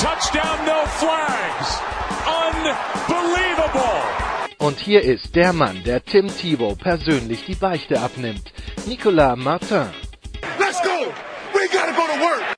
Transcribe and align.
touchdown, 0.00 0.64
no 0.64 0.86
flags. 0.86 1.78
Unbelievable. 2.26 4.00
Und 4.58 4.78
hier 4.78 5.02
ist 5.02 5.36
der 5.36 5.52
Mann, 5.52 5.82
der 5.84 6.02
Tim 6.02 6.28
Thibault 6.28 6.78
persönlich 6.78 7.44
die 7.44 7.54
Beichte 7.54 8.00
abnimmt. 8.00 8.52
Nicolas 8.86 9.36
Martin. 9.36 9.88
Let's 10.58 10.80
go. 10.82 11.12
We 11.52 11.68
gotta 11.70 11.92
go 11.92 12.06
to 12.06 12.20
work. 12.20 12.56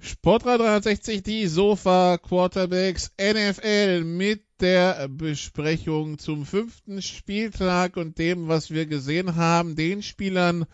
Sportrad 0.00 0.60
360, 0.60 1.22
die 1.22 1.46
Sofa 1.46 2.18
Quarterbacks 2.18 3.10
NFL 3.18 4.04
mit 4.04 4.42
der 4.60 5.08
Besprechung 5.08 6.18
zum 6.18 6.44
fünften 6.44 7.00
Spieltag 7.00 7.96
und 7.96 8.18
dem, 8.18 8.48
was 8.48 8.70
wir 8.70 8.86
gesehen 8.86 9.36
haben, 9.36 9.76
den 9.76 10.02
Spielern, 10.02 10.66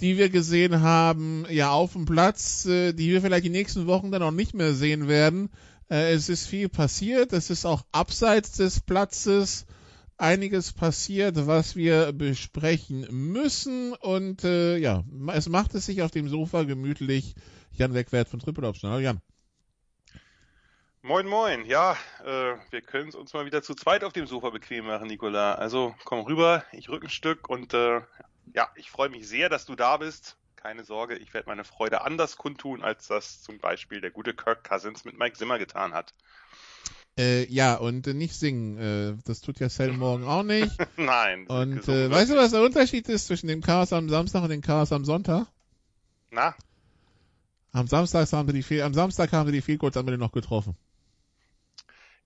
die 0.00 0.18
wir 0.18 0.28
gesehen 0.28 0.80
haben, 0.80 1.46
ja 1.48 1.70
auf 1.70 1.92
dem 1.92 2.04
Platz, 2.04 2.66
äh, 2.66 2.92
die 2.92 3.10
wir 3.10 3.22
vielleicht 3.22 3.44
die 3.44 3.50
nächsten 3.50 3.86
Wochen 3.86 4.10
dann 4.10 4.22
auch 4.22 4.30
nicht 4.30 4.54
mehr 4.54 4.74
sehen 4.74 5.08
werden. 5.08 5.50
Äh, 5.90 6.12
es 6.12 6.28
ist 6.28 6.46
viel 6.46 6.68
passiert, 6.68 7.32
es 7.32 7.50
ist 7.50 7.64
auch 7.64 7.84
abseits 7.92 8.52
des 8.52 8.80
Platzes 8.80 9.66
einiges 10.16 10.72
passiert, 10.72 11.46
was 11.46 11.76
wir 11.76 12.12
besprechen 12.12 13.06
müssen 13.10 13.92
und 13.94 14.44
äh, 14.44 14.76
ja, 14.76 15.04
es 15.32 15.48
macht 15.48 15.74
es 15.74 15.86
sich 15.86 16.02
auf 16.02 16.10
dem 16.10 16.28
Sofa 16.28 16.62
gemütlich. 16.62 17.34
Jan 17.72 17.94
Wegwert 17.94 18.28
von 18.28 18.38
Triple 18.38 18.68
Option. 18.68 18.90
Hallo 18.90 19.02
Jan. 19.02 19.20
Moin, 21.02 21.26
moin. 21.26 21.66
Ja, 21.66 21.96
äh, 22.24 22.54
wir 22.70 22.80
können 22.80 23.10
es 23.10 23.14
uns 23.14 23.34
mal 23.34 23.44
wieder 23.44 23.62
zu 23.62 23.74
zweit 23.74 24.04
auf 24.04 24.14
dem 24.14 24.26
Sofa 24.26 24.50
bequem 24.50 24.86
machen, 24.86 25.08
Nicola. 25.08 25.54
Also 25.54 25.94
komm 26.04 26.20
rüber, 26.20 26.64
ich 26.72 26.88
rück 26.88 27.02
ein 27.04 27.10
Stück 27.10 27.50
und 27.50 27.74
äh, 27.74 28.00
ja, 28.52 28.68
ich 28.76 28.90
freue 28.90 29.08
mich 29.08 29.28
sehr, 29.28 29.48
dass 29.48 29.64
du 29.64 29.74
da 29.74 29.96
bist. 29.96 30.36
Keine 30.56 30.84
Sorge, 30.84 31.16
ich 31.16 31.34
werde 31.34 31.48
meine 31.48 31.64
Freude 31.64 32.02
anders 32.02 32.36
kundtun, 32.36 32.82
als 32.82 33.08
das 33.08 33.42
zum 33.42 33.58
Beispiel 33.58 34.00
der 34.00 34.10
gute 34.10 34.34
Kirk 34.34 34.64
Cousins 34.64 35.04
mit 35.04 35.18
Mike 35.18 35.36
Zimmer 35.36 35.58
getan 35.58 35.92
hat. 35.92 36.14
Äh, 37.16 37.44
ja, 37.52 37.76
und 37.76 38.06
äh, 38.06 38.14
nicht 38.14 38.34
singen. 38.34 38.78
Äh, 38.78 39.22
das 39.24 39.40
tut 39.40 39.60
ja 39.60 39.68
Sal 39.68 39.92
morgen 39.92 40.24
auch 40.24 40.42
nicht. 40.42 40.72
Nein. 40.96 41.46
Und 41.46 41.86
äh, 41.88 42.10
weißt 42.10 42.32
du, 42.32 42.36
was 42.36 42.50
der 42.50 42.62
Unterschied 42.62 43.08
ist 43.08 43.26
zwischen 43.26 43.46
dem 43.46 43.60
Chaos 43.60 43.92
am 43.92 44.08
Samstag 44.08 44.42
und 44.42 44.48
dem 44.48 44.62
Chaos 44.62 44.90
am 44.90 45.04
Sonntag? 45.04 45.46
Na? 46.30 46.54
Am 47.72 47.86
Samstag 47.86 48.32
haben 48.32 48.48
wir 48.48 48.54
die 48.54 48.62
Fehl 48.62 48.82
am 48.82 48.94
Samstag 48.94 49.32
haben 49.32 49.46
wir 49.46 49.52
die 49.52 49.62
Fehlkursanmeldung 49.62 50.20
noch 50.20 50.32
getroffen. 50.32 50.76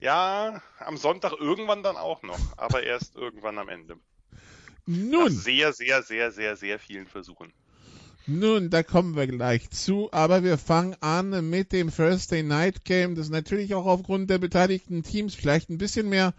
Ja, 0.01 0.63
am 0.79 0.97
Sonntag 0.97 1.33
irgendwann 1.33 1.83
dann 1.83 1.97
auch 1.97 2.23
noch, 2.23 2.39
aber 2.57 2.85
erst 2.85 3.17
irgendwann 3.17 3.59
am 3.59 3.69
Ende. 3.69 3.97
Nun. 4.89 5.25
Nach 5.25 5.31
sehr, 5.31 5.75
sehr, 5.75 6.03
sehr, 6.03 6.33
sehr, 6.33 6.57
sehr 6.57 6.79
vielen 6.79 7.07
Versuchen. 7.07 7.53
Nun, 8.27 8.71
da 8.71 8.83
kommen 8.83 9.17
wir 9.17 9.27
gleich 9.27 9.69
zu, 9.71 10.09
aber 10.13 10.45
wir 10.45 10.57
fangen 10.57 10.97
an 11.01 11.51
mit 11.51 11.73
dem 11.73 11.95
Thursday 11.95 12.43
Night 12.43 12.85
Game, 12.85 13.15
das 13.15 13.29
natürlich 13.29 13.75
auch 13.75 13.85
aufgrund 13.85 14.31
der 14.31 14.39
beteiligten 14.39 15.03
Teams 15.03 15.35
vielleicht 15.35 15.69
ein 15.69 15.77
bisschen 15.77 16.09
mehr 16.09 16.33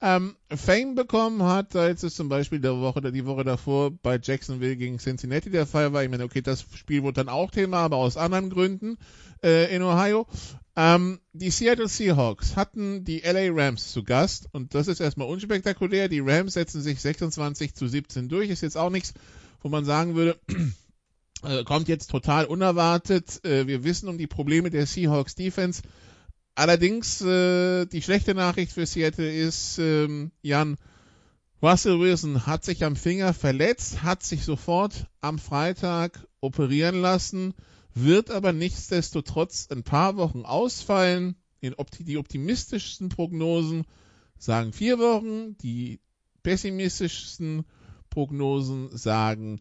ähm, 0.00 0.34
Fame 0.48 0.94
bekommen 0.94 1.42
hat, 1.42 1.76
als 1.76 2.02
es 2.02 2.14
zum 2.14 2.30
Beispiel 2.30 2.60
der 2.60 2.78
Woche, 2.80 3.02
die 3.12 3.26
Woche 3.26 3.44
davor 3.44 3.90
bei 3.90 4.18
Jacksonville 4.22 4.76
gegen 4.76 4.98
Cincinnati 4.98 5.50
der 5.50 5.66
Fall 5.66 5.92
war. 5.92 6.02
Ich 6.02 6.08
meine, 6.10 6.24
okay, 6.24 6.40
das 6.40 6.64
Spiel 6.74 7.02
wurde 7.02 7.24
dann 7.24 7.28
auch 7.28 7.50
Thema, 7.50 7.78
aber 7.80 7.96
aus 7.96 8.16
anderen 8.16 8.48
Gründen 8.48 8.96
äh, 9.42 9.74
in 9.74 9.82
Ohio. 9.82 10.26
Ähm, 10.82 11.20
die 11.34 11.50
Seattle 11.50 11.88
Seahawks 11.88 12.56
hatten 12.56 13.04
die 13.04 13.18
LA 13.18 13.50
Rams 13.52 13.92
zu 13.92 14.02
Gast 14.02 14.48
und 14.52 14.74
das 14.74 14.88
ist 14.88 15.00
erstmal 15.00 15.28
unspektakulär. 15.28 16.08
Die 16.08 16.20
Rams 16.20 16.54
setzen 16.54 16.80
sich 16.80 17.02
26 17.02 17.74
zu 17.74 17.86
17 17.86 18.30
durch. 18.30 18.48
Ist 18.48 18.62
jetzt 18.62 18.78
auch 18.78 18.88
nichts, 18.88 19.12
wo 19.60 19.68
man 19.68 19.84
sagen 19.84 20.14
würde, 20.14 20.40
äh, 21.42 21.64
kommt 21.64 21.88
jetzt 21.88 22.10
total 22.10 22.46
unerwartet. 22.46 23.44
Äh, 23.44 23.66
wir 23.66 23.84
wissen 23.84 24.08
um 24.08 24.16
die 24.16 24.26
Probleme 24.26 24.70
der 24.70 24.86
Seahawks 24.86 25.34
Defense. 25.34 25.82
Allerdings, 26.54 27.20
äh, 27.20 27.84
die 27.84 28.00
schlechte 28.00 28.34
Nachricht 28.34 28.72
für 28.72 28.86
Seattle 28.86 29.30
ist, 29.30 29.76
ähm, 29.78 30.30
Jan, 30.40 30.78
Russell 31.62 32.00
Wilson 32.00 32.46
hat 32.46 32.64
sich 32.64 32.84
am 32.84 32.96
Finger 32.96 33.34
verletzt, 33.34 34.02
hat 34.02 34.22
sich 34.22 34.46
sofort 34.46 35.08
am 35.20 35.38
Freitag 35.38 36.26
operieren 36.40 37.02
lassen, 37.02 37.52
wird 37.94 38.30
aber 38.30 38.52
nichtsdestotrotz 38.52 39.68
ein 39.70 39.82
paar 39.82 40.16
Wochen 40.16 40.44
ausfallen. 40.44 41.36
Die 41.62 42.16
optimistischsten 42.16 43.10
Prognosen 43.10 43.84
sagen 44.38 44.72
vier 44.72 44.98
Wochen, 44.98 45.56
die 45.58 46.00
pessimistischsten 46.42 47.64
Prognosen 48.08 48.96
sagen 48.96 49.60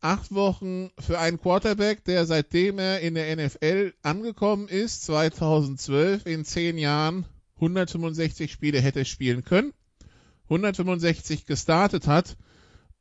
acht 0.00 0.34
Wochen 0.34 0.90
für 0.98 1.18
einen 1.18 1.40
Quarterback, 1.40 2.04
der 2.04 2.26
seitdem 2.26 2.78
er 2.78 3.00
in 3.00 3.14
der 3.14 3.34
NFL 3.36 3.94
angekommen 4.02 4.68
ist, 4.68 5.04
2012 5.04 6.26
in 6.26 6.44
zehn 6.44 6.78
Jahren 6.78 7.26
165 7.56 8.52
Spiele 8.52 8.80
hätte 8.80 9.04
spielen 9.04 9.44
können, 9.44 9.72
165 10.44 11.46
gestartet 11.46 12.06
hat 12.06 12.36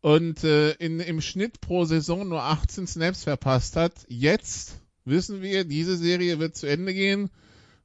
und 0.05 0.43
äh, 0.43 0.73
in, 0.73 0.99
im 0.99 1.19
Schnitt 1.19 1.61
pro 1.61 1.85
Saison 1.85 2.29
nur 2.29 2.43
18 2.43 2.85
Snaps 2.85 3.23
verpasst 3.23 3.75
hat. 3.75 3.91
Jetzt 4.07 4.79
wissen 5.03 5.41
wir, 5.41 5.65
diese 5.65 5.97
Serie 5.97 6.37
wird 6.37 6.55
zu 6.55 6.67
Ende 6.67 6.93
gehen 6.93 7.31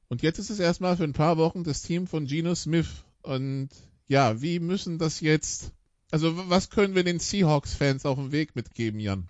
und 0.07 0.21
jetzt 0.21 0.37
ist 0.37 0.51
es 0.51 0.59
erstmal 0.59 0.97
für 0.97 1.03
ein 1.03 1.13
paar 1.13 1.37
Wochen 1.37 1.63
das 1.63 1.81
Team 1.81 2.05
von 2.05 2.27
Geno 2.27 2.53
Smith 2.53 2.89
und 3.23 3.69
ja, 4.07 4.39
wie 4.39 4.59
müssen 4.59 4.99
das 4.99 5.19
jetzt 5.19 5.71
also 6.11 6.47
was 6.47 6.69
können 6.69 6.93
wir 6.93 7.03
den 7.03 7.17
Seahawks-Fans 7.17 8.05
auf 8.05 8.19
dem 8.19 8.31
Weg 8.31 8.55
mitgeben, 8.55 8.99
Jan? 8.99 9.27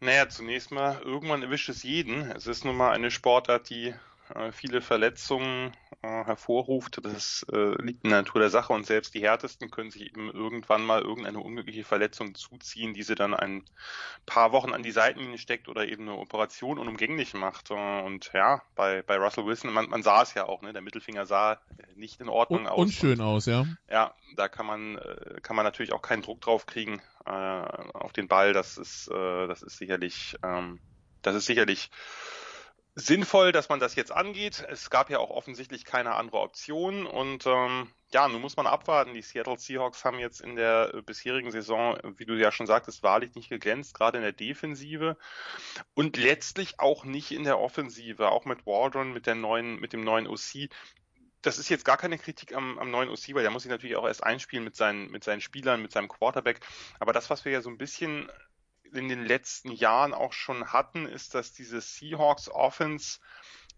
Naja, 0.00 0.28
zunächst 0.28 0.72
mal, 0.72 1.00
irgendwann 1.04 1.44
erwischt 1.44 1.68
es 1.68 1.84
jeden. 1.84 2.28
Es 2.32 2.48
ist 2.48 2.64
nun 2.64 2.76
mal 2.76 2.90
eine 2.90 3.12
Sportart, 3.12 3.70
die 3.70 3.94
äh, 4.34 4.50
viele 4.50 4.80
Verletzungen 4.80 5.70
äh, 6.02 6.24
hervorruft. 6.24 7.04
Das 7.04 7.44
äh, 7.52 7.80
liegt 7.82 8.04
in 8.04 8.10
der 8.10 8.22
Natur 8.22 8.40
der 8.40 8.50
Sache 8.50 8.72
und 8.72 8.86
selbst 8.86 9.14
die 9.14 9.22
härtesten 9.22 9.70
können 9.70 9.90
sich 9.90 10.02
eben 10.02 10.30
irgendwann 10.30 10.84
mal 10.84 11.02
irgendeine 11.02 11.40
unglückliche 11.40 11.84
Verletzung 11.84 12.34
zuziehen, 12.34 12.94
die 12.94 13.02
sie 13.02 13.14
dann 13.14 13.34
ein 13.34 13.64
paar 14.26 14.52
Wochen 14.52 14.72
an 14.72 14.82
die 14.82 14.90
Seitenlinie 14.90 15.38
steckt 15.38 15.68
oder 15.68 15.86
eben 15.86 16.02
eine 16.02 16.18
Operation 16.18 16.78
unumgänglich 16.78 17.34
macht. 17.34 17.70
Äh, 17.70 18.02
und 18.02 18.30
ja, 18.32 18.62
bei, 18.74 19.02
bei 19.02 19.16
Russell 19.16 19.46
Wilson, 19.46 19.72
man, 19.72 19.88
man 19.88 20.02
sah 20.02 20.22
es 20.22 20.34
ja 20.34 20.46
auch, 20.46 20.62
ne? 20.62 20.72
der 20.72 20.82
Mittelfinger 20.82 21.26
sah 21.26 21.60
nicht 21.94 22.20
in 22.20 22.28
Ordnung 22.28 22.62
Un 22.62 22.66
aus. 22.66 22.78
Unschön 22.78 23.20
aus, 23.20 23.46
ja. 23.46 23.66
Ja, 23.90 24.14
da 24.36 24.48
kann 24.48 24.66
man, 24.66 24.98
äh, 24.98 25.40
kann 25.42 25.56
man 25.56 25.64
natürlich 25.64 25.92
auch 25.92 26.02
keinen 26.02 26.22
Druck 26.22 26.40
drauf 26.40 26.66
kriegen 26.66 27.00
äh, 27.24 27.30
auf 27.30 28.12
den 28.12 28.28
Ball. 28.28 28.52
Das 28.52 28.78
ist, 28.78 29.08
äh, 29.08 29.46
das 29.46 29.62
ist 29.62 29.78
sicherlich, 29.78 30.36
ähm, 30.42 30.78
das 31.22 31.34
ist 31.34 31.46
sicherlich 31.46 31.90
sinnvoll, 32.98 33.52
dass 33.52 33.68
man 33.68 33.78
das 33.78 33.94
jetzt 33.94 34.10
angeht. 34.10 34.66
Es 34.70 34.88
gab 34.88 35.10
ja 35.10 35.18
auch 35.18 35.28
offensichtlich 35.28 35.84
keine 35.84 36.14
andere 36.14 36.40
Option 36.40 37.06
und 37.06 37.46
ähm, 37.46 37.88
ja, 38.10 38.26
nun 38.26 38.40
muss 38.40 38.56
man 38.56 38.66
abwarten. 38.66 39.12
Die 39.12 39.20
Seattle 39.20 39.58
Seahawks 39.58 40.06
haben 40.06 40.18
jetzt 40.18 40.40
in 40.40 40.56
der 40.56 40.94
äh, 40.94 41.02
bisherigen 41.02 41.50
Saison, 41.50 41.98
wie 42.16 42.24
du 42.24 42.34
ja 42.34 42.50
schon 42.50 42.66
sagtest, 42.66 43.02
wahrlich 43.02 43.34
nicht 43.34 43.50
geglänzt, 43.50 43.94
gerade 43.94 44.16
in 44.16 44.22
der 44.22 44.32
Defensive 44.32 45.18
und 45.92 46.16
letztlich 46.16 46.80
auch 46.80 47.04
nicht 47.04 47.32
in 47.32 47.44
der 47.44 47.60
Offensive, 47.60 48.30
auch 48.30 48.46
mit 48.46 48.64
Waldron, 48.64 49.12
mit 49.12 49.26
der 49.26 49.34
neuen, 49.34 49.78
mit 49.78 49.92
dem 49.92 50.02
neuen 50.02 50.26
OC. 50.26 50.70
Das 51.42 51.58
ist 51.58 51.68
jetzt 51.68 51.84
gar 51.84 51.98
keine 51.98 52.16
Kritik 52.16 52.54
am, 52.54 52.78
am 52.78 52.90
neuen 52.90 53.10
OC, 53.10 53.34
weil 53.34 53.42
der 53.42 53.50
muss 53.50 53.64
sich 53.64 53.70
natürlich 53.70 53.96
auch 53.96 54.06
erst 54.06 54.24
einspielen 54.24 54.64
mit 54.64 54.74
seinen, 54.74 55.10
mit 55.10 55.22
seinen 55.22 55.42
Spielern, 55.42 55.82
mit 55.82 55.92
seinem 55.92 56.08
Quarterback. 56.08 56.60
Aber 56.98 57.12
das, 57.12 57.28
was 57.28 57.44
wir 57.44 57.52
ja 57.52 57.60
so 57.60 57.68
ein 57.68 57.78
bisschen 57.78 58.30
in 58.92 59.08
den 59.08 59.24
letzten 59.24 59.70
Jahren 59.70 60.14
auch 60.14 60.32
schon 60.32 60.72
hatten, 60.72 61.06
ist, 61.06 61.34
dass 61.34 61.52
diese 61.52 61.80
Seahawks 61.80 62.48
Offense 62.48 63.18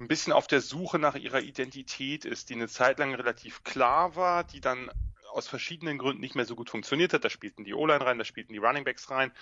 ein 0.01 0.09
bisschen 0.09 0.33
auf 0.33 0.47
der 0.47 0.61
Suche 0.61 0.99
nach 0.99 1.17
ihrer 1.17 1.41
Identität 1.41 2.25
ist, 2.25 2.51
die 2.51 2.55
eine 2.55 2.69
Zeit 2.69 2.99
lang 2.99 3.15
relativ 3.15 3.65
klar 3.65 4.15
war, 4.17 4.45
die 4.45 4.61
dann 4.61 4.91
aus 5.33 5.49
verschiedenen 5.49 5.99
Gründen 5.99 6.21
nicht 6.21 6.35
mehr 6.35 6.45
so 6.45 6.57
gut 6.57 6.71
funktioniert 6.71 7.13
hat. 7.13 7.25
Da 7.25 7.31
spielten 7.31 7.65
die 7.65 7.75
O-Line 7.75 8.05
rein, 8.05 8.19
da 8.19 8.25
spielten 8.25 8.53
die 8.53 8.59
Running 8.59 8.85
Backs 8.85 9.11
rein 9.11 9.33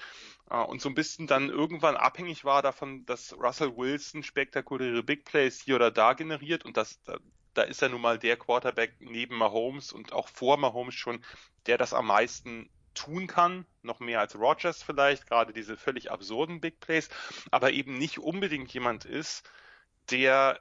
äh, 0.51 0.57
und 0.57 0.81
so 0.81 0.89
ein 0.89 0.95
bisschen 0.95 1.27
dann 1.27 1.49
irgendwann 1.49 1.97
abhängig 1.97 2.45
war 2.45 2.63
davon, 2.63 3.07
dass 3.07 3.35
Russell 3.35 3.77
Wilson 3.77 4.23
spektakuläre 4.23 5.03
Big 5.03 5.25
Plays 5.25 5.61
hier 5.61 5.77
oder 5.77 5.91
da 5.91 6.15
generiert 6.15 6.65
und 6.65 6.77
das, 6.77 7.03
da, 7.05 7.19
da 7.55 7.63
ist 7.63 7.83
er 7.83 7.89
nun 7.89 8.01
mal 8.01 8.19
der 8.19 8.37
Quarterback 8.37 8.97
neben 9.01 9.37
Mahomes 9.37 9.93
und 9.93 10.13
auch 10.13 10.29
vor 10.29 10.57
Mahomes 10.57 10.95
schon, 10.95 11.25
der 11.67 11.79
das 11.79 11.95
am 11.95 12.07
meisten 12.07 12.69
tun 12.97 13.29
kann, 13.29 13.67
noch 13.83 14.01
mehr 14.01 14.21
als 14.21 14.37
Rogers 14.37 14.83
vielleicht, 14.83 15.27
gerade 15.29 15.53
diese 15.53 15.77
völlig 15.77 16.11
absurden 16.11 16.61
Big 16.61 16.81
Plays, 16.81 17.09
aber 17.51 17.71
eben 17.71 17.99
nicht 17.99 18.19
unbedingt 18.19 18.73
jemand 18.73 19.05
ist, 19.05 19.49
der 20.11 20.61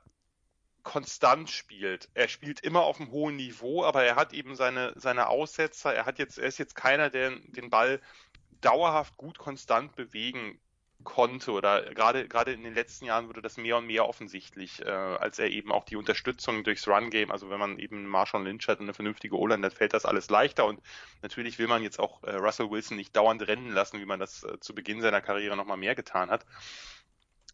konstant 0.84 1.50
spielt. 1.50 2.10
Er 2.14 2.28
spielt 2.28 2.60
immer 2.60 2.84
auf 2.84 3.00
einem 3.00 3.12
hohen 3.12 3.36
Niveau, 3.38 3.84
aber 3.84 4.04
er 4.04 4.16
hat 4.16 4.34
eben 4.34 4.56
seine, 4.56 4.94
seine 4.96 5.28
Aussetzer. 5.28 5.94
Er 5.94 6.06
hat 6.06 6.20
jetzt, 6.20 6.38
er 6.38 6.48
ist 6.48 6.60
jetzt 6.60 6.76
keiner, 6.76 7.10
der 7.10 7.32
den 7.48 7.72
Ball 7.72 8.00
dauerhaft 8.62 9.18
gut 9.18 9.38
konstant 9.38 9.96
bewegen 9.96 10.60
konnte 11.06 11.54
oder 11.54 11.94
gerade 11.94 12.28
gerade 12.28 12.52
in 12.52 12.64
den 12.64 12.74
letzten 12.74 13.06
Jahren 13.06 13.30
wurde 13.30 13.42
das 13.42 13.56
mehr 13.56 13.78
und 13.78 13.88
mehr 13.88 14.06
offensichtlich, 14.06 14.82
äh, 14.82 14.90
als 14.90 15.40
er 15.40 15.50
eben 15.50 15.72
auch 15.72 15.86
die 15.86 15.96
Unterstützung 15.96 16.66
durchs 16.66 16.88
Run 16.88 17.10
Game, 17.10 17.32
also 17.32 17.50
wenn 17.50 17.60
man 17.60 17.80
eben 17.80 18.06
Marshall 18.06 18.44
Lynch 18.44 18.68
hat 18.68 18.80
und 18.80 18.86
eine 18.86 18.94
vernünftige 18.94 19.38
O-Line, 19.38 19.62
dann 19.62 19.72
fällt 19.72 19.94
das 19.94 20.06
alles 20.06 20.30
leichter 20.30 20.66
und 20.66 20.82
natürlich 21.22 21.58
will 21.60 21.68
man 21.68 21.82
jetzt 21.82 22.00
auch 22.00 22.22
äh, 22.24 22.36
Russell 22.36 22.70
Wilson 22.70 22.98
nicht 22.98 23.16
dauernd 23.16 23.48
rennen 23.48 23.72
lassen, 23.72 24.02
wie 24.02 24.06
man 24.06 24.20
das 24.20 24.44
äh, 24.44 24.60
zu 24.60 24.76
Beginn 24.76 25.02
seiner 25.02 25.22
Karriere 25.22 25.56
nochmal 25.56 25.78
mehr 25.78 25.96
getan 25.96 26.30
hat. 26.30 26.46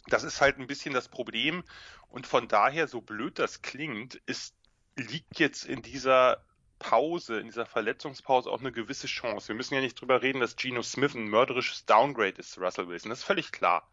Das 0.07 0.23
ist 0.23 0.41
halt 0.41 0.57
ein 0.57 0.65
bisschen 0.65 0.95
das 0.95 1.09
Problem 1.09 1.63
und 2.07 2.25
von 2.25 2.47
daher, 2.47 2.87
so 2.87 3.01
blöd 3.01 3.37
das 3.37 3.61
klingt, 3.61 4.15
ist 4.25 4.55
liegt 4.97 5.39
jetzt 5.39 5.65
in 5.65 5.81
dieser 5.81 6.43
Pause, 6.81 7.39
in 7.39 7.45
dieser 7.45 7.65
Verletzungspause 7.65 8.49
auch 8.49 8.59
eine 8.59 8.71
gewisse 8.71 9.07
Chance. 9.07 9.49
Wir 9.49 9.55
müssen 9.55 9.75
ja 9.75 9.81
nicht 9.81 10.01
drüber 10.01 10.21
reden, 10.21 10.39
dass 10.39 10.55
Geno 10.55 10.81
Smith 10.81 11.13
ein 11.13 11.29
mörderisches 11.29 11.85
Downgrade 11.85 12.39
ist 12.39 12.53
zu 12.53 12.59
Russell 12.59 12.87
Wilson. 12.87 13.09
Das 13.09 13.19
ist 13.19 13.25
völlig 13.25 13.51
klar. 13.51 13.87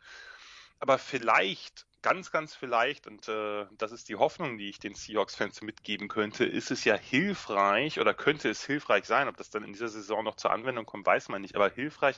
Aber 0.80 0.98
vielleicht, 0.98 1.86
ganz, 2.02 2.30
ganz 2.30 2.54
vielleicht, 2.54 3.06
und 3.06 3.28
äh, 3.28 3.66
das 3.76 3.92
ist 3.92 4.08
die 4.08 4.16
Hoffnung, 4.16 4.56
die 4.56 4.70
ich 4.70 4.78
den 4.78 4.94
Seahawks-Fans 4.94 5.60
mitgeben 5.62 6.08
könnte, 6.08 6.44
ist 6.46 6.70
es 6.70 6.84
ja 6.84 6.94
hilfreich 6.94 8.00
oder 8.00 8.14
könnte 8.14 8.48
es 8.48 8.64
hilfreich 8.64 9.04
sein, 9.04 9.28
ob 9.28 9.36
das 9.36 9.50
dann 9.50 9.64
in 9.64 9.72
dieser 9.72 9.88
Saison 9.88 10.24
noch 10.24 10.36
zur 10.36 10.50
Anwendung 10.52 10.86
kommt, 10.86 11.06
weiß 11.06 11.28
man 11.28 11.42
nicht, 11.42 11.56
aber 11.56 11.70
hilfreich, 11.70 12.16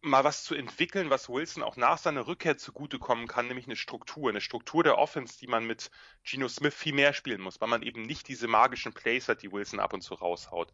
mal 0.00 0.24
was 0.24 0.44
zu 0.44 0.54
entwickeln, 0.54 1.10
was 1.10 1.28
Wilson 1.28 1.62
auch 1.62 1.76
nach 1.76 1.98
seiner 1.98 2.26
Rückkehr 2.26 2.56
zugutekommen 2.56 3.26
kann, 3.26 3.48
nämlich 3.48 3.66
eine 3.66 3.76
Struktur, 3.76 4.30
eine 4.30 4.40
Struktur 4.40 4.84
der 4.84 4.98
Offense, 4.98 5.38
die 5.38 5.48
man 5.48 5.66
mit 5.66 5.90
Geno 6.24 6.48
Smith 6.48 6.74
viel 6.74 6.94
mehr 6.94 7.12
spielen 7.12 7.40
muss, 7.40 7.60
weil 7.60 7.68
man 7.68 7.82
eben 7.82 8.02
nicht 8.02 8.28
diese 8.28 8.46
magischen 8.46 8.92
Plays 8.92 9.28
hat, 9.28 9.42
die 9.42 9.50
Wilson 9.50 9.80
ab 9.80 9.92
und 9.92 10.02
zu 10.02 10.14
raushaut 10.14 10.72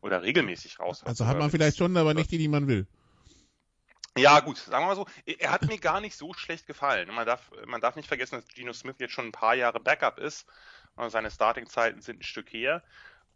oder 0.00 0.22
regelmäßig 0.22 0.80
raushaut. 0.80 1.08
Also 1.08 1.26
hat 1.26 1.38
man 1.38 1.50
vielleicht 1.50 1.76
schon, 1.76 1.96
aber 1.96 2.14
nicht 2.14 2.30
die, 2.30 2.38
die 2.38 2.48
man 2.48 2.66
will. 2.66 2.86
Ja, 4.16 4.40
gut, 4.40 4.58
sagen 4.58 4.84
wir 4.84 4.94
mal 4.94 4.96
so, 4.96 5.06
er 5.26 5.50
hat 5.50 5.66
mir 5.66 5.78
gar 5.78 6.00
nicht 6.00 6.16
so 6.16 6.32
schlecht 6.34 6.66
gefallen. 6.66 7.12
Man 7.12 7.26
darf, 7.26 7.50
man 7.66 7.80
darf 7.80 7.96
nicht 7.96 8.06
vergessen, 8.06 8.36
dass 8.36 8.46
Geno 8.46 8.72
Smith 8.72 8.96
jetzt 9.00 9.12
schon 9.12 9.26
ein 9.26 9.32
paar 9.32 9.56
Jahre 9.56 9.80
Backup 9.80 10.18
ist. 10.18 10.46
Seine 11.08 11.32
Starting-Zeiten 11.32 12.00
sind 12.00 12.20
ein 12.20 12.22
Stück 12.22 12.52
her. 12.52 12.84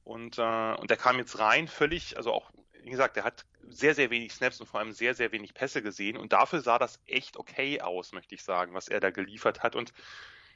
Und, 0.05 0.39
äh, 0.39 0.75
und 0.75 0.89
der 0.89 0.97
kam 0.97 1.19
jetzt 1.19 1.41
rein 1.41 1.67
völlig, 1.67 2.17
also 2.17 2.33
auch 2.33 2.53
wie 2.89 2.93
gesagt, 2.93 3.19
er 3.19 3.25
hat 3.25 3.45
sehr, 3.69 3.95
sehr 3.95 4.09
wenig 4.09 4.33
Snaps 4.33 4.63
und 4.63 4.67
vor 4.67 4.81
allem 4.81 4.93
sehr, 4.93 5.13
sehr 5.13 5.31
wenig 5.31 5.53
Pässe 5.53 5.83
gesehen 5.83 6.17
und 6.17 6.33
dafür 6.33 6.63
sah 6.63 6.79
das 6.79 6.99
echt 7.05 7.37
okay 7.37 7.83
aus, 7.83 8.13
möchte 8.13 8.35
ich 8.35 8.43
sagen, 8.43 8.73
was 8.73 8.89
er 8.89 8.99
da 8.99 9.11
geliefert 9.11 9.63
hat 9.63 9.77
und 9.77 9.93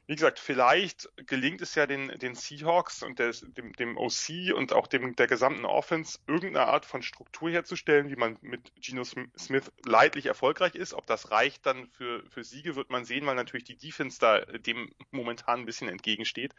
wie 0.06 0.14
gesagt, 0.14 0.38
vielleicht 0.38 1.10
gelingt 1.26 1.60
es 1.60 1.74
ja 1.74 1.86
den, 1.86 2.08
den 2.18 2.34
Seahawks 2.34 3.02
und 3.02 3.18
des, 3.18 3.44
dem, 3.46 3.74
dem 3.74 3.98
OC 3.98 4.54
und 4.56 4.72
auch 4.72 4.86
dem, 4.86 5.14
der 5.14 5.26
gesamten 5.26 5.66
Offense 5.66 6.20
irgendeine 6.26 6.68
Art 6.68 6.86
von 6.86 7.02
Struktur 7.02 7.50
herzustellen, 7.50 8.08
wie 8.08 8.16
man 8.16 8.38
mit 8.40 8.72
Geno 8.80 9.04
Smith 9.04 9.70
leidlich 9.84 10.26
erfolgreich 10.26 10.74
ist. 10.74 10.94
Ob 10.94 11.06
das 11.06 11.30
reicht 11.30 11.66
dann 11.66 11.86
für, 11.90 12.24
für 12.30 12.44
Siege, 12.44 12.74
wird 12.76 12.90
man 12.90 13.04
sehen, 13.04 13.26
weil 13.26 13.36
natürlich 13.36 13.64
die 13.64 13.76
Defense 13.76 14.18
da 14.18 14.40
dem 14.40 14.90
momentan 15.12 15.60
ein 15.60 15.66
bisschen 15.66 15.88
entgegensteht. 15.88 16.54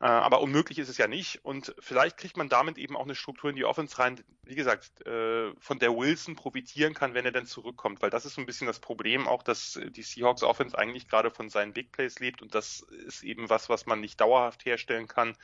Äh, 0.00 0.06
aber 0.06 0.40
unmöglich 0.40 0.80
ist 0.80 0.88
es 0.88 0.98
ja 0.98 1.06
nicht. 1.06 1.44
Und 1.44 1.74
vielleicht 1.78 2.16
kriegt 2.16 2.36
man 2.36 2.48
damit 2.48 2.76
eben 2.76 2.96
auch 2.96 3.04
eine 3.04 3.14
Struktur 3.14 3.50
in 3.50 3.56
die 3.56 3.64
Offense 3.64 3.98
rein, 3.98 4.20
wie 4.42 4.56
gesagt, 4.56 5.06
äh, 5.06 5.52
von 5.60 5.78
der 5.78 5.96
Wilson 5.96 6.34
profitieren 6.34 6.92
kann, 6.92 7.14
wenn 7.14 7.24
er 7.24 7.30
dann 7.30 7.46
zurückkommt. 7.46 8.02
Weil 8.02 8.10
das 8.10 8.24
ist 8.24 8.34
so 8.34 8.40
ein 8.40 8.46
bisschen 8.46 8.66
das 8.66 8.80
Problem 8.80 9.28
auch, 9.28 9.44
dass 9.44 9.78
die 9.90 10.02
Seahawks 10.02 10.42
Offense 10.42 10.76
eigentlich 10.76 11.06
gerade 11.06 11.30
von 11.30 11.48
seinen 11.48 11.72
Big 11.72 11.92
Plays 11.92 12.18
lebt. 12.18 12.42
Und 12.42 12.54
das 12.54 12.80
ist 12.80 13.22
eben 13.22 13.48
was, 13.48 13.68
was 13.68 13.86
man 13.86 14.00
nicht 14.00 14.20
dauerhaft 14.20 14.64
herstellen 14.64 15.06
kann. 15.06 15.36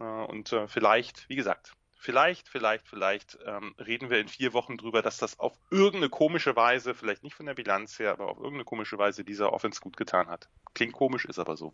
Äh, 0.00 0.04
und 0.04 0.54
vielleicht, 0.66 1.28
wie 1.28 1.36
gesagt, 1.36 1.74
vielleicht, 2.04 2.48
vielleicht, 2.48 2.88
vielleicht 2.88 3.38
ähm, 3.46 3.76
reden 3.78 4.10
wir 4.10 4.18
in 4.18 4.28
vier 4.28 4.52
Wochen 4.52 4.76
drüber, 4.76 5.02
dass 5.02 5.18
das 5.18 5.38
auf 5.38 5.56
irgendeine 5.70 6.10
komische 6.10 6.56
Weise, 6.56 6.94
vielleicht 6.94 7.22
nicht 7.22 7.34
von 7.34 7.46
der 7.46 7.54
Bilanz 7.54 8.00
her, 8.00 8.10
aber 8.10 8.26
auf 8.26 8.38
irgendeine 8.38 8.64
komische 8.64 8.98
Weise 8.98 9.24
dieser 9.24 9.52
Offense 9.52 9.80
gut 9.80 9.96
getan 9.96 10.26
hat. 10.26 10.48
Klingt 10.74 10.92
komisch, 10.92 11.24
ist 11.24 11.38
aber 11.38 11.56
so. 11.56 11.72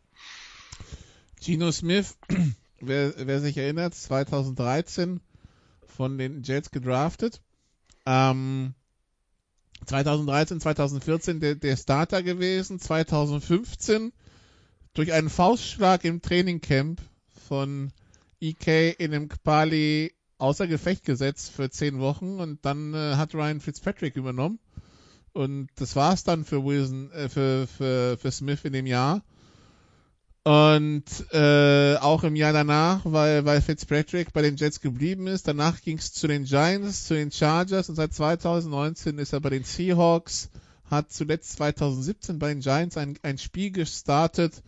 Gino 1.41 1.73
Smith, 1.73 2.17
wer, 2.81 3.15
wer 3.17 3.41
sich 3.41 3.57
erinnert, 3.57 3.95
2013 3.95 5.21
von 5.87 6.19
den 6.19 6.43
Jets 6.43 6.71
gedraftet. 6.71 7.41
Ähm, 8.07 8.75
2013, 9.87 10.61
2014 10.61 11.41
der, 11.41 11.55
der 11.55 11.77
Starter 11.77 12.23
gewesen, 12.23 12.79
2015 12.79 14.13
durch 14.93 15.13
einen 15.13 15.31
Faustschlag 15.31 16.05
im 16.05 16.21
Trainingcamp 16.21 17.01
von 17.49 17.93
EK 18.41 18.99
in 18.99 19.13
dem 19.13 19.29
Kpali 19.29 20.13
außer 20.39 20.67
Gefecht 20.67 21.05
gesetzt 21.05 21.53
für 21.53 21.71
zehn 21.71 22.01
Wochen 22.01 22.41
und 22.41 22.65
dann 22.65 22.95
äh, 22.95 23.17
hat 23.17 23.35
Ryan 23.35 23.61
Fitzpatrick 23.61 24.17
übernommen 24.17 24.59
und 25.33 25.69
das 25.77 25.97
war's 25.97 26.25
dann 26.25 26.45
für 26.45 26.65
Wilson, 26.65 27.11
äh, 27.13 27.29
für, 27.29 27.67
für, 27.67 28.19
für 28.19 28.31
Smith 28.31 28.65
in 28.65 28.73
dem 28.73 28.87
Jahr. 28.87 29.23
Und 30.43 31.05
äh, 31.33 31.97
auch 31.97 32.25
im 32.25 32.35
Jahr 32.35 32.55
danach, 32.55 33.03
weil, 33.05 33.45
weil 33.45 33.61
Fitzpatrick 33.61 34.33
bei 34.33 34.41
den 34.41 34.57
Jets 34.57 34.81
geblieben 34.81 35.27
ist. 35.27 35.47
Danach 35.47 35.83
ging 35.83 35.99
es 35.99 36.15
zu 36.15 36.29
den 36.29 36.45
Giants, 36.45 37.07
zu 37.07 37.15
den 37.15 37.31
Chargers 37.31 37.91
und 37.91 37.97
seit 37.97 38.15
2019 38.15 39.19
ist 39.19 39.35
er 39.35 39.41
bei 39.41 39.51
den 39.51 39.65
Seahawks, 39.65 40.51
hat 40.87 41.13
zuletzt 41.13 41.53
2017 41.53 42.39
bei 42.39 42.49
den 42.49 42.61
Giants 42.61 42.97
ein, 42.97 43.19
ein 43.23 43.37
Spiel 43.37 43.71
gestartet 43.71 44.63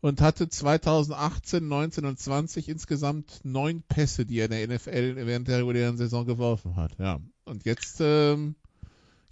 und 0.00 0.22
hatte 0.22 0.48
2018, 0.48 1.68
19 1.68 2.06
und 2.06 2.18
20 2.18 2.70
insgesamt 2.70 3.40
neun 3.42 3.82
Pässe, 3.82 4.24
die 4.24 4.38
er 4.38 4.50
in 4.50 4.68
der 4.68 4.76
NFL 4.76 5.26
während 5.26 5.48
der 5.48 5.58
regulären 5.58 5.98
Saison 5.98 6.24
geworfen 6.24 6.76
hat. 6.76 6.92
Ja. 6.98 7.20
Und 7.44 7.66
jetzt, 7.66 7.98
ähm, 8.00 8.54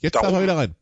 jetzt 0.01 0.17
darf 0.17 0.35
er 0.35 0.43
wieder 0.43 0.59
rein 0.59 0.75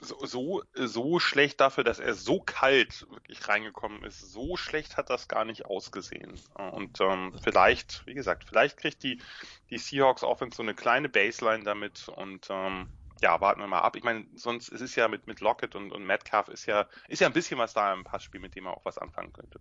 so, 0.00 0.24
so, 0.24 0.62
so 0.74 1.18
schlecht 1.18 1.60
dafür, 1.60 1.84
dass 1.84 1.98
er 1.98 2.14
so 2.14 2.40
kalt 2.40 3.06
wirklich 3.10 3.46
reingekommen 3.46 4.02
ist. 4.02 4.20
So 4.32 4.56
schlecht 4.56 4.96
hat 4.96 5.10
das 5.10 5.28
gar 5.28 5.44
nicht 5.44 5.66
ausgesehen. 5.66 6.40
Und 6.54 7.00
ähm, 7.00 7.34
vielleicht, 7.42 8.06
wie 8.06 8.14
gesagt, 8.14 8.44
vielleicht 8.44 8.78
kriegt 8.78 9.02
die, 9.02 9.20
die 9.68 9.78
Seahawks 9.78 10.22
Offense 10.22 10.56
so 10.56 10.62
eine 10.62 10.74
kleine 10.74 11.08
Baseline 11.08 11.64
damit 11.64 12.08
und 12.08 12.48
ähm, 12.50 12.88
ja, 13.22 13.40
warten 13.40 13.60
wir 13.60 13.66
mal 13.66 13.80
ab. 13.80 13.96
Ich 13.96 14.02
meine, 14.02 14.24
sonst 14.34 14.68
ist 14.68 14.80
es 14.80 14.96
ja 14.96 15.08
mit, 15.08 15.26
mit 15.26 15.40
Lockett 15.40 15.74
und, 15.74 15.92
und 15.92 16.04
Metcalf 16.04 16.48
ist 16.48 16.66
ja, 16.66 16.86
ist 17.08 17.20
ja 17.20 17.26
ein 17.26 17.34
bisschen 17.34 17.58
was 17.58 17.74
da 17.74 17.92
im 17.92 18.04
Passspiel, 18.04 18.40
mit 18.40 18.54
dem 18.54 18.64
man 18.64 18.74
auch 18.74 18.84
was 18.84 18.96
anfangen 18.96 19.32
könnte. 19.32 19.60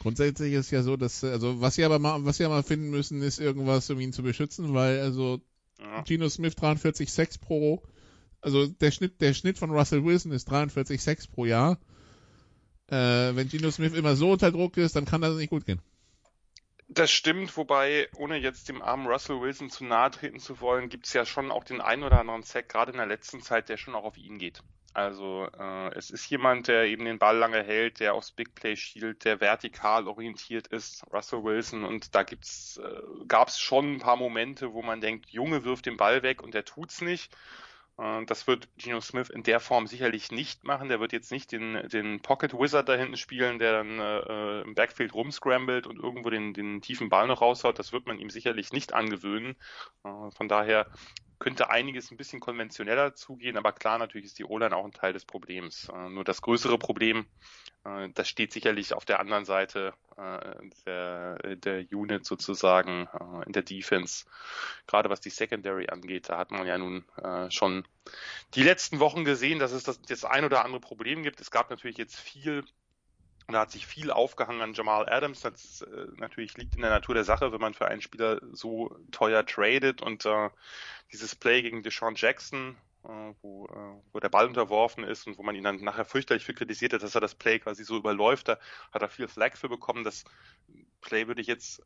Grundsätzlich 0.00 0.52
ist 0.52 0.70
ja 0.70 0.82
so, 0.82 0.96
dass, 0.96 1.24
also 1.24 1.60
was 1.60 1.76
sie 1.76 1.84
aber 1.84 1.98
mal, 1.98 2.24
was 2.24 2.36
sie 2.36 2.44
aber 2.44 2.62
finden 2.62 2.90
müssen, 2.90 3.22
ist 3.22 3.38
irgendwas, 3.38 3.88
um 3.88 4.00
ihn 4.00 4.12
zu 4.12 4.22
beschützen, 4.22 4.74
weil 4.74 5.00
also 5.00 5.40
ja. 5.78 6.02
Gino 6.02 6.28
Smith 6.28 6.56
43 6.56 7.10
6 7.10 7.38
pro 7.38 7.82
also 8.42 8.66
der 8.66 8.90
Schnitt, 8.90 9.20
der 9.20 9.34
Schnitt 9.34 9.58
von 9.58 9.70
Russell 9.70 10.04
Wilson 10.04 10.32
ist 10.32 10.50
43 10.50 11.00
Sex 11.00 11.26
pro 11.26 11.44
Jahr. 11.44 11.78
Äh, 12.88 13.34
wenn 13.34 13.48
Gino 13.48 13.70
Smith 13.70 13.94
immer 13.94 14.16
so 14.16 14.32
unter 14.32 14.50
Druck 14.50 14.76
ist, 14.76 14.96
dann 14.96 15.06
kann 15.06 15.22
das 15.22 15.36
nicht 15.36 15.50
gut 15.50 15.64
gehen. 15.64 15.80
Das 16.88 17.10
stimmt, 17.10 17.56
wobei, 17.56 18.08
ohne 18.16 18.36
jetzt 18.36 18.68
dem 18.68 18.82
armen 18.82 19.06
Russell 19.06 19.40
Wilson 19.40 19.70
zu 19.70 19.84
nahe 19.84 20.10
treten 20.10 20.40
zu 20.40 20.60
wollen, 20.60 20.90
gibt 20.90 21.06
es 21.06 21.14
ja 21.14 21.24
schon 21.24 21.50
auch 21.50 21.64
den 21.64 21.80
einen 21.80 22.02
oder 22.02 22.20
anderen 22.20 22.42
Sack, 22.42 22.68
gerade 22.68 22.92
in 22.92 22.98
der 22.98 23.06
letzten 23.06 23.40
Zeit, 23.40 23.70
der 23.70 23.78
schon 23.78 23.94
auch 23.94 24.04
auf 24.04 24.18
ihn 24.18 24.38
geht. 24.38 24.62
Also 24.94 25.48
äh, 25.58 25.94
es 25.94 26.10
ist 26.10 26.28
jemand, 26.28 26.68
der 26.68 26.84
eben 26.84 27.06
den 27.06 27.18
Ball 27.18 27.38
lange 27.38 27.62
hält, 27.62 28.00
der 28.00 28.12
aufs 28.12 28.30
Big 28.30 28.54
Play 28.54 28.76
schielt, 28.76 29.24
der 29.24 29.40
vertikal 29.40 30.06
orientiert 30.06 30.66
ist, 30.66 31.02
Russell 31.10 31.44
Wilson. 31.44 31.84
Und 31.84 32.14
da 32.14 32.24
gibt's, 32.24 32.76
äh, 32.76 33.24
gab 33.26 33.48
es 33.48 33.58
schon 33.58 33.94
ein 33.94 33.98
paar 34.00 34.16
Momente, 34.16 34.74
wo 34.74 34.82
man 34.82 35.00
denkt, 35.00 35.30
Junge 35.30 35.64
wirft 35.64 35.86
den 35.86 35.96
Ball 35.96 36.22
weg 36.22 36.42
und 36.42 36.52
der 36.52 36.66
tut's 36.66 37.00
nicht. 37.00 37.34
Äh, 38.02 38.24
das 38.26 38.46
wird 38.46 38.68
Geno 38.76 39.00
Smith 39.00 39.30
in 39.30 39.42
der 39.42 39.60
Form 39.60 39.86
sicherlich 39.86 40.30
nicht 40.30 40.64
machen. 40.64 40.88
Der 40.88 41.00
wird 41.00 41.12
jetzt 41.12 41.30
nicht 41.30 41.52
den, 41.52 41.88
den 41.88 42.20
Pocket 42.20 42.52
Wizard 42.52 42.88
da 42.88 42.94
hinten 42.94 43.16
spielen, 43.16 43.58
der 43.58 43.72
dann 43.72 43.98
äh, 43.98 44.62
im 44.62 44.74
Backfield 44.74 45.14
rumscrambled 45.14 45.86
und 45.86 45.98
irgendwo 45.98 46.30
den, 46.30 46.52
den 46.54 46.80
tiefen 46.80 47.08
Ball 47.08 47.26
noch 47.28 47.40
raushaut. 47.40 47.78
Das 47.78 47.92
wird 47.92 48.06
man 48.06 48.18
ihm 48.18 48.30
sicherlich 48.30 48.72
nicht 48.72 48.92
angewöhnen. 48.92 49.56
Äh, 50.04 50.30
von 50.30 50.48
daher 50.48 50.86
könnte 51.42 51.70
einiges 51.70 52.12
ein 52.12 52.16
bisschen 52.16 52.38
konventioneller 52.38 53.16
zugehen, 53.16 53.56
aber 53.56 53.72
klar, 53.72 53.98
natürlich 53.98 54.26
ist 54.26 54.38
die 54.38 54.44
O-Line 54.44 54.76
auch 54.76 54.84
ein 54.84 54.92
Teil 54.92 55.12
des 55.12 55.24
Problems. 55.24 55.88
Äh, 55.88 56.08
nur 56.08 56.22
das 56.22 56.40
größere 56.40 56.78
Problem, 56.78 57.26
äh, 57.84 58.10
das 58.14 58.28
steht 58.28 58.52
sicherlich 58.52 58.94
auf 58.94 59.04
der 59.04 59.18
anderen 59.18 59.44
Seite 59.44 59.92
äh, 60.16 60.54
der, 60.86 61.56
der 61.56 61.84
Unit 61.90 62.24
sozusagen 62.24 63.08
äh, 63.08 63.44
in 63.46 63.52
der 63.52 63.64
Defense. 63.64 64.24
Gerade 64.86 65.10
was 65.10 65.20
die 65.20 65.30
Secondary 65.30 65.88
angeht, 65.88 66.28
da 66.28 66.38
hat 66.38 66.52
man 66.52 66.64
ja 66.64 66.78
nun 66.78 67.04
äh, 67.20 67.50
schon 67.50 67.88
die 68.54 68.62
letzten 68.62 69.00
Wochen 69.00 69.24
gesehen, 69.24 69.58
dass 69.58 69.72
es 69.72 69.82
das, 69.82 70.00
das 70.00 70.24
ein 70.24 70.44
oder 70.44 70.64
andere 70.64 70.80
Problem 70.80 71.24
gibt. 71.24 71.40
Es 71.40 71.50
gab 71.50 71.70
natürlich 71.70 71.98
jetzt 71.98 72.20
viel 72.20 72.64
Und 73.46 73.54
da 73.54 73.60
hat 73.60 73.70
sich 73.70 73.86
viel 73.86 74.10
aufgehangen 74.10 74.62
an 74.62 74.74
Jamal 74.74 75.08
Adams. 75.08 75.40
Das 75.40 75.82
äh, 75.82 76.06
natürlich 76.16 76.56
liegt 76.56 76.74
in 76.74 76.82
der 76.82 76.90
Natur 76.90 77.14
der 77.14 77.24
Sache, 77.24 77.52
wenn 77.52 77.60
man 77.60 77.74
für 77.74 77.86
einen 77.86 78.02
Spieler 78.02 78.40
so 78.52 78.96
teuer 79.10 79.44
tradet 79.44 80.02
und 80.02 80.24
äh, 80.26 80.50
dieses 81.12 81.34
Play 81.34 81.62
gegen 81.62 81.82
Deshaun 81.82 82.14
Jackson, 82.16 82.76
wo, 83.02 83.66
äh, 83.66 84.02
wo 84.12 84.20
der 84.20 84.28
Ball 84.28 84.46
unterworfen 84.46 85.04
ist 85.04 85.26
und 85.26 85.38
wo 85.38 85.42
man 85.42 85.54
ihn 85.54 85.64
dann 85.64 85.82
nachher 85.82 86.04
fürchterlich 86.04 86.44
für 86.44 86.54
kritisiert 86.54 86.92
hat, 86.92 87.02
dass 87.02 87.14
er 87.14 87.20
das 87.20 87.34
Play 87.34 87.58
quasi 87.58 87.84
so 87.84 87.96
überläuft, 87.96 88.48
da 88.48 88.58
hat 88.92 89.02
er 89.02 89.08
viel 89.08 89.28
Flag 89.28 89.56
für 89.56 89.68
bekommen. 89.68 90.04
Das 90.04 90.24
Play 91.00 91.26
würde 91.26 91.40
ich 91.40 91.48
jetzt 91.48 91.82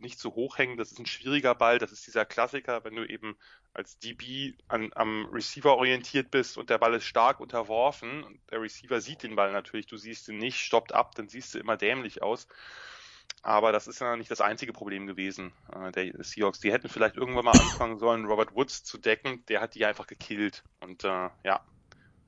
nicht 0.00 0.18
zu 0.18 0.34
hoch 0.34 0.58
hängen. 0.58 0.76
Das 0.76 0.92
ist 0.92 0.98
ein 0.98 1.06
schwieriger 1.06 1.54
Ball. 1.54 1.78
Das 1.78 1.92
ist 1.92 2.06
dieser 2.06 2.24
Klassiker, 2.24 2.84
wenn 2.84 2.96
du 2.96 3.04
eben 3.04 3.36
als 3.74 3.98
DB 3.98 4.54
an, 4.68 4.90
am 4.94 5.26
Receiver 5.26 5.76
orientiert 5.76 6.30
bist 6.30 6.56
und 6.56 6.70
der 6.70 6.78
Ball 6.78 6.94
ist 6.94 7.04
stark 7.04 7.40
unterworfen. 7.40 8.40
Der 8.50 8.60
Receiver 8.60 9.00
sieht 9.00 9.22
den 9.22 9.36
Ball 9.36 9.52
natürlich. 9.52 9.86
Du 9.86 9.96
siehst 9.96 10.28
ihn 10.28 10.38
nicht, 10.38 10.58
stoppt 10.58 10.92
ab, 10.92 11.14
dann 11.14 11.28
siehst 11.28 11.54
du 11.54 11.58
immer 11.58 11.76
dämlich 11.76 12.22
aus. 12.22 12.48
Aber 13.46 13.70
das 13.70 13.86
ist 13.86 14.00
ja 14.00 14.16
nicht 14.16 14.28
das 14.28 14.40
einzige 14.40 14.72
Problem 14.72 15.06
gewesen 15.06 15.52
äh, 15.72 15.92
der 15.92 16.24
Seahawks. 16.24 16.58
Die 16.58 16.72
hätten 16.72 16.88
vielleicht 16.88 17.16
irgendwann 17.16 17.44
mal 17.44 17.52
anfangen 17.52 18.00
sollen, 18.00 18.24
Robert 18.24 18.56
Woods 18.56 18.82
zu 18.82 18.98
decken. 18.98 19.44
Der 19.46 19.60
hat 19.60 19.76
die 19.76 19.86
einfach 19.86 20.08
gekillt. 20.08 20.64
Und 20.80 21.04
äh, 21.04 21.28
ja, 21.44 21.60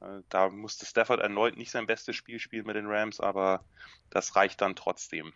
äh, 0.01 0.23
da 0.29 0.49
musste 0.49 0.87
Stafford 0.87 1.19
erneut 1.19 1.57
nicht 1.57 1.73
sein 1.73 1.89
bestes 1.89 2.15
Spiel 2.15 2.39
spielen 2.39 2.67
mit 2.67 2.77
den 2.77 2.87
Rams, 2.87 3.19
aber 3.19 3.65
das 4.11 4.37
reicht 4.37 4.61
dann 4.61 4.77
trotzdem. 4.77 5.33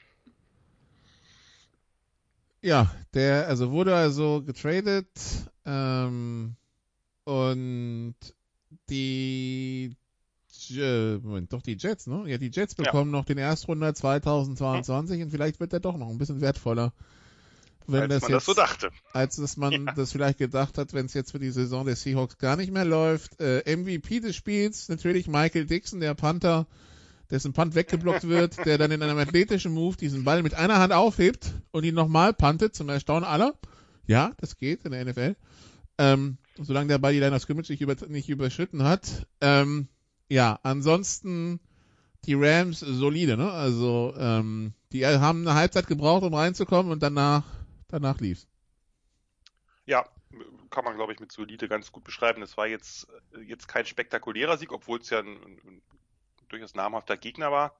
Ja, 2.60 2.94
der 3.12 3.48
also 3.48 3.72
wurde 3.72 3.96
also 3.96 4.40
getradet 4.40 5.08
ähm, 5.66 6.54
und 7.24 8.14
die 8.88 9.96
äh, 10.70 11.18
Moment, 11.18 11.52
doch 11.52 11.62
die 11.62 11.76
Jets, 11.78 12.06
ne? 12.06 12.24
Ja, 12.26 12.38
die 12.38 12.50
Jets 12.52 12.74
bekommen 12.74 13.12
ja. 13.12 13.18
noch 13.18 13.24
den 13.24 13.38
Erstrunder 13.38 13.94
2022 13.94 15.16
hm. 15.16 15.24
und 15.24 15.30
vielleicht 15.30 15.60
wird 15.60 15.72
der 15.72 15.80
doch 15.80 15.96
noch 15.96 16.08
ein 16.08 16.18
bisschen 16.18 16.40
wertvoller. 16.40 16.92
Wenn 17.86 18.02
als 18.02 18.10
das 18.10 18.22
man 18.22 18.30
jetzt, 18.30 18.36
das 18.36 18.44
so 18.44 18.54
dachte. 18.54 18.90
Als 19.12 19.36
dass 19.36 19.56
man 19.56 19.72
ja. 19.86 19.92
das 19.92 20.12
vielleicht 20.12 20.38
gedacht 20.38 20.78
hat, 20.78 20.92
wenn 20.92 21.06
es 21.06 21.14
jetzt 21.14 21.32
für 21.32 21.38
die 21.38 21.50
Saison 21.50 21.84
der 21.84 21.96
Seahawks 21.96 22.38
gar 22.38 22.56
nicht 22.56 22.72
mehr 22.72 22.84
läuft. 22.84 23.40
Äh, 23.40 23.76
MVP 23.76 24.20
des 24.20 24.36
Spiels 24.36 24.88
natürlich 24.88 25.26
Michael 25.26 25.66
Dixon, 25.66 26.00
der 26.00 26.14
Panther, 26.14 26.66
dessen 27.30 27.52
Punt 27.52 27.74
weggeblockt 27.74 28.28
wird, 28.28 28.64
der 28.64 28.78
dann 28.78 28.90
in 28.90 29.02
einem 29.02 29.18
athletischen 29.18 29.72
Move 29.72 29.96
diesen 29.96 30.24
Ball 30.24 30.42
mit 30.42 30.54
einer 30.54 30.78
Hand 30.78 30.92
aufhebt 30.92 31.52
und 31.70 31.84
ihn 31.84 31.94
nochmal 31.94 32.34
puntet, 32.34 32.74
zum 32.74 32.88
Erstaunen 32.88 33.24
aller. 33.24 33.54
Ja, 34.06 34.32
das 34.38 34.56
geht 34.56 34.84
in 34.84 34.92
der 34.92 35.04
NFL. 35.04 35.36
Ähm, 35.98 36.38
solange 36.60 36.88
der 36.88 36.98
Ball 36.98 37.12
die 37.12 37.20
Line 37.20 37.34
of 37.34 37.42
Scrimmage 37.42 37.70
nicht, 37.70 37.80
über, 37.80 37.96
nicht 38.08 38.28
überschritten 38.28 38.82
hat. 38.82 39.26
Ähm, 39.40 39.88
ja, 40.32 40.58
ansonsten 40.62 41.60
die 42.24 42.32
Rams 42.34 42.80
solide, 42.80 43.36
ne? 43.36 43.52
Also 43.52 44.14
ähm, 44.16 44.72
die 44.92 45.04
haben 45.04 45.46
eine 45.46 45.54
Halbzeit 45.54 45.86
gebraucht, 45.86 46.22
um 46.22 46.32
reinzukommen 46.32 46.90
und 46.90 47.02
danach 47.02 47.44
danach 47.88 48.18
lief's. 48.18 48.46
Ja, 49.84 50.06
kann 50.70 50.84
man 50.84 50.96
glaube 50.96 51.12
ich 51.12 51.20
mit 51.20 51.32
solide 51.32 51.68
ganz 51.68 51.92
gut 51.92 52.04
beschreiben. 52.04 52.40
Das 52.40 52.56
war 52.56 52.66
jetzt 52.66 53.08
jetzt 53.46 53.68
kein 53.68 53.84
spektakulärer 53.84 54.56
Sieg, 54.56 54.72
obwohl 54.72 55.00
es 55.00 55.10
ja 55.10 55.18
ein, 55.18 55.36
ein 55.36 55.82
durchaus 56.48 56.74
namhafter 56.74 57.18
Gegner 57.18 57.52
war. 57.52 57.76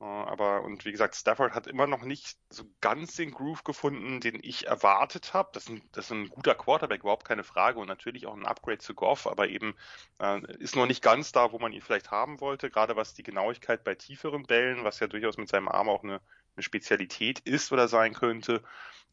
Äh, 0.00 0.04
aber, 0.04 0.62
und 0.62 0.84
wie 0.84 0.92
gesagt, 0.92 1.14
Stafford 1.14 1.54
hat 1.54 1.66
immer 1.66 1.86
noch 1.86 2.02
nicht 2.02 2.38
so 2.48 2.64
ganz 2.80 3.16
den 3.16 3.30
Groove 3.30 3.64
gefunden, 3.64 4.20
den 4.20 4.38
ich 4.42 4.66
erwartet 4.66 5.34
habe. 5.34 5.50
Das, 5.52 5.70
das, 5.92 6.06
ist 6.06 6.10
ein 6.10 6.28
guter 6.28 6.54
Quarterback, 6.54 7.00
überhaupt 7.02 7.26
keine 7.26 7.44
Frage. 7.44 7.78
Und 7.78 7.88
natürlich 7.88 8.26
auch 8.26 8.34
ein 8.34 8.46
Upgrade 8.46 8.78
zu 8.78 8.94
Goff, 8.94 9.26
aber 9.26 9.48
eben 9.48 9.74
äh, 10.20 10.40
ist 10.58 10.76
noch 10.76 10.86
nicht 10.86 11.02
ganz 11.02 11.32
da, 11.32 11.52
wo 11.52 11.58
man 11.58 11.72
ihn 11.72 11.82
vielleicht 11.82 12.10
haben 12.10 12.40
wollte. 12.40 12.70
Gerade 12.70 12.96
was 12.96 13.14
die 13.14 13.22
Genauigkeit 13.22 13.84
bei 13.84 13.94
tieferen 13.94 14.44
Bällen, 14.44 14.84
was 14.84 15.00
ja 15.00 15.06
durchaus 15.06 15.36
mit 15.36 15.48
seinem 15.48 15.68
Arm 15.68 15.88
auch 15.88 16.02
eine, 16.02 16.20
eine 16.56 16.62
Spezialität 16.62 17.40
ist 17.40 17.72
oder 17.72 17.88
sein 17.88 18.14
könnte. 18.14 18.62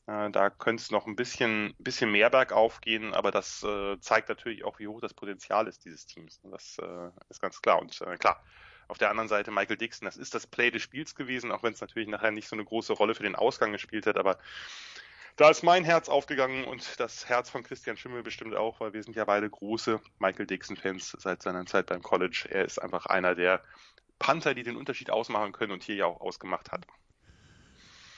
Äh, 0.08 0.32
da 0.32 0.50
könnte 0.50 0.82
es 0.82 0.92
noch 0.92 1.06
ein 1.06 1.18
bisschen, 1.18 1.76
bisschen 1.80 2.12
mehr 2.12 2.30
bergauf 2.30 2.80
gehen, 2.80 3.14
aber 3.14 3.32
das 3.32 3.62
äh, 3.64 4.00
zeigt 4.00 4.30
natürlich 4.30 4.64
auch, 4.64 4.80
wie 4.80 4.88
hoch 4.88 5.02
das 5.02 5.14
Potenzial 5.14 5.68
ist 5.68 5.84
dieses 5.84 6.06
Teams. 6.06 6.40
Das 6.44 6.78
äh, 6.80 7.10
ist 7.30 7.42
ganz 7.42 7.62
klar. 7.62 7.80
Und 7.80 8.00
äh, 8.02 8.16
klar, 8.16 8.42
auf 8.88 8.98
der 8.98 9.10
anderen 9.10 9.28
Seite 9.28 9.52
Michael 9.52 9.78
Dixon, 9.78 10.06
das 10.06 10.18
ist 10.18 10.34
das 10.34 10.48
Play 10.48 10.72
des 10.72 10.82
Spiels 10.82 11.16
gewesen, 11.16 11.52
auch 11.52 11.64
wenn 11.64 11.74
es 11.74 11.82
natürlich 11.82 12.08
nachher 12.08 12.32
nicht 12.32 12.48
so 12.48 12.56
eine 12.56 12.66
große 12.66 12.94
Rolle 12.94 13.16
für 13.16 13.24
den 13.24 13.36
Ausgang 13.36 13.72
gespielt 13.72 14.06
hat, 14.06 14.18
aber 14.18 14.38
da 15.38 15.50
ist 15.50 15.64
mein 15.64 15.86
Herz 15.86 16.10
aufgegangen 16.10 16.66
und 16.66 17.00
das 17.00 17.30
Herz 17.30 17.52
von 17.52 17.62
Christian 17.62 17.96
Schimmel 17.96 18.24
bestimmt 18.24 18.56
auch, 18.56 18.80
weil 18.80 18.94
wir 18.94 19.04
sind 19.04 19.16
ja 19.16 19.24
beide 19.24 19.48
große 19.48 20.02
Michael 20.18 20.48
Dixon-Fans 20.48 21.16
seit 21.20 21.44
seiner 21.44 21.66
Zeit 21.68 21.86
beim 21.86 22.02
College. 22.02 22.48
Er 22.50 22.66
ist 22.66 22.82
einfach 22.82 23.06
einer 23.06 23.36
der 23.36 23.62
Panther, 24.18 24.56
die 24.56 24.64
den 24.64 24.76
Unterschied 24.76 25.12
ausmachen 25.12 25.52
können 25.52 25.74
und 25.74 25.84
hier 25.84 25.96
ja 25.96 26.06
auch 26.08 26.22
ausgemacht 26.22 26.72
hat. 26.72 26.88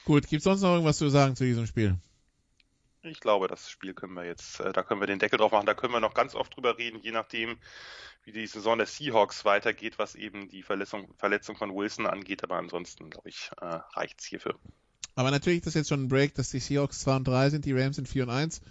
Gut, 0.06 0.28
gibt 0.28 0.44
sonst 0.44 0.62
noch 0.62 0.72
irgendwas 0.72 0.98
zu 0.98 1.10
sagen 1.10 1.36
zu 1.36 1.44
diesem 1.44 1.68
Spiel? 1.68 1.98
Ich 3.02 3.22
glaube, 3.22 3.48
das 3.48 3.70
Spiel 3.70 3.94
können 3.94 4.14
wir 4.14 4.26
jetzt, 4.26 4.60
äh, 4.60 4.74
da 4.74 4.84
können 4.84 5.00
wir 5.00 5.08
den 5.08 5.20
Deckel 5.20 5.38
drauf 5.38 5.52
machen. 5.52 5.66
Da 5.66 5.74
können 5.74 5.94
wir 5.94 6.02
noch 6.02 6.14
ganz 6.14 6.36
oft 6.36 6.56
drüber 6.56 6.78
reden, 6.78 7.00
je 7.02 7.12
nachdem, 7.12 7.58
wie 8.26 8.34
die 8.34 8.46
Saison 8.46 8.78
der 8.78 8.88
Seahawks 8.88 9.46
weitergeht, 9.46 9.98
was 9.98 10.16
eben 10.16 10.50
die 10.50 10.64
Verletzung, 10.64 11.14
Verletzung 11.18 11.56
von 11.56 11.74
Wilson 11.74 12.06
angeht. 12.06 12.44
Aber 12.44 12.58
ansonsten, 12.58 13.10
glaube 13.10 13.30
ich, 13.30 13.52
äh, 13.62 13.66
reicht's 13.66 14.26
hierfür. 14.26 14.60
Aber 15.16 15.32
natürlich 15.32 15.60
ist 15.60 15.68
das 15.68 15.74
jetzt 15.76 15.90
schon 15.90 16.04
ein 16.04 16.08
Break, 16.10 16.36
dass 16.36 16.50
die 16.50 16.60
Seahawks 16.60 17.00
2 17.00 17.16
und 17.18 17.28
3 17.28 17.50
sind, 17.52 17.66
die 17.66 17.74
Rams 17.74 17.96
sind 17.96 18.08
4 18.08 18.24
und 18.24 18.30
1. 18.30 18.62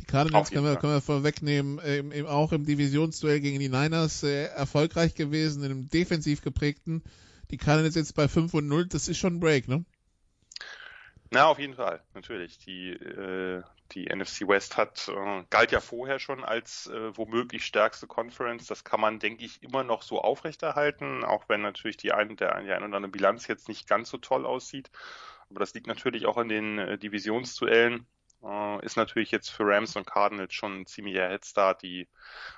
Die 0.00 0.04
Cardinals 0.04 0.50
können 0.50 0.66
wir, 0.66 0.76
können 0.76 0.92
wir 0.92 1.00
vorwegnehmen, 1.00 1.80
ähm, 1.82 2.12
eben 2.12 2.26
auch 2.26 2.52
im 2.52 2.66
Divisionsduell 2.66 3.40
gegen 3.40 3.60
die 3.60 3.68
Niners 3.68 4.22
äh, 4.22 4.44
erfolgreich 4.46 5.14
gewesen, 5.14 5.64
in 5.64 5.70
einem 5.70 5.88
defensiv 5.88 6.42
geprägten. 6.42 7.02
Die 7.50 7.56
Cardinals 7.56 7.94
jetzt 7.94 8.14
bei 8.14 8.28
5 8.28 8.52
und 8.54 8.66
0, 8.66 8.86
das 8.88 9.08
ist 9.08 9.18
schon 9.18 9.36
ein 9.36 9.40
Break, 9.40 9.68
ne? 9.68 9.84
Na, 11.30 11.46
auf 11.46 11.58
jeden 11.58 11.74
Fall, 11.74 12.02
natürlich. 12.14 12.58
Die, 12.58 12.90
äh, 12.90 13.62
die 13.92 14.06
NFC 14.06 14.48
West 14.48 14.76
hat, 14.76 15.08
äh, 15.08 15.44
galt 15.50 15.72
ja 15.72 15.80
vorher 15.80 16.18
schon 16.18 16.44
als 16.44 16.86
äh, 16.88 17.16
womöglich 17.16 17.64
stärkste 17.64 18.06
Conference. 18.06 18.66
Das 18.66 18.84
kann 18.84 19.00
man, 19.00 19.18
denke 19.18 19.44
ich, 19.44 19.62
immer 19.62 19.84
noch 19.84 20.02
so 20.02 20.20
aufrechterhalten, 20.20 21.24
auch 21.24 21.48
wenn 21.48 21.62
natürlich 21.62 21.96
die 21.96 22.12
ein, 22.12 22.36
der, 22.36 22.60
die 22.62 22.72
ein 22.72 22.82
oder 22.82 22.96
andere 22.96 23.10
Bilanz 23.10 23.46
jetzt 23.46 23.68
nicht 23.68 23.88
ganz 23.88 24.10
so 24.10 24.18
toll 24.18 24.46
aussieht. 24.46 24.90
Aber 25.50 25.60
das 25.60 25.74
liegt 25.74 25.86
natürlich 25.86 26.26
auch 26.26 26.38
in 26.38 26.48
den 26.48 26.78
äh, 26.78 26.98
Divisionsduellen. 26.98 28.06
Äh, 28.42 28.84
ist 28.84 28.96
natürlich 28.96 29.30
jetzt 29.30 29.50
für 29.50 29.64
Rams 29.66 29.96
und 29.96 30.06
Cardinals 30.06 30.54
schon 30.54 30.80
ein 30.80 30.86
ziemlicher 30.86 31.28
Headstart. 31.28 31.82
Die 31.82 32.08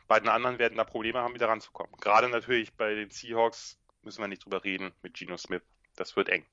beiden 0.06 0.28
anderen 0.28 0.58
werden 0.58 0.76
da 0.76 0.84
Probleme 0.84 1.20
haben, 1.20 1.34
wieder 1.34 1.48
ranzukommen. 1.48 1.92
Gerade 2.00 2.28
natürlich 2.28 2.72
bei 2.74 2.94
den 2.94 3.10
Seahawks 3.10 3.78
müssen 4.02 4.22
wir 4.22 4.28
nicht 4.28 4.44
drüber 4.44 4.64
reden 4.64 4.92
mit 5.02 5.14
Geno 5.14 5.36
Smith. 5.36 5.62
Das 5.96 6.16
wird 6.16 6.28
eng 6.28 6.46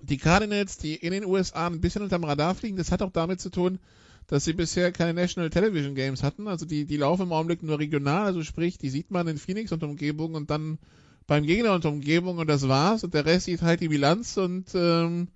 die 0.00 0.18
Cardinals, 0.18 0.78
die 0.78 0.94
in 0.94 1.12
den 1.12 1.24
USA 1.24 1.66
ein 1.66 1.80
bisschen 1.80 2.02
unterm 2.02 2.24
Radar 2.24 2.54
fliegen, 2.54 2.76
das 2.76 2.92
hat 2.92 3.02
auch 3.02 3.12
damit 3.12 3.40
zu 3.40 3.50
tun, 3.50 3.78
dass 4.26 4.44
sie 4.44 4.52
bisher 4.52 4.92
keine 4.92 5.14
National 5.14 5.50
Television 5.50 5.94
Games 5.94 6.22
hatten. 6.22 6.46
Also 6.46 6.66
die, 6.66 6.84
die 6.84 6.96
laufen 6.96 7.22
im 7.22 7.32
Augenblick 7.32 7.62
nur 7.62 7.78
regional, 7.78 8.26
also 8.26 8.42
sprich, 8.42 8.78
die 8.78 8.90
sieht 8.90 9.10
man 9.10 9.26
in 9.28 9.38
Phoenix 9.38 9.72
und 9.72 9.82
Umgebung 9.82 10.34
und 10.34 10.50
dann 10.50 10.78
beim 11.26 11.44
Gegner 11.44 11.74
und 11.74 11.84
Umgebung 11.84 12.38
und 12.38 12.48
das 12.48 12.68
war's. 12.68 13.04
Und 13.04 13.14
der 13.14 13.24
Rest 13.24 13.46
sieht 13.46 13.62
halt 13.62 13.80
die 13.80 13.88
Bilanz 13.88 14.36
und 14.36 14.66
ähm, 14.74 15.28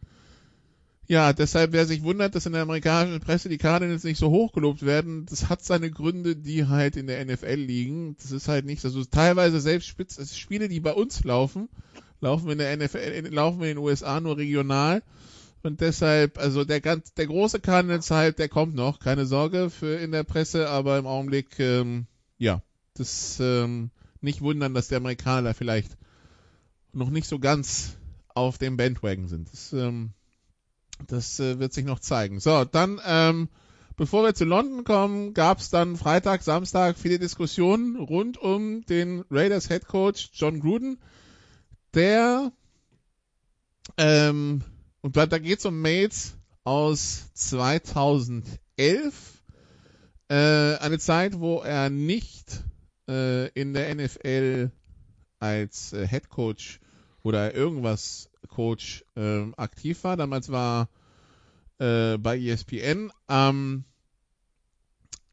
ja, 1.07 1.33
deshalb, 1.33 1.73
wer 1.73 1.85
sich 1.85 2.03
wundert, 2.03 2.35
dass 2.35 2.47
in 2.47 2.53
der 2.53 2.63
amerikanischen 2.63 3.21
Presse 3.21 3.49
die 3.49 3.59
Cardinals 3.59 4.05
nicht 4.05 4.19
so 4.19 4.31
hoch 4.31 4.53
gelobt 4.53 4.87
werden, 4.87 5.27
das 5.27 5.51
hat 5.51 5.63
seine 5.63 5.91
Gründe, 5.91 6.35
die 6.35 6.67
halt 6.67 6.97
in 6.97 7.07
der 7.07 7.23
NFL 7.25 7.55
liegen. 7.55 8.17
Das 8.23 8.33
ist 8.33 8.49
halt 8.49 8.65
nicht, 8.65 8.85
also 8.85 9.05
teilweise 9.05 9.61
selbst 9.61 9.87
Spitz, 9.87 10.37
Spiele, 10.37 10.69
die 10.69 10.81
bei 10.81 10.93
uns 10.93 11.23
laufen, 11.25 11.69
laufen 12.25 12.51
in 12.51 12.59
der 12.59 12.77
NFL, 12.77 13.29
laufen 13.31 13.63
in 13.63 13.69
den 13.69 13.79
USA 13.79 14.21
nur 14.21 14.37
regional. 14.37 15.03
Und 15.63 15.81
deshalb, 15.81 16.39
also 16.39 16.65
der 16.65 16.81
ganz, 16.81 17.15
der 17.15 17.27
große 17.27 17.61
Cardinals 17.61 18.11
halt, 18.11 18.39
der 18.39 18.49
kommt 18.49 18.75
noch, 18.75 18.99
keine 18.99 19.25
Sorge 19.25 19.71
für 19.71 19.97
in 19.97 20.13
der 20.13 20.25
Presse, 20.25 20.69
aber 20.69 20.99
im 20.99 21.07
Augenblick, 21.07 21.59
ähm, 21.59 22.07
ja, 22.37 22.63
das 22.95 23.39
ähm, 23.41 23.91
nicht 24.21 24.43
wundern, 24.43 24.75
dass 24.75 24.89
die 24.89 24.97
Amerikaner 24.97 25.55
vielleicht 25.55 25.97
noch 26.93 27.11
nicht 27.11 27.27
so 27.27 27.39
ganz 27.39 27.97
auf 28.35 28.59
dem 28.59 28.77
Bandwagon 28.77 29.29
sind. 29.29 29.51
Das, 29.53 29.73
ähm, 29.73 30.11
das 31.07 31.41
äh, 31.41 31.59
wird 31.59 31.73
sich 31.73 31.85
noch 31.85 31.99
zeigen. 31.99 32.41
So, 32.41 32.65
dann, 32.65 33.01
ähm, 33.07 33.49
bevor 33.97 34.23
wir 34.23 34.35
zu 34.35 34.45
London 34.45 34.85
kommen, 34.85 35.35
gab 35.35 35.61
es 35.61 35.71
dann 35.71 35.97
Freitag, 35.97 36.43
Samstag 36.43 36.99
viele 36.99 37.19
Diskussionen 37.19 37.97
rund 37.97 38.39
um 38.39 38.85
den 38.87 39.25
Raiders 39.31 39.69
Head 39.69 39.87
Coach 39.87 40.31
John 40.35 40.61
Gruden 40.61 40.99
der, 41.95 42.53
ähm, 43.97 44.63
und 45.01 45.17
da, 45.17 45.27
geht 45.27 45.59
es 45.59 45.67
um 45.67 45.81
Mails 45.81 46.37
aus 46.65 47.31
2011, 47.35 48.55
äh, 50.29 50.35
eine 50.77 50.99
Zeit, 50.99 51.39
wo 51.39 51.61
er 51.61 51.91
nicht 51.91 52.63
äh, 53.09 53.49
in 53.51 53.75
der 53.75 53.95
NFL 53.95 54.71
als 55.39 55.93
äh, 55.93 56.07
Head 56.09 56.29
Coach 56.31 56.81
oder 57.23 57.55
irgendwas 57.55 58.31
Coach 58.49 59.05
äh, 59.17 59.53
aktiv 59.57 60.05
war. 60.05 60.17
Damals 60.17 60.51
war 60.51 60.89
äh, 61.79 62.17
bei 62.19 62.39
ESPN. 62.39 63.11
Ähm, 63.29 63.85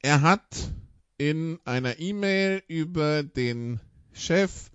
er 0.01 0.21
hat 0.21 0.71
in 1.17 1.59
einer 1.65 1.99
E-Mail 1.99 2.63
über 2.67 3.23
den 3.23 3.79
Chef 4.11 4.70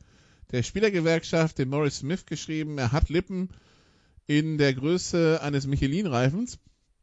der 0.53 0.63
Spielergewerkschaft, 0.63 1.59
dem 1.59 1.71
Morris 1.71 1.99
Smith, 1.99 2.27
geschrieben, 2.27 2.79
er 2.79 2.93
hat 2.93 3.09
Lippen 3.09 3.51
in 4.27 4.59
der 4.59 4.75
Größe 4.75 5.41
eines 5.43 5.67
Michelin-Reifens. 5.67 6.59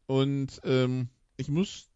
Und 0.06 0.62
ähm, 0.64 1.10
ich 1.38 1.48
muss 1.50 1.90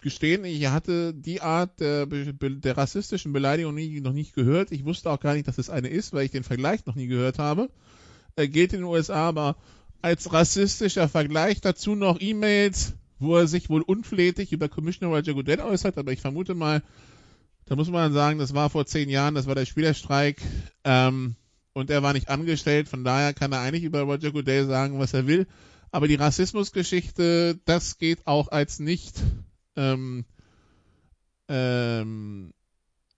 gestehen, 0.00 0.44
ich 0.44 0.66
hatte 0.68 1.12
die 1.12 1.40
Art 1.40 1.80
der, 1.80 2.06
der 2.06 2.76
rassistischen 2.76 3.32
Beleidigung 3.32 3.74
nie, 3.74 4.00
noch 4.00 4.12
nicht 4.12 4.34
gehört. 4.34 4.72
Ich 4.72 4.84
wusste 4.84 5.10
auch 5.10 5.20
gar 5.20 5.34
nicht, 5.34 5.48
dass 5.48 5.58
es 5.58 5.70
eine 5.70 5.88
ist, 5.88 6.12
weil 6.12 6.24
ich 6.24 6.30
den 6.30 6.44
Vergleich 6.44 6.86
noch 6.86 6.94
nie 6.94 7.06
gehört 7.06 7.38
habe. 7.38 7.70
Er 8.36 8.48
geht 8.48 8.72
in 8.72 8.80
den 8.80 8.88
USA 8.88 9.28
aber 9.28 9.56
als 10.00 10.32
rassistischer 10.32 11.08
Vergleich 11.08 11.60
dazu 11.60 11.96
noch 11.96 12.20
E-Mails, 12.20 12.94
wo 13.18 13.36
er 13.36 13.48
sich 13.48 13.68
wohl 13.68 13.82
unflätig 13.82 14.52
über 14.52 14.68
Commissioner 14.68 15.14
Roger 15.16 15.34
Goodell 15.34 15.60
äußert, 15.60 15.98
aber 15.98 16.12
ich 16.12 16.20
vermute 16.20 16.54
mal, 16.54 16.82
da 17.68 17.76
muss 17.76 17.90
man 17.90 18.12
sagen, 18.12 18.38
das 18.38 18.54
war 18.54 18.70
vor 18.70 18.86
zehn 18.86 19.08
Jahren, 19.08 19.34
das 19.34 19.46
war 19.46 19.54
der 19.54 19.66
Spielerstreik, 19.66 20.40
ähm, 20.84 21.36
und 21.74 21.90
er 21.90 22.02
war 22.02 22.12
nicht 22.12 22.28
angestellt, 22.28 22.88
von 22.88 23.04
daher 23.04 23.34
kann 23.34 23.52
er 23.52 23.60
eigentlich 23.60 23.84
über 23.84 24.02
Roger 24.02 24.32
Goodell 24.32 24.66
sagen, 24.66 24.98
was 24.98 25.14
er 25.14 25.26
will. 25.26 25.46
Aber 25.90 26.08
die 26.08 26.16
Rassismusgeschichte, 26.16 27.60
das 27.64 27.98
geht 27.98 28.26
auch 28.26 28.48
als 28.48 28.78
nicht 28.80 29.22
ähm, 29.76 30.24
ähm, 31.48 32.52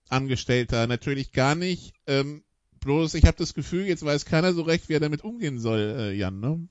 Angestellter 0.09 0.87
natürlich 0.87 1.31
gar 1.31 1.55
nicht. 1.55 1.93
Ähm, 2.05 2.43
bloß 2.81 3.15
ich 3.15 3.25
habe 3.25 3.37
das 3.37 3.53
Gefühl, 3.53 3.85
jetzt 3.85 4.05
weiß 4.05 4.25
keiner 4.25 4.53
so 4.53 4.61
recht, 4.61 4.89
wie 4.89 4.93
er 4.93 4.99
damit 4.99 5.23
umgehen 5.23 5.59
soll, 5.59 5.95
äh, 5.97 6.13
Jan. 6.13 6.39
Ne? 6.39 6.67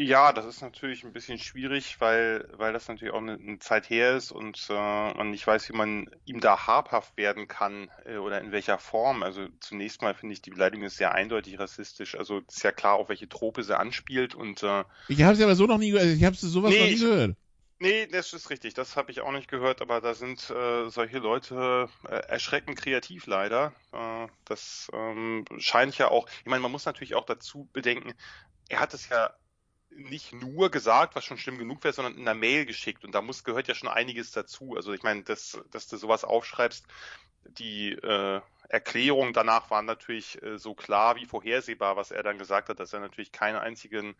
Ja, 0.00 0.32
das 0.32 0.46
ist 0.46 0.62
natürlich 0.62 1.02
ein 1.02 1.12
bisschen 1.12 1.40
schwierig, 1.40 1.96
weil, 2.00 2.48
weil 2.52 2.72
das 2.72 2.86
natürlich 2.86 3.12
auch 3.12 3.18
eine, 3.18 3.32
eine 3.32 3.58
Zeit 3.58 3.90
her 3.90 4.16
ist 4.16 4.30
und 4.30 4.68
äh, 4.70 4.72
man 4.72 5.32
nicht 5.32 5.44
weiß, 5.44 5.68
wie 5.68 5.76
man 5.76 6.08
ihm 6.24 6.38
da 6.38 6.68
habhaft 6.68 7.16
werden 7.16 7.48
kann 7.48 7.90
äh, 8.04 8.18
oder 8.18 8.40
in 8.40 8.52
welcher 8.52 8.78
Form. 8.78 9.24
Also 9.24 9.48
zunächst 9.58 10.00
mal 10.00 10.14
finde 10.14 10.34
ich, 10.34 10.40
die 10.40 10.50
Beleidigung 10.50 10.86
ist 10.86 10.98
sehr 10.98 11.16
eindeutig 11.16 11.58
rassistisch. 11.58 12.14
Also 12.14 12.42
ist 12.46 12.62
ja 12.62 12.70
klar, 12.70 12.94
auf 12.94 13.08
welche 13.08 13.28
Trope 13.28 13.64
sie 13.64 13.76
anspielt 13.76 14.36
und 14.36 14.62
äh, 14.62 14.84
Ich 15.08 15.20
habe 15.22 15.34
sie 15.34 15.42
aber 15.42 15.56
so 15.56 15.66
noch 15.66 15.78
nie 15.78 15.90
gehört. 15.90 16.06
Ich 16.06 16.22
habe 16.22 16.36
sowas 16.36 16.70
nee, 16.70 16.78
noch 16.78 16.86
nie 16.86 17.00
gehört. 17.00 17.36
Nee, 17.80 18.06
das 18.06 18.32
ist 18.32 18.50
richtig. 18.50 18.74
Das 18.74 18.94
habe 18.94 19.10
ich 19.10 19.20
auch 19.20 19.32
nicht 19.32 19.50
gehört, 19.50 19.82
aber 19.82 20.00
da 20.00 20.14
sind 20.14 20.48
äh, 20.48 20.88
solche 20.90 21.18
Leute 21.18 21.88
äh, 22.08 22.14
erschreckend 22.28 22.78
kreativ 22.78 23.26
leider. 23.26 23.72
Äh, 23.92 24.28
das 24.44 24.88
ähm, 24.92 25.44
scheint 25.58 25.98
ja 25.98 26.06
auch, 26.08 26.28
ich 26.38 26.46
meine, 26.46 26.62
man 26.62 26.70
muss 26.70 26.84
natürlich 26.84 27.16
auch 27.16 27.26
dazu 27.26 27.68
bedenken, 27.72 28.14
er 28.68 28.78
hat 28.78 28.94
es 28.94 29.08
ja 29.08 29.34
nicht 29.98 30.32
nur 30.32 30.70
gesagt, 30.70 31.14
was 31.16 31.24
schon 31.24 31.38
schlimm 31.38 31.58
genug 31.58 31.82
wäre, 31.84 31.92
sondern 31.92 32.14
in 32.14 32.22
einer 32.22 32.38
Mail 32.38 32.66
geschickt. 32.66 33.04
Und 33.04 33.14
da 33.14 33.20
muss 33.20 33.44
gehört 33.44 33.68
ja 33.68 33.74
schon 33.74 33.88
einiges 33.88 34.30
dazu. 34.30 34.74
Also 34.76 34.92
ich 34.92 35.02
meine, 35.02 35.22
dass, 35.22 35.58
dass 35.70 35.88
du 35.88 35.96
sowas 35.96 36.24
aufschreibst, 36.24 36.86
die 37.44 37.92
äh, 37.92 38.40
Erklärungen 38.68 39.32
danach 39.32 39.70
waren 39.70 39.86
natürlich 39.86 40.42
äh, 40.42 40.58
so 40.58 40.74
klar 40.74 41.16
wie 41.16 41.24
vorhersehbar, 41.24 41.96
was 41.96 42.10
er 42.10 42.22
dann 42.22 42.38
gesagt 42.38 42.68
hat, 42.68 42.80
dass 42.80 42.92
er 42.92 43.00
natürlich 43.00 43.32
keinen 43.32 43.56
einzigen 43.56 44.14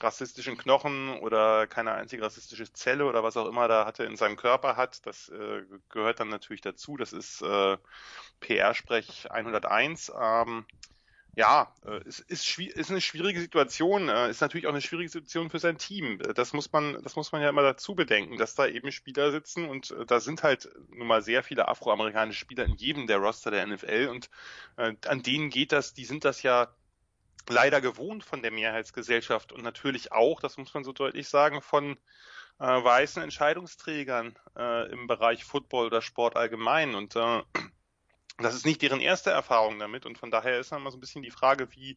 rassistischen 0.00 0.56
Knochen 0.56 1.18
oder 1.20 1.66
keine 1.66 1.92
einzige 1.92 2.22
rassistische 2.22 2.72
Zelle 2.72 3.04
oder 3.04 3.22
was 3.22 3.36
auch 3.36 3.46
immer 3.46 3.68
da 3.68 3.84
hatte 3.84 4.04
in 4.04 4.16
seinem 4.16 4.36
Körper 4.36 4.76
hat. 4.76 5.06
Das 5.06 5.28
äh, 5.28 5.62
gehört 5.90 6.20
dann 6.20 6.28
natürlich 6.28 6.62
dazu. 6.62 6.96
Das 6.96 7.12
ist 7.12 7.42
äh, 7.42 7.76
PR-Sprech 8.40 9.30
101. 9.30 10.12
Ähm, 10.18 10.64
ja, 11.34 11.74
äh, 11.86 12.00
es 12.06 12.20
ist, 12.20 12.58
ist 12.58 12.90
eine 12.90 13.00
schwierige 13.00 13.40
Situation, 13.40 14.08
äh, 14.08 14.28
ist 14.28 14.42
natürlich 14.42 14.66
auch 14.66 14.72
eine 14.72 14.82
schwierige 14.82 15.08
Situation 15.08 15.48
für 15.48 15.58
sein 15.58 15.78
Team. 15.78 16.20
Äh, 16.20 16.34
das 16.34 16.52
muss 16.52 16.70
man, 16.72 17.02
das 17.02 17.16
muss 17.16 17.32
man 17.32 17.40
ja 17.40 17.48
immer 17.48 17.62
dazu 17.62 17.94
bedenken, 17.94 18.36
dass 18.36 18.54
da 18.54 18.66
eben 18.66 18.92
Spieler 18.92 19.30
sitzen 19.32 19.68
und 19.68 19.94
da 20.06 20.20
sind 20.20 20.42
halt 20.42 20.68
nun 20.90 21.06
mal 21.06 21.22
sehr 21.22 21.42
viele 21.42 21.68
afroamerikanische 21.68 22.40
Spieler 22.40 22.64
in 22.64 22.76
jedem 22.76 23.06
der 23.06 23.18
Roster 23.18 23.50
der 23.50 23.66
NFL 23.66 24.08
und 24.10 24.30
an 24.76 25.22
denen 25.22 25.50
geht 25.50 25.72
das, 25.72 25.94
die 25.94 26.04
sind 26.04 26.24
das 26.24 26.42
ja 26.42 26.68
leider 27.48 27.80
gewohnt 27.80 28.24
von 28.24 28.42
der 28.42 28.50
Mehrheitsgesellschaft 28.50 29.52
und 29.52 29.62
natürlich 29.62 30.12
auch, 30.12 30.40
das 30.40 30.56
muss 30.56 30.72
man 30.74 30.84
so 30.84 30.92
deutlich 30.92 31.28
sagen, 31.28 31.60
von 31.62 31.98
weißen 32.58 33.22
Entscheidungsträgern 33.22 34.38
im 34.90 35.06
Bereich 35.06 35.44
Football 35.44 35.86
oder 35.86 36.02
Sport 36.02 36.36
allgemein 36.36 36.94
und 36.94 37.14
das 38.42 38.54
ist 38.54 38.66
nicht 38.66 38.82
deren 38.82 39.00
erste 39.00 39.30
Erfahrung 39.30 39.78
damit 39.78 40.06
und 40.06 40.18
von 40.18 40.30
daher 40.30 40.58
ist 40.58 40.72
dann 40.72 40.82
mal 40.82 40.90
so 40.90 40.96
ein 40.96 41.00
bisschen 41.00 41.22
die 41.22 41.30
Frage, 41.30 41.68
wie 41.72 41.96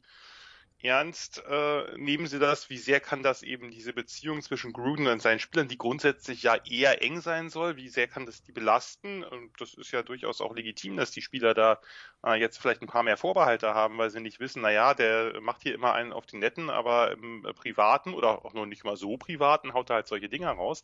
ernst 0.81 1.43
äh, 1.47 1.97
nehmen 1.97 2.27
Sie 2.27 2.39
das? 2.39 2.69
Wie 2.69 2.77
sehr 2.77 2.99
kann 2.99 3.23
das 3.23 3.43
eben 3.43 3.71
diese 3.71 3.93
Beziehung 3.93 4.41
zwischen 4.41 4.73
Gruden 4.73 5.07
und 5.07 5.21
seinen 5.21 5.39
Spielern, 5.39 5.67
die 5.67 5.77
grundsätzlich 5.77 6.43
ja 6.43 6.55
eher 6.55 7.01
eng 7.01 7.21
sein 7.21 7.49
soll, 7.49 7.75
wie 7.75 7.89
sehr 7.89 8.07
kann 8.07 8.25
das 8.25 8.43
die 8.43 8.51
belasten? 8.51 9.23
Und 9.23 9.51
das 9.59 9.73
ist 9.73 9.91
ja 9.91 10.03
durchaus 10.03 10.41
auch 10.41 10.55
legitim, 10.55 10.97
dass 10.97 11.11
die 11.11 11.21
Spieler 11.21 11.53
da 11.53 11.79
äh, 12.23 12.39
jetzt 12.39 12.57
vielleicht 12.57 12.81
ein 12.81 12.87
paar 12.87 13.03
mehr 13.03 13.17
Vorbehalte 13.17 13.73
haben, 13.73 13.97
weil 13.97 14.09
sie 14.09 14.19
nicht 14.19 14.39
wissen, 14.39 14.61
na 14.61 14.71
ja, 14.71 14.93
der 14.93 15.39
macht 15.41 15.63
hier 15.63 15.73
immer 15.73 15.93
einen 15.93 16.13
auf 16.13 16.25
den 16.25 16.39
Netten, 16.39 16.69
aber 16.69 17.11
im 17.11 17.43
Privaten 17.55 18.13
oder 18.13 18.45
auch 18.45 18.53
noch 18.53 18.65
nicht 18.65 18.83
mal 18.83 18.97
so 18.97 19.17
privaten 19.17 19.73
haut 19.73 19.89
er 19.89 19.97
halt 19.97 20.07
solche 20.07 20.29
Dinge 20.29 20.47
raus. 20.49 20.83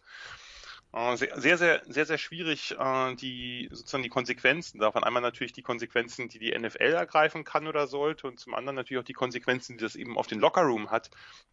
Äh, 0.93 1.15
sehr, 1.15 1.58
sehr, 1.58 1.82
sehr, 1.88 2.06
sehr, 2.06 2.17
schwierig, 2.17 2.75
äh, 2.77 3.15
die 3.15 3.69
sozusagen 3.71 4.04
die 4.04 4.10
Konsequenzen 4.10 4.80
davon. 4.80 5.06
Einmal 5.06 5.21
natürlich 5.21 5.54
die 5.54 5.62
Konsequenzen, 5.62 6.27
die 6.27 6.39
die 6.39 6.58
NFL 6.58 6.93
ergreifen 6.93 7.45
kann 7.45 7.67
oder 7.67 7.88
sollte, 7.88 8.27
und 8.27 8.39
zum 8.39 8.54
anderen 8.54 8.75
natürlich 8.75 8.99
auch 8.99 9.06
die 9.06 9.13
Konsequenzen, 9.13 9.77
die 9.77 9.84
das 9.84 9.95
eben 9.95 10.17
auf 10.17 10.27
den 10.27 10.39
Lockerroom 10.39 10.91
hat. 10.91 11.10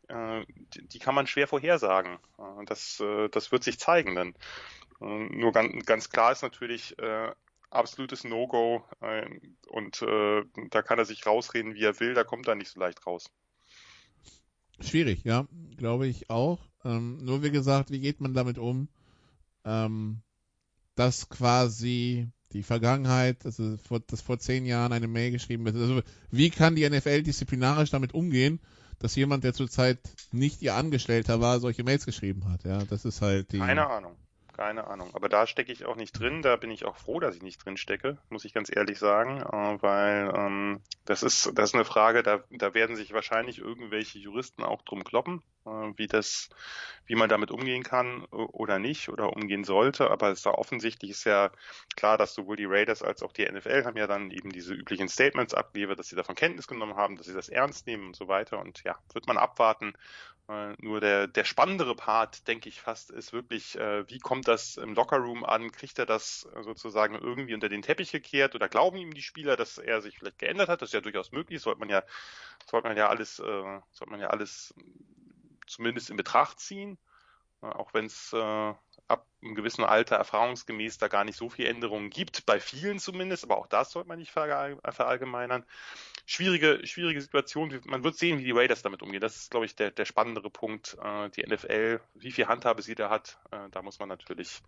Äh, 0.08 0.44
die 0.74 0.98
kann 0.98 1.14
man 1.14 1.28
schwer 1.28 1.46
vorhersagen. 1.46 2.18
Das, 2.66 3.02
das 3.30 3.52
wird 3.52 3.62
sich 3.62 3.78
zeigen 3.78 4.14
dann. 4.14 4.34
Nur 5.00 5.52
ganz, 5.52 5.86
ganz 5.86 6.10
klar 6.10 6.32
ist 6.32 6.42
natürlich, 6.42 6.96
absolutes 7.70 8.24
No-Go 8.24 8.84
und 9.68 10.00
da 10.00 10.82
kann 10.82 10.98
er 10.98 11.04
sich 11.04 11.26
rausreden, 11.26 11.74
wie 11.74 11.84
er 11.84 12.00
will, 12.00 12.14
da 12.14 12.24
kommt 12.24 12.48
er 12.48 12.54
nicht 12.54 12.70
so 12.70 12.80
leicht 12.80 13.06
raus. 13.06 13.30
Schwierig, 14.80 15.24
ja, 15.24 15.46
glaube 15.76 16.06
ich 16.06 16.30
auch. 16.30 16.60
Ähm, 16.84 17.18
nur 17.24 17.42
wie 17.42 17.50
gesagt, 17.50 17.90
wie 17.90 18.00
geht 18.00 18.20
man 18.20 18.34
damit 18.34 18.58
um? 18.58 18.88
Ähm, 19.64 20.22
dass 20.94 21.28
quasi 21.28 22.28
die 22.52 22.62
Vergangenheit, 22.62 23.44
also 23.44 23.76
vor, 23.76 24.00
dass 24.00 24.20
vor 24.20 24.38
zehn 24.38 24.64
Jahren 24.64 24.92
eine 24.92 25.08
Mail 25.08 25.30
geschrieben 25.30 25.64
wird. 25.64 25.76
Also 25.76 26.02
wie 26.30 26.50
kann 26.50 26.76
die 26.76 26.88
NFL 26.88 27.22
disziplinarisch 27.22 27.90
damit 27.90 28.14
umgehen, 28.14 28.60
dass 28.98 29.14
jemand, 29.14 29.44
der 29.44 29.52
zurzeit 29.52 30.00
nicht 30.32 30.62
ihr 30.62 30.74
Angestellter 30.74 31.40
war, 31.40 31.60
solche 31.60 31.84
Mails 31.84 32.06
geschrieben 32.06 32.50
hat? 32.50 32.64
Ja, 32.64 32.84
das 32.84 33.04
ist 33.04 33.20
halt 33.22 33.52
die. 33.52 33.58
Keine 33.58 33.86
Ahnung 33.86 34.16
keine 34.58 34.88
Ahnung. 34.88 35.10
Aber 35.14 35.28
da 35.28 35.46
stecke 35.46 35.72
ich 35.72 35.86
auch 35.86 35.94
nicht 35.94 36.18
drin. 36.18 36.42
Da 36.42 36.56
bin 36.56 36.72
ich 36.72 36.84
auch 36.84 36.96
froh, 36.96 37.20
dass 37.20 37.36
ich 37.36 37.42
nicht 37.42 37.64
drin 37.64 37.76
stecke, 37.76 38.18
muss 38.28 38.44
ich 38.44 38.52
ganz 38.52 38.74
ehrlich 38.74 38.98
sagen, 38.98 39.40
äh, 39.40 39.82
weil 39.82 40.32
ähm, 40.34 40.80
das 41.04 41.22
ist 41.22 41.52
das 41.54 41.70
ist 41.70 41.74
eine 41.76 41.84
Frage, 41.84 42.24
da 42.24 42.42
da 42.50 42.74
werden 42.74 42.96
sich 42.96 43.12
wahrscheinlich 43.12 43.58
irgendwelche 43.58 44.18
Juristen 44.18 44.64
auch 44.64 44.82
drum 44.82 45.04
kloppen, 45.04 45.42
wie 45.96 46.06
das, 46.06 46.48
wie 47.06 47.14
man 47.14 47.28
damit 47.28 47.50
umgehen 47.50 47.82
kann 47.82 48.24
oder 48.26 48.78
nicht 48.78 49.08
oder 49.08 49.32
umgehen 49.34 49.64
sollte. 49.64 50.10
Aber 50.10 50.30
es 50.30 50.40
ist 50.40 50.44
ja 50.46 50.52
offensichtlich 50.52 51.10
ist 51.10 51.24
ja 51.24 51.50
klar, 51.96 52.18
dass 52.18 52.34
sowohl 52.34 52.56
die 52.56 52.66
Raiders 52.66 53.02
als 53.02 53.22
auch 53.22 53.32
die 53.32 53.44
NFL 53.44 53.84
haben 53.84 53.96
ja 53.96 54.06
dann 54.06 54.30
eben 54.30 54.50
diese 54.50 54.74
üblichen 54.74 55.08
Statements 55.08 55.54
abgeliefert, 55.54 55.98
dass 55.98 56.08
sie 56.08 56.16
davon 56.16 56.34
Kenntnis 56.34 56.66
genommen 56.66 56.96
haben, 56.96 57.16
dass 57.16 57.26
sie 57.26 57.34
das 57.34 57.48
ernst 57.48 57.86
nehmen 57.86 58.08
und 58.08 58.16
so 58.16 58.28
weiter. 58.28 58.58
Und 58.60 58.82
ja, 58.84 58.98
wird 59.12 59.26
man 59.26 59.38
abwarten. 59.38 59.94
Äh, 60.48 60.74
nur 60.78 61.00
der 61.00 61.26
der 61.26 61.44
spannendere 61.44 61.94
Part, 61.94 62.48
denke 62.48 62.68
ich 62.70 62.80
fast, 62.80 63.10
ist 63.10 63.32
wirklich, 63.34 63.78
äh, 63.78 64.08
wie 64.08 64.18
kommt 64.18 64.48
das 64.48 64.78
im 64.78 64.94
Lockerroom 64.94 65.44
an? 65.44 65.70
Kriegt 65.72 65.98
er 65.98 66.06
das 66.06 66.48
sozusagen 66.62 67.14
irgendwie 67.14 67.54
unter 67.54 67.68
den 67.68 67.82
Teppich 67.82 68.12
gekehrt 68.12 68.54
oder 68.54 68.68
glauben 68.68 68.96
ihm 68.96 69.12
die 69.12 69.22
Spieler, 69.22 69.56
dass 69.56 69.76
er 69.76 70.00
sich 70.00 70.18
vielleicht 70.18 70.38
geändert 70.38 70.68
hat? 70.70 70.80
Das 70.80 70.88
ist 70.88 70.94
ja 70.94 71.02
durchaus 71.02 71.32
möglich. 71.32 71.60
Sollte 71.60 71.80
man 71.80 71.90
ja, 71.90 72.02
sollte 72.66 72.88
man 72.88 72.96
ja 72.96 73.08
alles, 73.08 73.38
äh, 73.40 73.80
sollte 73.92 74.10
man 74.10 74.20
ja 74.20 74.28
alles 74.28 74.74
zumindest 75.68 76.10
in 76.10 76.16
Betracht 76.16 76.60
ziehen, 76.60 76.98
auch 77.60 77.92
wenn 77.94 78.06
es 78.06 78.32
äh, 78.32 78.74
ab 79.08 79.26
einem 79.42 79.54
gewissen 79.54 79.84
Alter 79.84 80.16
erfahrungsgemäß 80.16 80.98
da 80.98 81.08
gar 81.08 81.24
nicht 81.24 81.36
so 81.36 81.48
viel 81.48 81.66
Änderungen 81.66 82.10
gibt, 82.10 82.46
bei 82.46 82.60
vielen 82.60 82.98
zumindest, 82.98 83.44
aber 83.44 83.56
auch 83.56 83.66
das 83.66 83.92
sollte 83.92 84.08
man 84.08 84.18
nicht 84.18 84.30
verallgemeinern. 84.30 85.64
Schwierige, 86.26 86.80
schwierige 86.86 87.20
Situation. 87.20 87.80
Man 87.86 88.04
wird 88.04 88.16
sehen, 88.16 88.38
wie 88.38 88.44
die 88.44 88.52
Raiders 88.52 88.82
damit 88.82 89.02
umgehen. 89.02 89.20
Das 89.20 89.36
ist, 89.36 89.50
glaube 89.50 89.66
ich, 89.66 89.74
der, 89.74 89.90
der 89.90 90.04
spannendere 90.04 90.50
Punkt. 90.50 90.96
Äh, 91.02 91.30
die 91.30 91.42
NFL, 91.42 92.00
wie 92.14 92.32
viel 92.32 92.46
Handhabe 92.46 92.82
sie 92.82 92.94
da 92.94 93.08
hat, 93.08 93.38
äh, 93.50 93.70
da 93.70 93.82
muss 93.82 93.98
man 93.98 94.08
natürlich 94.08 94.60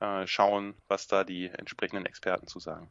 äh, 0.00 0.26
schauen, 0.26 0.74
was 0.88 1.08
da 1.08 1.24
die 1.24 1.48
entsprechenden 1.48 2.06
Experten 2.06 2.46
zu 2.46 2.60
sagen. 2.60 2.88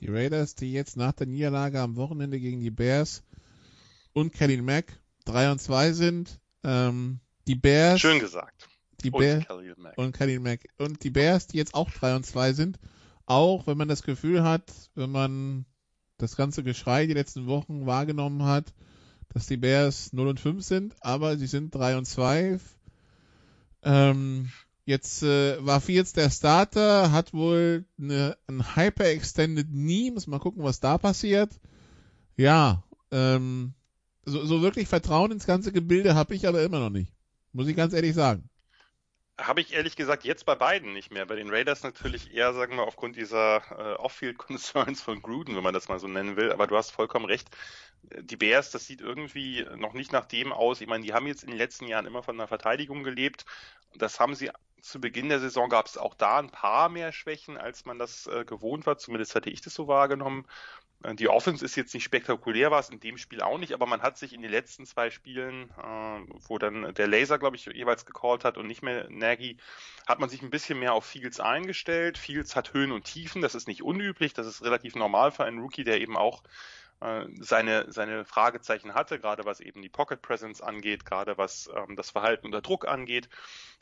Die 0.00 0.08
Raiders, 0.08 0.54
die 0.54 0.72
jetzt 0.72 0.96
nach 0.96 1.12
der 1.12 1.26
Niederlage 1.26 1.80
am 1.80 1.96
Wochenende 1.96 2.38
gegen 2.38 2.60
die 2.60 2.70
Bears 2.70 3.22
und 4.12 4.32
Kelly 4.34 4.60
Mack 4.60 4.98
3 5.24 5.52
und 5.52 5.60
2 5.60 5.92
sind, 5.92 6.40
ähm, 6.64 7.20
die 7.46 7.54
Bears. 7.54 8.00
Schön 8.00 8.18
gesagt 8.18 8.68
die 9.04 9.10
Bears 9.10 9.44
und 9.96 10.12
Khalil 10.12 10.40
Mack. 10.40 10.60
Und 10.78 11.04
die 11.04 11.10
Bears, 11.10 11.46
die 11.46 11.58
jetzt 11.58 11.74
auch 11.74 11.90
3 11.90 12.16
und 12.16 12.26
2 12.26 12.52
sind, 12.54 12.78
auch 13.26 13.66
wenn 13.66 13.76
man 13.76 13.88
das 13.88 14.02
Gefühl 14.02 14.42
hat, 14.42 14.72
wenn 14.94 15.10
man 15.10 15.66
das 16.18 16.36
ganze 16.36 16.62
Geschrei 16.62 17.06
die 17.06 17.14
letzten 17.14 17.46
Wochen 17.46 17.86
wahrgenommen 17.86 18.44
hat, 18.44 18.72
dass 19.28 19.46
die 19.46 19.56
Bears 19.56 20.12
0 20.12 20.28
und 20.28 20.40
5 20.40 20.64
sind, 20.64 20.94
aber 21.00 21.36
sie 21.36 21.46
sind 21.46 21.74
3 21.74 21.98
und 21.98 22.06
2. 22.06 22.58
Ähm, 23.82 24.50
Jetzt 24.86 25.22
äh, 25.22 25.64
war 25.64 25.80
Fields 25.80 26.12
der 26.12 26.28
Starter, 26.28 27.10
hat 27.10 27.32
wohl 27.32 27.86
eine, 27.98 28.36
ein 28.46 28.76
Hyper-Extended 28.76 29.66
Knee. 29.70 30.10
Muss 30.10 30.26
mal 30.26 30.38
gucken, 30.38 30.62
was 30.62 30.78
da 30.78 30.98
passiert. 30.98 31.58
Ja, 32.36 32.84
ähm, 33.10 33.72
so, 34.24 34.44
so 34.44 34.62
wirklich 34.62 34.88
Vertrauen 34.88 35.32
ins 35.32 35.46
ganze 35.46 35.72
Gebilde 35.72 36.14
habe 36.14 36.34
ich 36.34 36.46
aber 36.46 36.62
immer 36.62 36.80
noch 36.80 36.90
nicht. 36.90 37.12
Muss 37.52 37.68
ich 37.68 37.76
ganz 37.76 37.92
ehrlich 37.92 38.14
sagen. 38.14 38.48
Habe 39.38 39.60
ich 39.60 39.72
ehrlich 39.72 39.96
gesagt 39.96 40.24
jetzt 40.24 40.46
bei 40.46 40.54
beiden 40.54 40.92
nicht 40.92 41.10
mehr. 41.10 41.26
Bei 41.26 41.34
den 41.34 41.50
Raiders 41.50 41.82
natürlich 41.82 42.32
eher, 42.32 42.54
sagen 42.54 42.76
wir, 42.76 42.84
aufgrund 42.84 43.16
dieser 43.16 43.62
äh, 43.70 43.94
Off-Field-Concerns 43.96 45.02
von 45.02 45.22
Gruden, 45.22 45.56
wenn 45.56 45.62
man 45.62 45.74
das 45.74 45.88
mal 45.88 45.98
so 45.98 46.06
nennen 46.06 46.36
will. 46.36 46.52
Aber 46.52 46.66
du 46.66 46.76
hast 46.76 46.90
vollkommen 46.90 47.26
recht. 47.26 47.48
Die 48.02 48.36
Bears, 48.36 48.70
das 48.70 48.86
sieht 48.86 49.00
irgendwie 49.00 49.66
noch 49.76 49.92
nicht 49.92 50.12
nach 50.12 50.26
dem 50.26 50.52
aus. 50.52 50.80
Ich 50.80 50.86
meine, 50.86 51.04
die 51.04 51.14
haben 51.14 51.26
jetzt 51.26 51.42
in 51.42 51.50
den 51.50 51.58
letzten 51.58 51.86
Jahren 51.86 52.06
immer 52.06 52.22
von 52.22 52.36
der 52.36 52.46
Verteidigung 52.46 53.02
gelebt. 53.02 53.44
Das 53.96 54.20
haben 54.20 54.34
sie 54.34 54.50
zu 54.84 55.00
Beginn 55.00 55.30
der 55.30 55.40
Saison 55.40 55.70
gab 55.70 55.86
es 55.86 55.96
auch 55.96 56.14
da 56.14 56.38
ein 56.38 56.50
paar 56.50 56.90
mehr 56.90 57.10
Schwächen, 57.10 57.56
als 57.56 57.86
man 57.86 57.98
das 57.98 58.26
äh, 58.26 58.44
gewohnt 58.44 58.84
war. 58.86 58.98
Zumindest 58.98 59.34
hatte 59.34 59.48
ich 59.48 59.62
das 59.62 59.74
so 59.74 59.88
wahrgenommen. 59.88 60.46
Äh, 61.04 61.14
die 61.14 61.28
Offense 61.28 61.64
ist 61.64 61.76
jetzt 61.76 61.94
nicht 61.94 62.04
spektakulär, 62.04 62.70
war 62.70 62.80
es 62.80 62.88
in 62.88 63.00
dem 63.00 63.18
Spiel 63.18 63.42
auch 63.42 63.58
nicht, 63.58 63.72
aber 63.72 63.86
man 63.86 64.02
hat 64.02 64.18
sich 64.18 64.32
in 64.32 64.42
den 64.42 64.50
letzten 64.50 64.86
zwei 64.86 65.10
Spielen, 65.10 65.70
äh, 65.70 66.20
wo 66.48 66.58
dann 66.58 66.94
der 66.94 67.06
Laser, 67.06 67.38
glaube 67.38 67.56
ich, 67.56 67.66
jeweils 67.66 68.06
gecallt 68.06 68.44
hat 68.44 68.58
und 68.58 68.66
nicht 68.66 68.82
mehr 68.82 69.08
Nagy, 69.10 69.58
hat 70.06 70.20
man 70.20 70.28
sich 70.28 70.42
ein 70.42 70.50
bisschen 70.50 70.78
mehr 70.78 70.94
auf 70.94 71.04
Fields 71.04 71.40
eingestellt. 71.40 72.18
Fields 72.18 72.56
hat 72.56 72.72
Höhen 72.72 72.92
und 72.92 73.04
Tiefen, 73.04 73.42
das 73.42 73.54
ist 73.54 73.68
nicht 73.68 73.82
unüblich, 73.82 74.32
das 74.34 74.46
ist 74.46 74.62
relativ 74.62 74.94
normal 74.94 75.30
für 75.30 75.44
einen 75.44 75.60
Rookie, 75.60 75.84
der 75.84 76.00
eben 76.00 76.16
auch 76.16 76.42
äh, 77.00 77.26
seine, 77.40 77.90
seine 77.92 78.24
Fragezeichen 78.24 78.94
hatte, 78.94 79.18
gerade 79.18 79.44
was 79.44 79.60
eben 79.60 79.82
die 79.82 79.88
Pocket 79.88 80.20
Presence 80.22 80.60
angeht, 80.60 81.04
gerade 81.04 81.36
was 81.36 81.68
ähm, 81.74 81.96
das 81.96 82.10
Verhalten 82.10 82.46
unter 82.46 82.62
Druck 82.62 82.88
angeht. 82.88 83.28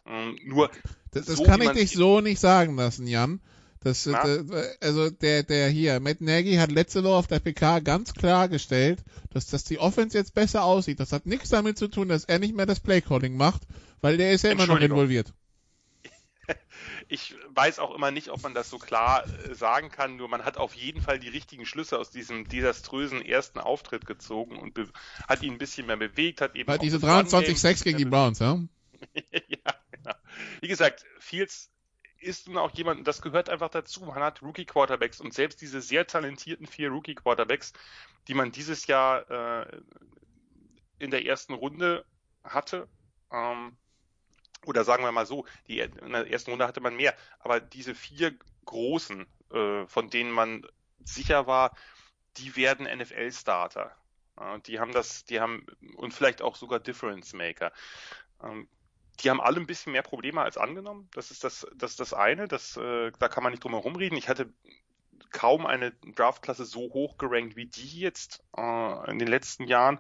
Ähm, 0.07 0.39
nur 0.45 0.71
das, 1.13 1.27
das 1.27 1.37
so, 1.37 1.45
kann 1.45 1.61
ich 1.61 1.71
dich 1.71 1.93
so 1.93 2.21
nicht 2.21 2.41
sagen 2.41 2.77
lassen, 2.77 3.07
Jan. 3.07 3.41
Das, 3.85 4.05
das, 4.05 4.25
äh, 4.25 4.77
also 4.81 5.11
der, 5.11 5.43
der 5.43 5.69
hier, 5.69 5.99
Matt 5.99 6.21
Nagy 6.21 6.55
hat 6.55 6.71
letzte 6.71 7.03
Woche 7.03 7.15
auf 7.15 7.27
der 7.27 7.41
PK 7.41 7.81
ganz 7.81 8.15
klar 8.15 8.49
gestellt, 8.49 9.01
dass, 9.31 9.47
dass 9.47 9.65
die 9.65 9.79
Offense 9.81 10.17
jetzt 10.17 10.35
besser 10.35 10.63
aussieht. 10.63 11.01
Das 11.01 11.13
hat 11.13 11.27
nichts 11.27 11.49
damit 11.49 11.79
zu 11.79 11.89
tun, 11.89 12.09
dass 12.09 12.25
er 12.25 12.39
nicht 12.39 12.55
mehr 12.55 12.67
das 12.67 12.79
Playcalling 12.79 13.37
macht, 13.37 13.63
weil 14.01 14.17
der 14.17 14.33
ist 14.33 14.45
ja 14.45 14.53
immer 14.53 14.67
noch 14.67 14.81
involviert. 14.81 15.33
Ich 17.09 17.35
weiß 17.51 17.79
auch 17.79 17.95
immer 17.95 18.11
nicht, 18.11 18.31
ob 18.31 18.43
man 18.43 18.55
das 18.55 18.71
so 18.71 18.79
klar 18.79 19.25
äh, 19.27 19.55
sagen 19.55 19.91
kann, 19.91 20.17
nur 20.17 20.29
man 20.29 20.45
hat 20.45 20.57
auf 20.57 20.75
jeden 20.75 21.01
Fall 21.01 21.19
die 21.19 21.29
richtigen 21.29 21.67
Schlüsse 21.67 21.99
aus 21.99 22.11
diesem 22.11 22.49
desaströsen 22.49 23.23
ersten 23.25 23.59
Auftritt 23.59 24.07
gezogen 24.07 24.57
und 24.57 24.79
hat 25.29 25.43
ihn 25.43 25.53
ein 25.53 25.59
bisschen 25.59 25.87
mehr 25.87 25.97
bewegt, 25.97 26.41
hat 26.41 26.57
eben. 26.57 26.67
Weil 26.67 26.79
diese 26.79 26.99
23-6 26.99 27.85
gegen 27.85 27.99
die 27.99 28.05
Browns, 28.07 28.39
ja? 28.39 28.59
ja, 29.15 29.75
genau. 29.91 30.15
Wie 30.61 30.69
gesagt, 30.69 31.05
Fields 31.19 31.71
ist 32.23 32.49
nun 32.49 32.59
auch 32.59 32.71
jemand, 32.73 33.07
das 33.07 33.21
gehört 33.21 33.49
einfach 33.49 33.69
dazu. 33.69 34.05
Man 34.05 34.23
hat 34.23 34.43
Rookie-Quarterbacks 34.43 35.21
und 35.21 35.35
selbst 35.35 35.61
diese 35.61 35.81
sehr 35.81 36.07
talentierten 36.07 36.67
vier 36.67 36.91
Rookie-Quarterbacks, 36.91 37.73
die 38.29 38.35
man 38.35 38.53
dieses 38.53 38.87
Jahr 38.87 39.31
äh, 39.31 39.81
in 40.99 41.11
der 41.11 41.25
ersten 41.27 41.55
Runde 41.55 42.05
hatte, 42.45 42.89
ähm, 43.31 43.77
oder 44.65 44.85
sagen 44.85 45.03
wir 45.03 45.13
mal 45.13 45.27
so, 45.27 45.45
die, 45.67 45.81
in 45.81 46.13
der 46.13 46.31
ersten 46.31 46.51
Runde 46.51 46.67
hatte 46.67 46.81
man 46.81 46.95
mehr, 46.95 47.15
aber 47.41 47.61
diese 47.61 47.95
vier 47.95 48.35
großen, 48.65 49.27
äh, 49.53 49.87
von 49.87 50.09
denen 50.11 50.31
man 50.31 50.65
sicher 51.05 51.47
war, 51.47 51.75
die 52.37 52.55
werden 52.57 52.87
NFL-Starter. 52.87 53.95
Äh, 54.39 54.61
die 54.61 54.79
haben 54.79 54.93
das, 54.93 55.25
die 55.25 55.41
haben, 55.41 55.67
und 55.97 56.15
vielleicht 56.15 56.43
auch 56.43 56.57
sogar 56.57 56.79
Difference 56.79 57.33
Maker. 57.33 57.73
Ähm, 58.43 58.69
die 59.23 59.31
haben 59.31 59.41
alle 59.41 59.59
ein 59.59 59.67
bisschen 59.67 59.93
mehr 59.93 60.03
Probleme 60.03 60.43
als 60.43 60.57
angenommen. 60.57 61.09
Das 61.15 61.31
ist 61.31 61.45
das, 61.45 61.67
das, 61.77 61.93
ist 61.93 62.01
das 62.01 62.15
eine. 62.15 62.49
Das, 62.49 62.77
äh, 62.77 63.13
da 63.19 63.29
kann 63.29 63.43
man 63.43 63.53
nicht 63.53 63.63
drum 63.63 63.73
herum 63.73 63.97
reden. 63.97 64.17
Ich 64.17 64.29
hatte 64.29 64.53
kaum 65.33 65.67
eine 65.67 65.93
Draftklasse 66.15 66.65
so 66.65 66.81
hoch 66.93 67.17
gerankt 67.17 67.57
wie 67.57 67.67
die 67.67 68.01
jetzt 68.01 68.43
äh, 68.57 69.11
in 69.11 69.19
den 69.19 69.29
letzten 69.29 69.67
Jahren. 69.67 69.99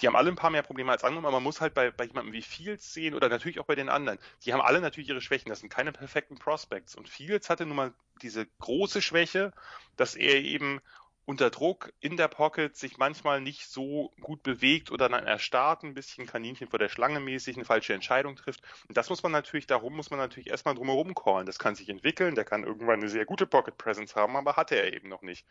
Die 0.00 0.06
haben 0.06 0.16
alle 0.16 0.30
ein 0.30 0.36
paar 0.36 0.50
mehr 0.50 0.62
Probleme 0.62 0.92
als 0.92 1.04
angenommen, 1.04 1.26
aber 1.26 1.36
man 1.36 1.44
muss 1.44 1.60
halt 1.60 1.74
bei, 1.74 1.90
bei 1.90 2.04
jemandem 2.04 2.32
wie 2.32 2.42
Fields 2.42 2.92
sehen 2.92 3.14
oder 3.14 3.28
natürlich 3.28 3.60
auch 3.60 3.66
bei 3.66 3.76
den 3.76 3.88
anderen. 3.88 4.18
Die 4.44 4.52
haben 4.52 4.60
alle 4.60 4.80
natürlich 4.80 5.08
ihre 5.08 5.20
Schwächen. 5.20 5.48
Das 5.48 5.60
sind 5.60 5.70
keine 5.70 5.92
perfekten 5.92 6.36
Prospects. 6.36 6.96
Und 6.96 7.08
Fields 7.08 7.48
hatte 7.48 7.66
nun 7.66 7.76
mal 7.76 7.92
diese 8.20 8.46
große 8.60 9.00
Schwäche, 9.00 9.52
dass 9.96 10.14
er 10.16 10.42
eben 10.42 10.80
unter 11.26 11.50
Druck 11.50 11.92
in 12.00 12.16
der 12.16 12.28
Pocket 12.28 12.76
sich 12.76 12.98
manchmal 12.98 13.40
nicht 13.40 13.68
so 13.68 14.12
gut 14.20 14.42
bewegt 14.42 14.90
oder 14.90 15.08
dann 15.08 15.26
erstarrt 15.26 15.82
ein 15.82 15.94
bisschen 15.94 16.26
Kaninchen 16.26 16.68
vor 16.68 16.78
der 16.78 16.88
Schlange 16.88 17.20
mäßig 17.20 17.56
eine 17.56 17.64
falsche 17.64 17.94
Entscheidung 17.94 18.36
trifft. 18.36 18.62
Und 18.88 18.96
das 18.96 19.08
muss 19.08 19.22
man 19.22 19.32
natürlich, 19.32 19.66
darum 19.66 19.96
muss 19.96 20.10
man 20.10 20.18
natürlich 20.18 20.50
erstmal 20.50 20.74
drumherum 20.74 21.14
callen. 21.14 21.46
Das 21.46 21.58
kann 21.58 21.74
sich 21.74 21.88
entwickeln, 21.88 22.34
der 22.34 22.44
kann 22.44 22.64
irgendwann 22.64 23.00
eine 23.00 23.08
sehr 23.08 23.24
gute 23.24 23.46
Pocket 23.46 23.76
Presence 23.78 24.16
haben, 24.16 24.36
aber 24.36 24.56
hatte 24.56 24.76
er 24.76 24.92
eben 24.92 25.08
noch 25.08 25.22
nicht. 25.22 25.46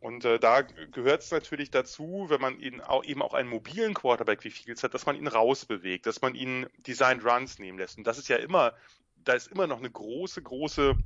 Und 0.00 0.24
äh, 0.24 0.38
da 0.38 0.62
gehört 0.62 1.22
es 1.22 1.30
natürlich 1.30 1.70
dazu, 1.70 2.26
wenn 2.28 2.40
man 2.40 2.58
ihn 2.58 2.80
auch, 2.80 3.04
eben 3.04 3.20
auch 3.20 3.34
einen 3.34 3.50
mobilen 3.50 3.92
Quarterback 3.92 4.42
wie 4.44 4.50
Fields 4.50 4.82
hat, 4.82 4.94
dass 4.94 5.04
man 5.04 5.16
ihn 5.16 5.26
rausbewegt, 5.26 6.06
dass 6.06 6.22
man 6.22 6.34
ihn 6.34 6.66
Designed 6.78 7.22
Runs 7.22 7.58
nehmen 7.58 7.78
lässt. 7.78 7.98
Und 7.98 8.06
das 8.06 8.16
ist 8.16 8.28
ja 8.28 8.36
immer, 8.36 8.72
da 9.16 9.34
ist 9.34 9.48
immer 9.48 9.66
noch 9.66 9.78
eine 9.78 9.90
große, 9.90 10.40
große 10.40 10.96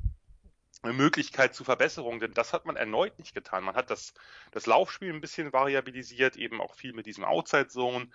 Möglichkeit 0.93 1.55
zu 1.55 1.65
Verbesserung, 1.65 2.21
denn 2.21 2.35
das 2.35 2.53
hat 2.53 2.67
man 2.67 2.77
erneut 2.77 3.19
nicht 3.19 3.35
getan. 3.35 3.65
Man 3.65 3.77
hat 3.77 3.91
das, 3.91 4.15
das 4.53 4.67
Laufspiel 4.67 5.13
ein 5.13 5.21
bisschen 5.21 5.53
variabilisiert, 5.53 6.37
eben 6.37 6.61
auch 6.61 6.75
viel 6.75 6.93
mit 6.93 7.07
diesem 7.07 7.25
Outside 7.25 7.69
Zone. 7.69 8.09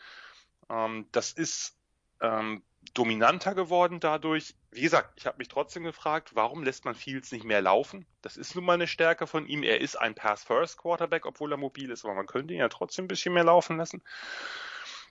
Ähm, 0.69 1.07
das 1.11 1.31
ist 1.31 1.77
ähm, 2.21 2.63
dominanter 2.93 3.55
geworden 3.55 3.99
dadurch. 3.99 4.55
Wie 4.71 4.81
gesagt, 4.81 5.13
ich 5.17 5.25
habe 5.25 5.37
mich 5.37 5.47
trotzdem 5.47 5.83
gefragt, 5.83 6.31
warum 6.35 6.63
lässt 6.63 6.85
man 6.85 6.95
Fields 6.95 7.31
nicht 7.31 7.45
mehr 7.45 7.61
laufen? 7.61 8.05
Das 8.21 8.37
ist 8.37 8.55
nun 8.55 8.65
mal 8.65 8.73
eine 8.73 8.87
Stärke 8.87 9.27
von 9.27 9.47
ihm. 9.47 9.63
Er 9.63 9.81
ist 9.81 9.95
ein 9.95 10.15
Pass-First-Quarterback, 10.15 11.25
obwohl 11.25 11.51
er 11.51 11.57
mobil 11.57 11.89
ist, 11.91 12.05
aber 12.05 12.13
man 12.13 12.27
könnte 12.27 12.53
ihn 12.53 12.59
ja 12.59 12.69
trotzdem 12.69 13.05
ein 13.05 13.09
bisschen 13.09 13.33
mehr 13.33 13.43
laufen 13.43 13.77
lassen. 13.77 14.01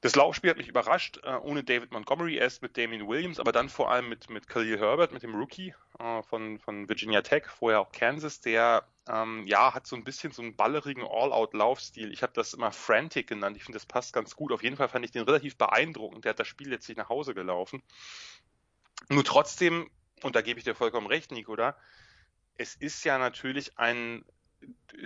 Das 0.01 0.15
Laufspiel 0.15 0.51
hat 0.51 0.57
mich 0.59 0.69
überrascht, 0.69 1.19
äh, 1.25 1.35
ohne 1.37 1.65
David 1.65 1.91
Montgomery, 1.91 2.37
erst 2.37 2.63
mit 2.63 2.77
Damien 2.77 3.09
Williams, 3.09 3.41
aber 3.41 3.53
dann 3.53 3.69
vor 3.69 3.91
allem 3.91 4.09
mit, 4.09 4.31
mit 4.31 4.49
Khalil 4.49 4.79
Herbert, 4.79 5.13
mit 5.13 5.23
dem 5.23 5.35
Rookie 5.35 5.75
äh, 5.99 6.23
von, 6.23 6.59
von 6.61 6.89
Virginia 6.89 7.23
Tech, 7.23 7.47
vorher 7.47 7.81
auch 7.81 7.91
Kansas, 7.91 8.41
der 8.41 8.85
ähm, 9.09 9.47
ja 9.47 9.75
hat 9.75 9.87
so 9.87 9.97
ein 9.97 10.05
bisschen 10.05 10.33
so 10.33 10.43
einen 10.43 10.55
ballerigen 10.55 11.03
All-Out-Laufstil. 11.03 12.13
Ich 12.13 12.23
habe 12.23 12.33
das 12.35 12.55
immer 12.55 12.71
Frantic 12.71 13.27
genannt. 13.27 13.57
Ich 13.57 13.65
finde, 13.65 13.79
das 13.79 13.87
passt 13.87 14.13
ganz 14.13 14.37
gut. 14.37 14.53
Auf 14.53 14.63
jeden 14.63 14.77
Fall 14.77 14.89
fand 14.89 15.05
ich 15.05 15.11
den 15.11 15.23
relativ 15.23 15.57
beeindruckend. 15.57 16.25
Der 16.25 16.31
hat 16.31 16.41
das 16.41 16.49
Spiel 16.49 16.69
letztlich 16.69 16.97
nach 16.97 17.09
Hause 17.09 17.35
gelaufen. 17.35 17.83
Nur 19.09 19.25
trotzdem, 19.25 19.91
und 20.23 20.37
da 20.37 20.43
gebe 20.43 20.59
ich 20.59 20.65
dir 20.65 20.75
vollkommen 20.75 21.07
recht, 21.07 21.33
Nico, 21.33 21.57
da, 21.57 21.77
es 22.57 22.75
ist 22.75 23.05
ja 23.05 23.19
natürlich 23.19 23.79
ein 23.79 24.25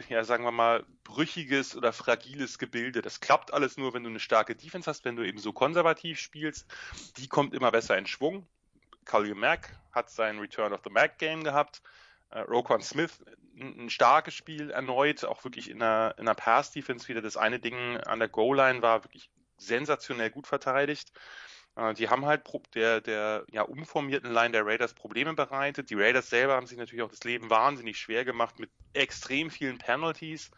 ja, 0.09 0.25
sagen 0.25 0.45
wir 0.45 0.53
mal, 0.53 0.85
brüchiges 1.05 1.77
oder 1.77 1.93
fragiles 1.93 2.59
Gebilde. 2.59 3.03
Das 3.03 3.21
klappt 3.21 3.53
alles 3.53 3.77
nur, 3.77 3.95
wenn 3.95 4.05
du 4.05 4.11
eine 4.11 4.21
starke 4.21 4.55
Defense 4.55 4.88
hast, 4.88 5.05
wenn 5.05 5.17
du 5.17 5.27
eben 5.27 5.38
so 5.38 5.53
konservativ 5.53 6.19
spielst. 6.19 6.67
Die 7.17 7.29
kommt 7.29 7.55
immer 7.55 7.71
besser 7.71 7.99
in 7.99 8.07
Schwung. 8.07 8.47
Khalil 9.05 9.35
Mack 9.35 9.77
hat 9.93 10.11
sein 10.11 10.38
Return 10.38 10.73
of 10.73 10.81
the 10.85 10.91
Mac 10.91 11.19
Game 11.19 11.45
gehabt. 11.45 11.83
Äh, 12.31 12.41
Roquan 12.41 12.81
Smith, 12.81 13.25
ein, 13.59 13.85
ein, 13.85 13.91
starkes 13.91 14.35
Spiel 14.35 14.71
erneut, 14.71 15.25
auch 15.25 15.45
wirklich 15.45 15.69
in 15.69 15.83
einer, 15.83 16.15
in 16.17 16.23
einer 16.23 16.35
Pass-Defense 16.35 17.09
wieder. 17.09 17.21
Das 17.21 17.37
eine 17.37 17.59
Ding 17.59 17.99
an 17.99 18.19
der 18.19 18.29
Goal-Line 18.29 18.81
war 18.81 19.05
wirklich 19.05 19.31
sensationell 19.59 20.31
gut 20.31 20.47
verteidigt. 20.47 21.12
Äh, 21.77 21.95
die 21.95 22.09
haben 22.09 22.27
halt 22.27 22.43
der, 22.75 23.01
der 23.01 23.45
ja, 23.51 23.63
umformierten 23.63 24.33
Line 24.33 24.53
der 24.53 24.67
Raiders 24.67 24.95
Probleme 24.95 25.35
bereitet. 25.35 25.91
Die 25.91 25.95
Raiders 25.95 26.31
selber 26.31 26.55
haben 26.55 26.67
sich 26.67 26.79
natürlich 26.79 27.03
auch 27.03 27.11
das 27.11 27.25
Leben 27.25 27.51
wahnsinnig 27.51 27.99
schwer 27.99 28.25
gemacht 28.25 28.59
mit 28.59 28.71
extrem 28.93 29.51
vielen 29.51 29.79
Penalties. 29.79 30.51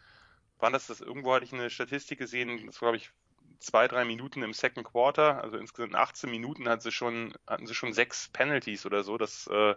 Wann 0.59 0.73
das 0.73 0.87
das? 0.87 1.01
Irgendwo 1.01 1.33
hatte 1.33 1.45
ich 1.45 1.53
eine 1.53 1.69
Statistik 1.69 2.19
gesehen, 2.19 2.65
das 2.65 2.81
war, 2.81 2.91
glaube 2.91 2.97
ich, 2.97 3.11
zwei, 3.59 3.87
drei 3.87 4.05
Minuten 4.05 4.43
im 4.43 4.53
Second 4.53 4.85
Quarter, 4.85 5.43
also 5.43 5.57
insgesamt 5.57 5.95
18 5.95 6.29
Minuten 6.29 6.67
hatten 6.69 6.81
sie 6.81 6.91
schon, 6.91 7.33
hatten 7.47 7.67
sie 7.67 7.75
schon 7.75 7.93
sechs 7.93 8.29
Penalties 8.29 8.85
oder 8.85 9.03
so. 9.03 9.17
Das, 9.17 9.47
äh, 9.47 9.75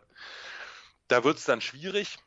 da 1.08 1.24
wird 1.24 1.38
es 1.38 1.44
dann 1.44 1.60
schwierig. 1.60 2.18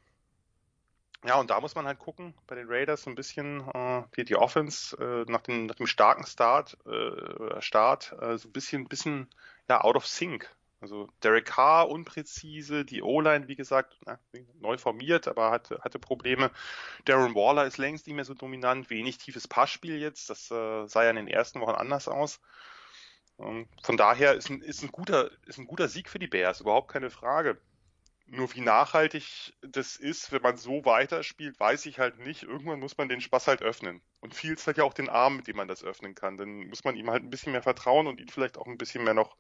Ja, 1.23 1.39
und 1.39 1.51
da 1.51 1.61
muss 1.61 1.75
man 1.75 1.85
halt 1.85 1.99
gucken 1.99 2.33
bei 2.47 2.55
den 2.55 2.67
Raiders 2.67 3.03
so 3.03 3.09
ein 3.09 3.15
bisschen, 3.15 3.61
äh, 3.75 4.03
wie 4.13 4.23
die 4.23 4.35
Offense 4.35 4.97
äh, 4.97 5.31
nach, 5.31 5.41
dem, 5.41 5.67
nach 5.67 5.75
dem 5.75 5.85
starken 5.85 6.25
Start, 6.25 6.77
äh, 6.87 7.61
Start 7.61 8.15
äh, 8.19 8.37
so 8.37 8.49
ein 8.49 8.51
bisschen, 8.51 8.87
bisschen 8.87 9.27
ja, 9.69 9.81
out 9.81 9.95
of 9.95 10.07
sync. 10.07 10.49
Also 10.81 11.07
Derek 11.21 11.45
Carr 11.45 11.89
unpräzise, 11.89 12.83
die 12.83 13.03
O-Line, 13.03 13.47
wie 13.47 13.55
gesagt, 13.55 13.95
na, 14.07 14.17
neu 14.59 14.79
formiert, 14.79 15.27
aber 15.27 15.51
hatte, 15.51 15.79
hatte 15.83 15.99
Probleme. 15.99 16.49
Darren 17.05 17.35
Waller 17.35 17.67
ist 17.67 17.77
längst 17.77 18.07
nicht 18.07 18.15
mehr 18.15 18.25
so 18.25 18.33
dominant, 18.33 18.89
wenig 18.89 19.19
tiefes 19.19 19.47
Passspiel 19.47 19.99
jetzt, 19.99 20.31
das 20.31 20.49
äh, 20.49 20.87
sah 20.87 21.03
ja 21.03 21.11
in 21.11 21.17
den 21.17 21.27
ersten 21.27 21.61
Wochen 21.61 21.75
anders 21.75 22.07
aus. 22.07 22.39
Ähm, 23.37 23.67
von 23.83 23.95
daher 23.95 24.33
ist 24.33 24.49
ein, 24.49 24.61
ist, 24.61 24.81
ein 24.81 24.91
guter, 24.91 25.29
ist 25.45 25.59
ein 25.59 25.67
guter 25.67 25.87
Sieg 25.87 26.09
für 26.09 26.19
die 26.19 26.27
Bears, 26.27 26.61
überhaupt 26.61 26.91
keine 26.91 27.11
Frage. 27.11 27.59
Nur 28.33 28.53
wie 28.55 28.61
nachhaltig 28.61 29.53
das 29.61 29.97
ist, 29.97 30.31
wenn 30.31 30.41
man 30.41 30.55
so 30.55 30.85
weiterspielt, 30.85 31.59
weiß 31.59 31.85
ich 31.85 31.99
halt 31.99 32.17
nicht. 32.19 32.43
Irgendwann 32.43 32.79
muss 32.79 32.97
man 32.97 33.09
den 33.09 33.19
Spaß 33.19 33.47
halt 33.47 33.61
öffnen. 33.61 34.01
Und 34.21 34.33
Fields 34.33 34.65
hat 34.67 34.77
ja 34.77 34.85
auch 34.85 34.93
den 34.93 35.09
Arm, 35.09 35.35
mit 35.35 35.47
dem 35.47 35.57
man 35.57 35.67
das 35.67 35.83
öffnen 35.83 36.15
kann. 36.15 36.37
Dann 36.37 36.69
muss 36.69 36.85
man 36.85 36.95
ihm 36.95 37.09
halt 37.11 37.23
ein 37.23 37.29
bisschen 37.29 37.51
mehr 37.51 37.61
vertrauen 37.61 38.07
und 38.07 38.21
ihn 38.21 38.29
vielleicht 38.29 38.57
auch 38.57 38.67
ein 38.67 38.77
bisschen 38.77 39.03
mehr 39.03 39.13
noch 39.13 39.35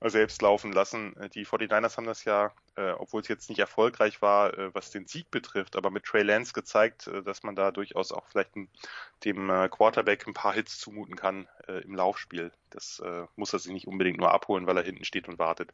selbst 0.00 0.42
laufen 0.42 0.72
lassen. 0.72 1.16
Äh, 1.18 1.28
die 1.28 1.46
49ers 1.46 1.96
haben 1.96 2.06
das 2.06 2.24
ja, 2.24 2.52
äh, 2.74 2.90
obwohl 2.90 3.20
es 3.20 3.28
jetzt 3.28 3.48
nicht 3.48 3.60
erfolgreich 3.60 4.20
war, 4.20 4.58
äh, 4.58 4.74
was 4.74 4.90
den 4.90 5.06
Sieg 5.06 5.30
betrifft, 5.30 5.76
aber 5.76 5.90
mit 5.90 6.02
Trey 6.02 6.24
Lance 6.24 6.52
gezeigt, 6.52 7.06
äh, 7.06 7.22
dass 7.22 7.44
man 7.44 7.54
da 7.54 7.70
durchaus 7.70 8.10
auch 8.10 8.26
vielleicht 8.26 8.56
ein, 8.56 8.68
dem 9.22 9.48
äh, 9.50 9.68
Quarterback 9.68 10.26
ein 10.26 10.34
paar 10.34 10.52
Hits 10.52 10.80
zumuten 10.80 11.14
kann 11.14 11.48
äh, 11.68 11.82
im 11.84 11.94
Laufspiel. 11.94 12.50
Das 12.70 13.00
muss 13.36 13.52
er 13.52 13.60
sich 13.60 13.72
nicht 13.72 13.86
unbedingt 13.86 14.18
nur 14.18 14.32
abholen, 14.32 14.66
weil 14.66 14.76
er 14.76 14.82
hinten 14.82 15.04
steht 15.04 15.28
und 15.28 15.38
wartet. 15.38 15.72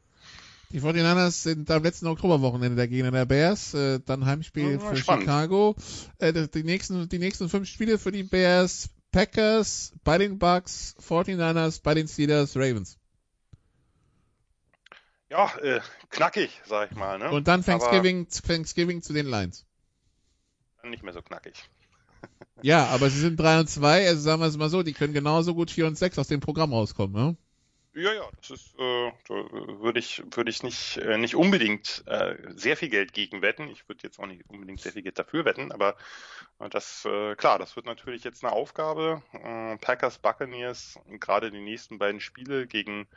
Die 0.73 0.81
49ers 0.81 1.43
sind 1.43 1.71
am 1.71 1.83
letzten 1.83 2.07
Oktoberwochenende 2.07 2.77
der 2.77 2.89
Gegner 2.89 3.11
der 3.11 3.27
Bears, 3.27 3.75
äh, 3.75 4.01
dann 4.01 4.25
Heimspiel 4.25 4.81
für 4.81 4.97
spannend. 4.97 5.25
Chicago. 5.25 5.77
Äh, 6.19 6.49
die, 6.49 6.65
nächsten, 6.65 7.09
die 7.11 7.19
nächsten 7.19 7.51
fünf 7.51 7.69
Spiele 7.69 7.99
für 7.99 8.11
die 8.11 8.23
Bears, 8.23 8.89
Packers, 9.11 9.93
bei 10.03 10.17
den 10.17 10.39
Bucks, 10.39 10.97
49ers, 11.07 11.83
bei 11.83 11.93
den 11.93 12.09
Steelers, 12.09 12.57
Ravens. 12.57 12.97
Ja, 15.29 15.55
äh, 15.59 15.81
knackig, 16.09 16.61
sag 16.65 16.91
ich 16.91 16.97
mal. 16.97 17.19
Ne? 17.19 17.31
Und 17.31 17.49
dann 17.49 17.63
Thanksgiving, 17.63 18.27
aber 18.27 18.49
Thanksgiving 18.49 19.03
zu 19.03 19.13
den 19.13 19.27
Lions. 19.27 19.67
Nicht 20.85 21.03
mehr 21.03 21.13
so 21.13 21.21
knackig. 21.21 21.55
ja, 22.63 22.87
aber 22.87 23.11
sie 23.11 23.21
sind 23.21 23.39
3 23.39 23.61
und 23.61 23.69
2, 23.69 24.09
also 24.09 24.21
sagen 24.23 24.41
wir 24.41 24.47
es 24.47 24.57
mal 24.57 24.71
so, 24.71 24.83
die 24.83 24.95
können 24.95 25.13
genauso 25.13 25.55
gut 25.55 25.71
4 25.71 25.87
und 25.87 25.99
6 25.99 26.19
aus 26.19 26.29
dem 26.29 26.41
Programm 26.41 26.73
rauskommen, 26.73 27.15
ne? 27.15 27.37
Ja, 27.95 28.11
ja, 28.15 28.31
das 28.39 28.51
ist, 28.51 28.75
äh, 28.79 29.13
würde 29.29 29.99
ich, 29.99 30.23
würde 30.31 30.49
ich 30.51 30.63
nicht, 30.63 30.97
äh, 30.97 31.19
nicht 31.19 31.35
unbedingt 31.37 32.03
äh, 32.07 32.37
sehr 32.57 32.75
viel 32.79 32.89
Geld 32.89 33.13
gegen 33.13 33.43
wetten. 33.43 33.69
Ich 33.69 33.87
würde 33.87 34.01
jetzt 34.05 34.19
auch 34.19 34.25
nicht 34.27 34.49
unbedingt 34.49 34.81
sehr 34.81 34.93
viel 34.93 35.03
Geld 35.03 35.19
dafür 35.19 35.45
wetten, 35.45 35.71
aber 35.73 35.97
äh, 36.59 36.71
das, 36.71 37.05
äh, 37.05 37.35
klar, 37.37 37.59
das 37.59 37.77
wird 37.77 37.85
natürlich 37.85 38.25
jetzt 38.25 38.43
eine 38.45 38.53
Aufgabe. 38.55 39.23
Äh, 39.35 39.77
Packers, 39.77 40.19
Buccaneers, 40.19 40.99
gerade 41.21 41.51
die 41.51 41.61
nächsten 41.61 41.99
beiden 41.99 42.23
Spiele 42.23 42.67
gegen 42.67 43.09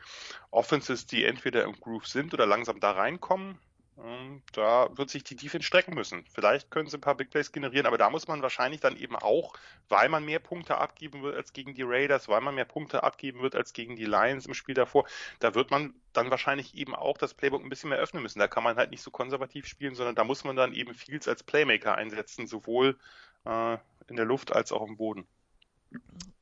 Offenses, 0.52 1.06
die 1.06 1.24
entweder 1.24 1.64
im 1.64 1.80
Groove 1.80 2.08
sind 2.08 2.34
oder 2.34 2.46
langsam 2.46 2.82
da 2.82 2.92
reinkommen. 2.92 3.58
Ähm, 3.98 4.42
da 4.52 4.90
wird 4.98 5.10
sich 5.10 5.24
die 5.24 5.38
Defense 5.38 5.66
strecken 5.66 5.96
müssen. 5.96 6.26
Vielleicht 6.34 6.70
können 6.70 6.90
sie 6.90 6.98
ein 6.98 7.02
paar 7.02 7.16
Big 7.16 7.30
Plays 7.30 7.54
generieren, 7.54 7.86
aber 7.86 7.98
da 7.98 8.10
muss 8.10 8.28
man 8.28 8.42
wahrscheinlich 8.42 8.82
dann 8.82 8.98
eben 8.98 9.16
auch, 9.16 9.54
weil 9.88 10.10
man 10.10 10.26
mehr 10.26 10.40
Punkte 10.40 10.78
abgeben 10.78 11.24
wird 11.24 11.36
als 11.36 11.54
gegen 11.54 11.74
die 11.74 11.84
Raiders, 11.84 12.28
weil 12.28 12.42
man 12.42 12.56
mehr 12.56 12.66
Punkte 12.66 13.04
abgeben 13.04 13.42
wird 13.42 13.56
als 13.56 13.72
gegen 13.72 13.96
die 13.96 14.06
Lions 14.06 14.48
im 14.48 14.54
Spiel 14.54 14.76
davor, 14.76 15.06
da 15.40 15.56
wird 15.56 15.72
man 15.72 15.94
dann 16.12 16.30
wahrscheinlich 16.30 16.76
eben 16.76 16.94
auch 16.94 17.18
das 17.18 17.34
Playbook 17.34 17.64
ein 17.64 17.70
bisschen 17.70 17.90
mehr 17.90 18.00
öffnen 18.00 18.22
müssen. 18.22 18.40
Da 18.40 18.48
kann 18.48 18.64
man 18.64 18.76
halt 18.76 18.92
nicht 18.92 19.02
so 19.02 19.12
konservativ 19.12 19.66
spielen, 19.66 19.96
sondern 19.96 20.16
da 20.16 20.26
muss 20.26 20.44
man 20.44 20.58
dann 20.58 20.74
eben 20.74 20.94
Fields 20.94 21.30
als 21.30 21.44
Playmaker 21.44 21.96
einsetzen, 21.96 22.48
sowohl 22.48 22.98
äh, 23.46 23.78
in 24.08 24.18
der 24.18 24.26
Luft 24.26 24.52
als 24.52 24.74
auch 24.74 24.86
im 24.86 24.98
Boden. 24.98 25.26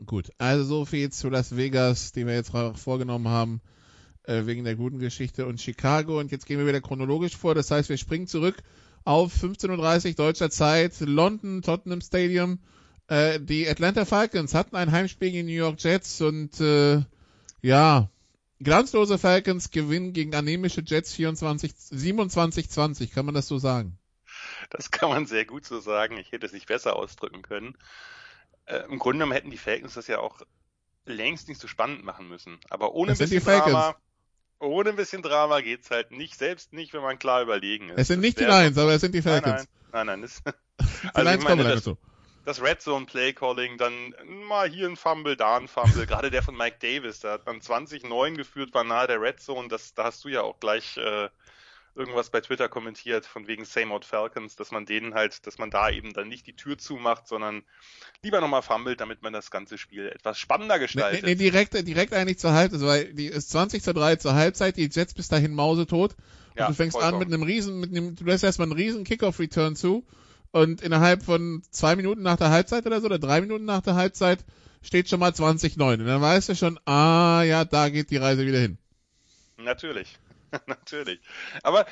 Gut, 0.03 0.31
also 0.39 0.63
so 0.63 0.85
viel 0.85 1.11
zu 1.11 1.29
Las 1.29 1.55
Vegas, 1.55 2.13
die 2.13 2.25
wir 2.25 2.33
jetzt 2.33 2.51
vorgenommen 2.51 3.27
haben 3.27 3.61
äh, 4.23 4.45
wegen 4.45 4.63
der 4.63 4.75
guten 4.75 4.99
Geschichte 4.99 5.45
und 5.45 5.61
Chicago. 5.61 6.19
Und 6.19 6.31
jetzt 6.31 6.45
gehen 6.45 6.59
wir 6.59 6.67
wieder 6.67 6.81
chronologisch 6.81 7.37
vor. 7.37 7.55
Das 7.55 7.71
heißt, 7.71 7.89
wir 7.89 7.97
springen 7.97 8.27
zurück 8.27 8.55
auf 9.05 9.33
15.30 9.33 10.09
Uhr 10.09 10.13
deutscher 10.15 10.49
Zeit, 10.49 10.99
London, 11.01 11.61
Tottenham 11.61 12.01
Stadium. 12.01 12.59
Äh, 13.07 13.39
die 13.39 13.67
Atlanta 13.67 14.05
Falcons 14.05 14.53
hatten 14.53 14.75
ein 14.75 14.91
Heimspiel 14.91 15.31
gegen 15.31 15.47
New 15.47 15.53
York 15.53 15.81
Jets 15.83 16.21
und 16.21 16.59
äh, 16.61 17.01
ja, 17.61 18.09
glanzlose 18.59 19.17
Falcons 19.17 19.71
gewinnen 19.71 20.13
gegen 20.13 20.33
anemische 20.35 20.81
Jets 20.85 21.13
24, 21.13 21.71
27-20. 21.71 23.13
Kann 23.13 23.25
man 23.25 23.35
das 23.35 23.47
so 23.47 23.57
sagen? 23.57 23.97
Das 24.69 24.91
kann 24.91 25.09
man 25.09 25.25
sehr 25.25 25.45
gut 25.45 25.65
so 25.65 25.79
sagen. 25.79 26.17
Ich 26.17 26.31
hätte 26.31 26.45
es 26.45 26.53
nicht 26.53 26.67
besser 26.67 26.95
ausdrücken 26.95 27.41
können. 27.41 27.77
Äh, 28.65 28.83
Im 28.89 28.99
Grunde 28.99 29.17
genommen 29.17 29.33
hätten 29.33 29.51
die 29.51 29.57
Falcons 29.57 29.95
das 29.95 30.07
ja 30.07 30.19
auch 30.19 30.41
längst 31.05 31.49
nicht 31.49 31.59
so 31.59 31.67
spannend 31.67 32.03
machen 32.05 32.29
müssen. 32.29 32.59
Aber 32.69 32.93
ohne 32.93 33.11
das 33.11 33.19
ein 33.19 33.29
bisschen 33.29 33.43
Drama, 33.43 33.95
ohne 34.63 34.89
ein 34.89 34.95
bisschen 34.95 35.21
Drama 35.21 35.61
geht's 35.61 35.91
halt 35.91 36.11
nicht, 36.11 36.37
selbst 36.37 36.73
nicht, 36.73 36.93
wenn 36.93 37.01
man 37.01 37.19
klar 37.19 37.41
überlegen 37.41 37.89
ist. 37.89 37.99
Es 37.99 38.07
sind 38.07 38.21
nicht 38.21 38.39
die 38.39 38.45
Lions, 38.45 38.77
aber 38.77 38.93
es 38.93 39.01
sind 39.01 39.13
die 39.13 39.21
Falcons. 39.21 39.67
Nein, 39.91 40.07
nein, 40.07 40.19
nein. 40.19 40.19
nein 40.19 40.21
das, 40.21 40.41
die 41.03 41.09
also 41.13 41.29
Lions 41.29 41.45
kommen 41.45 41.63
das, 41.63 41.75
dazu. 41.75 41.97
Das 42.45 42.61
Red 42.61 42.81
Zone 42.81 43.05
Play 43.05 43.33
Calling, 43.33 43.77
dann 43.77 44.13
mal 44.47 44.69
hier 44.69 44.87
ein 44.87 44.97
Fumble, 44.97 45.37
da 45.37 45.57
ein 45.57 45.67
Fumble. 45.67 46.05
Gerade 46.05 46.29
der 46.29 46.43
von 46.43 46.57
Mike 46.57 46.77
Davis, 46.81 47.19
der 47.19 47.33
hat 47.33 47.47
dann 47.47 47.59
20-9 47.59 48.35
geführt, 48.35 48.73
war 48.73 48.83
nahe 48.83 49.07
der 49.07 49.21
Red 49.21 49.39
Zone. 49.39 49.69
Das, 49.69 49.93
da 49.93 50.05
hast 50.05 50.25
du 50.25 50.29
ja 50.29 50.41
auch 50.41 50.59
gleich 50.59 50.97
äh, 50.97 51.29
irgendwas 51.95 52.29
bei 52.29 52.41
Twitter 52.41 52.69
kommentiert, 52.69 53.25
von 53.25 53.47
wegen 53.47 53.65
Same 53.65 53.93
Old 53.93 54.05
Falcons, 54.05 54.55
dass 54.55 54.71
man 54.71 54.85
denen 54.85 55.13
halt, 55.13 55.45
dass 55.45 55.57
man 55.57 55.69
da 55.69 55.89
eben 55.89 56.13
dann 56.13 56.27
nicht 56.27 56.47
die 56.47 56.55
Tür 56.55 56.77
zumacht, 56.77 57.27
sondern 57.27 57.63
lieber 58.23 58.41
nochmal 58.41 58.61
fummelt, 58.61 58.99
damit 58.99 59.21
man 59.21 59.33
das 59.33 59.51
ganze 59.51 59.77
Spiel 59.77 60.07
etwas 60.07 60.39
spannender 60.39 60.79
gestaltet. 60.79 61.23
Nee, 61.23 61.31
nee, 61.31 61.35
direkt, 61.35 61.73
direkt 61.87 62.13
eigentlich 62.13 62.39
zur 62.39 62.53
Halbzeit, 62.53 62.73
also 62.73 62.87
weil 62.87 63.13
die 63.13 63.27
ist 63.27 63.51
20 63.51 63.83
zu 63.83 63.93
3 63.93 64.15
zur 64.15 64.33
Halbzeit, 64.33 64.77
die 64.77 64.89
Jets 64.91 65.13
bis 65.13 65.27
dahin 65.27 65.53
mausetot. 65.53 66.15
Und 66.51 66.59
ja, 66.59 66.67
du 66.67 66.73
fängst 66.73 66.97
an 66.97 67.19
mit 67.19 67.27
einem 67.27 67.43
riesen, 67.43 67.79
mit 67.79 67.91
einem, 67.91 68.15
du 68.15 68.23
lässt 68.25 68.43
erstmal 68.43 68.67
einen 68.67 68.77
riesen 68.77 69.03
Kickoff-Return 69.03 69.75
zu 69.75 70.05
und 70.51 70.81
innerhalb 70.81 71.23
von 71.23 71.63
zwei 71.71 71.95
Minuten 71.95 72.21
nach 72.21 72.37
der 72.37 72.49
Halbzeit 72.49 72.85
oder 72.85 73.01
so, 73.01 73.07
oder 73.07 73.19
drei 73.19 73.41
Minuten 73.41 73.65
nach 73.65 73.81
der 73.81 73.95
Halbzeit, 73.95 74.45
steht 74.83 75.09
schon 75.09 75.19
mal 75.19 75.31
20-9. 75.31 75.93
Und 75.93 76.05
dann 76.05 76.21
weißt 76.21 76.49
du 76.49 76.55
schon, 76.55 76.79
ah 76.85 77.43
ja, 77.43 77.65
da 77.65 77.89
geht 77.89 78.11
die 78.11 78.17
Reise 78.17 78.45
wieder 78.45 78.59
hin. 78.59 78.77
Natürlich. 79.57 80.19
Natürlich. 80.67 81.19
Aber 81.63 81.85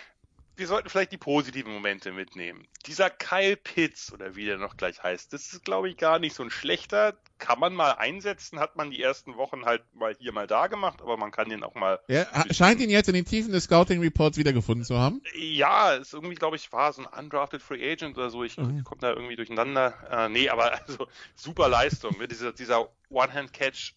wir 0.58 0.68
sollten 0.68 0.90
vielleicht 0.90 1.12
die 1.12 1.18
positiven 1.18 1.74
Momente 1.74 2.12
mitnehmen. 2.12 2.68
Dieser 2.86 3.10
Kyle 3.10 3.56
Pitts, 3.56 4.14
oder 4.14 4.36
wie 4.36 4.46
der 4.46 4.58
noch 4.58 4.78
gleich 4.78 5.02
heißt, 5.02 5.34
das 5.34 5.54
ist, 5.54 5.64
glaube 5.66 5.90
ich, 5.90 5.98
gar 5.98 6.20
nicht 6.20 6.36
so 6.36 6.44
ein 6.44 6.52
schlechter. 6.52 7.16
Kann 7.40 7.60
man 7.60 7.74
mal 7.74 7.94
einsetzen, 7.94 8.60
hat 8.60 8.76
man 8.76 8.92
die 8.92 9.02
ersten 9.02 9.38
Wochen 9.38 9.66
halt 9.66 9.82
mal 9.96 10.16
hier, 10.20 10.32
mal 10.32 10.46
da 10.46 10.68
gemacht, 10.68 11.02
aber 11.02 11.18
man 11.18 11.32
kann 11.32 11.50
den 11.50 11.64
auch 11.64 11.74
mal. 11.74 12.00
Er 12.08 12.28
scheint 12.52 12.80
ihn 12.82 12.92
jetzt 12.92 13.08
in 13.08 13.16
den 13.16 13.26
Tiefen 13.26 13.52
des 13.52 13.64
Scouting 13.64 14.02
Reports 14.02 14.38
wiedergefunden 14.38 14.86
zu 14.86 15.00
haben. 15.00 15.22
Ja, 15.36 15.94
ist 15.94 16.14
irgendwie, 16.14 16.36
glaube 16.36 16.58
ich, 16.58 16.72
war 16.72 16.94
so 16.94 17.02
ein 17.02 17.08
undrafted 17.08 17.62
Free 17.62 17.92
Agent 17.92 18.18
oder 18.18 18.30
so. 18.30 18.44
Ich 18.44 18.58
mhm. 18.58 18.84
komme 18.84 19.02
da 19.02 19.10
irgendwie 19.12 19.36
durcheinander. 19.36 19.94
Äh, 20.12 20.30
nee, 20.30 20.50
aber 20.50 20.74
also 20.88 21.08
super 21.36 21.70
Leistung. 21.70 22.18
Ne? 22.20 22.28
dieser 22.28 22.52
dieser 22.52 22.90
One-Hand-Catch 23.10 23.96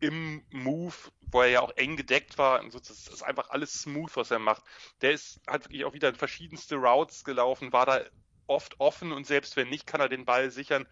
im 0.00 0.44
Move, 0.50 0.94
wo 1.30 1.42
er 1.42 1.48
ja 1.48 1.60
auch 1.60 1.76
eng 1.76 1.96
gedeckt 1.96 2.38
war. 2.38 2.60
Und 2.60 2.72
so, 2.72 2.78
das 2.78 2.90
ist 2.90 3.22
einfach 3.22 3.50
alles 3.50 3.82
smooth, 3.82 4.14
was 4.16 4.30
er 4.30 4.38
macht. 4.38 4.62
Der 5.02 5.12
ist, 5.12 5.40
hat 5.46 5.64
wirklich 5.64 5.84
auch 5.84 5.94
wieder 5.94 6.14
verschiedenste 6.14 6.76
Routes 6.76 7.24
gelaufen, 7.24 7.72
war 7.72 7.86
da 7.86 8.00
oft 8.46 8.80
offen 8.80 9.12
und 9.12 9.26
selbst 9.26 9.56
wenn 9.56 9.68
nicht, 9.68 9.86
kann 9.86 10.00
er 10.00 10.08
den 10.08 10.24
Ball 10.24 10.50
sichern. 10.50 10.86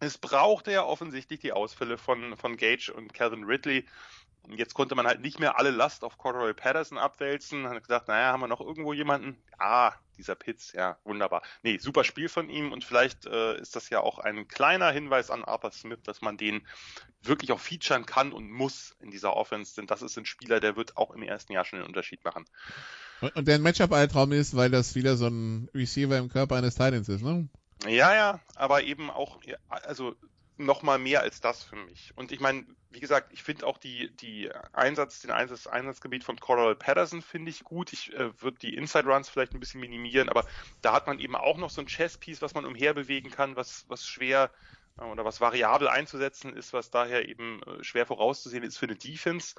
Es 0.00 0.18
brauchte 0.18 0.72
ja 0.72 0.84
offensichtlich 0.84 1.40
die 1.40 1.52
Ausfälle 1.52 1.98
von, 1.98 2.36
von 2.36 2.56
Gage 2.56 2.92
und 2.92 3.14
Calvin 3.14 3.44
Ridley. 3.44 3.86
Jetzt 4.56 4.74
konnte 4.74 4.94
man 4.94 5.06
halt 5.06 5.20
nicht 5.20 5.38
mehr 5.38 5.58
alle 5.58 5.70
Last 5.70 6.04
auf 6.04 6.18
Cordero 6.18 6.52
Patterson 6.54 6.98
abwälzen. 6.98 7.68
Hat 7.68 7.82
gesagt, 7.82 8.08
naja, 8.08 8.32
haben 8.32 8.40
wir 8.40 8.48
noch 8.48 8.60
irgendwo 8.60 8.92
jemanden? 8.92 9.42
Ah, 9.58 9.92
dieser 10.18 10.34
Pitts, 10.34 10.72
ja, 10.72 10.98
wunderbar. 11.04 11.42
Nee, 11.62 11.78
super 11.78 12.04
Spiel 12.04 12.28
von 12.28 12.50
ihm 12.50 12.72
und 12.72 12.84
vielleicht 12.84 13.26
äh, 13.26 13.58
ist 13.58 13.76
das 13.76 13.88
ja 13.88 14.00
auch 14.00 14.18
ein 14.18 14.48
kleiner 14.48 14.90
Hinweis 14.90 15.30
an 15.30 15.44
Arthur 15.44 15.70
Smith, 15.70 16.00
dass 16.02 16.20
man 16.20 16.36
den 16.36 16.66
wirklich 17.22 17.52
auch 17.52 17.60
featuren 17.60 18.04
kann 18.04 18.32
und 18.32 18.50
muss 18.50 18.96
in 19.00 19.10
dieser 19.10 19.34
Offense, 19.34 19.74
denn 19.76 19.86
das 19.86 20.02
ist 20.02 20.18
ein 20.18 20.26
Spieler, 20.26 20.60
der 20.60 20.76
wird 20.76 20.96
auch 20.96 21.12
im 21.12 21.22
ersten 21.22 21.52
Jahr 21.52 21.64
schon 21.64 21.78
den 21.78 21.86
Unterschied 21.86 22.24
machen. 22.24 22.44
Und, 23.20 23.34
und 23.36 23.48
der 23.48 23.58
Matchup-Albtraum 23.58 24.32
ist, 24.32 24.56
weil 24.56 24.70
das 24.70 24.94
wieder 24.94 25.16
so 25.16 25.28
ein 25.28 25.68
Receiver 25.74 26.18
im 26.18 26.28
Körper 26.28 26.56
eines 26.56 26.74
Titans 26.74 27.08
ist, 27.08 27.22
ne? 27.22 27.48
Ja, 27.86 28.12
ja, 28.14 28.40
aber 28.56 28.82
eben 28.82 29.08
auch, 29.08 29.40
also 29.68 30.16
noch 30.58 30.82
mal 30.82 30.98
mehr 30.98 31.22
als 31.22 31.40
das 31.40 31.62
für 31.62 31.76
mich. 31.76 32.12
Und 32.16 32.32
ich 32.32 32.40
meine, 32.40 32.66
wie 32.90 33.00
gesagt, 33.00 33.32
ich 33.32 33.42
finde 33.42 33.66
auch 33.66 33.78
die, 33.78 34.14
die 34.16 34.50
Einsatz, 34.72 35.20
den 35.20 35.30
Einsatz, 35.30 35.66
Einsatzgebiet 35.66 36.24
von 36.24 36.38
Cordell 36.38 36.74
Patterson 36.74 37.22
finde 37.22 37.50
ich 37.50 37.64
gut. 37.64 37.92
Ich 37.92 38.12
äh, 38.14 38.40
würde 38.42 38.58
die 38.58 38.74
Inside 38.74 39.08
Runs 39.08 39.28
vielleicht 39.28 39.54
ein 39.54 39.60
bisschen 39.60 39.80
minimieren, 39.80 40.28
aber 40.28 40.44
da 40.82 40.92
hat 40.92 41.06
man 41.06 41.18
eben 41.20 41.36
auch 41.36 41.58
noch 41.58 41.70
so 41.70 41.80
ein 41.80 41.86
Chess-Piece, 41.86 42.42
was 42.42 42.54
man 42.54 42.64
umherbewegen 42.64 43.30
kann, 43.30 43.56
was, 43.56 43.84
was 43.88 44.06
schwer 44.06 44.50
äh, 44.98 45.04
oder 45.04 45.24
was 45.24 45.40
variabel 45.40 45.88
einzusetzen 45.88 46.54
ist, 46.56 46.72
was 46.72 46.90
daher 46.90 47.28
eben 47.28 47.62
äh, 47.62 47.84
schwer 47.84 48.06
vorauszusehen 48.06 48.64
ist 48.64 48.78
für 48.78 48.86
eine 48.86 48.96
Defense. 48.96 49.54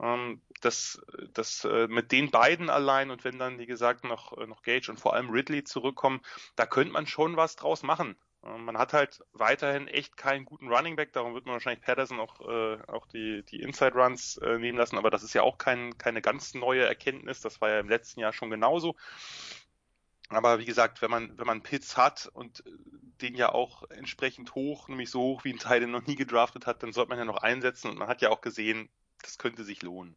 Ähm, 0.00 0.40
das, 0.60 1.00
das 1.34 1.64
äh, 1.64 1.88
mit 1.88 2.12
den 2.12 2.30
beiden 2.30 2.70
allein 2.70 3.10
und 3.10 3.24
wenn 3.24 3.38
dann, 3.38 3.58
wie 3.58 3.66
gesagt, 3.66 4.04
noch, 4.04 4.36
äh, 4.38 4.46
noch 4.46 4.62
Gage 4.62 4.90
und 4.90 5.00
vor 5.00 5.14
allem 5.14 5.30
Ridley 5.30 5.64
zurückkommen, 5.64 6.20
da 6.56 6.66
könnte 6.66 6.92
man 6.92 7.06
schon 7.06 7.36
was 7.36 7.56
draus 7.56 7.82
machen. 7.82 8.16
Man 8.42 8.78
hat 8.78 8.94
halt 8.94 9.22
weiterhin 9.32 9.86
echt 9.86 10.16
keinen 10.16 10.46
guten 10.46 10.68
Running 10.68 10.96
Back, 10.96 11.12
darum 11.12 11.34
wird 11.34 11.44
man 11.44 11.54
wahrscheinlich 11.54 11.84
Patterson 11.84 12.18
auch, 12.18 12.40
äh, 12.40 12.78
auch 12.86 13.06
die, 13.06 13.42
die 13.42 13.60
Inside 13.60 13.94
Runs 13.94 14.38
äh, 14.38 14.58
nehmen 14.58 14.78
lassen, 14.78 14.96
aber 14.96 15.10
das 15.10 15.22
ist 15.22 15.34
ja 15.34 15.42
auch 15.42 15.58
kein, 15.58 15.98
keine 15.98 16.22
ganz 16.22 16.54
neue 16.54 16.86
Erkenntnis, 16.86 17.40
das 17.42 17.60
war 17.60 17.68
ja 17.68 17.80
im 17.80 17.88
letzten 17.90 18.20
Jahr 18.20 18.32
schon 18.32 18.50
genauso. 18.50 18.96
Aber 20.30 20.58
wie 20.58 20.64
gesagt, 20.64 21.02
wenn 21.02 21.10
man, 21.10 21.36
wenn 21.38 21.46
man 21.46 21.62
Pitts 21.62 21.96
hat 21.96 22.30
und 22.32 22.62
den 23.20 23.34
ja 23.34 23.52
auch 23.52 23.82
entsprechend 23.90 24.54
hoch, 24.54 24.88
nämlich 24.88 25.10
so 25.10 25.20
hoch 25.20 25.44
wie 25.44 25.52
ein 25.52 25.58
Teil, 25.58 25.80
den 25.80 25.90
noch 25.90 26.06
nie 26.06 26.14
gedraftet 26.14 26.66
hat, 26.66 26.82
dann 26.82 26.92
sollte 26.92 27.10
man 27.10 27.18
ja 27.18 27.24
noch 27.24 27.42
einsetzen 27.42 27.90
und 27.90 27.98
man 27.98 28.08
hat 28.08 28.22
ja 28.22 28.30
auch 28.30 28.40
gesehen, 28.40 28.88
das 29.22 29.38
könnte 29.38 29.64
sich 29.64 29.82
lohnen. 29.82 30.16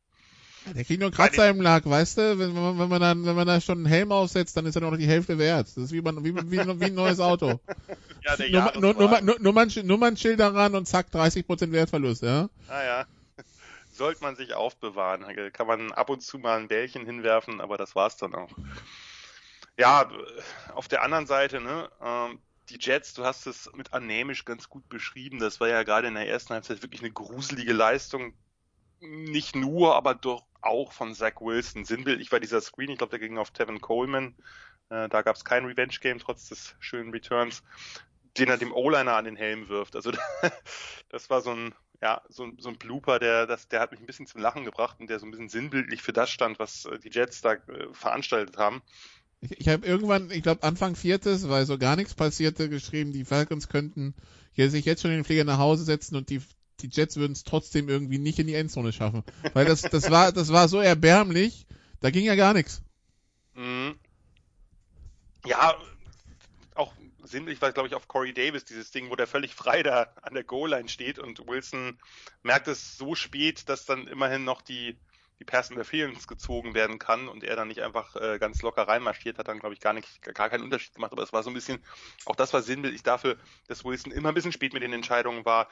Der 0.75 0.83
kriegt 0.83 1.01
nur 1.01 1.11
Kratzer 1.11 1.49
im 1.49 1.61
Lack, 1.61 1.89
weißt 1.89 2.17
du? 2.17 2.39
Wenn, 2.39 2.55
wenn, 2.55 2.79
wenn, 2.79 2.89
man 2.89 3.01
dann, 3.01 3.25
wenn 3.25 3.35
man 3.35 3.47
da 3.47 3.59
schon 3.59 3.79
einen 3.79 3.85
Helm 3.85 4.11
aufsetzt, 4.11 4.55
dann 4.55 4.65
ist 4.65 4.75
er 4.75 4.81
noch 4.81 4.95
die 4.95 5.07
Hälfte 5.07 5.37
wert. 5.37 5.67
Das 5.67 5.77
ist 5.77 5.91
wie, 5.91 6.01
man, 6.01 6.23
wie, 6.23 6.35
wie, 6.35 6.51
wie 6.51 6.85
ein 6.85 6.93
neues 6.93 7.19
Auto. 7.19 7.59
ja, 8.23 8.35
der 8.37 8.49
nur, 8.79 8.93
nur, 8.93 9.21
nur, 9.21 9.39
Nummern, 9.39 9.71
Nummernschilder 9.83 10.53
ran 10.53 10.75
und 10.75 10.87
zack, 10.87 11.07
30% 11.13 11.71
Wertverlust, 11.71 12.23
ja? 12.23 12.49
Ah 12.69 12.83
ja. 12.83 13.05
sollte 13.91 14.23
man 14.23 14.35
sich 14.35 14.53
aufbewahren. 14.53 15.25
Kann 15.51 15.67
man 15.67 15.91
ab 15.91 16.09
und 16.09 16.21
zu 16.21 16.39
mal 16.39 16.59
ein 16.59 16.67
Bällchen 16.67 17.05
hinwerfen, 17.05 17.61
aber 17.61 17.77
das 17.77 17.95
war's 17.95 18.17
dann 18.17 18.33
auch. 18.33 18.51
Ja, 19.77 20.09
auf 20.73 20.87
der 20.87 21.01
anderen 21.01 21.25
Seite, 21.25 21.59
ne, 21.59 21.89
ähm, 22.01 22.39
die 22.69 22.77
Jets, 22.79 23.13
du 23.13 23.25
hast 23.25 23.47
es 23.47 23.69
mit 23.73 23.93
anämisch 23.93 24.45
ganz 24.45 24.69
gut 24.69 24.87
beschrieben. 24.87 25.39
Das 25.39 25.59
war 25.59 25.67
ja 25.67 25.83
gerade 25.83 26.07
in 26.07 26.13
der 26.15 26.27
ersten 26.27 26.53
Halbzeit 26.53 26.81
wirklich 26.81 27.01
eine 27.01 27.11
gruselige 27.11 27.73
Leistung. 27.73 28.33
Nicht 28.99 29.55
nur, 29.55 29.95
aber 29.95 30.15
doch 30.15 30.45
auch 30.65 30.91
von 30.91 31.13
Zach 31.13 31.39
Wilson. 31.39 31.85
Sinnbildlich 31.85 32.31
war 32.31 32.39
dieser 32.39 32.61
Screen, 32.61 32.91
ich 32.91 32.97
glaube, 32.97 33.11
der 33.11 33.19
ging 33.19 33.37
auf 33.37 33.51
Tevin 33.51 33.81
Coleman. 33.81 34.35
Äh, 34.89 35.09
da 35.09 35.21
gab 35.21 35.35
es 35.35 35.45
kein 35.45 35.65
Revenge-Game, 35.65 36.19
trotz 36.19 36.49
des 36.49 36.75
schönen 36.79 37.11
Returns, 37.11 37.63
den 38.37 38.49
er 38.49 38.57
dem 38.57 38.71
O-Liner 38.71 39.15
an 39.15 39.25
den 39.25 39.35
Helm 39.35 39.69
wirft. 39.69 39.95
Also 39.95 40.11
das 41.09 41.29
war 41.29 41.41
so 41.41 41.51
ein, 41.51 41.73
ja, 42.01 42.21
so, 42.29 42.51
so 42.57 42.69
ein 42.69 42.77
Blooper, 42.77 43.19
der, 43.19 43.47
das, 43.47 43.67
der 43.67 43.79
hat 43.79 43.91
mich 43.91 43.99
ein 43.99 44.05
bisschen 44.05 44.27
zum 44.27 44.41
Lachen 44.41 44.65
gebracht 44.65 44.99
und 44.99 45.09
der 45.09 45.19
so 45.19 45.25
ein 45.25 45.31
bisschen 45.31 45.49
sinnbildlich 45.49 46.01
für 46.01 46.13
das 46.13 46.29
stand, 46.29 46.59
was 46.59 46.85
äh, 46.85 46.99
die 46.99 47.09
Jets 47.09 47.41
da 47.41 47.53
äh, 47.53 47.93
veranstaltet 47.93 48.57
haben. 48.57 48.81
Ich, 49.41 49.59
ich 49.59 49.69
habe 49.69 49.85
irgendwann, 49.85 50.31
ich 50.31 50.43
glaube 50.43 50.63
Anfang 50.63 50.95
viertes, 50.95 51.49
weil 51.49 51.65
so 51.65 51.77
gar 51.77 51.95
nichts 51.95 52.13
passierte, 52.13 52.69
geschrieben, 52.69 53.11
die 53.11 53.25
Falcons 53.25 53.69
könnten 53.69 54.15
hier 54.53 54.69
sich 54.69 54.85
jetzt 54.85 55.01
schon 55.01 55.11
in 55.11 55.17
den 55.17 55.23
Flieger 55.25 55.43
nach 55.43 55.57
Hause 55.57 55.83
setzen 55.83 56.15
und 56.15 56.29
die 56.29 56.41
die 56.83 56.89
Jets 56.91 57.17
würden 57.17 57.31
es 57.31 57.43
trotzdem 57.43 57.89
irgendwie 57.89 58.17
nicht 58.19 58.39
in 58.39 58.47
die 58.47 58.55
Endzone 58.55 58.91
schaffen, 58.93 59.23
weil 59.53 59.65
das 59.65 59.81
das 59.81 60.11
war 60.11 60.31
das 60.31 60.51
war 60.51 60.67
so 60.67 60.79
erbärmlich, 60.79 61.65
da 62.01 62.11
ging 62.11 62.25
ja 62.25 62.35
gar 62.35 62.53
nichts. 62.53 62.81
Mhm. 63.55 63.95
Ja, 65.45 65.75
auch 66.75 66.93
sinnlich 67.23 67.61
war, 67.61 67.71
glaube 67.71 67.87
ich, 67.87 67.95
auf 67.95 68.07
Corey 68.07 68.33
Davis 68.33 68.65
dieses 68.65 68.91
Ding, 68.91 69.09
wo 69.09 69.15
der 69.15 69.27
völlig 69.27 69.55
frei 69.55 69.83
da 69.83 70.13
an 70.21 70.33
der 70.33 70.43
Goal-Line 70.43 70.89
steht 70.89 71.19
und 71.19 71.47
Wilson 71.47 71.97
merkt 72.43 72.67
es 72.67 72.97
so 72.97 73.15
spät, 73.15 73.69
dass 73.69 73.85
dann 73.85 74.07
immerhin 74.07 74.43
noch 74.43 74.61
die 74.61 74.97
die 75.39 75.45
Pass 75.45 75.69
Interference 75.69 76.27
gezogen 76.27 76.73
werden 76.73 76.99
kann 76.99 77.27
und 77.27 77.43
er 77.43 77.55
dann 77.55 77.67
nicht 77.67 77.81
einfach 77.81 78.15
äh, 78.15 78.37
ganz 78.39 78.61
locker 78.61 78.87
reinmarschiert, 78.87 79.37
hat 79.37 79.47
dann, 79.47 79.59
glaube 79.59 79.73
ich, 79.73 79.81
gar 79.81 79.93
nicht, 79.93 80.21
gar 80.21 80.49
keinen 80.49 80.63
Unterschied 80.63 80.93
gemacht. 80.93 81.11
Aber 81.11 81.23
es 81.23 81.33
war 81.33 81.43
so 81.43 81.49
ein 81.49 81.53
bisschen, 81.53 81.83
auch 82.25 82.35
das 82.35 82.53
war 82.53 82.61
sinnbildlich 82.61 83.03
dafür, 83.03 83.37
dass 83.67 83.83
Wilson 83.83 84.11
immer 84.11 84.29
ein 84.29 84.35
bisschen 84.35 84.51
spät 84.51 84.73
mit 84.73 84.83
den 84.83 84.93
Entscheidungen 84.93 85.43
war, 85.43 85.67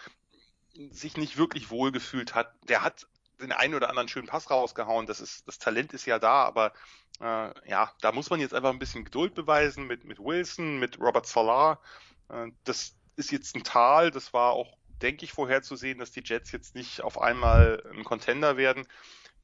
sich 0.92 1.18
nicht 1.18 1.38
wirklich 1.38 1.70
wohl 1.70 1.92
gefühlt 1.92 2.36
hat. 2.36 2.54
Der 2.68 2.84
hat 2.84 3.08
den 3.42 3.52
einen 3.52 3.74
oder 3.74 3.90
anderen 3.90 4.08
schönen 4.08 4.28
Pass 4.28 4.50
rausgehauen. 4.50 5.08
Das 5.08 5.20
ist, 5.20 5.48
das 5.48 5.58
Talent 5.60 5.94
ist 5.94 6.06
ja 6.06 6.20
da, 6.20 6.44
aber 6.44 6.74
äh, 7.20 7.70
ja, 7.70 7.92
da 8.02 8.12
muss 8.12 8.30
man 8.30 8.40
jetzt 8.40 8.54
einfach 8.54 8.70
ein 8.70 8.80
bisschen 8.80 9.04
Geduld 9.04 9.34
beweisen 9.34 9.88
mit, 9.88 10.06
mit 10.06 10.20
Wilson, 10.20 10.80
mit 10.80 11.00
Robert 11.00 11.26
Salah. 11.26 11.80
Äh, 12.30 12.52
das 12.64 12.96
ist 13.16 13.32
jetzt 13.32 13.56
ein 13.56 13.64
Tal, 13.64 14.12
das 14.12 14.34
war 14.34 14.52
auch, 14.52 14.78
denke 15.02 15.26
ich, 15.26 15.34
vorherzusehen, 15.34 16.00
dass 16.00 16.12
die 16.12 16.24
Jets 16.24 16.52
jetzt 16.52 16.76
nicht 16.76 17.02
auf 17.02 17.20
einmal 17.20 17.84
ein 17.92 18.04
Contender 18.04 18.58
werden 18.58 18.88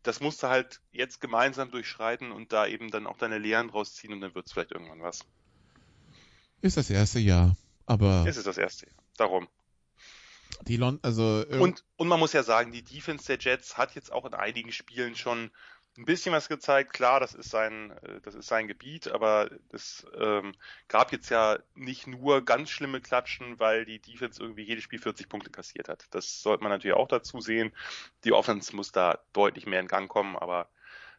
das 0.07 0.21
musst 0.21 0.41
du 0.41 0.47
halt 0.47 0.79
jetzt 0.91 1.19
gemeinsam 1.19 1.69
durchschreiten 1.69 2.31
und 2.31 2.53
da 2.53 2.65
eben 2.65 2.89
dann 2.91 3.07
auch 3.07 3.17
deine 3.17 3.37
Lehren 3.37 3.67
draus 3.67 3.93
ziehen 3.93 4.13
und 4.13 4.21
dann 4.21 4.33
wird 4.35 4.47
es 4.47 4.53
vielleicht 4.53 4.71
irgendwann 4.71 5.01
was. 5.01 5.19
Ist 6.61 6.77
das 6.77 6.89
erste 6.89 7.19
Jahr, 7.19 7.57
aber. 7.85 8.25
Es 8.25 8.37
ist 8.37 8.47
das 8.47 8.57
erste 8.57 8.85
Jahr. 8.87 8.95
Darum. 9.17 9.47
Die 10.61 10.77
Lon 10.77 10.99
also 11.01 11.45
und, 11.59 11.83
und 11.95 12.07
man 12.07 12.19
muss 12.19 12.33
ja 12.33 12.43
sagen, 12.43 12.71
die 12.71 12.83
Defense 12.83 13.25
der 13.27 13.37
Jets 13.39 13.77
hat 13.77 13.95
jetzt 13.95 14.11
auch 14.11 14.25
in 14.25 14.33
einigen 14.33 14.71
Spielen 14.71 15.15
schon 15.15 15.51
ein 15.97 16.05
bisschen 16.05 16.31
was 16.31 16.47
gezeigt. 16.47 16.93
Klar, 16.93 17.19
das 17.19 17.33
ist 17.33 17.49
sein, 17.49 17.91
äh, 18.03 18.21
das 18.21 18.35
ist 18.35 18.47
sein 18.47 18.67
Gebiet, 18.67 19.07
aber 19.07 19.49
es 19.71 20.05
ähm, 20.17 20.53
gab 20.87 21.11
jetzt 21.11 21.29
ja 21.29 21.57
nicht 21.75 22.07
nur 22.07 22.45
ganz 22.45 22.69
schlimme 22.69 23.01
Klatschen, 23.01 23.59
weil 23.59 23.85
die 23.85 23.99
Defense 23.99 24.41
irgendwie 24.41 24.63
jedes 24.63 24.83
Spiel 24.83 24.99
40 24.99 25.27
Punkte 25.27 25.49
kassiert 25.49 25.89
hat. 25.89 26.05
Das 26.11 26.41
sollte 26.41 26.63
man 26.63 26.71
natürlich 26.71 26.95
auch 26.95 27.07
dazu 27.07 27.41
sehen. 27.41 27.73
Die 28.23 28.33
Offense 28.33 28.75
muss 28.75 28.91
da 28.91 29.19
deutlich 29.33 29.65
mehr 29.65 29.79
in 29.79 29.87
Gang 29.87 30.07
kommen, 30.07 30.35
aber 30.35 30.69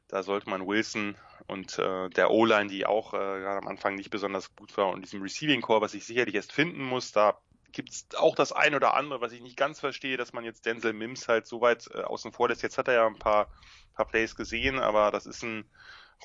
da 0.06 0.22
sollte 0.22 0.48
man 0.48 0.66
Wilson 0.66 1.16
und 1.48 1.78
äh, 1.78 2.08
der 2.10 2.30
O-Line, 2.30 2.68
die 2.68 2.86
auch 2.86 3.14
äh, 3.14 3.16
gerade 3.16 3.58
am 3.58 3.68
Anfang 3.68 3.94
nicht 3.94 4.10
besonders 4.10 4.54
gut 4.54 4.76
war, 4.76 4.90
und 4.90 5.02
diesem 5.02 5.22
Receiving 5.22 5.60
Core, 5.60 5.80
was 5.80 5.94
ich 5.94 6.04
sicherlich 6.04 6.34
erst 6.34 6.52
finden 6.52 6.82
muss, 6.82 7.12
da 7.12 7.38
gibt 7.72 7.90
es 7.90 8.06
auch 8.16 8.34
das 8.34 8.52
ein 8.52 8.74
oder 8.74 8.94
andere, 8.94 9.20
was 9.20 9.32
ich 9.32 9.40
nicht 9.40 9.56
ganz 9.56 9.80
verstehe, 9.80 10.16
dass 10.16 10.32
man 10.32 10.44
jetzt 10.44 10.66
Denzel 10.66 10.92
Mims 10.92 11.28
halt 11.28 11.46
so 11.46 11.60
weit 11.60 11.88
äh, 11.94 12.02
außen 12.02 12.32
vor 12.32 12.48
lässt. 12.48 12.62
Jetzt 12.62 12.78
hat 12.78 12.88
er 12.88 12.94
ja 12.94 13.06
ein 13.06 13.18
paar, 13.18 13.50
paar 13.94 14.06
Plays 14.06 14.36
gesehen, 14.36 14.78
aber 14.78 15.10
das 15.10 15.26
ist 15.26 15.42
ein 15.42 15.68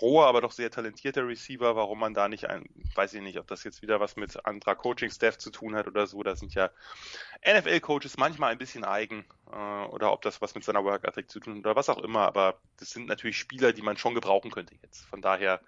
roher, 0.02 0.28
aber 0.28 0.42
doch 0.42 0.52
sehr 0.52 0.72
talentierter 0.72 1.28
Receiver. 1.28 1.76
Warum 1.76 2.00
man 2.00 2.14
da 2.14 2.28
nicht 2.28 2.50
ein, 2.50 2.66
weiß 2.96 3.14
ich 3.14 3.22
nicht, 3.22 3.40
ob 3.40 3.48
das 3.48 3.64
jetzt 3.64 3.82
wieder 3.82 4.00
was 4.00 4.16
mit 4.16 4.46
anderer 4.46 4.76
Coaching-Staff 4.76 5.38
zu 5.38 5.52
tun 5.52 5.76
hat 5.76 5.88
oder 5.88 6.08
so. 6.08 6.24
Da 6.24 6.36
sind 6.36 6.54
ja 6.54 6.70
NFL-Coaches 7.46 8.18
manchmal 8.18 8.52
ein 8.52 8.58
bisschen 8.58 8.86
eigen 8.86 9.26
äh, 9.52 9.86
oder 9.86 10.12
ob 10.12 10.22
das 10.22 10.42
was 10.42 10.56
mit 10.56 10.64
seiner 10.64 10.84
Work 10.84 11.06
Ethic 11.06 11.30
zu 11.30 11.40
tun 11.40 11.56
hat 11.56 11.60
oder 11.60 11.76
was 11.76 11.90
auch 11.90 12.00
immer. 12.00 12.22
Aber 12.22 12.60
das 12.78 12.90
sind 12.90 13.08
natürlich 13.08 13.38
Spieler, 13.38 13.74
die 13.74 13.82
man 13.82 13.98
schon 13.98 14.16
gebrauchen 14.16 14.52
könnte 14.52 14.76
jetzt. 14.82 15.06
Von 15.06 15.22
daher 15.22 15.62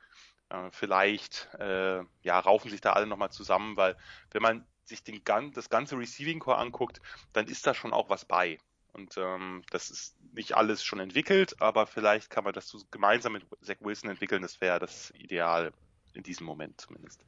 äh, 0.49 0.69
vielleicht 0.71 1.49
äh, 1.59 2.01
ja 2.21 2.39
raufen 2.39 2.71
sich 2.71 2.81
da 2.81 2.93
alle 2.93 3.07
nochmal 3.07 3.31
zusammen, 3.31 3.77
weil 3.77 3.97
wenn 4.31 4.41
man 4.41 4.65
sich 4.85 5.03
den, 5.03 5.21
das 5.53 5.69
ganze 5.69 5.97
Receiving 5.97 6.39
Core 6.39 6.57
anguckt, 6.57 7.01
dann 7.33 7.47
ist 7.47 7.65
da 7.67 7.73
schon 7.73 7.93
auch 7.93 8.09
was 8.09 8.25
bei. 8.25 8.57
Und 8.93 9.17
ähm, 9.17 9.63
das 9.71 9.89
ist 9.89 10.15
nicht 10.33 10.55
alles 10.55 10.83
schon 10.83 10.99
entwickelt, 10.99 11.61
aber 11.61 11.85
vielleicht 11.85 12.29
kann 12.29 12.45
man 12.45 12.53
das 12.53 12.69
so 12.69 12.79
gemeinsam 12.91 13.33
mit 13.33 13.43
Zach 13.61 13.75
Wilson 13.81 14.09
entwickeln. 14.09 14.41
Das 14.41 14.61
wäre 14.61 14.79
das 14.79 15.11
Ideal 15.17 15.73
in 16.13 16.23
diesem 16.23 16.45
Moment 16.45 16.79
zumindest. 16.79 17.19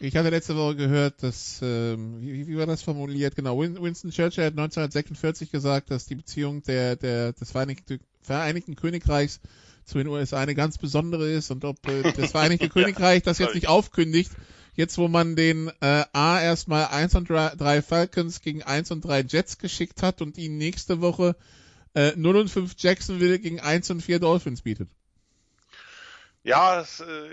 Ich 0.00 0.14
hatte 0.16 0.28
letzte 0.28 0.54
Woche 0.54 0.76
gehört, 0.76 1.22
dass, 1.22 1.60
ähm, 1.62 2.20
wie, 2.20 2.46
wie 2.46 2.56
war 2.56 2.66
das 2.66 2.82
formuliert? 2.82 3.34
Genau, 3.34 3.58
Winston 3.58 4.10
Churchill 4.10 4.44
hat 4.44 4.52
1946 4.52 5.50
gesagt, 5.50 5.90
dass 5.90 6.06
die 6.06 6.14
Beziehung 6.14 6.62
der, 6.62 6.94
der, 6.94 7.32
des 7.32 7.50
Vereinigten, 7.50 8.00
Vereinigten 8.22 8.76
Königreichs 8.76 9.40
zu 9.84 9.98
den 9.98 10.06
USA 10.06 10.38
eine 10.38 10.54
ganz 10.54 10.78
besondere 10.78 11.28
ist 11.28 11.50
und 11.50 11.64
ob 11.64 11.88
äh, 11.88 12.12
das 12.12 12.30
Vereinigte 12.32 12.68
Königreich 12.68 13.22
das 13.22 13.38
jetzt 13.38 13.54
nicht 13.54 13.68
aufkündigt, 13.68 14.30
Jetzt, 14.78 14.96
wo 14.96 15.08
man 15.08 15.34
den 15.34 15.72
äh, 15.80 16.04
A 16.12 16.40
erstmal 16.40 16.86
1 16.86 17.16
und 17.16 17.28
3 17.28 17.82
Falcons 17.82 18.40
gegen 18.42 18.62
1 18.62 18.92
und 18.92 19.00
3 19.00 19.22
Jets 19.22 19.58
geschickt 19.58 20.04
hat 20.04 20.22
und 20.22 20.38
ihnen 20.38 20.56
nächste 20.56 21.00
Woche 21.00 21.34
äh, 21.96 22.12
0 22.14 22.36
und 22.36 22.48
5 22.48 22.76
Jacksonville 22.78 23.40
gegen 23.40 23.58
1 23.58 23.90
und 23.90 24.02
4 24.02 24.20
Dolphins 24.20 24.62
bietet. 24.62 24.88
Ja, 26.44 26.80
es 26.80 27.00
äh, 27.00 27.30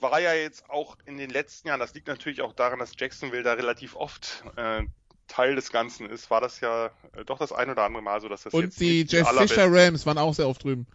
war 0.00 0.20
ja 0.20 0.34
jetzt 0.34 0.68
auch 0.68 0.96
in 1.06 1.16
den 1.16 1.30
letzten 1.30 1.68
Jahren, 1.68 1.78
das 1.78 1.94
liegt 1.94 2.08
natürlich 2.08 2.42
auch 2.42 2.52
daran, 2.52 2.80
dass 2.80 2.90
Jacksonville 2.98 3.44
da 3.44 3.52
relativ 3.52 3.94
oft 3.94 4.42
äh, 4.56 4.82
Teil 5.28 5.54
des 5.54 5.70
Ganzen 5.70 6.10
ist, 6.10 6.28
war 6.28 6.40
das 6.40 6.58
ja 6.58 6.86
äh, 7.12 7.24
doch 7.24 7.38
das 7.38 7.52
ein 7.52 7.70
oder 7.70 7.84
andere 7.84 8.02
Mal 8.02 8.20
so, 8.20 8.28
dass 8.28 8.42
das 8.42 8.52
Und 8.52 8.64
jetzt 8.64 8.80
die 8.80 9.02
Jeff 9.08 9.28
Fisher 9.28 9.68
Rams 9.70 10.06
waren 10.06 10.18
auch 10.18 10.34
sehr 10.34 10.48
oft 10.48 10.64
drüben. 10.64 10.88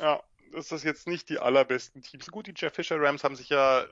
Ja, 0.00 0.22
ist 0.52 0.72
das 0.72 0.82
jetzt 0.82 1.06
nicht 1.06 1.28
die 1.28 1.38
allerbesten 1.38 2.02
Teams. 2.02 2.30
Gut, 2.30 2.46
die 2.46 2.54
Jeff 2.56 2.74
Fisher 2.74 3.00
Rams 3.00 3.24
haben 3.24 3.36
sich 3.36 3.48
ja 3.48 3.82
äh, 3.82 3.86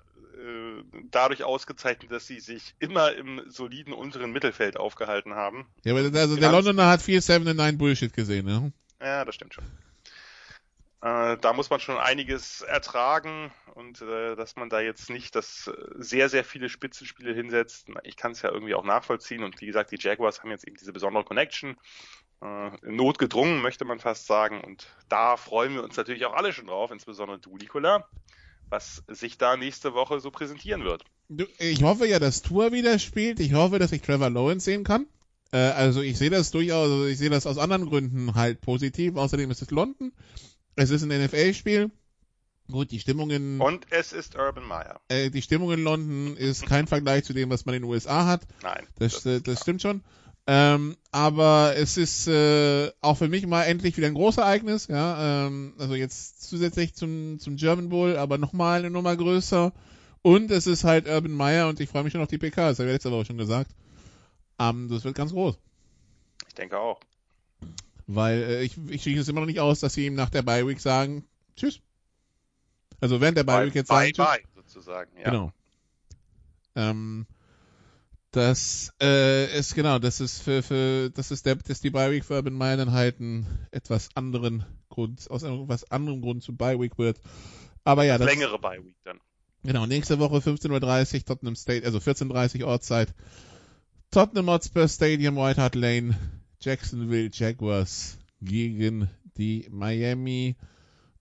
dadurch 1.11 1.45
ausgezeichnet, 1.45 2.11
dass 2.11 2.27
sie 2.27 2.41
sich 2.41 2.75
immer 2.79 3.15
im 3.15 3.43
soliden 3.49 3.93
unteren 3.93 4.33
Mittelfeld 4.33 4.77
aufgehalten 4.77 5.35
haben. 5.35 5.67
Ja, 5.85 5.97
aber 5.97 6.19
also 6.19 6.37
der 6.37 6.53
Londoner 6.53 6.89
hat 6.89 7.03
viel 7.03 7.21
7 7.21 7.57
9 7.57 7.79
Bullshit 7.79 8.13
gesehen, 8.13 8.47
ne? 8.47 8.73
Ja, 9.01 9.25
das 9.25 9.35
stimmt 9.35 9.55
schon. 9.55 9.65
Äh, 11.01 11.37
da 11.39 11.53
muss 11.53 11.71
man 11.71 11.79
schon 11.79 11.97
einiges 11.97 12.63
ertragen 12.63 13.53
und 13.75 14.03
äh, 14.03 14.35
dass 14.35 14.57
man 14.57 14.69
da 14.69 14.81
jetzt 14.81 15.11
nicht 15.11 15.37
das 15.37 15.69
äh, 15.69 15.73
sehr, 15.97 16.29
sehr 16.29 16.43
viele 16.43 16.69
Spitzenspiele 16.69 17.33
hinsetzt. 17.33 17.87
Ich 18.03 18.17
kann 18.17 18.33
es 18.33 18.43
ja 18.43 18.51
irgendwie 18.51 18.75
auch 18.75 18.85
nachvollziehen 18.85 19.45
und 19.45 19.61
wie 19.61 19.67
gesagt, 19.67 19.93
die 19.93 19.99
Jaguars 19.99 20.43
haben 20.43 20.51
jetzt 20.51 20.67
eben 20.67 20.77
diese 20.77 20.93
besondere 20.93 21.23
Connection 21.23 21.77
äh, 22.41 22.71
notgedrungen, 22.83 23.61
möchte 23.61 23.85
man 23.85 23.99
fast 23.99 24.27
sagen. 24.27 24.61
Und 24.61 24.87
da 25.09 25.37
freuen 25.37 25.75
wir 25.75 25.83
uns 25.83 25.97
natürlich 25.97 26.25
auch 26.27 26.35
alle 26.35 26.53
schon 26.53 26.67
drauf, 26.67 26.91
insbesondere 26.91 27.39
du, 27.39 27.57
Nicola, 27.57 28.07
was 28.69 29.03
sich 29.09 29.39
da 29.39 29.57
nächste 29.57 29.95
Woche 29.95 30.21
so 30.21 30.31
präsentieren 30.31 30.85
wird. 30.85 31.05
Ich 31.59 31.83
hoffe 31.83 32.07
ja, 32.07 32.19
dass 32.19 32.43
Tour 32.43 32.73
wieder 32.73 32.99
spielt. 32.99 33.41
Ich 33.41 33.55
hoffe, 33.55 33.79
dass 33.79 33.93
ich 33.93 34.03
Trevor 34.03 34.31
Lawrence 34.31 34.65
sehen 34.65 34.85
kann. 34.85 35.07
Äh, 35.53 35.59
also 35.59 36.01
ich 36.01 36.19
sehe 36.19 36.31
das 36.31 36.51
durchaus, 36.51 36.91
also 36.91 37.07
ich 37.07 37.19
sehe 37.19 37.31
das 37.31 37.47
aus 37.47 37.59
anderen 37.59 37.87
Gründen 37.87 38.35
halt 38.35 38.61
positiv. 38.61 39.17
Außerdem 39.17 39.51
ist 39.51 39.63
es 39.63 39.71
London. 39.71 40.13
Es 40.77 40.91
ist 40.91 41.03
ein 41.03 41.09
NFL-Spiel. 41.09 41.91
Gut, 42.71 42.91
die 42.91 43.01
Stimmung 43.01 43.31
in... 43.31 43.61
Und 43.61 43.87
es 43.91 44.13
ist 44.13 44.37
Urban 44.37 44.67
Meyer. 44.67 45.01
Äh, 45.09 45.31
die 45.31 45.41
Stimmung 45.41 45.73
in 45.73 45.83
London 45.83 46.37
ist 46.37 46.67
kein 46.67 46.87
Vergleich 46.87 47.25
zu 47.25 47.33
dem, 47.33 47.49
was 47.49 47.65
man 47.65 47.75
in 47.75 47.83
den 47.83 47.91
USA 47.91 48.27
hat. 48.27 48.43
Nein. 48.63 48.87
Das, 48.99 49.23
das, 49.23 49.27
äh, 49.27 49.41
das 49.41 49.61
stimmt 49.63 49.81
schon. 49.81 50.03
Ähm, 50.51 50.97
aber 51.13 51.75
es 51.77 51.99
ist 51.99 52.27
äh, 52.27 52.91
auch 53.03 53.19
für 53.19 53.29
mich 53.29 53.47
mal 53.47 53.65
endlich 53.65 53.99
wieder 53.99 54.07
ein 54.07 54.15
großes 54.15 54.39
Ereignis, 54.39 54.87
ja. 54.87 55.47
Ähm, 55.47 55.75
also 55.79 55.95
jetzt 55.95 56.49
zusätzlich 56.49 56.95
zum, 56.95 57.39
zum 57.39 57.57
German 57.57 57.91
Bowl, 57.91 58.17
aber 58.17 58.39
nochmal 58.39 58.79
eine 58.79 58.89
Nummer 58.89 59.15
größer. 59.15 59.75
Und 60.23 60.51
es 60.51 60.67
ist 60.67 60.85
halt 60.85 61.07
Urban 61.07 61.33
Meyer 61.33 61.69
und 61.69 61.81
ich 61.81 61.91
freue 61.91 62.03
mich 62.03 62.15
schon 62.15 62.23
auf 62.23 62.29
die 62.29 62.39
PK, 62.39 62.71
das 62.71 62.79
habe 62.79 62.89
ich 62.89 62.95
letzte 62.95 63.11
Woche 63.11 63.27
schon 63.27 63.37
gesagt. 63.37 63.71
Ähm, 64.59 64.89
das 64.89 65.05
wird 65.05 65.15
ganz 65.15 65.33
groß. 65.33 65.59
Ich 66.49 66.55
denke 66.55 66.79
auch. 66.79 66.99
Weil 68.07 68.43
äh, 68.43 68.63
ich, 68.63 68.79
ich 68.89 69.03
schließe 69.03 69.21
es 69.21 69.29
immer 69.29 69.41
noch 69.41 69.47
nicht 69.47 69.61
aus, 69.61 69.81
dass 69.81 69.93
sie 69.93 70.07
ihm 70.07 70.15
nach 70.15 70.31
der 70.31 70.41
Bye 70.41 70.67
Week 70.67 70.81
sagen, 70.81 71.27
tschüss. 71.57 71.83
Also 73.03 73.21
während 73.21 73.37
der 73.37 73.45
Bye 73.45 73.67
Week 73.67 73.75
jetzt 73.75 73.89
bye, 73.89 74.11
sagen, 74.15 74.43
bye, 74.55 74.63
sozusagen, 74.63 75.11
ja. 75.19 75.25
Genau. 75.25 75.53
Ähm, 76.75 77.27
Das 78.39 78.93
äh, 79.03 79.59
ist 79.59 79.75
genau, 79.75 79.99
das 79.99 80.21
ist 80.21 80.41
für, 80.41 80.63
für 80.63 81.11
das 81.11 81.33
ist 81.33 81.45
der, 81.45 81.57
das 81.57 81.71
ist 81.71 81.83
die 81.83 81.91
Bye 81.91 82.13
Week 82.13 82.25
für 82.25 82.35
Urban 82.35 82.55
Meinen 82.55 82.93
halt 82.93 83.19
einen 83.19 83.67
etwas 83.73 84.11
anderen 84.15 84.65
Grund, 84.91 85.29
aus 85.29 85.43
einem 85.43 85.65
etwas 85.65 85.91
anderen 85.91 86.21
Grund 86.21 86.45
zu 86.45 86.55
Bye 86.55 86.79
Week 86.79 86.97
wird. 86.99 87.21
Aber 87.83 88.05
ja, 88.05 88.17
das 88.17 88.29
Längere 88.29 88.61
Bye 88.61 88.85
Week 88.85 88.95
dann. 89.03 89.19
Genau, 89.65 89.87
nächste 89.87 90.21
Woche 90.21 90.37
15.30 90.37 91.15
Uhr 91.17 91.25
Tottenham 91.25 91.57
State, 91.57 91.85
also 91.85 91.99
14.30 91.99 92.61
Uhr 92.61 92.69
Ortszeit. 92.69 93.13
Tottenham 94.13 94.49
Hotspur 94.49 94.87
Stadium, 94.87 95.35
White 95.35 95.61
Hart 95.61 95.75
Lane, 95.75 96.17
Jacksonville 96.61 97.31
Jaguars 97.33 98.19
gegen 98.41 99.11
die 99.37 99.67
Miami 99.69 100.55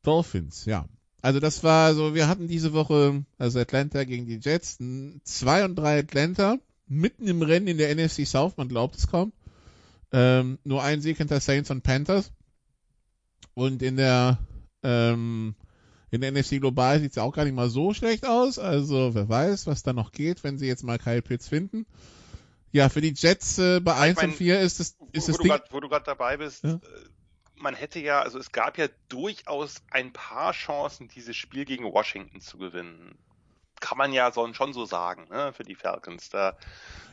Dolphins. 0.03 0.65
Ja, 0.65 0.88
also 1.24 1.39
das 1.39 1.63
war 1.63 1.95
so, 1.95 2.13
wir 2.13 2.28
hatten 2.28 2.47
diese 2.47 2.74
Woche, 2.74 3.26
also 3.39 3.59
Atlanta 3.59 4.03
gegen 4.03 4.28
die 4.28 4.38
Jets, 4.39 4.78
2 4.78 5.65
und 5.65 5.76
3 5.76 5.97
Atlanta, 5.97 6.59
mitten 6.88 7.28
im 7.28 7.42
Rennen 7.42 7.68
in 7.68 7.78
der 7.78 7.94
NFC 7.96 8.26
South, 8.26 8.58
man 8.58 8.68
glaubt 8.70 8.96
es 8.96 9.08
kaum. 9.08 9.34
Ähm, 10.12 10.58
nur 10.64 10.84
ein 10.84 11.02
Sieg 11.02 11.18
hinter 11.18 11.40
Saints 11.40 11.70
und 11.70 11.84
Panthers. 11.84 12.32
Und 13.54 13.82
in 13.82 13.98
der 13.98 14.38
ähm, 14.84 15.56
in 16.10 16.22
der 16.22 16.32
NFC 16.32 16.60
Global 16.62 17.00
sieht 17.00 17.12
es 17.12 17.18
auch 17.18 17.34
gar 17.34 17.44
nicht 17.44 17.56
mal 17.56 17.70
so 17.70 17.94
schlecht 17.94 18.26
aus. 18.26 18.60
Also 18.60 19.14
wer 19.14 19.28
weiß, 19.28 19.68
was 19.68 19.84
da 19.84 19.94
noch 19.94 20.12
geht, 20.12 20.44
wenn 20.44 20.58
sie 20.58 20.68
jetzt 20.68 20.84
mal 20.84 20.98
Kyle 20.98 21.22
Pitts 21.22 21.48
finden. 21.50 21.86
Ja, 22.72 22.90
für 22.90 23.02
die 23.02 23.14
Jets 23.16 23.58
äh, 23.58 23.80
bei 23.80 23.96
1 23.96 24.24
und 24.24 24.34
4 24.34 24.60
ist 24.62 24.80
es 24.80 24.90
ist 24.90 24.98
wo, 25.00 25.08
das 25.12 25.28
wo 25.28 25.32
Ding. 25.32 25.42
Du 25.44 25.48
grad, 25.50 25.74
wo 25.74 25.80
du 25.80 25.90
gerade 25.90 26.06
dabei 26.06 26.38
bist, 26.38 26.64
Ja. 26.64 26.74
äh, 26.76 26.80
man 27.56 27.74
hätte 27.74 28.00
ja, 28.00 28.22
also 28.22 28.38
es 28.38 28.52
gab 28.52 28.78
ja 28.78 28.88
durchaus 29.10 29.82
ein 29.90 30.14
paar 30.14 30.54
Chancen, 30.54 31.08
dieses 31.08 31.36
Spiel 31.36 31.66
gegen 31.66 31.86
Washington 31.86 32.40
zu 32.40 32.58
gewinnen. 32.58 33.18
Kann 33.80 33.97
man 33.97 34.13
ja 34.13 34.32
schon 34.34 34.73
so 34.73 34.86
sagen, 34.86 35.28
ne, 35.30 35.53
für 35.53 35.63
die 35.63 35.75
Falcons. 35.75 36.30
Da, 36.30 36.57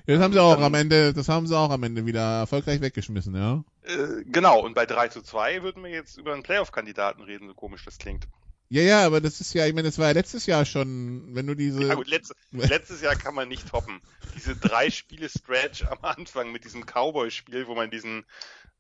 Ja, 0.06 0.14
das 0.14 0.22
haben 0.22 0.32
sie 0.32 0.40
auch 0.42 0.54
Dann- 0.54 0.64
am 0.64 0.74
Ende, 0.74 1.12
das 1.12 1.28
haben 1.28 1.46
sie 1.46 1.56
auch 1.56 1.70
am 1.70 1.82
Ende 1.82 2.06
wieder 2.06 2.40
erfolgreich 2.40 2.80
weggeschmissen, 2.80 3.34
ja. 3.34 3.64
äh, 3.82 4.24
genau, 4.24 4.60
und 4.60 4.74
bei 4.74 4.86
3 4.86 5.08
zu 5.08 5.22
2 5.22 5.62
würden 5.62 5.82
wir 5.82 5.90
jetzt 5.90 6.16
über 6.16 6.32
einen 6.32 6.42
Playoff-Kandidaten 6.42 7.22
reden, 7.22 7.48
so 7.48 7.54
komisch 7.54 7.84
das 7.84 7.98
klingt. 7.98 8.26
Ja, 8.70 8.82
ja, 8.82 9.06
aber 9.06 9.20
das 9.20 9.40
ist 9.40 9.52
ja, 9.54 9.66
ich 9.66 9.74
meine, 9.74 9.88
das 9.88 9.98
war 9.98 10.06
ja 10.06 10.12
letztes 10.12 10.46
Jahr 10.46 10.64
schon, 10.64 11.34
wenn 11.34 11.46
du 11.46 11.54
diese. 11.54 11.84
Ja 11.84 11.94
gut, 11.94 12.08
letzt, 12.08 12.34
letztes 12.50 13.02
Jahr 13.02 13.14
kann 13.14 13.34
man 13.34 13.46
nicht 13.46 13.68
toppen. 13.68 14.00
Diese 14.34 14.56
drei 14.56 14.90
Spiele 14.90 15.28
Stretch 15.28 15.84
am 15.84 15.98
Anfang 16.02 16.50
mit 16.50 16.64
diesem 16.64 16.84
Cowboy-Spiel, 16.84 17.66
wo 17.66 17.74
man 17.74 17.90
diesen 17.90 18.24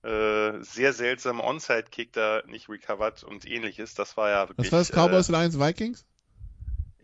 äh, 0.02 0.60
sehr 0.62 0.92
seltsamen 0.94 1.40
Onside-Kick 1.40 2.12
da 2.12 2.42
nicht 2.46 2.68
recovert 2.68 3.24
und 3.24 3.46
ähnliches, 3.46 3.94
das 3.94 4.16
war 4.16 4.30
ja 4.30 4.48
wirklich... 4.48 4.72
was 4.72 4.92
war 4.94 5.08
das? 5.08 5.26
Cowboys, 5.26 5.28
Lions, 5.28 5.58
Vikings? 5.60 6.04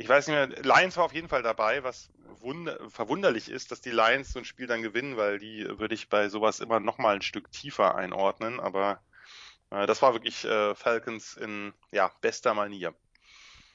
Ich 0.00 0.08
weiß 0.08 0.28
nicht 0.28 0.34
mehr, 0.34 0.48
Lions 0.62 0.96
war 0.96 1.04
auf 1.04 1.12
jeden 1.12 1.28
Fall 1.28 1.42
dabei, 1.42 1.84
was 1.84 2.08
wunder 2.40 2.78
verwunderlich 2.88 3.50
ist, 3.50 3.70
dass 3.70 3.82
die 3.82 3.90
Lions 3.90 4.32
so 4.32 4.38
ein 4.38 4.46
Spiel 4.46 4.66
dann 4.66 4.80
gewinnen, 4.80 5.18
weil 5.18 5.38
die 5.38 5.66
würde 5.78 5.94
ich 5.94 6.08
bei 6.08 6.30
sowas 6.30 6.60
immer 6.60 6.80
noch 6.80 6.96
mal 6.96 7.16
ein 7.16 7.22
Stück 7.22 7.52
tiefer 7.52 7.96
einordnen, 7.96 8.60
aber 8.60 9.02
äh, 9.68 9.86
das 9.86 10.00
war 10.00 10.14
wirklich 10.14 10.46
äh, 10.46 10.74
Falcons 10.74 11.36
in 11.36 11.74
ja, 11.92 12.10
bester 12.22 12.54
Manier. 12.54 12.94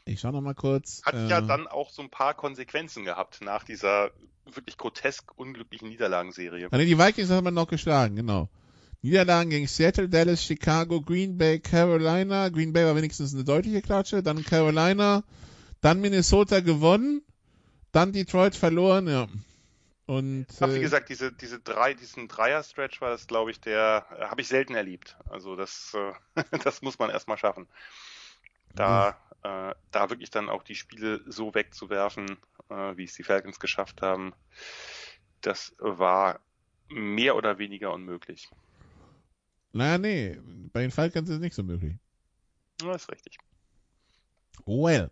Ich 0.05 0.19
schau 0.19 0.31
noch 0.31 0.41
mal 0.41 0.55
kurz. 0.55 1.03
Hat 1.05 1.13
äh, 1.13 1.27
ja 1.27 1.41
dann 1.41 1.67
auch 1.67 1.91
so 1.91 2.01
ein 2.01 2.09
paar 2.09 2.33
Konsequenzen 2.33 3.05
gehabt 3.05 3.41
nach 3.41 3.63
dieser 3.63 4.09
wirklich 4.45 4.77
grotesk 4.77 5.31
unglücklichen 5.35 5.89
Niederlagenserie. 5.89 6.69
Nee, 6.71 6.85
die 6.85 6.97
Vikings 6.97 7.29
haben 7.29 7.45
wir 7.45 7.51
noch 7.51 7.67
geschlagen, 7.67 8.15
genau. 8.15 8.49
Niederlagen 9.03 9.51
gegen 9.51 9.67
Seattle, 9.67 10.09
Dallas, 10.09 10.43
Chicago, 10.43 11.01
Green 11.01 11.37
Bay, 11.37 11.59
Carolina. 11.59 12.49
Green 12.49 12.73
Bay 12.73 12.83
war 12.83 12.95
wenigstens 12.95 13.35
eine 13.35 13.43
deutliche 13.43 13.83
Klatsche. 13.83 14.23
Dann 14.23 14.43
Carolina, 14.43 15.23
dann 15.81 16.01
Minnesota 16.01 16.59
gewonnen, 16.59 17.21
dann 17.91 18.11
Detroit 18.11 18.55
verloren, 18.55 19.07
ja. 19.07 19.27
Und 20.05 20.45
Aber 20.59 20.73
wie 20.73 20.79
äh, 20.79 20.81
gesagt, 20.81 21.09
diese, 21.09 21.31
diese 21.31 21.59
drei, 21.59 21.93
diesen 21.93 22.27
Dreier-Stretch 22.27 23.01
war 23.01 23.09
das, 23.09 23.25
glaube 23.25 23.51
ich, 23.51 23.59
der 23.59 24.05
äh, 24.11 24.25
habe 24.25 24.41
ich 24.41 24.47
selten 24.47 24.75
erlebt. 24.75 25.17
Also 25.29 25.55
das, 25.55 25.95
äh, 25.95 26.13
das 26.63 26.81
muss 26.81 26.99
man 26.99 27.09
erstmal 27.09 27.37
schaffen. 27.37 27.67
Da, 28.75 29.17
äh, 29.41 29.73
da 29.91 30.09
wirklich 30.09 30.29
dann 30.29 30.49
auch 30.49 30.63
die 30.63 30.75
Spiele 30.75 31.21
so 31.25 31.53
wegzuwerfen, 31.53 32.37
wie 32.67 33.03
es 33.03 33.13
die 33.13 33.21
Falcons 33.21 33.59
geschafft 33.59 34.01
haben, 34.01 34.33
das 35.41 35.75
war 35.77 36.39
mehr 36.89 37.35
oder 37.35 37.59
weniger 37.59 37.93
unmöglich. 37.93 38.49
naja, 39.71 39.99
nee, 39.99 40.39
bei 40.73 40.81
den 40.81 40.89
Falcons 40.89 41.29
ist 41.29 41.35
es 41.35 41.41
nicht 41.41 41.53
so 41.53 41.61
möglich. 41.61 41.95
Ja, 42.81 42.95
ist 42.95 43.11
richtig. 43.11 43.37
Well. 44.65 45.11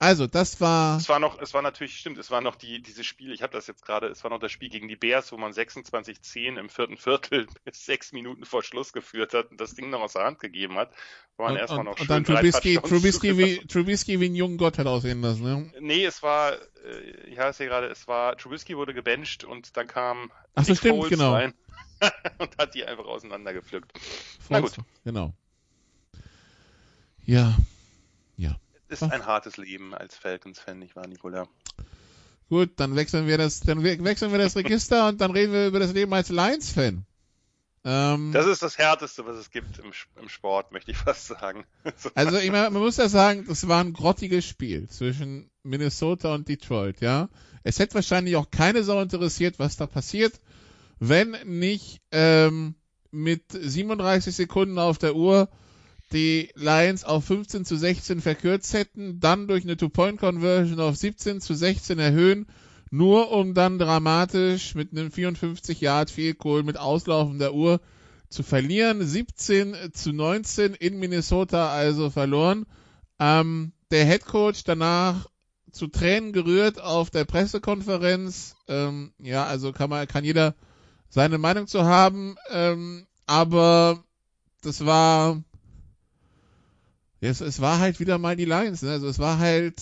Also, 0.00 0.28
das 0.28 0.60
war. 0.60 0.96
Es 0.96 1.08
war 1.08 1.18
noch, 1.18 1.40
es 1.40 1.54
war 1.54 1.62
natürlich, 1.62 1.98
stimmt, 1.98 2.18
es 2.18 2.30
war 2.30 2.40
noch 2.40 2.54
die, 2.54 2.80
dieses 2.80 3.04
Spiel, 3.04 3.32
ich 3.32 3.42
habe 3.42 3.52
das 3.52 3.66
jetzt 3.66 3.84
gerade, 3.84 4.06
es 4.06 4.22
war 4.22 4.30
noch 4.30 4.38
das 4.38 4.52
Spiel 4.52 4.68
gegen 4.68 4.86
die 4.86 4.94
Bears, 4.94 5.32
wo 5.32 5.38
man 5.38 5.52
26-10 5.52 6.56
im 6.56 6.68
vierten 6.68 6.96
Viertel 6.96 7.48
bis 7.64 7.84
sechs 7.84 8.12
Minuten 8.12 8.44
vor 8.44 8.62
Schluss 8.62 8.92
geführt 8.92 9.34
hat 9.34 9.50
und 9.50 9.60
das 9.60 9.74
Ding 9.74 9.90
noch 9.90 10.00
aus 10.00 10.12
der 10.12 10.22
Hand 10.22 10.38
gegeben 10.38 10.76
hat. 10.76 10.92
War 11.36 11.46
man 11.46 11.54
Und, 11.54 11.60
erstmal 11.60 11.80
und, 11.80 11.84
noch 11.86 11.92
und 11.92 11.98
schön 11.98 12.06
dann 12.08 12.24
drei 12.24 12.34
Trubisky, 12.36 12.78
Trubisky, 12.78 13.38
wie. 13.38 13.58
Trubisky 13.66 14.20
wie 14.20 14.28
ein 14.28 14.36
junger 14.36 14.56
Gott 14.56 14.78
hat 14.78 14.86
aussehen 14.86 15.20
lassen, 15.20 15.42
ne? 15.42 15.72
Nee, 15.80 16.04
es 16.04 16.22
war, 16.22 16.52
äh, 16.52 17.26
ich 17.26 17.38
habe 17.40 17.50
es 17.50 17.56
hier 17.56 17.66
gerade, 17.66 17.88
es 17.88 18.06
war, 18.06 18.36
Trubisky 18.36 18.76
wurde 18.76 18.94
gebencht 18.94 19.42
und 19.42 19.76
dann 19.76 19.88
kam 19.88 20.30
Ach 20.54 20.64
so, 20.64 20.76
stimmt, 20.76 20.98
Foles 20.98 21.10
genau. 21.10 21.32
rein 21.32 21.54
und 22.38 22.56
hat 22.56 22.72
die 22.74 22.84
einfach 22.84 23.06
auseinandergepflückt. 23.06 23.92
Na 24.48 24.60
gut. 24.60 24.76
Genau. 25.04 25.32
Ja, 27.26 27.56
Ist 28.88 29.02
ein 29.02 29.26
hartes 29.26 29.56
Leben 29.56 29.94
als 29.94 30.16
Falcons-Fan, 30.16 30.78
nicht 30.78 30.96
wahr, 30.96 31.06
Nicola? 31.06 31.46
gut, 32.48 32.70
dann 32.76 32.96
wechseln 32.96 33.26
wir 33.26 33.36
das, 33.36 33.60
dann 33.60 33.84
we- 33.84 34.02
wechseln 34.02 34.32
wir 34.32 34.38
das 34.38 34.56
Register 34.56 35.08
und 35.08 35.20
dann 35.20 35.30
reden 35.32 35.52
wir 35.52 35.66
über 35.66 35.80
das 35.80 35.92
Leben 35.92 36.14
als 36.14 36.30
Lions-Fan. 36.30 37.04
Ähm, 37.84 38.32
Das 38.32 38.46
ist 38.46 38.62
das 38.62 38.78
Härteste, 38.78 39.26
was 39.26 39.36
es 39.36 39.50
gibt 39.50 39.78
im, 39.78 39.92
im 40.20 40.28
Sport, 40.30 40.72
möchte 40.72 40.90
ich 40.90 40.96
fast 40.96 41.26
sagen. 41.26 41.64
So. 41.96 42.10
also 42.14 42.38
ich 42.38 42.50
meine, 42.50 42.70
man 42.70 42.82
muss 42.82 42.96
ja 42.96 43.08
sagen, 43.08 43.44
das 43.46 43.68
war 43.68 43.84
ein 43.84 43.92
grottiges 43.92 44.46
Spiel 44.46 44.88
zwischen 44.88 45.50
Minnesota 45.62 46.34
und 46.34 46.48
Detroit, 46.48 47.00
ja. 47.02 47.28
Es 47.64 47.78
hätte 47.78 47.94
wahrscheinlich 47.96 48.36
auch 48.36 48.50
keine 48.50 48.82
Sau 48.82 49.00
interessiert, 49.02 49.58
was 49.58 49.76
da 49.76 49.86
passiert, 49.86 50.40
wenn 51.00 51.36
nicht 51.44 52.00
ähm, 52.12 52.74
mit 53.10 53.42
37 53.52 54.34
Sekunden 54.34 54.78
auf 54.78 54.96
der 54.98 55.14
Uhr 55.14 55.48
die 56.12 56.50
Lions 56.54 57.04
auf 57.04 57.24
15 57.24 57.64
zu 57.64 57.76
16 57.76 58.20
verkürzt 58.20 58.72
hätten, 58.72 59.20
dann 59.20 59.46
durch 59.46 59.64
eine 59.64 59.76
Two-Point-Conversion 59.76 60.80
auf 60.80 60.96
17 60.96 61.40
zu 61.40 61.54
16 61.54 61.98
erhöhen, 61.98 62.46
nur 62.90 63.30
um 63.30 63.54
dann 63.54 63.78
dramatisch 63.78 64.74
mit 64.74 64.92
einem 64.92 65.10
54 65.10 65.80
Yard 65.80 66.10
Field 66.10 66.38
Goal 66.38 66.62
mit 66.62 66.78
Auslaufen 66.78 67.38
der 67.38 67.54
Uhr 67.54 67.80
zu 68.30 68.42
verlieren. 68.42 69.06
17 69.06 69.76
zu 69.92 70.12
19 70.12 70.74
in 70.74 70.98
Minnesota 70.98 71.70
also 71.70 72.10
verloren. 72.10 72.66
Ähm, 73.18 73.72
der 73.90 74.06
Head 74.06 74.24
Coach 74.24 74.64
danach 74.64 75.28
zu 75.70 75.86
Tränen 75.86 76.32
gerührt 76.32 76.80
auf 76.80 77.10
der 77.10 77.24
Pressekonferenz. 77.24 78.56
Ähm, 78.68 79.12
ja, 79.18 79.44
also 79.44 79.72
kann 79.72 79.90
man, 79.90 80.06
kann 80.08 80.24
jeder 80.24 80.54
seine 81.08 81.38
Meinung 81.38 81.66
zu 81.66 81.84
haben, 81.84 82.36
ähm, 82.50 83.06
aber 83.26 84.02
das 84.62 84.84
war, 84.84 85.42
es, 87.20 87.40
es 87.40 87.60
war 87.60 87.78
halt 87.78 88.00
wieder 88.00 88.18
mal 88.18 88.36
die 88.36 88.44
Lions, 88.44 88.82
ne? 88.82 88.92
also 88.92 89.08
es 89.08 89.18
war 89.18 89.38
halt 89.38 89.80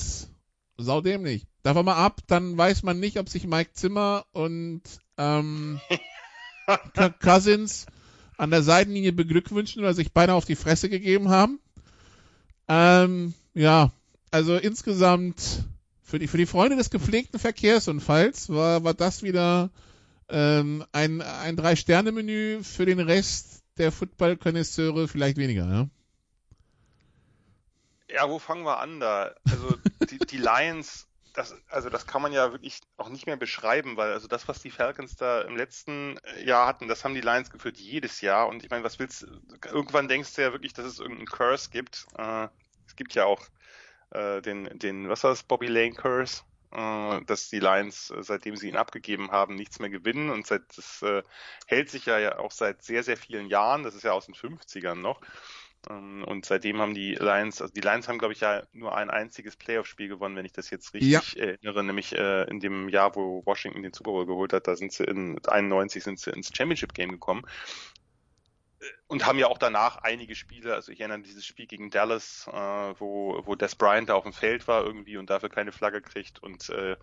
saudämlich. 0.79 1.47
Davon 1.63 1.85
mal 1.85 1.97
ab, 1.97 2.21
dann 2.27 2.57
weiß 2.57 2.83
man 2.83 3.01
nicht, 3.01 3.19
ob 3.19 3.29
sich 3.29 3.47
Mike 3.47 3.73
Zimmer 3.73 4.25
und 4.33 4.83
ähm, 5.19 5.81
Cousins 7.21 7.87
an 8.37 8.51
der 8.51 8.63
Seitenlinie 8.63 9.13
beglückwünschen, 9.13 9.85
sie 9.87 9.95
sich 9.95 10.13
beinahe 10.13 10.37
auf 10.37 10.45
die 10.45 10.57
Fresse 10.57 10.89
gegeben 10.89 11.31
haben. 11.31 11.59
Ähm, 12.69 13.35
ja, 13.55 13.91
also 14.31 14.57
insgesamt 14.57 15.65
für 16.03 16.19
die, 16.19 16.29
für 16.29 16.39
die 16.39 16.47
Freunde 16.47 16.77
des 16.77 16.91
gepflegten 16.91 17.41
Verkehrsunfalls 17.41 18.49
war, 18.51 18.85
war 18.85 18.95
das 18.95 19.23
wieder 19.23 19.71
ähm, 20.29 20.85
ein, 20.93 21.23
ein 21.23 21.57
Drei-Sterne-Menü 21.57 22.63
für 22.63 22.87
den 22.87 23.01
Rest 23.01 23.63
der 23.79 23.93
Football-Konnoisseure 23.93 25.09
vielleicht 25.09 25.37
weniger, 25.37 25.67
ja. 25.69 25.89
Ja, 28.09 28.29
wo 28.29 28.39
fangen 28.39 28.65
wir 28.65 28.79
an 28.79 29.01
da? 29.01 29.35
Also 29.51 29.77
die, 30.11 30.19
die 30.19 30.39
Lions, 30.39 31.09
das, 31.35 31.55
also 31.69 31.91
das 31.91 32.07
kann 32.07 32.23
man 32.23 32.33
ja 32.33 32.53
wirklich 32.53 32.81
auch 32.97 33.09
nicht 33.09 33.27
mehr 33.27 33.37
beschreiben, 33.37 33.97
weil 33.97 34.13
also 34.13 34.29
das, 34.29 34.49
was 34.49 34.63
die 34.63 34.71
Falcons 34.71 35.17
da 35.17 35.43
im 35.43 35.57
letzten 35.57 36.19
Jahr 36.45 36.67
hatten, 36.67 36.89
das 36.89 37.05
haben 37.05 37.15
die 37.15 37.21
Lions 37.21 37.51
geführt 37.51 37.79
jedes 37.79 38.21
Jahr. 38.21 38.49
Und 38.49 38.65
ich 38.65 38.71
meine, 38.71 38.85
was 38.85 38.99
willst 38.99 39.27
irgendwann 39.65 40.09
denkst 40.09 40.35
du 40.35 40.43
ja 40.43 40.53
wirklich, 40.53 40.73
dass 40.73 40.87
es 40.87 41.01
irgendeinen 41.01 41.27
Curse 41.27 41.71
gibt. 41.71 42.07
Äh, 42.17 42.49
es 42.87 42.97
gibt 42.97 43.15
ja 43.15 43.25
auch 43.25 43.43
äh, 44.11 44.41
den, 44.41 44.79
den, 44.79 45.09
was 45.09 45.25
war 45.25 45.31
das, 45.31 45.43
Bobby 45.43 45.67
Lane 45.67 45.95
Curse, 45.95 46.43
äh, 46.73 47.21
dass 47.25 47.51
die 47.51 47.61
Lions, 47.61 48.11
äh, 48.11 48.23
seitdem 48.23 48.57
sie 48.57 48.69
ihn 48.69 48.77
abgegeben 48.77 49.31
haben, 49.31 49.57
nichts 49.57 49.79
mehr 49.79 49.91
gewinnen. 49.91 50.31
Und 50.31 50.47
seit 50.47 50.63
das 50.77 51.03
äh, 51.03 51.23
hält 51.67 51.91
sich 51.91 52.07
ja 52.07 52.39
auch 52.39 52.53
seit 52.53 52.83
sehr, 52.83 53.03
sehr 53.03 53.17
vielen 53.17 53.49
Jahren, 53.49 53.83
das 53.83 53.95
ist 53.95 54.05
ja 54.05 54.13
aus 54.13 54.27
den 54.27 54.35
50ern 54.35 54.95
noch. 54.95 55.21
Ähm, 55.89 56.25
und 56.25 56.47
seitdem 56.47 56.81
haben 56.81 56.95
die 56.95 57.15
Lions, 57.15 57.61
also 57.61 57.73
die 57.73 57.81
Lions 57.81 58.09
haben, 58.09 58.19
glaube 58.19 58.35
ich, 58.35 58.41
ja 58.41 58.63
nur 58.73 58.97
ein 58.97 59.11
einziges 59.11 59.57
Playoff-Spiel 59.57 60.09
gewonnen, 60.09 60.37
wenn 60.37 60.45
ich 60.45 60.53
das 60.53 60.71
jetzt 60.71 60.95
richtig 60.95 61.35
ja. 61.35 61.43
erinnere, 61.43 61.85
nämlich 61.85 62.15
äh, 62.17 62.45
in 62.45 62.61
dem 62.61 62.89
Jahr, 62.89 63.15
wo 63.15 63.45
Washington 63.45 63.83
den 63.83 63.93
Super 63.93 64.13
Bowl 64.13 64.27
geholt 64.27 64.53
hat, 64.53 64.67
da 64.67 64.77
sind 64.77 64.93
sie 64.93 65.05
in 65.05 65.39
91 65.47 66.03
sind 66.03 66.19
sie 66.19 66.31
ins 66.31 66.51
Championship-Game 66.55 67.11
gekommen 67.11 67.47
und 69.09 69.27
haben 69.27 69.39
ja 69.39 69.47
auch 69.47 69.59
danach 69.59 69.99
einige 69.99 70.35
Spiele, 70.35 70.75
also 70.75 70.93
ich 70.93 71.01
erinnere 71.01 71.17
an 71.17 71.23
dieses 71.23 71.47
Spiel 71.47 71.67
gegen 71.67 71.91
Dallas, 71.91 72.47
äh, 72.49 72.95
wo, 72.99 73.43
wo 73.45 73.55
Des 73.55 73.75
Bryant 73.75 74.09
da 74.09 74.15
auf 74.15 74.25
dem 74.25 74.33
Feld 74.33 74.67
war 74.69 74.85
irgendwie 74.85 75.17
und 75.17 75.31
dafür 75.31 75.49
keine 75.49 75.73
Flagge 75.73 76.03
kriegt 76.03 76.43
und 76.43 76.69
äh, 76.71 76.97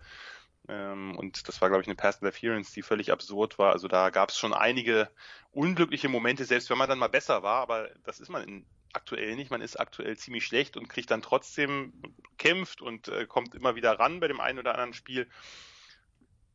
ähm, 0.68 1.16
und 1.16 1.46
das 1.48 1.60
war, 1.60 1.68
glaube 1.68 1.82
ich, 1.82 1.88
eine 1.88 1.96
Pass 1.96 2.16
Interference, 2.16 2.72
die 2.72 2.82
völlig 2.82 3.12
absurd 3.12 3.58
war. 3.58 3.72
Also 3.72 3.88
da 3.88 4.10
gab 4.10 4.30
es 4.30 4.38
schon 4.38 4.54
einige 4.54 5.10
unglückliche 5.52 6.08
Momente, 6.08 6.44
selbst 6.44 6.70
wenn 6.70 6.78
man 6.78 6.88
dann 6.88 6.98
mal 6.98 7.08
besser 7.08 7.42
war, 7.42 7.60
aber 7.60 7.90
das 8.04 8.20
ist 8.20 8.30
man 8.30 8.42
in, 8.42 8.66
aktuell 8.94 9.36
nicht. 9.36 9.50
Man 9.50 9.60
ist 9.60 9.78
aktuell 9.78 10.16
ziemlich 10.16 10.44
schlecht 10.44 10.76
und 10.76 10.88
kriegt 10.88 11.10
dann 11.10 11.22
trotzdem, 11.22 11.92
kämpft 12.38 12.80
und 12.80 13.08
äh, 13.08 13.26
kommt 13.26 13.54
immer 13.54 13.74
wieder 13.74 13.98
ran 13.98 14.20
bei 14.20 14.28
dem 14.28 14.40
einen 14.40 14.58
oder 14.58 14.72
anderen 14.72 14.94
Spiel. 14.94 15.28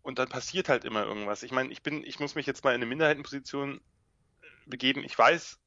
Und 0.02 0.18
dann 0.18 0.30
passiert 0.30 0.70
halt 0.70 0.86
immer 0.86 1.06
irgendwas. 1.06 1.44
Ich 1.44 1.52
meine, 1.52 1.72
ich 1.72 1.84
bin, 1.84 2.04
ich 2.04 2.20
muss 2.20 2.36
mich 2.36 2.46
jetzt 2.46 2.64
mal 2.64 2.72
in 2.72 2.78
eine 2.78 2.86
Minderheitenposition 2.86 3.82
begeben. 4.66 5.04
Ich 5.04 5.18
weiß, 5.18 5.60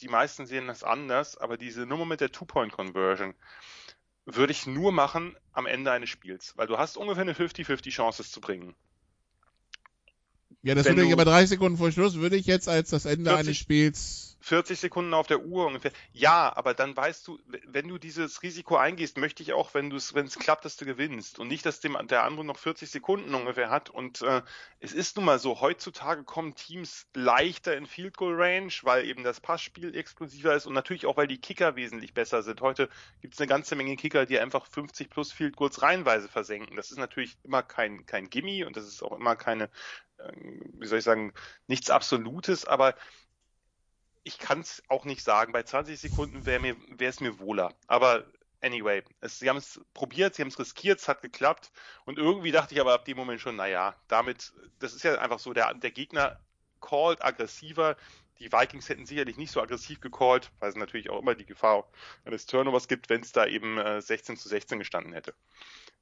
die 0.00 0.08
meisten 0.08 0.46
sehen 0.46 0.66
das 0.66 0.84
anders, 0.84 1.38
aber 1.38 1.56
diese 1.56 1.86
Nummer 1.86 2.04
mit 2.04 2.20
der 2.20 2.32
Two-Point-Conversion 2.32 3.34
würde 4.34 4.52
ich 4.52 4.66
nur 4.66 4.92
machen 4.92 5.36
am 5.52 5.66
Ende 5.66 5.90
eines 5.90 6.10
Spiels, 6.10 6.52
weil 6.56 6.66
du 6.66 6.78
hast 6.78 6.96
ungefähr 6.96 7.22
eine 7.22 7.32
50-50 7.32 7.90
Chance, 7.90 8.22
es 8.22 8.30
zu 8.30 8.40
bringen. 8.40 8.74
Ja, 10.62 10.74
das 10.74 10.86
Wenn 10.86 10.96
würde 10.96 11.08
ich 11.08 11.12
aber 11.12 11.24
drei 11.24 11.46
Sekunden 11.46 11.78
vor 11.78 11.92
Schluss, 11.92 12.16
würde 12.16 12.36
ich 12.36 12.46
jetzt 12.46 12.68
als 12.68 12.90
das 12.90 13.04
Ende 13.04 13.30
40, 13.30 13.46
eines 13.46 13.56
Spiels 13.56 14.27
40 14.40 14.78
Sekunden 14.78 15.14
auf 15.14 15.26
der 15.26 15.40
Uhr 15.40 15.66
ungefähr. 15.66 15.92
Ja, 16.12 16.54
aber 16.56 16.74
dann 16.74 16.96
weißt 16.96 17.26
du, 17.26 17.38
wenn 17.66 17.88
du 17.88 17.98
dieses 17.98 18.42
Risiko 18.42 18.76
eingehst, 18.76 19.16
möchte 19.18 19.42
ich 19.42 19.52
auch, 19.52 19.74
wenn 19.74 19.90
du 19.90 19.96
es, 19.96 20.14
wenn 20.14 20.26
es 20.26 20.38
klappt, 20.38 20.64
dass 20.64 20.76
du 20.76 20.84
gewinnst 20.84 21.38
und 21.38 21.48
nicht, 21.48 21.66
dass 21.66 21.80
dem 21.80 21.98
der 22.08 22.24
andere 22.24 22.44
noch 22.44 22.58
40 22.58 22.90
Sekunden 22.90 23.34
ungefähr 23.34 23.70
hat. 23.70 23.90
Und 23.90 24.22
äh, 24.22 24.42
es 24.80 24.92
ist 24.92 25.16
nun 25.16 25.26
mal 25.26 25.38
so, 25.38 25.60
heutzutage 25.60 26.24
kommen 26.24 26.54
Teams 26.54 27.06
leichter 27.14 27.76
in 27.76 27.86
Field 27.86 28.16
Goal 28.16 28.34
Range, 28.34 28.72
weil 28.82 29.04
eben 29.04 29.24
das 29.24 29.40
Passspiel 29.40 29.94
exklusiver 29.96 30.54
ist 30.54 30.66
und 30.66 30.74
natürlich 30.74 31.06
auch, 31.06 31.16
weil 31.16 31.28
die 31.28 31.40
Kicker 31.40 31.76
wesentlich 31.76 32.14
besser 32.14 32.42
sind. 32.42 32.60
Heute 32.60 32.88
gibt 33.20 33.34
es 33.34 33.40
eine 33.40 33.48
ganze 33.48 33.74
Menge 33.76 33.96
Kicker, 33.96 34.26
die 34.26 34.38
einfach 34.38 34.66
50 34.66 35.10
plus 35.10 35.32
Field 35.32 35.56
Goals 35.56 35.82
reihenweise 35.82 36.28
versenken. 36.28 36.76
Das 36.76 36.90
ist 36.90 36.98
natürlich 36.98 37.36
immer 37.44 37.62
kein 37.62 38.06
kein 38.06 38.30
Gimme 38.30 38.66
und 38.66 38.76
das 38.76 38.86
ist 38.86 39.02
auch 39.02 39.12
immer 39.12 39.36
keine, 39.36 39.64
äh, 40.18 40.32
wie 40.78 40.86
soll 40.86 40.98
ich 40.98 41.04
sagen, 41.04 41.32
nichts 41.66 41.90
Absolutes, 41.90 42.64
aber 42.64 42.94
ich 44.28 44.38
kann 44.38 44.60
es 44.60 44.82
auch 44.88 45.06
nicht 45.06 45.24
sagen. 45.24 45.52
Bei 45.52 45.62
20 45.62 45.98
Sekunden 45.98 46.44
wäre 46.44 46.60
mir 46.60 46.76
wäre 46.88 47.10
es 47.10 47.20
mir 47.20 47.38
wohler. 47.38 47.74
Aber 47.86 48.26
anyway, 48.60 49.02
es, 49.20 49.38
sie 49.38 49.48
haben 49.48 49.56
es 49.56 49.80
probiert, 49.94 50.34
sie 50.34 50.42
haben 50.42 50.48
es 50.48 50.58
riskiert, 50.58 51.00
es 51.00 51.08
hat 51.08 51.22
geklappt. 51.22 51.72
Und 52.04 52.18
irgendwie 52.18 52.52
dachte 52.52 52.74
ich 52.74 52.80
aber 52.80 52.92
ab 52.92 53.06
dem 53.06 53.16
Moment 53.16 53.40
schon, 53.40 53.56
naja, 53.56 53.96
damit, 54.06 54.52
das 54.80 54.94
ist 54.94 55.02
ja 55.02 55.18
einfach 55.18 55.38
so, 55.38 55.54
der, 55.54 55.72
der 55.74 55.90
Gegner 55.90 56.38
called 56.82 57.24
aggressiver. 57.24 57.96
Die 58.38 58.52
Vikings 58.52 58.90
hätten 58.90 59.06
sicherlich 59.06 59.38
nicht 59.38 59.50
so 59.50 59.62
aggressiv 59.62 60.00
gecallt, 60.00 60.52
weil 60.60 60.68
es 60.68 60.76
natürlich 60.76 61.08
auch 61.08 61.20
immer 61.20 61.34
die 61.34 61.46
Gefahr 61.46 61.88
eines 62.26 62.44
Turnovers 62.44 62.86
gibt, 62.86 63.08
wenn 63.08 63.22
es 63.22 63.32
da 63.32 63.46
eben 63.46 63.78
äh, 63.78 64.02
16 64.02 64.36
zu 64.36 64.48
16 64.48 64.78
gestanden 64.78 65.14
hätte. 65.14 65.34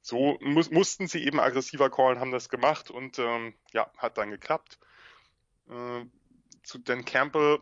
So 0.01 0.37
mu 0.41 0.61
mussten 0.69 1.07
sie 1.07 1.23
eben 1.23 1.39
aggressiver 1.39 1.89
callen, 1.89 2.19
haben 2.19 2.31
das 2.31 2.49
gemacht 2.49 2.91
und 2.91 3.19
ähm, 3.19 3.55
ja, 3.71 3.89
hat 3.97 4.17
dann 4.17 4.31
geklappt. 4.31 4.79
Äh, 5.69 6.05
zu 6.63 6.77
Dan 6.79 7.05
Campbell 7.05 7.61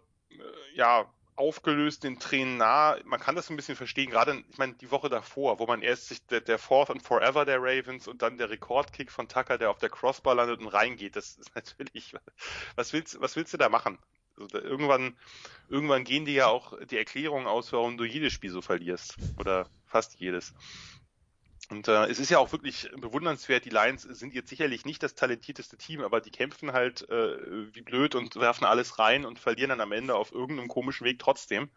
ja, 0.74 1.10
aufgelöst, 1.36 2.04
den 2.04 2.20
Tränen 2.20 2.58
nah. 2.58 2.98
Man 3.04 3.20
kann 3.20 3.36
das 3.36 3.50
ein 3.50 3.56
bisschen 3.56 3.76
verstehen, 3.76 4.10
gerade, 4.10 4.44
ich 4.50 4.58
meine, 4.58 4.74
die 4.74 4.92
Woche 4.92 5.10
davor, 5.10 5.60
wo 5.60 5.66
man 5.66 5.82
erst 5.82 6.08
sich 6.08 6.26
der, 6.28 6.42
der 6.42 6.58
Fourth 6.58 6.90
and 6.90 7.04
Forever 7.04 7.46
der 7.46 7.62
Ravens 7.62 8.08
und 8.08 8.22
dann 8.22 8.38
der 8.38 8.50
Rekordkick 8.50 9.12
von 9.12 9.28
Tucker, 9.28 9.58
der 9.58 9.70
auf 9.70 9.78
der 9.78 9.90
Crossbar 9.90 10.36
landet 10.36 10.62
und 10.62 10.68
reingeht, 10.68 11.16
das 11.16 11.38
ist 11.38 11.52
natürlich, 11.56 12.14
was 12.76 12.94
willst, 12.94 13.20
was 13.20 13.36
willst 13.36 13.54
du 13.54 13.58
da 13.58 13.70
machen? 13.70 13.98
Also 14.38 14.48
da, 14.48 14.60
irgendwann, 14.60 15.18
irgendwann 15.70 16.04
gehen 16.04 16.26
dir 16.26 16.34
ja 16.34 16.48
auch 16.48 16.78
die 16.86 16.98
Erklärungen 16.98 17.48
aus, 17.48 17.72
warum 17.72 17.98
du 17.98 18.04
jedes 18.04 18.34
Spiel 18.34 18.52
so 18.52 18.62
verlierst. 18.62 19.16
Oder 19.38 19.70
fast 19.86 20.20
jedes. 20.20 20.54
Und 21.70 21.88
äh, 21.88 22.06
es 22.06 22.20
ist 22.20 22.30
ja 22.30 22.38
auch 22.38 22.52
wirklich 22.52 22.90
bewundernswert, 22.96 23.66
die 23.66 23.72
Lions 23.72 24.04
sind 24.04 24.34
jetzt 24.34 24.50
sicherlich 24.50 24.86
nicht 24.86 25.02
das 25.02 25.16
talentierteste 25.16 25.78
Team, 25.78 26.02
aber 26.02 26.22
die 26.22 26.32
kämpfen 26.32 26.74
halt 26.74 27.10
äh, 27.10 27.74
wie 27.74 27.82
blöd 27.82 28.14
und 28.14 28.36
werfen 28.36 28.66
alles 28.66 29.00
rein 29.00 29.26
und 29.26 29.40
verlieren 29.40 29.70
dann 29.70 29.82
am 29.82 29.92
Ende 29.92 30.16
auf 30.16 30.32
irgendeinem 30.32 30.68
komischen 30.68 31.06
Weg 31.06 31.18
trotzdem. 31.20 31.70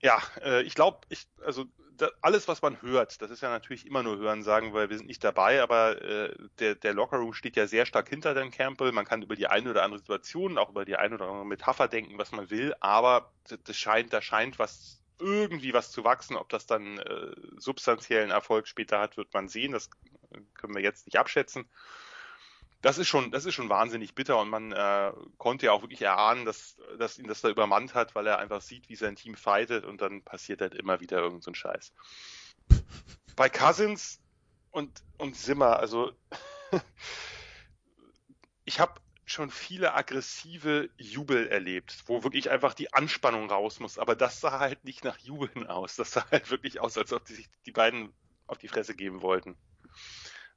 Ja, 0.00 0.22
äh, 0.42 0.62
ich 0.62 0.74
glaube, 0.74 1.00
ich, 1.08 1.26
also 1.44 1.66
da, 1.96 2.08
alles, 2.22 2.48
was 2.48 2.62
man 2.62 2.80
hört, 2.82 3.20
das 3.20 3.30
ist 3.30 3.42
ja 3.42 3.50
natürlich 3.50 3.84
immer 3.86 4.02
nur 4.02 4.16
Hören 4.18 4.42
sagen, 4.42 4.72
weil 4.72 4.88
wir 4.90 4.96
sind 4.96 5.06
nicht 5.06 5.22
dabei, 5.24 5.62
aber 5.62 6.00
äh, 6.02 6.34
der, 6.58 6.74
der 6.76 6.94
Lockerroom 6.94 7.34
steht 7.34 7.56
ja 7.56 7.66
sehr 7.66 7.84
stark 7.84 8.08
hinter 8.08 8.32
Dan 8.32 8.50
Campbell. 8.50 8.92
Man 8.92 9.04
kann 9.04 9.22
über 9.22 9.36
die 9.36 9.48
eine 9.48 9.70
oder 9.70 9.82
andere 9.82 9.98
Situation, 9.98 10.56
auch 10.56 10.70
über 10.70 10.84
die 10.84 10.96
eine 10.96 11.16
oder 11.16 11.26
andere 11.26 11.46
Metapher 11.46 11.88
denken, 11.88 12.16
was 12.16 12.32
man 12.32 12.48
will, 12.50 12.74
aber 12.80 13.32
das 13.64 13.76
scheint, 13.76 14.12
da 14.12 14.22
scheint 14.22 14.58
was 14.58 14.99
irgendwie 15.20 15.72
was 15.72 15.90
zu 15.90 16.04
wachsen. 16.04 16.36
Ob 16.36 16.48
das 16.48 16.66
dann 16.66 16.98
äh, 16.98 17.32
substanziellen 17.58 18.30
Erfolg 18.30 18.66
später 18.66 18.98
hat, 18.98 19.16
wird 19.16 19.32
man 19.32 19.48
sehen. 19.48 19.72
Das 19.72 19.90
können 20.54 20.74
wir 20.74 20.82
jetzt 20.82 21.06
nicht 21.06 21.18
abschätzen. 21.18 21.68
Das 22.82 22.96
ist 22.96 23.08
schon, 23.08 23.30
das 23.30 23.44
ist 23.44 23.54
schon 23.54 23.68
wahnsinnig 23.68 24.14
bitter 24.14 24.38
und 24.38 24.48
man 24.48 24.72
äh, 24.72 25.12
konnte 25.36 25.66
ja 25.66 25.72
auch 25.72 25.82
wirklich 25.82 26.00
erahnen, 26.00 26.46
dass, 26.46 26.76
dass 26.98 27.18
ihn 27.18 27.26
das 27.26 27.42
da 27.42 27.50
übermannt 27.50 27.94
hat, 27.94 28.14
weil 28.14 28.26
er 28.26 28.38
einfach 28.38 28.62
sieht, 28.62 28.88
wie 28.88 28.96
sein 28.96 29.16
Team 29.16 29.34
fightet 29.34 29.84
und 29.84 30.00
dann 30.00 30.22
passiert 30.22 30.62
halt 30.62 30.74
immer 30.74 31.00
wieder 31.00 31.18
irgend 31.18 31.44
so 31.44 31.52
Scheiß. 31.52 31.92
Bei 33.36 33.50
Cousins 33.50 34.20
und, 34.70 35.02
und 35.18 35.36
Zimmer, 35.36 35.78
also 35.78 36.12
ich 38.64 38.80
habe 38.80 38.94
schon 39.30 39.50
viele 39.50 39.94
aggressive 39.94 40.90
Jubel 40.96 41.46
erlebt, 41.46 42.02
wo 42.06 42.24
wirklich 42.24 42.50
einfach 42.50 42.74
die 42.74 42.92
Anspannung 42.92 43.48
raus 43.48 43.80
muss. 43.80 43.98
Aber 43.98 44.14
das 44.16 44.40
sah 44.40 44.58
halt 44.58 44.84
nicht 44.84 45.04
nach 45.04 45.18
Jubeln 45.18 45.66
aus. 45.66 45.96
Das 45.96 46.12
sah 46.12 46.26
halt 46.30 46.50
wirklich 46.50 46.80
aus, 46.80 46.98
als 46.98 47.12
ob 47.12 47.24
die 47.24 47.34
sich 47.34 47.48
die 47.66 47.72
beiden 47.72 48.12
auf 48.46 48.58
die 48.58 48.68
Fresse 48.68 48.94
geben 48.94 49.22
wollten. 49.22 49.56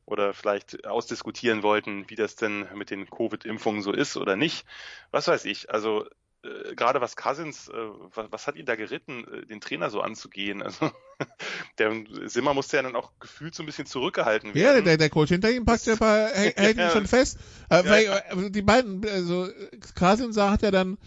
Oder 0.05 0.33
vielleicht 0.33 0.85
ausdiskutieren 0.85 1.63
wollten, 1.63 2.09
wie 2.09 2.15
das 2.15 2.35
denn 2.35 2.67
mit 2.73 2.89
den 2.89 3.09
Covid-Impfungen 3.09 3.81
so 3.81 3.93
ist 3.93 4.17
oder 4.17 4.35
nicht. 4.35 4.65
Was 5.11 5.27
weiß 5.27 5.45
ich. 5.45 5.69
Also 5.69 6.07
äh, 6.43 6.75
gerade 6.75 7.01
was 7.01 7.15
Cousins, 7.15 7.69
äh, 7.69 7.73
was, 8.13 8.31
was, 8.31 8.47
hat 8.47 8.55
ihn 8.55 8.65
da 8.65 8.75
geritten, 8.75 9.25
äh, 9.31 9.45
den 9.45 9.61
Trainer 9.61 9.89
so 9.89 10.01
anzugehen? 10.01 10.63
Also 10.73 10.91
der 11.77 11.93
Simmer 12.25 12.53
musste 12.53 12.77
ja 12.77 12.83
dann 12.83 12.95
auch 12.95 13.11
gefühlt 13.19 13.55
so 13.55 13.63
ein 13.63 13.65
bisschen 13.65 13.85
zurückgehalten 13.85 14.53
werden. 14.53 14.75
Ja, 14.77 14.81
der, 14.81 14.97
der 14.97 15.09
Coach 15.09 15.29
hinter 15.29 15.51
ihm 15.51 15.63
packt 15.63 15.85
ja 15.85 15.95
bei, 15.95 16.27
hält 16.55 16.77
ihn 16.77 16.89
schon 16.89 17.07
fest. 17.07 17.37
Äh, 17.69 17.83
weil, 17.85 18.05
äh, 18.05 18.49
die 18.49 18.61
beiden, 18.61 19.07
also 19.07 19.47
Cousins 19.95 20.35
sagt 20.35 20.63
ja 20.63 20.71
dann, 20.71 20.97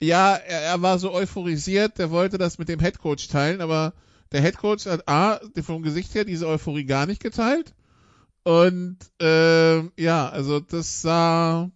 ja, 0.00 0.34
er, 0.34 0.62
er 0.62 0.82
war 0.82 0.98
so 0.98 1.12
euphorisiert, 1.12 1.98
der 1.98 2.10
wollte 2.10 2.38
das 2.38 2.58
mit 2.58 2.68
dem 2.68 2.80
Headcoach 2.80 3.28
teilen, 3.28 3.60
aber 3.60 3.92
der 4.32 4.40
Headcoach 4.40 4.86
hat 4.86 5.08
A, 5.08 5.40
vom 5.62 5.82
Gesicht 5.82 6.14
her 6.14 6.24
diese 6.24 6.46
Euphorie 6.46 6.84
gar 6.84 7.06
nicht 7.06 7.22
geteilt. 7.22 7.74
Und 8.44 8.98
äh, 9.20 9.80
ja, 10.00 10.28
also 10.28 10.60
das 10.60 11.02
sah 11.02 11.70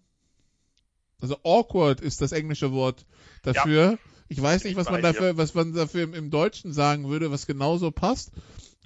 also 1.21 1.37
awkward 1.45 2.01
ist 2.01 2.21
das 2.21 2.33
englische 2.33 2.73
Wort 2.73 3.05
dafür. 3.43 3.93
Ja. 3.93 3.99
Ich 4.29 4.41
weiß 4.41 4.65
nicht, 4.65 4.77
was 4.77 4.89
man 4.89 5.03
dafür, 5.03 5.37
was 5.37 5.55
man 5.55 5.73
dafür 5.73 6.05
im, 6.05 6.15
im, 6.15 6.31
Deutschen 6.31 6.73
sagen 6.73 7.09
würde, 7.09 7.31
was 7.31 7.47
genauso 7.47 7.91
passt. 7.91 8.31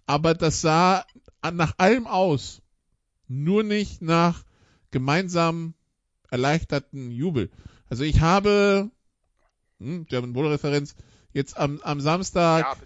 Aber 0.07 0.35
das 0.35 0.61
sah 0.61 1.05
nach 1.53 1.75
allem 1.79 2.07
aus. 2.07 2.63
Nur 3.29 3.63
nicht 3.63 4.01
nach 4.01 4.45
gemeinsam 4.91 5.75
erleichterten 6.31 7.11
Jubel. 7.11 7.51
Also 7.89 8.05
ich 8.05 8.21
habe, 8.21 8.91
hm, 9.79 10.07
German 10.07 10.33
Bull 10.33 10.47
Referenz, 10.47 10.95
jetzt 11.33 11.57
am, 11.59 11.81
am 11.83 12.01
Samstag 12.01 12.79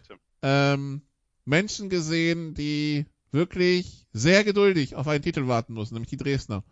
ja, 0.43 0.75
ähm, 0.75 1.03
Menschen 1.45 1.91
gesehen, 1.91 2.55
die 2.55 3.07
wirklich 3.31 4.07
sehr 4.13 4.43
geduldig 4.43 4.97
auf 4.97 5.07
einen 5.07 5.23
Titel 5.23 5.47
warten 5.47 5.75
mussten, 5.75 5.95
nämlich 5.95 6.11
die 6.11 6.17
Dresdner 6.17 6.65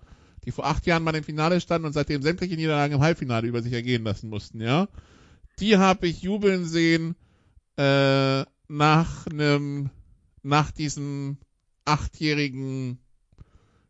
die 0.46 0.52
vor 0.52 0.66
acht 0.66 0.86
Jahren 0.86 1.02
mal 1.02 1.14
im 1.14 1.24
Finale 1.24 1.60
standen 1.60 1.86
und 1.86 1.92
seitdem 1.92 2.22
sämtliche 2.22 2.54
Niederlagen 2.54 2.94
im 2.94 3.00
Halbfinale 3.00 3.48
über 3.48 3.62
sich 3.62 3.72
ergehen 3.72 4.04
lassen 4.04 4.30
mussten, 4.30 4.60
ja. 4.60 4.88
Die 5.58 5.76
habe 5.76 6.06
ich 6.06 6.22
jubeln 6.22 6.64
sehen 6.64 7.16
äh, 7.76 8.44
nach 8.68 9.26
einem, 9.26 9.90
nach 10.42 10.70
diesem 10.70 11.38
achtjährigen 11.84 12.98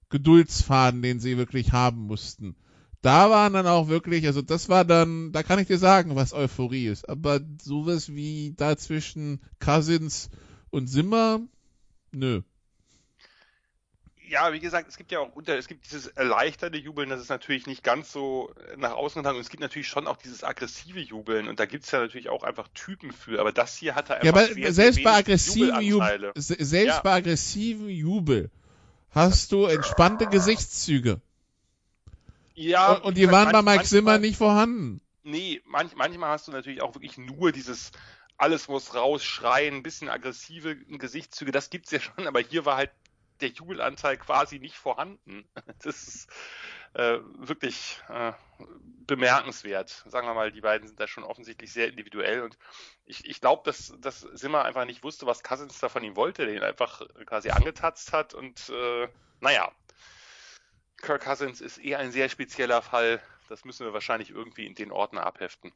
Geduldsfaden, 0.08 1.02
den 1.02 1.20
sie 1.20 1.36
wirklich 1.36 1.72
haben 1.72 2.02
mussten. 2.06 2.56
Da 3.02 3.30
waren 3.30 3.52
dann 3.52 3.66
auch 3.66 3.88
wirklich, 3.88 4.26
also 4.26 4.40
das 4.40 4.68
war 4.68 4.84
dann, 4.84 5.32
da 5.32 5.42
kann 5.42 5.58
ich 5.58 5.66
dir 5.66 5.78
sagen, 5.78 6.16
was 6.16 6.32
Euphorie 6.32 6.86
ist. 6.86 7.08
Aber 7.08 7.40
sowas 7.62 8.14
wie 8.14 8.54
dazwischen 8.56 9.40
Cousins 9.60 10.30
und 10.70 10.86
Simmer, 10.88 11.40
nö 12.12 12.42
ja, 14.28 14.52
wie 14.52 14.60
gesagt, 14.60 14.88
es 14.88 14.96
gibt 14.96 15.12
ja 15.12 15.20
auch 15.20 15.34
unter, 15.34 15.56
es 15.56 15.68
gibt 15.68 15.86
dieses 15.86 16.06
erleichterte 16.08 16.76
Jubeln, 16.76 17.08
das 17.08 17.20
ist 17.20 17.28
natürlich 17.28 17.66
nicht 17.66 17.82
ganz 17.82 18.12
so 18.12 18.52
nach 18.76 18.92
außen 18.92 19.20
getragen 19.20 19.38
und 19.38 19.44
es 19.44 19.50
gibt 19.50 19.60
natürlich 19.60 19.88
schon 19.88 20.06
auch 20.06 20.16
dieses 20.16 20.44
aggressive 20.44 21.00
Jubeln 21.00 21.48
und 21.48 21.60
da 21.60 21.66
gibt's 21.66 21.90
ja 21.90 22.00
natürlich 22.00 22.28
auch 22.28 22.42
einfach 22.42 22.68
Typen 22.74 23.12
für, 23.12 23.40
aber 23.40 23.52
das 23.52 23.76
hier 23.76 23.94
hat 23.94 24.10
er 24.10 24.16
einfach 24.16 24.26
Ja, 24.26 24.32
aber 24.32 24.54
sehr, 24.54 24.72
selbst 24.72 25.02
bei 25.02 25.12
aggressiven 25.12 25.80
Jubel, 25.80 26.32
selbst 26.34 26.86
Ja. 26.86 27.00
bei 27.00 27.12
aggressiven 27.12 27.88
Jubel 27.88 28.50
hast 29.10 29.52
du 29.52 29.66
entspannte 29.66 30.26
Gesichtszüge. 30.26 31.20
Ja, 32.54 32.92
und, 32.92 33.04
und 33.04 33.16
die 33.16 33.30
waren 33.30 33.52
bei 33.52 33.62
Mike 33.62 33.84
Zimmer 33.84 34.18
nicht 34.18 34.36
vorhanden. 34.36 35.00
Nee, 35.22 35.60
manch, 35.66 35.94
manchmal 35.94 36.30
hast 36.30 36.48
du 36.48 36.52
natürlich 36.52 36.82
auch 36.82 36.94
wirklich 36.94 37.18
nur 37.18 37.52
dieses 37.52 37.90
alles 38.38 38.68
muss 38.68 38.94
raus, 38.94 39.24
schreien, 39.24 39.76
ein 39.76 39.82
bisschen 39.82 40.08
aggressive 40.08 40.76
Gesichtszüge, 40.76 41.52
das 41.52 41.70
gibt's 41.70 41.90
ja 41.90 42.00
schon, 42.00 42.26
aber 42.26 42.40
hier 42.40 42.64
war 42.64 42.76
halt 42.76 42.90
der 43.40 43.50
Jubelanteil 43.50 44.16
quasi 44.16 44.58
nicht 44.58 44.76
vorhanden. 44.76 45.44
Das 45.82 46.02
ist 46.02 46.28
äh, 46.94 47.18
wirklich 47.38 48.00
äh, 48.08 48.32
bemerkenswert. 49.06 50.04
Sagen 50.06 50.26
wir 50.26 50.34
mal, 50.34 50.50
die 50.50 50.62
beiden 50.62 50.88
sind 50.88 50.98
da 50.98 51.06
schon 51.06 51.24
offensichtlich 51.24 51.72
sehr 51.72 51.88
individuell 51.88 52.42
und 52.42 52.56
ich, 53.04 53.24
ich 53.26 53.40
glaube, 53.40 53.62
dass, 53.64 53.94
dass 54.00 54.20
Simmer 54.20 54.64
einfach 54.64 54.84
nicht 54.84 55.04
wusste, 55.04 55.26
was 55.26 55.42
Cousins 55.42 55.78
da 55.78 55.88
von 55.88 56.02
ihm 56.02 56.16
wollte, 56.16 56.46
der 56.46 56.56
ihn 56.56 56.62
einfach 56.62 57.02
quasi 57.26 57.50
angetatzt 57.50 58.12
hat 58.12 58.34
und 58.34 58.68
äh, 58.70 59.08
naja, 59.40 59.70
Kirk 60.96 61.22
Cousins 61.22 61.60
ist 61.60 61.78
eher 61.78 61.98
ein 61.98 62.12
sehr 62.12 62.28
spezieller 62.28 62.82
Fall. 62.82 63.20
Das 63.48 63.64
müssen 63.64 63.86
wir 63.86 63.92
wahrscheinlich 63.92 64.30
irgendwie 64.30 64.66
in 64.66 64.74
den 64.74 64.90
Ordner 64.90 65.24
abheften. 65.24 65.72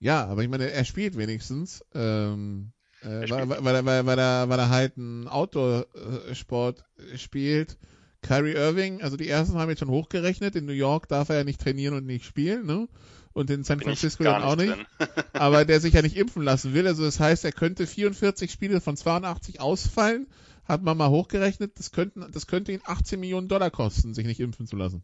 Ja, 0.00 0.26
aber 0.26 0.42
ich 0.42 0.48
meine, 0.48 0.68
er 0.70 0.84
spielt 0.84 1.16
wenigstens. 1.16 1.84
Ähm, 1.94 2.72
äh, 3.02 3.28
weil, 3.30 3.48
weil, 3.48 3.64
weil, 3.64 3.74
er- 3.86 4.06
weil, 4.06 4.18
er, 4.18 4.48
weil 4.48 4.58
er 4.58 4.68
halt 4.70 4.96
einen 4.96 5.28
Outdoor-Sport 5.28 6.84
spielt. 7.16 7.76
Kyrie 8.22 8.52
Irving, 8.54 9.02
also 9.02 9.16
die 9.16 9.28
ersten 9.28 9.58
haben 9.58 9.68
jetzt 9.68 9.80
schon 9.80 9.88
hochgerechnet. 9.90 10.54
In 10.54 10.64
New 10.66 10.72
York 10.72 11.08
darf 11.08 11.28
er 11.28 11.38
ja 11.38 11.44
nicht 11.44 11.60
trainieren 11.60 11.94
und 11.96 12.06
nicht 12.06 12.24
spielen, 12.24 12.66
ne? 12.66 12.88
Und 13.32 13.50
in 13.50 13.64
San 13.64 13.78
Bin 13.78 13.86
Francisco 13.86 14.22
dann 14.24 14.42
auch 14.42 14.56
nicht. 14.56 14.74
aber 15.32 15.64
der 15.64 15.80
sich 15.80 15.94
ja 15.94 16.02
nicht 16.02 16.16
impfen 16.16 16.42
lassen 16.42 16.74
will. 16.74 16.86
Also 16.86 17.02
das 17.02 17.18
heißt, 17.18 17.44
er 17.44 17.52
könnte 17.52 17.86
44 17.86 18.50
Spiele 18.52 18.80
von 18.80 18.96
82 18.96 19.60
ausfallen. 19.60 20.28
Hat 20.64 20.82
man 20.82 20.96
mal 20.96 21.08
hochgerechnet, 21.10 21.76
das, 21.78 21.90
könnten, 21.90 22.24
das 22.30 22.46
könnte 22.46 22.70
ihn 22.70 22.80
18 22.84 23.18
Millionen 23.18 23.48
Dollar 23.48 23.70
kosten, 23.72 24.14
sich 24.14 24.26
nicht 24.26 24.38
impfen 24.38 24.66
zu 24.68 24.76
lassen. 24.76 25.02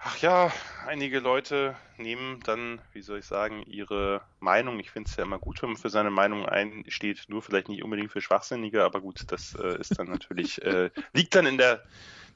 Ach 0.00 0.16
ja, 0.18 0.52
einige 0.86 1.18
Leute 1.18 1.76
nehmen 1.96 2.40
dann, 2.44 2.80
wie 2.92 3.02
soll 3.02 3.18
ich 3.18 3.26
sagen, 3.26 3.64
ihre 3.64 4.22
Meinung. 4.38 4.78
Ich 4.78 4.92
finde 4.92 5.10
es 5.10 5.16
ja 5.16 5.24
immer 5.24 5.40
gut, 5.40 5.60
wenn 5.60 5.70
man 5.70 5.76
für 5.78 5.90
seine 5.90 6.10
Meinung 6.10 6.46
einsteht, 6.46 7.24
nur 7.26 7.42
vielleicht 7.42 7.68
nicht 7.68 7.82
unbedingt 7.82 8.12
für 8.12 8.20
Schwachsinnige, 8.20 8.84
aber 8.84 9.00
gut, 9.00 9.24
das 9.26 9.56
äh, 9.56 9.76
ist 9.80 9.98
dann 9.98 10.08
natürlich, 10.08 10.62
äh, 10.62 10.90
liegt 11.14 11.34
dann 11.34 11.46
in 11.46 11.58
der 11.58 11.82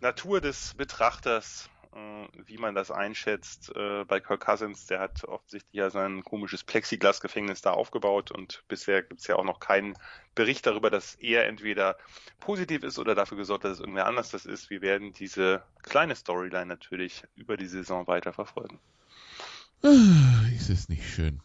Natur 0.01 0.41
des 0.41 0.75
Betrachters, 0.75 1.71
wie 2.47 2.57
man 2.59 2.75
das 2.75 2.91
einschätzt. 2.91 3.71
Äh, 3.77 4.05
bei 4.05 4.19
Kirk 4.21 4.41
Cousins, 4.45 4.87
der 4.87 5.01
hat 5.01 5.25
offensichtlich 5.25 5.75
ja 5.75 5.91
sein 5.91 6.23
komisches 6.25 6.65
Plexiglasgefängnis 6.65 7.61
da 7.63 7.73
aufgebaut 7.73 8.31
und 8.31 8.65
bisher 8.69 9.03
gibt's 9.03 9.27
ja 9.27 9.37
auch 9.37 9.45
noch 9.45 9.61
keinen 9.61 9.95
Bericht 10.35 10.67
darüber, 10.67 10.91
dass 10.91 11.15
er 11.17 11.47
entweder 11.47 11.97
positiv 12.41 12.83
ist 12.83 12.99
oder 12.99 13.15
dafür 13.15 13.37
gesorgt, 13.37 13.65
dass 13.65 13.73
es 13.73 13.81
irgendwer 13.81 14.07
anders 14.07 14.31
das 14.31 14.47
ist. 14.47 14.71
Wir 14.71 14.81
werden 14.81 15.13
diese 15.13 15.63
kleine 15.83 16.17
Storyline 16.17 16.67
natürlich 16.67 17.25
über 17.37 17.57
die 17.57 17.67
Saison 17.67 18.07
weiter 18.07 18.33
verfolgen. 18.33 18.79
Ah, 19.83 20.47
Ist 20.57 20.71
es 20.71 20.89
nicht 20.89 21.07
schön. 21.09 21.41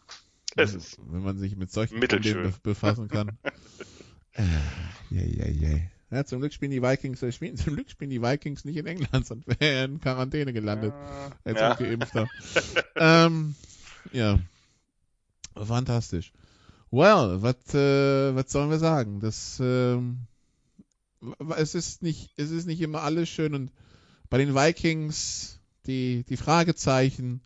Es 0.56 0.74
ist 0.74 0.98
wenn 1.12 1.22
man 1.22 1.38
sich 1.38 1.56
mit 1.56 1.70
solchen 1.70 1.98
mittelschön. 1.98 2.32
Problemen 2.34 2.52
be- 2.52 2.70
befassen 2.70 3.08
kann. 3.08 3.38
äh, 4.32 4.42
ja, 5.10 5.22
ja, 5.22 5.46
ja. 5.48 5.78
Ja, 6.10 6.24
zum 6.24 6.40
Glück 6.40 6.54
spielen 6.54 6.70
die 6.70 6.82
Vikings, 6.82 7.22
äh, 7.22 7.32
spielen, 7.32 7.56
zum 7.58 7.74
Glück 7.74 7.90
spielen 7.90 8.10
die 8.10 8.22
Vikings 8.22 8.64
nicht 8.64 8.76
in 8.76 8.86
England, 8.86 9.26
sonst 9.26 9.46
wäre 9.60 9.64
er 9.64 9.84
in 9.84 10.00
Quarantäne 10.00 10.52
gelandet 10.52 10.94
als 11.44 11.60
ja. 11.60 11.72
Ungeimpfter. 11.72 12.28
ähm, 12.96 13.54
ja. 14.12 14.38
Fantastisch. 15.54 16.32
Well, 16.90 17.42
was 17.42 17.74
äh, 17.74 18.34
was 18.34 18.50
sollen 18.50 18.70
wir 18.70 18.78
sagen? 18.78 19.20
Das 19.20 19.58
ähm, 19.60 20.20
es 21.56 21.74
ist 21.74 22.02
nicht 22.02 22.30
es 22.36 22.50
ist 22.50 22.66
nicht 22.66 22.80
immer 22.80 23.02
alles 23.02 23.28
schön 23.28 23.54
und 23.54 23.72
bei 24.30 24.38
den 24.38 24.54
Vikings 24.54 25.60
die 25.86 26.24
die 26.28 26.36
Fragezeichen 26.36 27.42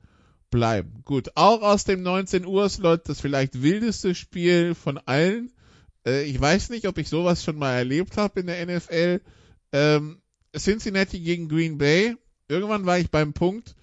bleiben. 0.51 1.03
Gut, 1.05 1.31
auch 1.35 1.63
aus 1.63 1.85
dem 1.85 2.03
19 2.03 2.47
Uhr 2.47 2.69
Slot 2.69 3.09
das 3.09 3.21
vielleicht 3.21 3.63
wildeste 3.63 4.15
Spiel 4.15 4.77
von 4.77 4.99
allen. 4.99 5.51
Äh, 6.07 6.25
ich 6.25 6.41
weiß 6.41 6.71
nicht, 6.71 6.87
ob 6.87 6.99
ich 6.99 7.09
sowas 7.09 7.45
schon 7.45 7.57
mal 7.57 7.75
erlebt 7.75 8.17
habe 8.17 8.41
in 8.41 8.47
der 8.47 8.67
NFL. 8.67 9.21
Ähm, 9.73 10.21
Cincinnati 10.57 11.21
gegen 11.21 11.49
Green 11.49 11.79
Bay. 11.79 12.17
Irgendwann 12.49 12.87
war 12.87 12.99
ich 12.99 13.11
beim 13.11 13.33
Punkt, 13.33 13.75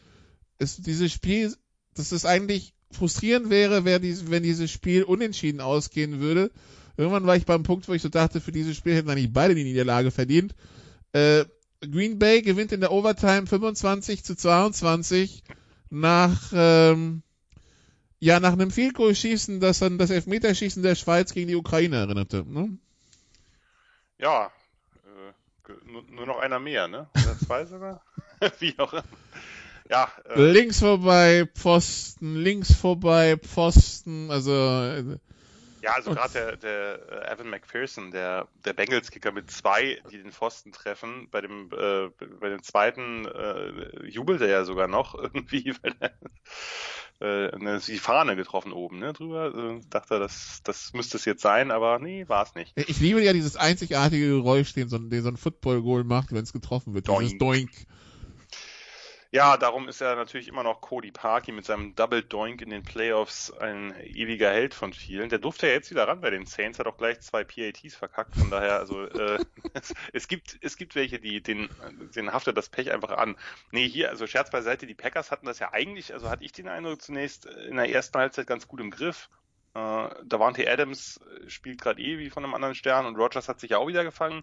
es, 0.59 0.77
dieses 0.77 1.11
Spiel, 1.11 1.53
dass 1.95 2.11
es 2.11 2.25
eigentlich 2.25 2.73
frustrierend 2.91 3.49
wäre, 3.49 3.85
wär 3.85 3.99
dies, 3.99 4.29
wenn 4.29 4.43
dieses 4.43 4.69
Spiel 4.71 5.03
unentschieden 5.03 5.61
ausgehen 5.61 6.19
würde. 6.19 6.51
Irgendwann 6.97 7.25
war 7.25 7.35
ich 7.35 7.45
beim 7.45 7.63
Punkt, 7.63 7.87
wo 7.87 7.93
ich 7.93 8.01
so 8.01 8.09
dachte, 8.09 8.41
für 8.41 8.51
dieses 8.51 8.75
Spiel 8.75 8.93
hätten 8.95 9.09
eigentlich 9.09 9.31
beide 9.31 9.55
die 9.55 9.63
Niederlage 9.63 10.11
verdient. 10.11 10.53
Äh, 11.13 11.45
Green 11.81 12.19
Bay 12.19 12.41
gewinnt 12.41 12.71
in 12.71 12.81
der 12.81 12.91
Overtime 12.91 13.47
25 13.47 14.23
zu 14.23 14.35
22 14.35 15.43
nach 15.89 16.51
ähm, 16.53 17.23
ja 18.19 18.39
nach 18.39 18.53
einem 18.53 18.71
Field 18.71 18.95
Goal 18.95 19.15
schießen, 19.15 19.59
das 19.59 19.81
an 19.83 19.97
das 19.97 20.09
Elfmeterschießen 20.09 20.83
der 20.83 20.95
Schweiz 20.95 21.33
gegen 21.33 21.47
die 21.47 21.55
Ukraine 21.55 21.97
erinnerte. 21.97 22.45
Ne? 22.47 22.77
Ja, 24.17 24.51
äh, 25.05 26.11
nur 26.11 26.25
noch 26.25 26.39
einer 26.39 26.59
mehr, 26.59 26.87
ne? 26.87 27.07
Oder 27.15 27.37
zwei 27.39 27.65
sogar? 27.65 28.01
wie 28.59 28.77
auch 28.77 28.93
immer. 28.93 29.03
Ja, 29.89 30.11
äh, 30.29 30.51
Links 30.51 30.79
vorbei, 30.79 31.49
Pfosten, 31.55 32.35
links 32.35 32.73
vorbei, 32.73 33.37
Pfosten, 33.37 34.29
also 34.29 34.51
äh, 34.53 35.17
ja, 35.81 35.93
also 35.93 36.11
gerade 36.11 36.33
der, 36.33 36.57
der 36.57 37.11
äh, 37.29 37.33
Evan 37.33 37.49
McPherson, 37.49 38.11
der, 38.11 38.47
der 38.65 38.73
Bengals-Kicker 38.73 39.31
mit 39.31 39.49
zwei, 39.51 40.01
die 40.11 40.17
den 40.21 40.31
Pfosten 40.31 40.71
treffen, 40.71 41.27
bei 41.31 41.41
dem, 41.41 41.69
äh, 41.71 42.09
bei 42.39 42.49
dem 42.49 42.61
zweiten 42.63 43.25
äh, 43.25 44.05
jubelt 44.07 44.41
er 44.41 44.47
ja 44.49 44.65
sogar 44.65 44.87
noch 44.87 45.15
irgendwie, 45.21 45.73
weil 45.81 45.95
er 45.99 46.11
äh, 47.21 47.51
eine, 47.53 47.79
die 47.79 47.97
Fahne 47.97 48.35
getroffen 48.35 48.71
oben, 48.71 48.99
ne, 48.99 49.13
drüber. 49.13 49.53
Äh, 49.53 49.81
dachte, 49.89 50.15
er, 50.15 50.19
das, 50.19 50.61
das 50.63 50.93
müsste 50.93 51.17
es 51.17 51.25
jetzt 51.25 51.41
sein, 51.41 51.71
aber 51.71 51.99
nee, 51.99 52.27
war 52.27 52.43
es 52.43 52.55
nicht. 52.55 52.73
ich 52.75 52.99
liebe 52.99 53.21
ja 53.21 53.33
dieses 53.33 53.55
einzigartige 53.55 54.27
Geräusch, 54.27 54.73
den 54.73 54.89
so, 54.89 54.97
ein- 54.97 55.09
den 55.09 55.23
so 55.23 55.29
ein 55.29 55.37
Football-Goal 55.37 56.03
macht, 56.03 56.31
wenn 56.31 56.43
es 56.43 56.53
getroffen 56.53 56.93
wird. 56.93 57.07
Dieses 57.07 57.37
Doink. 57.37 57.69
Ja, 59.31 59.57
darum 59.57 59.87
ist 59.87 60.01
er 60.01 60.15
natürlich 60.15 60.47
immer 60.47 60.63
noch 60.63 60.81
Cody 60.81 61.11
Parkey 61.11 61.51
mit 61.51 61.63
seinem 61.63 61.93
Double 61.93 62.23
Doink 62.23 62.63
in 62.63 62.71
den 62.71 62.81
Playoffs 62.81 63.51
ein 63.51 63.93
ewiger 64.01 64.49
Held 64.49 64.73
von 64.73 64.91
vielen. 64.91 65.29
Der 65.29 65.37
durfte 65.37 65.67
ja 65.67 65.73
jetzt 65.73 65.91
wieder 65.91 66.07
ran 66.07 66.19
bei 66.19 66.31
den 66.31 66.47
Saints, 66.47 66.79
hat 66.79 66.87
auch 66.87 66.97
gleich 66.97 67.21
zwei 67.21 67.43
PATs 67.43 67.95
verkackt. 67.95 68.35
Von 68.35 68.49
daher, 68.49 68.79
also 68.79 69.03
äh, 69.03 69.37
es, 69.73 69.93
es 70.13 70.27
gibt 70.27 70.57
es 70.61 70.77
gibt 70.77 70.95
welche, 70.95 71.19
die 71.19 71.43
den 71.43 71.69
den 72.15 72.33
haftet 72.33 72.57
das 72.57 72.69
Pech 72.69 72.91
einfach 72.91 73.11
an. 73.11 73.35
Nee, 73.71 73.87
hier 73.87 74.09
also 74.09 74.25
Scherz 74.25 74.49
beiseite, 74.49 74.87
die 74.87 74.95
Packers 74.95 75.29
hatten 75.29 75.45
das 75.45 75.59
ja 75.59 75.73
eigentlich, 75.73 76.11
also 76.11 76.27
hatte 76.27 76.43
ich 76.43 76.51
den 76.51 76.67
Eindruck 76.67 76.99
zunächst 76.99 77.45
in 77.45 77.75
der 77.75 77.87
ersten 77.87 78.17
Halbzeit 78.17 78.47
ganz 78.47 78.67
gut 78.67 78.79
im 78.79 78.89
Griff. 78.89 79.29
Äh, 79.75 80.09
Davante 80.23 80.67
Adams 80.67 81.19
spielt 81.47 81.81
gerade 81.81 82.01
eh 82.01 82.17
wie 82.17 82.31
von 82.31 82.43
einem 82.43 82.55
anderen 82.55 82.73
Stern 82.73 83.05
und 83.05 83.15
Rogers 83.15 83.47
hat 83.47 83.59
sich 83.59 83.69
ja 83.69 83.77
auch 83.77 83.87
wieder 83.87 84.03
gefangen. 84.03 84.41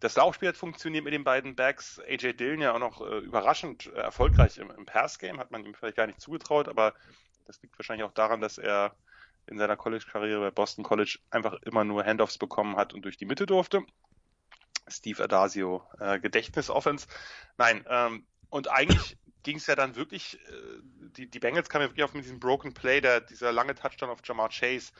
Das 0.00 0.16
Laufspiel 0.16 0.48
hat 0.48 0.56
funktioniert 0.56 1.04
mit 1.04 1.12
den 1.12 1.24
beiden 1.24 1.56
Backs. 1.56 2.00
AJ 2.00 2.34
Dillon 2.34 2.60
ja 2.60 2.74
auch 2.74 2.78
noch 2.78 3.00
äh, 3.00 3.18
überraschend 3.18 3.86
äh, 3.86 3.98
erfolgreich 3.98 4.58
im, 4.58 4.70
im 4.70 4.86
Pass-Game, 4.86 5.38
hat 5.38 5.50
man 5.50 5.64
ihm 5.64 5.74
vielleicht 5.74 5.96
gar 5.96 6.06
nicht 6.06 6.20
zugetraut, 6.20 6.68
aber 6.68 6.94
das 7.46 7.60
liegt 7.62 7.78
wahrscheinlich 7.78 8.04
auch 8.04 8.12
daran, 8.12 8.40
dass 8.40 8.58
er 8.58 8.94
in 9.46 9.58
seiner 9.58 9.76
College-Karriere 9.76 10.40
bei 10.40 10.50
Boston 10.50 10.84
College 10.84 11.18
einfach 11.30 11.54
immer 11.62 11.84
nur 11.84 12.04
Handoffs 12.04 12.38
bekommen 12.38 12.76
hat 12.76 12.94
und 12.94 13.02
durch 13.02 13.16
die 13.16 13.24
Mitte 13.24 13.46
durfte. 13.46 13.82
Steve 14.86 15.24
Adasio, 15.24 15.82
äh, 15.98 16.20
Gedächtnis-Offense. 16.20 17.06
Nein, 17.56 17.84
ähm, 17.88 18.26
und 18.50 18.70
eigentlich 18.70 19.16
ging 19.42 19.56
es 19.56 19.66
ja 19.66 19.74
dann 19.74 19.96
wirklich, 19.96 20.38
äh, 20.48 20.80
die, 21.16 21.28
die 21.28 21.38
Bengals 21.38 21.68
kamen 21.68 21.82
ja 21.82 21.88
wirklich 21.90 22.04
auf 22.04 22.14
mit 22.14 22.24
diesem 22.24 22.40
Broken 22.40 22.74
Play, 22.74 23.00
der, 23.00 23.20
dieser 23.20 23.52
lange 23.52 23.74
Touchdown 23.74 24.10
auf 24.10 24.20
Jamar 24.24 24.50
Chase, 24.50 24.92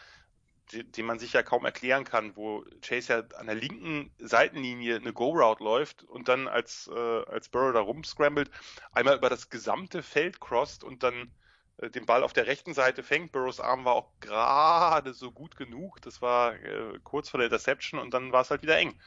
den 0.72 1.06
man 1.06 1.18
sich 1.18 1.32
ja 1.32 1.42
kaum 1.42 1.64
erklären 1.64 2.04
kann, 2.04 2.36
wo 2.36 2.64
Chase 2.82 3.12
ja 3.12 3.38
an 3.38 3.46
der 3.46 3.54
linken 3.54 4.10
Seitenlinie 4.18 4.96
eine 4.96 5.12
Go-Route 5.12 5.62
läuft 5.62 6.04
und 6.04 6.28
dann 6.28 6.48
als, 6.48 6.90
äh, 6.94 7.24
als 7.26 7.48
Burrow 7.48 7.72
da 7.72 7.80
rumscrambled, 7.80 8.50
einmal 8.92 9.16
über 9.16 9.30
das 9.30 9.50
gesamte 9.50 10.02
Feld 10.02 10.40
crosst 10.40 10.84
und 10.84 11.02
dann 11.02 11.32
äh, 11.78 11.90
den 11.90 12.06
Ball 12.06 12.22
auf 12.22 12.32
der 12.32 12.46
rechten 12.46 12.74
Seite 12.74 13.02
fängt. 13.02 13.32
Burrows 13.32 13.60
Arm 13.60 13.84
war 13.84 13.94
auch 13.94 14.10
gerade 14.20 15.14
so 15.14 15.32
gut 15.32 15.56
genug. 15.56 16.00
Das 16.02 16.20
war 16.20 16.54
äh, 16.54 16.98
kurz 17.02 17.30
vor 17.30 17.38
der 17.38 17.46
Interception 17.46 18.00
und 18.00 18.12
dann 18.12 18.32
war 18.32 18.42
es 18.42 18.50
halt 18.50 18.62
wieder 18.62 18.76
eng. 18.76 18.98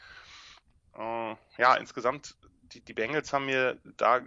Äh, 0.96 1.36
ja, 1.58 1.74
insgesamt 1.76 2.36
die, 2.72 2.80
die 2.84 2.94
Bengals 2.94 3.32
haben 3.32 3.46
mir 3.46 3.78
da 3.96 4.18
äh, 4.18 4.24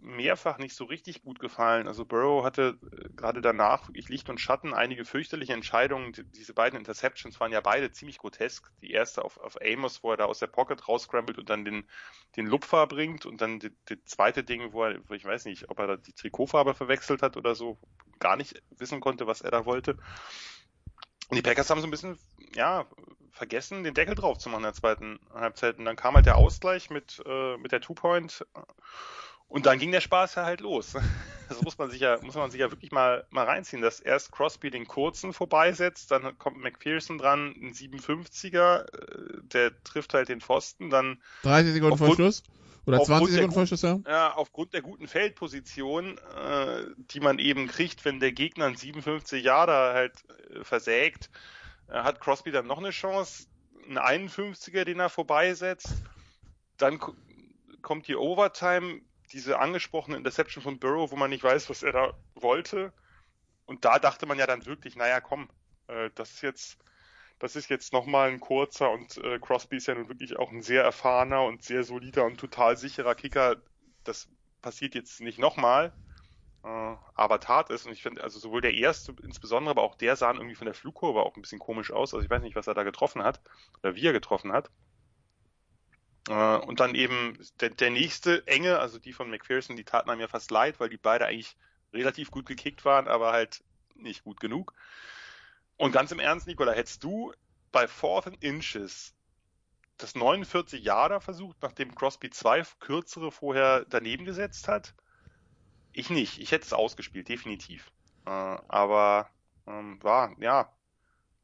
mehrfach 0.00 0.58
nicht 0.58 0.74
so 0.74 0.84
richtig 0.84 1.22
gut 1.22 1.38
gefallen. 1.38 1.86
Also 1.86 2.04
Burrow 2.04 2.44
hatte 2.44 2.78
äh, 2.90 3.08
gerade 3.14 3.40
danach 3.40 3.88
wirklich 3.88 4.08
Licht 4.08 4.28
und 4.30 4.40
Schatten, 4.40 4.74
einige 4.74 5.04
fürchterliche 5.04 5.52
Entscheidungen. 5.52 6.12
Die, 6.12 6.24
diese 6.24 6.54
beiden 6.54 6.78
Interceptions 6.78 7.38
waren 7.40 7.52
ja 7.52 7.60
beide 7.60 7.92
ziemlich 7.92 8.18
grotesk. 8.18 8.70
Die 8.80 8.90
erste 8.90 9.24
auf, 9.24 9.38
auf 9.38 9.56
Amos, 9.60 10.02
wo 10.02 10.10
er 10.10 10.16
da 10.16 10.24
aus 10.24 10.38
der 10.38 10.46
Pocket 10.46 10.88
rausscrambled 10.88 11.38
und 11.38 11.50
dann 11.50 11.64
den, 11.64 11.84
den 12.36 12.46
Lupfer 12.46 12.86
bringt 12.86 13.26
und 13.26 13.40
dann 13.40 13.58
die 13.58 14.04
zweite 14.04 14.44
Ding, 14.44 14.72
wo 14.72 14.84
er, 14.84 14.98
ich 15.10 15.24
weiß 15.24 15.44
nicht, 15.44 15.70
ob 15.70 15.78
er 15.78 15.86
da 15.86 15.96
die 15.96 16.12
Trikotfarbe 16.12 16.74
verwechselt 16.74 17.22
hat 17.22 17.36
oder 17.36 17.54
so, 17.54 17.78
gar 18.18 18.36
nicht 18.36 18.62
wissen 18.70 19.00
konnte, 19.00 19.26
was 19.26 19.40
er 19.40 19.50
da 19.50 19.66
wollte. 19.66 19.96
Und 21.32 21.36
die 21.36 21.42
Packers 21.42 21.70
haben 21.70 21.80
so 21.80 21.86
ein 21.86 21.90
bisschen, 21.90 22.18
ja, 22.54 22.84
vergessen, 23.30 23.84
den 23.84 23.94
Deckel 23.94 24.14
drauf 24.14 24.36
zu 24.36 24.50
machen 24.50 24.60
in 24.60 24.64
der 24.64 24.74
zweiten 24.74 25.18
Halbzeit. 25.32 25.78
Und 25.78 25.86
dann 25.86 25.96
kam 25.96 26.14
halt 26.14 26.26
der 26.26 26.36
Ausgleich 26.36 26.90
mit, 26.90 27.22
äh, 27.24 27.56
mit 27.56 27.72
der 27.72 27.80
Two-Point. 27.80 28.44
Und 29.52 29.66
dann 29.66 29.78
ging 29.78 29.92
der 29.92 30.00
Spaß 30.00 30.36
ja 30.36 30.44
halt 30.44 30.60
los. 30.60 30.94
Das 31.48 31.60
muss 31.60 31.76
man 31.76 31.90
sich 31.90 32.00
ja, 32.00 32.18
muss 32.22 32.34
man 32.34 32.50
sich 32.50 32.60
ja 32.60 32.70
wirklich 32.70 32.92
mal, 32.92 33.26
mal 33.28 33.44
reinziehen, 33.44 33.82
dass 33.82 34.00
erst 34.00 34.32
Crosby 34.32 34.70
den 34.70 34.86
kurzen 34.86 35.34
vorbeisetzt, 35.34 36.10
dann 36.10 36.38
kommt 36.38 36.56
McPherson 36.56 37.18
dran, 37.18 37.48
ein 37.60 37.74
57er, 37.74 38.86
äh, 38.86 39.42
der 39.42 39.82
trifft 39.84 40.14
halt 40.14 40.30
den 40.30 40.40
Pfosten, 40.40 40.88
dann 40.88 41.20
30 41.42 41.74
Sekunden 41.74 41.98
vor 41.98 42.14
Schluss? 42.14 42.42
Oder 42.86 43.02
20 43.02 43.34
Sekunden 43.34 43.52
vor 43.52 43.66
Schluss, 43.66 43.82
ja? 43.82 43.98
Ja, 44.06 44.32
aufgrund 44.34 44.72
der 44.72 44.80
guten 44.80 45.06
Feldposition, 45.06 46.16
äh, 46.16 46.84
die 46.96 47.20
man 47.20 47.38
eben 47.38 47.66
kriegt, 47.66 48.06
wenn 48.06 48.18
der 48.18 48.32
Gegner 48.32 48.64
einen 48.66 48.76
57 48.76 49.44
Jahre 49.44 49.92
halt 49.92 50.14
äh, 50.54 50.64
versägt, 50.64 51.28
äh, 51.88 51.98
hat 51.98 52.22
Crosby 52.22 52.50
dann 52.50 52.66
noch 52.66 52.78
eine 52.78 52.90
Chance, 52.90 53.46
einen 53.86 54.30
51er, 54.30 54.84
den 54.84 55.00
er 55.00 55.10
vorbeisetzt. 55.10 56.02
Dann 56.78 56.98
kommt 57.82 58.08
die 58.08 58.16
Overtime, 58.16 59.02
diese 59.32 59.58
angesprochene 59.58 60.16
Interception 60.16 60.62
von 60.62 60.78
Burrow, 60.78 61.10
wo 61.10 61.16
man 61.16 61.30
nicht 61.30 61.44
weiß, 61.44 61.70
was 61.70 61.82
er 61.82 61.92
da 61.92 62.14
wollte. 62.34 62.92
Und 63.66 63.84
da 63.84 63.98
dachte 63.98 64.26
man 64.26 64.38
ja 64.38 64.46
dann 64.46 64.66
wirklich, 64.66 64.96
naja, 64.96 65.20
komm, 65.20 65.48
äh, 65.88 66.10
das 66.14 66.32
ist 66.32 66.42
jetzt, 66.42 66.78
das 67.38 67.56
ist 67.56 67.70
jetzt 67.70 67.92
nochmal 67.92 68.30
ein 68.30 68.40
kurzer 68.40 68.90
und 68.90 69.16
äh, 69.18 69.38
Crosby 69.38 69.76
ist 69.76 69.86
ja 69.86 69.94
nun 69.94 70.08
wirklich 70.08 70.38
auch 70.38 70.50
ein 70.50 70.62
sehr 70.62 70.84
erfahrener 70.84 71.44
und 71.44 71.62
sehr 71.62 71.84
solider 71.84 72.24
und 72.24 72.38
total 72.38 72.76
sicherer 72.76 73.14
Kicker. 73.14 73.56
Das 74.04 74.28
passiert 74.60 74.94
jetzt 74.94 75.20
nicht 75.20 75.38
nochmal 75.38 75.92
äh, 76.64 76.96
aber 77.14 77.40
tat 77.40 77.70
es. 77.70 77.86
Und 77.86 77.92
ich 77.92 78.02
finde, 78.02 78.22
also 78.22 78.38
sowohl 78.38 78.60
der 78.60 78.74
erste, 78.74 79.14
insbesondere, 79.22 79.72
aber 79.72 79.82
auch 79.82 79.96
der 79.96 80.16
sah 80.16 80.32
irgendwie 80.32 80.54
von 80.54 80.66
der 80.66 80.74
Flugkurve 80.74 81.22
auch 81.22 81.36
ein 81.36 81.42
bisschen 81.42 81.58
komisch 81.58 81.90
aus. 81.90 82.14
Also 82.14 82.24
ich 82.24 82.30
weiß 82.30 82.42
nicht, 82.42 82.56
was 82.56 82.66
er 82.66 82.74
da 82.74 82.82
getroffen 82.84 83.22
hat 83.22 83.40
oder 83.82 83.94
wie 83.94 84.06
er 84.06 84.12
getroffen 84.12 84.52
hat. 84.52 84.70
Äh, 86.28 86.56
und 86.56 86.80
dann 86.80 86.94
eben 86.94 87.38
der, 87.60 87.70
der 87.70 87.90
nächste 87.90 88.46
enge, 88.46 88.78
also 88.78 88.98
die 88.98 89.12
von 89.12 89.30
McPherson, 89.30 89.76
die 89.76 89.84
taten 89.84 90.10
einem 90.10 90.20
ja 90.20 90.28
fast 90.28 90.50
leid, 90.50 90.80
weil 90.80 90.88
die 90.88 90.96
beide 90.96 91.26
eigentlich 91.26 91.56
relativ 91.92 92.30
gut 92.30 92.46
gekickt 92.46 92.84
waren, 92.84 93.08
aber 93.08 93.32
halt 93.32 93.62
nicht 93.94 94.24
gut 94.24 94.40
genug. 94.40 94.74
Und 95.76 95.92
ganz 95.92 96.12
im 96.12 96.20
Ernst, 96.20 96.46
Nikola, 96.46 96.72
hättest 96.72 97.02
du 97.04 97.32
bei 97.72 97.88
Fourth 97.88 98.26
and 98.26 98.42
Inches 98.42 99.14
das 99.98 100.14
49 100.14 100.82
Jahre 100.82 101.20
versucht, 101.20 101.56
nachdem 101.62 101.94
Crosby 101.94 102.30
zwei 102.30 102.62
kürzere 102.80 103.30
vorher 103.30 103.84
daneben 103.88 104.24
gesetzt 104.24 104.68
hat? 104.68 104.94
Ich 105.92 106.10
nicht. 106.10 106.38
Ich 106.38 106.52
hätte 106.52 106.64
es 106.64 106.72
ausgespielt, 106.72 107.28
definitiv. 107.28 107.90
Äh, 108.26 108.30
aber 108.30 109.28
ähm, 109.66 110.02
war, 110.02 110.34
ja, 110.38 110.72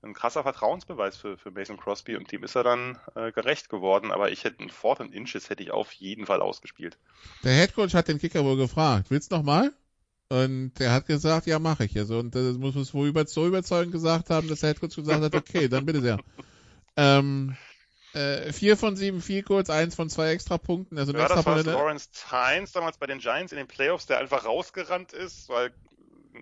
ein 0.03 0.15
krasser 0.15 0.43
Vertrauensbeweis 0.43 1.17
für, 1.17 1.37
für 1.37 1.51
Mason 1.51 1.77
Crosby 1.77 2.17
und 2.17 2.31
dem 2.31 2.45
ist 2.45 2.55
er 2.55 2.63
dann 2.63 2.99
äh, 3.15 3.33
gerecht 3.33 3.69
geworden. 3.69 4.13
Aber 4.13 4.31
ich 4.31 4.45
hätte 4.45 4.61
einen 4.61 4.71
Fourth 4.71 5.01
and 5.01 5.13
Inches 5.13 5.51
hätte 5.51 5.63
ich 5.63 5.71
auf 5.71 5.93
jeden 5.93 6.27
Fall 6.27 6.41
ausgespielt. 6.41 6.99
Der 7.43 7.53
Headcoach 7.53 7.95
hat 7.95 8.09
den 8.09 8.19
Kicker 8.19 8.45
wohl 8.45 8.57
gefragt, 8.57 9.11
willst 9.11 9.33
du 9.33 9.37
nochmal? 9.37 9.73
Und 10.31 10.75
der 10.79 10.93
hat 10.93 11.07
gesagt, 11.07 11.47
ja, 11.47 11.59
mache 11.59 11.87
ich. 11.87 11.97
Also, 11.99 12.19
und 12.19 12.35
das 12.35 12.59
muss 12.59 12.77
es 12.77 12.93
wohl 12.93 13.09
über, 13.09 13.27
so 13.27 13.47
überzeugend 13.47 13.93
gesagt 13.93 14.31
haben, 14.31 14.49
dass 14.49 14.61
der 14.61 14.71
Headcoach 14.71 14.97
gesagt 14.97 15.23
hat, 15.23 15.35
okay, 15.35 15.69
dann 15.69 15.87
bitte 15.87 16.01
sehr. 16.01 16.19
Ähm, 17.01 17.57
äh, 18.13 18.53
vier 18.53 18.77
von 18.77 18.97
sieben 18.97 19.21
viel 19.21 19.45
kurz, 19.45 19.71
eins 19.71 19.95
von 19.95 20.11
zwei 20.11 20.31
Extrapunkten. 20.31 20.99
Also 20.99 21.13
ja, 21.13 21.21
extra 21.21 21.37
das 21.37 21.47
war 21.47 21.63
Lawrence 21.63 22.09
Tynes 22.11 22.73
damals 22.73 22.99
bei 22.99 23.07
den 23.07 23.21
Giants 23.21 23.53
in 23.53 23.59
den 23.59 23.69
Playoffs, 23.69 24.07
der 24.07 24.19
einfach 24.19 24.45
rausgerannt 24.45 25.13
ist, 25.13 25.49
weil 25.49 25.73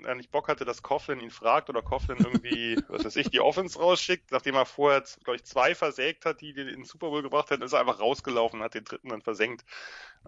er 0.04 0.14
nicht 0.14 0.30
Bock 0.30 0.48
hatte, 0.48 0.64
dass 0.64 0.82
Coughlin 0.82 1.20
ihn 1.20 1.30
fragt 1.30 1.68
oder 1.68 1.82
Coughlin 1.82 2.18
irgendwie, 2.18 2.76
was 2.88 3.04
weiß 3.04 3.16
ich, 3.16 3.30
die 3.30 3.40
Offense 3.40 3.78
rausschickt. 3.78 4.30
Nachdem 4.30 4.54
er 4.54 4.66
vorher, 4.66 5.02
glaube 5.24 5.36
ich, 5.36 5.44
zwei 5.44 5.74
versägt 5.74 6.24
hat, 6.24 6.40
die 6.40 6.52
den 6.52 6.84
Super 6.84 7.10
Bowl 7.10 7.22
gebracht 7.22 7.50
hätten, 7.50 7.62
ist 7.62 7.72
er 7.72 7.80
einfach 7.80 8.00
rausgelaufen 8.00 8.60
und 8.60 8.64
hat 8.64 8.74
den 8.74 8.84
dritten 8.84 9.08
dann 9.08 9.22
versenkt. 9.22 9.64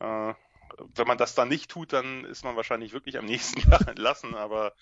Äh, 0.00 0.34
wenn 0.94 1.06
man 1.06 1.18
das 1.18 1.34
dann 1.34 1.48
nicht 1.48 1.70
tut, 1.70 1.92
dann 1.92 2.24
ist 2.24 2.44
man 2.44 2.56
wahrscheinlich 2.56 2.92
wirklich 2.92 3.18
am 3.18 3.24
nächsten 3.24 3.60
Jahr 3.70 3.86
entlassen, 3.88 4.34
aber 4.34 4.74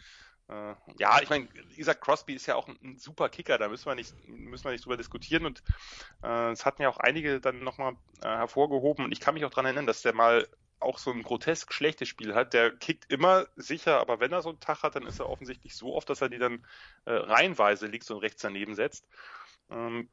äh, 0.49 0.75
ja, 0.99 1.21
ich 1.21 1.29
meine, 1.29 1.49
gesagt, 1.77 2.01
Crosby 2.01 2.35
ist 2.35 2.47
ja 2.47 2.55
auch 2.55 2.69
ein, 2.69 2.79
ein, 2.83 2.99
super 2.99 3.29
Kicker, 3.29 3.59
da 3.59 3.69
müssen 3.69 3.87
wir 3.87 3.95
nicht, 3.95 4.15
müssen 4.29 4.65
wir 4.65 4.73
nicht 4.73 4.85
drüber 4.85 4.97
diskutieren 4.97 5.45
und 5.45 5.63
äh, 6.23 6.51
es 6.51 6.65
hatten 6.65 6.83
ja 6.83 6.89
auch 6.89 6.99
einige 6.99 7.41
dann 7.41 7.65
nochmal 7.65 7.97
äh, 8.23 8.29
hervorgehoben 8.29 9.05
und 9.05 9.13
ich 9.13 9.21
kann 9.21 9.35
mich 9.35 9.45
auch 9.45 9.51
dran 9.51 9.65
erinnern, 9.65 9.87
dass 9.87 10.03
der 10.03 10.15
mal 10.15 10.47
auch 10.87 10.99
so 10.99 11.11
ein 11.11 11.23
grotesk 11.23 11.73
schlechtes 11.73 12.09
Spiel 12.09 12.35
hat. 12.35 12.55
Der 12.55 12.71
kickt 12.71 13.11
immer 13.11 13.47
sicher, 13.57 14.01
aber 14.01 14.21
wenn 14.21 14.33
er 14.33 14.43
so 14.43 14.51
einen 14.51 14.61
Tag 14.61 14.83
hat, 14.83 14.97
dann 14.97 15.07
ist 15.07 15.19
er 15.19 15.29
offensichtlich 15.29 15.75
so 15.75 15.95
oft, 15.95 16.09
dass 16.09 16.21
er 16.21 16.29
die 16.29 16.39
dann 16.39 16.65
äh, 17.05 17.13
reihenweise 17.13 17.87
links 17.87 18.11
und 18.11 18.19
rechts 18.19 18.43
daneben 18.43 18.75
setzt. 18.75 19.07
Ähm, 19.71 20.09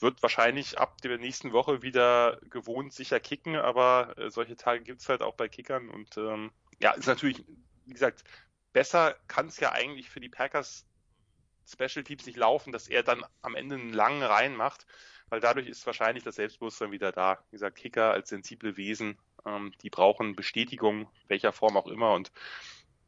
wird 0.00 0.22
wahrscheinlich 0.22 0.78
ab 0.78 1.00
der 1.02 1.18
nächsten 1.18 1.52
Woche 1.52 1.82
wieder 1.82 2.38
gewohnt 2.50 2.92
sicher 2.92 3.20
kicken, 3.20 3.56
aber 3.56 4.16
äh, 4.18 4.30
solche 4.30 4.56
Tage 4.56 4.82
gibt's 4.82 5.08
halt 5.08 5.22
auch 5.22 5.34
bei 5.34 5.48
Kickern 5.48 5.88
und 5.88 6.16
ähm, 6.16 6.50
ja, 6.80 6.92
ist 6.92 7.06
natürlich, 7.06 7.44
wie 7.84 7.92
gesagt, 7.92 8.24
besser 8.72 9.16
kann 9.28 9.46
es 9.46 9.60
ja 9.60 9.72
eigentlich 9.72 10.10
für 10.10 10.20
die 10.20 10.28
Packers 10.28 10.86
Special 11.66 12.04
Teams 12.04 12.26
nicht 12.26 12.36
laufen, 12.36 12.72
dass 12.72 12.88
er 12.88 13.02
dann 13.02 13.24
am 13.42 13.54
Ende 13.54 13.74
einen 13.74 13.92
langen 13.92 14.22
Reihen 14.22 14.56
macht, 14.56 14.86
weil 15.28 15.40
dadurch 15.40 15.66
ist 15.66 15.84
wahrscheinlich 15.86 16.24
das 16.24 16.36
Selbstbewusstsein 16.36 16.92
wieder 16.92 17.12
da. 17.12 17.42
Wie 17.50 17.56
gesagt, 17.56 17.76
Kicker 17.76 18.12
als 18.12 18.28
sensible 18.28 18.76
Wesen, 18.76 19.18
ähm, 19.46 19.72
die 19.82 19.90
brauchen 19.90 20.36
Bestätigung, 20.36 21.08
welcher 21.28 21.52
Form 21.52 21.76
auch 21.76 21.86
immer 21.86 22.12
und 22.14 22.32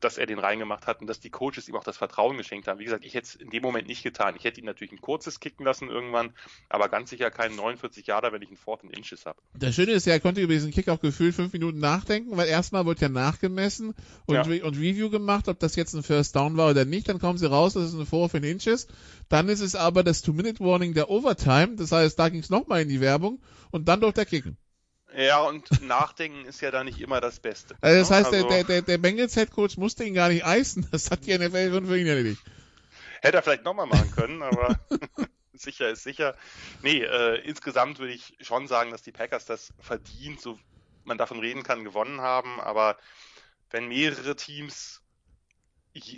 dass 0.01 0.18
er 0.18 0.26
den 0.26 0.39
reingemacht 0.39 0.86
hat 0.86 1.01
und 1.01 1.07
dass 1.07 1.20
die 1.20 1.30
Coaches 1.30 1.68
ihm 1.68 1.76
auch 1.76 1.84
das 1.84 1.97
Vertrauen 1.97 2.36
geschenkt 2.36 2.68
haben. 2.68 2.78
Wie 2.78 2.84
gesagt, 2.84 3.05
ich 3.05 3.14
hätte 3.14 3.26
es 3.26 3.34
in 3.34 3.51
dem 3.51 3.62
Moment 3.62 3.89
nicht 3.89 4.03
getan. 4.03 4.34
Ich 4.36 4.45
hätte 4.45 4.61
ihn 4.61 4.66
natürlich 4.66 4.93
ein 4.93 5.01
kurzes 5.01 5.41
kicken 5.41 5.64
lassen 5.64 5.89
irgendwann, 5.89 6.32
aber 6.68 6.89
ganz 6.89 7.11
sicher 7.11 7.30
keinen 7.30 7.57
49 7.57 8.07
Jahre, 8.07 8.32
wenn 8.32 8.43
ich 8.43 8.49
einen 8.49 8.57
Fourth 8.57 8.84
and 8.84 8.97
Inches 8.97 9.26
habe. 9.26 9.41
Das 9.59 9.74
Schöne 9.74 9.93
ist 9.93 10.07
ja, 10.07 10.12
er 10.12 10.20
konnte 10.20 10.41
über 10.41 10.53
diesen 10.53 10.70
Kick 10.70 10.89
auch 10.89 11.01
gefühlt 11.01 11.34
fünf 11.34 11.53
Minuten 11.53 11.78
nachdenken, 11.78 12.36
weil 12.36 12.49
erstmal 12.49 12.86
wird 12.86 13.01
ja 13.01 13.09
nachgemessen 13.09 13.95
und, 14.26 14.34
ja. 14.34 14.43
und 14.43 14.76
Review 14.76 15.11
gemacht, 15.11 15.49
ob 15.49 15.59
das 15.59 15.74
jetzt 15.76 15.95
ein 15.95 16.03
First 16.03 16.36
Down 16.36 16.57
war 16.57 16.70
oder 16.70 16.84
nicht. 16.84 17.09
Dann 17.09 17.18
kommen 17.18 17.39
sie 17.39 17.51
raus, 17.51 17.74
das 17.74 17.93
ist 17.93 17.99
ein 17.99 18.07
Fourth 18.07 18.34
and 18.34 18.45
Inches. 18.45 18.86
Dann 19.28 19.49
ist 19.49 19.61
es 19.61 19.74
aber 19.74 20.05
das 20.05 20.22
Two-Minute-Warning 20.22 20.95
der 20.95 21.11
Overtime. 21.11 21.76
Das 21.76 21.93
heißt, 21.93 22.18
da 22.18 22.28
ging 22.28 22.41
es 22.41 22.51
nochmal 22.51 22.82
in 22.82 22.89
die 22.89 23.01
Werbung 23.01 23.41
und 23.70 23.89
dann 23.89 24.01
durch 24.01 24.14
der 24.14 24.26
Kicken. 24.26 24.57
Ja, 25.17 25.41
und 25.41 25.83
Nachdenken 25.83 26.45
ist 26.45 26.61
ja 26.61 26.71
da 26.71 26.85
nicht 26.85 27.01
immer 27.01 27.21
das 27.21 27.41
Beste. 27.41 27.77
Also 27.81 27.99
das 28.01 28.11
heißt, 28.11 28.35
also, 28.35 28.49
der, 28.49 28.65
der, 28.65 28.83
der 28.83 28.99
Bengals 28.99 29.35
Head 29.35 29.51
Coach 29.51 29.77
musste 29.77 30.05
ihn 30.05 30.15
gar 30.15 30.29
nicht 30.29 30.45
eisen. 30.45 30.87
Das 30.91 31.11
hat 31.11 31.25
die 31.27 31.37
NFL 31.37 31.73
schon 31.73 31.87
für 31.87 31.99
ihn 31.99 32.07
erledigt. 32.07 32.43
Hätte 33.23 33.39
er 33.39 33.43
vielleicht 33.43 33.65
nochmal 33.65 33.87
machen 33.87 34.11
können, 34.13 34.43
aber 34.43 34.79
sicher 35.55 35.89
ist 35.89 36.03
sicher. 36.03 36.37
Nee, 36.83 37.03
äh, 37.03 37.41
insgesamt 37.47 37.99
würde 37.99 38.13
ich 38.13 38.37
schon 38.41 38.69
sagen, 38.69 38.91
dass 38.91 39.03
die 39.03 39.13
Packers 39.13 39.47
das 39.47 39.73
verdient, 39.81 40.41
so 40.41 40.59
man 41.05 41.19
davon 41.19 41.41
reden 41.41 41.63
kann, 41.63 41.85
gewonnen 41.85 42.21
haben. 42.21 42.61
Aber 42.61 42.97
wenn 43.71 43.89
mehrere 43.89 44.37
Teams 44.37 45.03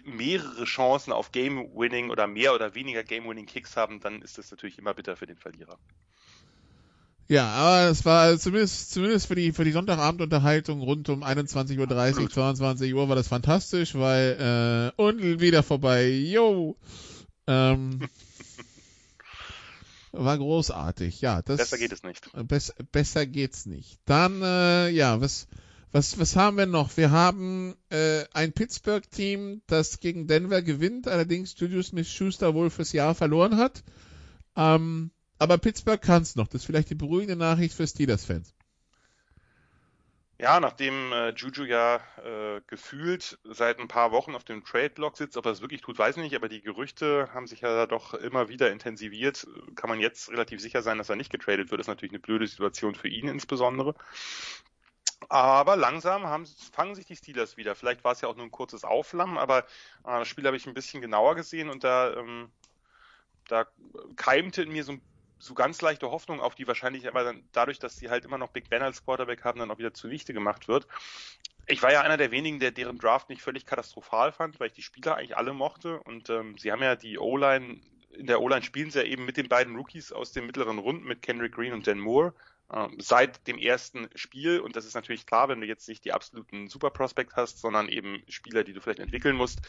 mehrere 0.05 0.64
Chancen 0.64 1.12
auf 1.12 1.32
Game-Winning 1.32 2.11
oder 2.11 2.26
mehr 2.26 2.55
oder 2.55 2.74
weniger 2.74 3.03
Game-Winning-Kicks 3.03 3.76
haben, 3.76 4.01
dann 4.01 4.20
ist 4.20 4.36
das 4.36 4.51
natürlich 4.51 4.78
immer 4.78 4.95
bitter 4.95 5.16
für 5.16 5.26
den 5.26 5.38
Verlierer. 5.38 5.78
Ja, 7.30 7.46
aber 7.46 7.90
es 7.92 8.04
war 8.04 8.36
zumindest, 8.40 8.90
zumindest 8.90 9.28
für 9.28 9.36
die, 9.36 9.52
für 9.52 9.62
die 9.62 9.70
Sonntagabendunterhaltung 9.70 10.80
rund 10.80 11.08
um 11.10 11.22
21.30 11.22 11.78
Uhr, 12.22 12.28
22 12.28 12.92
Uhr 12.92 13.08
war 13.08 13.14
das 13.14 13.28
fantastisch, 13.28 13.94
weil, 13.94 14.92
äh, 14.98 15.00
und 15.00 15.40
wieder 15.40 15.62
vorbei, 15.62 16.08
yo! 16.08 16.76
Ähm, 17.46 18.00
war 20.10 20.38
großartig, 20.38 21.20
ja. 21.20 21.40
Das, 21.42 21.58
besser 21.58 21.78
geht 21.78 21.92
es 21.92 22.02
nicht. 22.02 22.28
Bess, 22.48 22.74
besser 22.90 23.26
geht's 23.26 23.64
nicht. 23.64 24.00
Dann, 24.06 24.42
äh, 24.42 24.88
ja, 24.88 25.20
was, 25.20 25.46
was, 25.92 26.18
was 26.18 26.34
haben 26.34 26.56
wir 26.56 26.66
noch? 26.66 26.96
Wir 26.96 27.12
haben 27.12 27.76
äh, 27.90 28.24
ein 28.32 28.52
Pittsburgh-Team, 28.52 29.62
das 29.68 30.00
gegen 30.00 30.26
Denver 30.26 30.62
gewinnt, 30.62 31.06
allerdings 31.06 31.54
Julius 31.56 31.90
Smith-Schuster 31.90 32.54
wohl 32.54 32.70
fürs 32.70 32.90
Jahr 32.90 33.14
verloren 33.14 33.56
hat. 33.56 33.84
Ähm, 34.56 35.12
aber 35.41 35.59
Pittsburgh 35.59 36.01
kann 36.01 36.22
es 36.22 36.36
noch. 36.36 36.47
Das 36.47 36.62
ist 36.62 36.66
vielleicht 36.66 36.91
die 36.91 36.95
beruhigende 36.95 37.36
Nachricht 37.36 37.74
für 37.74 37.86
Steelers-Fans. 37.86 38.55
Ja, 40.38 40.59
nachdem 40.59 41.12
äh, 41.12 41.30
Juju 41.30 41.64
ja 41.64 41.97
äh, 42.24 42.62
gefühlt 42.66 43.38
seit 43.45 43.78
ein 43.78 43.88
paar 43.88 44.11
Wochen 44.11 44.34
auf 44.34 44.43
dem 44.43 44.64
Trade-Block 44.64 45.18
sitzt, 45.18 45.36
ob 45.36 45.45
er 45.45 45.53
es 45.53 45.61
wirklich 45.61 45.82
tut, 45.82 45.99
weiß 45.99 46.16
ich 46.16 46.22
nicht, 46.22 46.34
aber 46.34 46.49
die 46.49 46.62
Gerüchte 46.62 47.28
haben 47.34 47.47
sich 47.47 47.61
ja 47.61 47.86
doch 47.86 48.14
immer 48.14 48.49
wieder 48.49 48.70
intensiviert. 48.70 49.47
Kann 49.74 49.91
man 49.91 50.01
jetzt 50.01 50.30
relativ 50.30 50.61
sicher 50.61 50.80
sein, 50.80 50.97
dass 50.97 51.11
er 51.11 51.16
nicht 51.16 51.30
getradet 51.30 51.70
wird. 51.70 51.78
Das 51.78 51.84
ist 51.84 51.88
natürlich 51.88 52.12
eine 52.12 52.20
blöde 52.20 52.47
Situation 52.47 52.95
für 52.95 53.09
ihn 53.09 53.28
insbesondere. 53.28 53.95
Aber 55.28 55.76
langsam 55.76 56.26
haben, 56.26 56.47
fangen 56.72 56.95
sich 56.95 57.05
die 57.05 57.16
Steelers 57.16 57.59
wieder. 57.59 57.74
Vielleicht 57.74 58.03
war 58.03 58.12
es 58.12 58.22
ja 58.22 58.28
auch 58.28 58.36
nur 58.36 58.47
ein 58.47 58.51
kurzes 58.51 58.84
Aufflammen, 58.84 59.36
aber 59.36 59.59
äh, 59.59 59.64
das 60.05 60.28
Spiel 60.28 60.47
habe 60.47 60.57
ich 60.57 60.66
ein 60.66 60.74
bisschen 60.74 61.03
genauer 61.03 61.34
gesehen 61.34 61.68
und 61.68 61.84
da, 61.84 62.14
ähm, 62.14 62.51
da 63.47 63.66
keimte 64.16 64.62
in 64.62 64.72
mir 64.72 64.84
so, 64.84 64.97
so 65.41 65.55
ganz 65.55 65.80
leichte 65.80 66.11
Hoffnung 66.11 66.41
auf, 66.41 66.55
die 66.55 66.68
wahrscheinlich 66.68 67.09
aber 67.09 67.24
dann 67.24 67.43
dadurch, 67.53 67.78
dass 67.78 67.97
sie 67.97 68.11
halt 68.11 68.24
immer 68.24 68.38
noch 68.38 68.51
Big 68.51 68.68
Ben 68.70 68.82
als 68.82 69.05
Quarterback 69.05 69.43
haben, 69.45 69.59
dann 69.59 69.70
auch 69.70 69.78
wieder 69.78 69.95
zunichte 69.95 70.32
gemacht 70.32 70.68
wird. 70.68 70.86
Ich 71.66 71.82
war 71.82 71.93
ja 71.93 72.03
einer 72.03 72.16
der 72.16 72.30
wenigen, 72.30 72.61
der 72.61 72.70
deren 72.70 72.99
Draft 72.99 73.28
nicht 73.28 73.43
völlig 73.43 73.66
katastrophal 73.66 74.32
fand, 74.32 74.61
weil 74.61 74.68
ich 74.68 74.74
die 74.74 74.82
Spieler 74.82 75.16
eigentlich 75.16 75.36
alle 75.36 75.53
mochte 75.53 76.01
und 76.01 76.30
ähm, 76.30 76.59
sie 76.59 76.70
haben 76.70 76.82
ja 76.82 76.95
die 76.95 77.18
O-Line 77.18 77.80
in 78.12 78.26
der 78.26 78.41
O-Line 78.41 78.62
spielen 78.62 78.91
sie 78.91 78.99
ja 78.99 79.05
eben 79.05 79.24
mit 79.24 79.36
den 79.36 79.49
beiden 79.49 79.76
Rookies 79.76 80.12
aus 80.12 80.32
den 80.32 80.47
mittleren 80.47 80.78
Runden, 80.78 81.07
mit 81.07 81.22
Kendrick 81.22 81.55
Green 81.55 81.72
und 81.72 81.86
Dan 81.86 81.99
Moore. 81.99 82.34
Ähm, 82.72 82.96
seit 82.98 83.46
dem 83.46 83.58
ersten 83.58 84.08
Spiel, 84.14 84.60
und 84.60 84.76
das 84.76 84.84
ist 84.84 84.94
natürlich 84.94 85.26
klar, 85.26 85.48
wenn 85.48 85.60
du 85.60 85.66
jetzt 85.66 85.88
nicht 85.88 86.04
die 86.04 86.12
absoluten 86.12 86.68
Super 86.68 86.90
Prospect 86.90 87.34
hast, 87.34 87.58
sondern 87.58 87.88
eben 87.88 88.22
Spieler, 88.28 88.64
die 88.64 88.72
du 88.72 88.80
vielleicht 88.80 89.00
entwickeln 89.00 89.36
musst, 89.36 89.60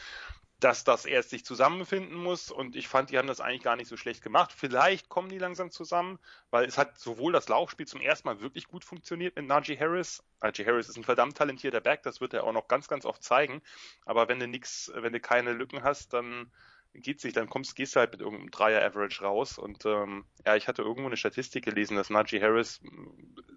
dass 0.60 0.84
das 0.84 1.04
erst 1.04 1.30
sich 1.30 1.44
zusammenfinden 1.44 2.16
muss. 2.16 2.50
Und 2.52 2.76
ich 2.76 2.86
fand, 2.86 3.10
die 3.10 3.18
haben 3.18 3.26
das 3.26 3.40
eigentlich 3.40 3.64
gar 3.64 3.74
nicht 3.74 3.88
so 3.88 3.96
schlecht 3.96 4.22
gemacht. 4.22 4.52
Vielleicht 4.56 5.08
kommen 5.08 5.28
die 5.28 5.38
langsam 5.38 5.72
zusammen, 5.72 6.20
weil 6.50 6.66
es 6.66 6.78
hat 6.78 6.98
sowohl 6.98 7.32
das 7.32 7.48
Laufspiel 7.48 7.86
zum 7.86 8.00
ersten 8.00 8.28
Mal 8.28 8.40
wirklich 8.40 8.68
gut 8.68 8.84
funktioniert 8.84 9.34
mit 9.34 9.46
Najee 9.46 9.76
Harris. 9.76 10.22
Najee 10.40 10.64
Harris 10.64 10.88
ist 10.88 10.96
ein 10.96 11.04
verdammt 11.04 11.36
talentierter 11.36 11.80
Back, 11.80 12.04
das 12.04 12.20
wird 12.20 12.34
er 12.34 12.44
auch 12.44 12.52
noch 12.52 12.68
ganz, 12.68 12.86
ganz 12.86 13.04
oft 13.04 13.24
zeigen. 13.24 13.62
Aber 14.04 14.28
wenn 14.28 14.38
du 14.38 14.46
nix, 14.46 14.92
wenn 14.94 15.12
du 15.12 15.18
keine 15.18 15.52
Lücken 15.52 15.82
hast, 15.82 16.12
dann 16.12 16.52
geht's 16.94 17.24
nicht, 17.24 17.36
dann 17.36 17.48
kommst, 17.48 17.74
gehst 17.76 17.96
du 17.96 18.00
halt 18.00 18.12
mit 18.12 18.20
irgendeinem 18.20 18.50
Dreier-Average 18.50 19.24
raus. 19.24 19.58
Und 19.58 19.84
ähm, 19.86 20.24
ja, 20.44 20.56
ich 20.56 20.68
hatte 20.68 20.82
irgendwo 20.82 21.06
eine 21.06 21.16
Statistik 21.16 21.64
gelesen, 21.64 21.96
dass 21.96 22.10
Najee 22.10 22.40
Harris 22.40 22.80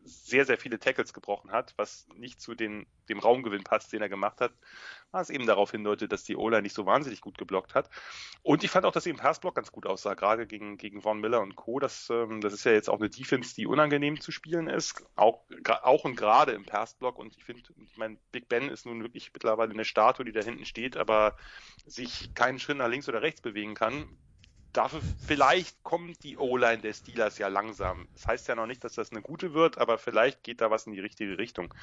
sehr, 0.04 0.46
sehr 0.46 0.58
viele 0.58 0.80
Tackles 0.80 1.14
gebrochen 1.14 1.52
hat, 1.52 1.74
was 1.78 2.08
nicht 2.16 2.40
zu 2.40 2.56
den, 2.56 2.86
dem 3.10 3.20
Raumgewinn 3.20 3.64
passt, 3.64 3.92
den 3.94 4.02
er 4.02 4.10
gemacht 4.10 4.40
hat, 4.42 4.54
was 5.16 5.30
eben 5.30 5.48
darauf 5.48 5.72
hindeutet, 5.72 6.12
dass 6.12 6.24
die 6.24 6.36
Ola 6.36 6.62
nicht 6.62 6.76
so 6.76 6.86
wahnsinnig 6.86 7.22
gut 7.22 7.38
geblockt 7.38 7.74
hat. 7.74 7.90
Und 8.44 8.64
ich 8.64 8.70
fand 8.70 8.86
auch, 8.86 8.92
dass 8.92 9.06
sie 9.06 9.10
im 9.10 9.18
Passblock 9.18 9.56
ganz 9.56 9.72
gut 9.72 9.88
aussah, 9.88 10.14
gerade 10.14 10.46
gegen, 10.46 10.78
gegen 10.78 11.02
Von 11.02 11.20
Miller 11.20 11.42
und 11.42 11.56
Co. 11.56 11.80
Das, 11.80 12.10
ähm, 12.10 12.42
das 12.42 12.54
ist 12.54 12.66
ja 12.66 12.74
jetzt 12.74 12.90
auch 12.90 13.00
eine 13.00 13.10
Defense, 13.10 13.56
die 13.56 13.66
unangenehm 13.66 14.22
zu 14.22 14.32
spielen 14.32 14.68
ist, 14.68 15.04
auch, 15.16 15.42
auch 15.82 16.04
und 16.04 16.16
gerade 16.16 16.52
im 16.52 16.66
Passblock. 16.66 17.18
Und 17.18 17.36
ich 17.36 17.44
finde, 17.44 17.64
ich 17.90 17.98
meine, 17.98 18.18
Big 18.32 18.48
Ben 18.48 18.70
ist 18.70 18.86
nun 18.86 19.02
wirklich 19.02 19.32
mittlerweile 19.34 19.72
eine 19.72 19.86
Statue, 19.86 20.26
die 20.26 20.32
da 20.32 20.42
hinten 20.42 20.66
steht, 20.66 20.98
aber 20.98 21.36
sich 21.86 22.34
keinen 22.36 22.60
Schritt 22.60 22.78
nach 22.78 22.90
links 22.90 23.10
oder 23.10 23.22
rechts 23.22 23.42
bewegen 23.42 23.74
kann 23.74 24.08
dafür 24.76 25.02
vielleicht 25.26 25.84
kommt 25.84 26.24
die 26.24 26.38
O-Line 26.38 26.82
der 26.82 26.94
Steelers 26.94 27.38
ja 27.38 27.48
langsam. 27.48 28.08
Das 28.14 28.28
heißt 28.28 28.48
ja 28.48 28.56
noch 28.56 28.66
nicht, 28.66 28.84
dass 28.84 28.94
das 28.94 29.12
eine 29.12 29.22
gute 29.22 29.54
wird, 29.54 29.78
aber 29.78 29.98
vielleicht 29.98 30.44
geht 30.44 30.62
da 30.62 30.70
was 30.70 30.86
in 30.86 30.94
die 30.94 31.00
richtige 31.00 31.38
Richtung. 31.38 31.74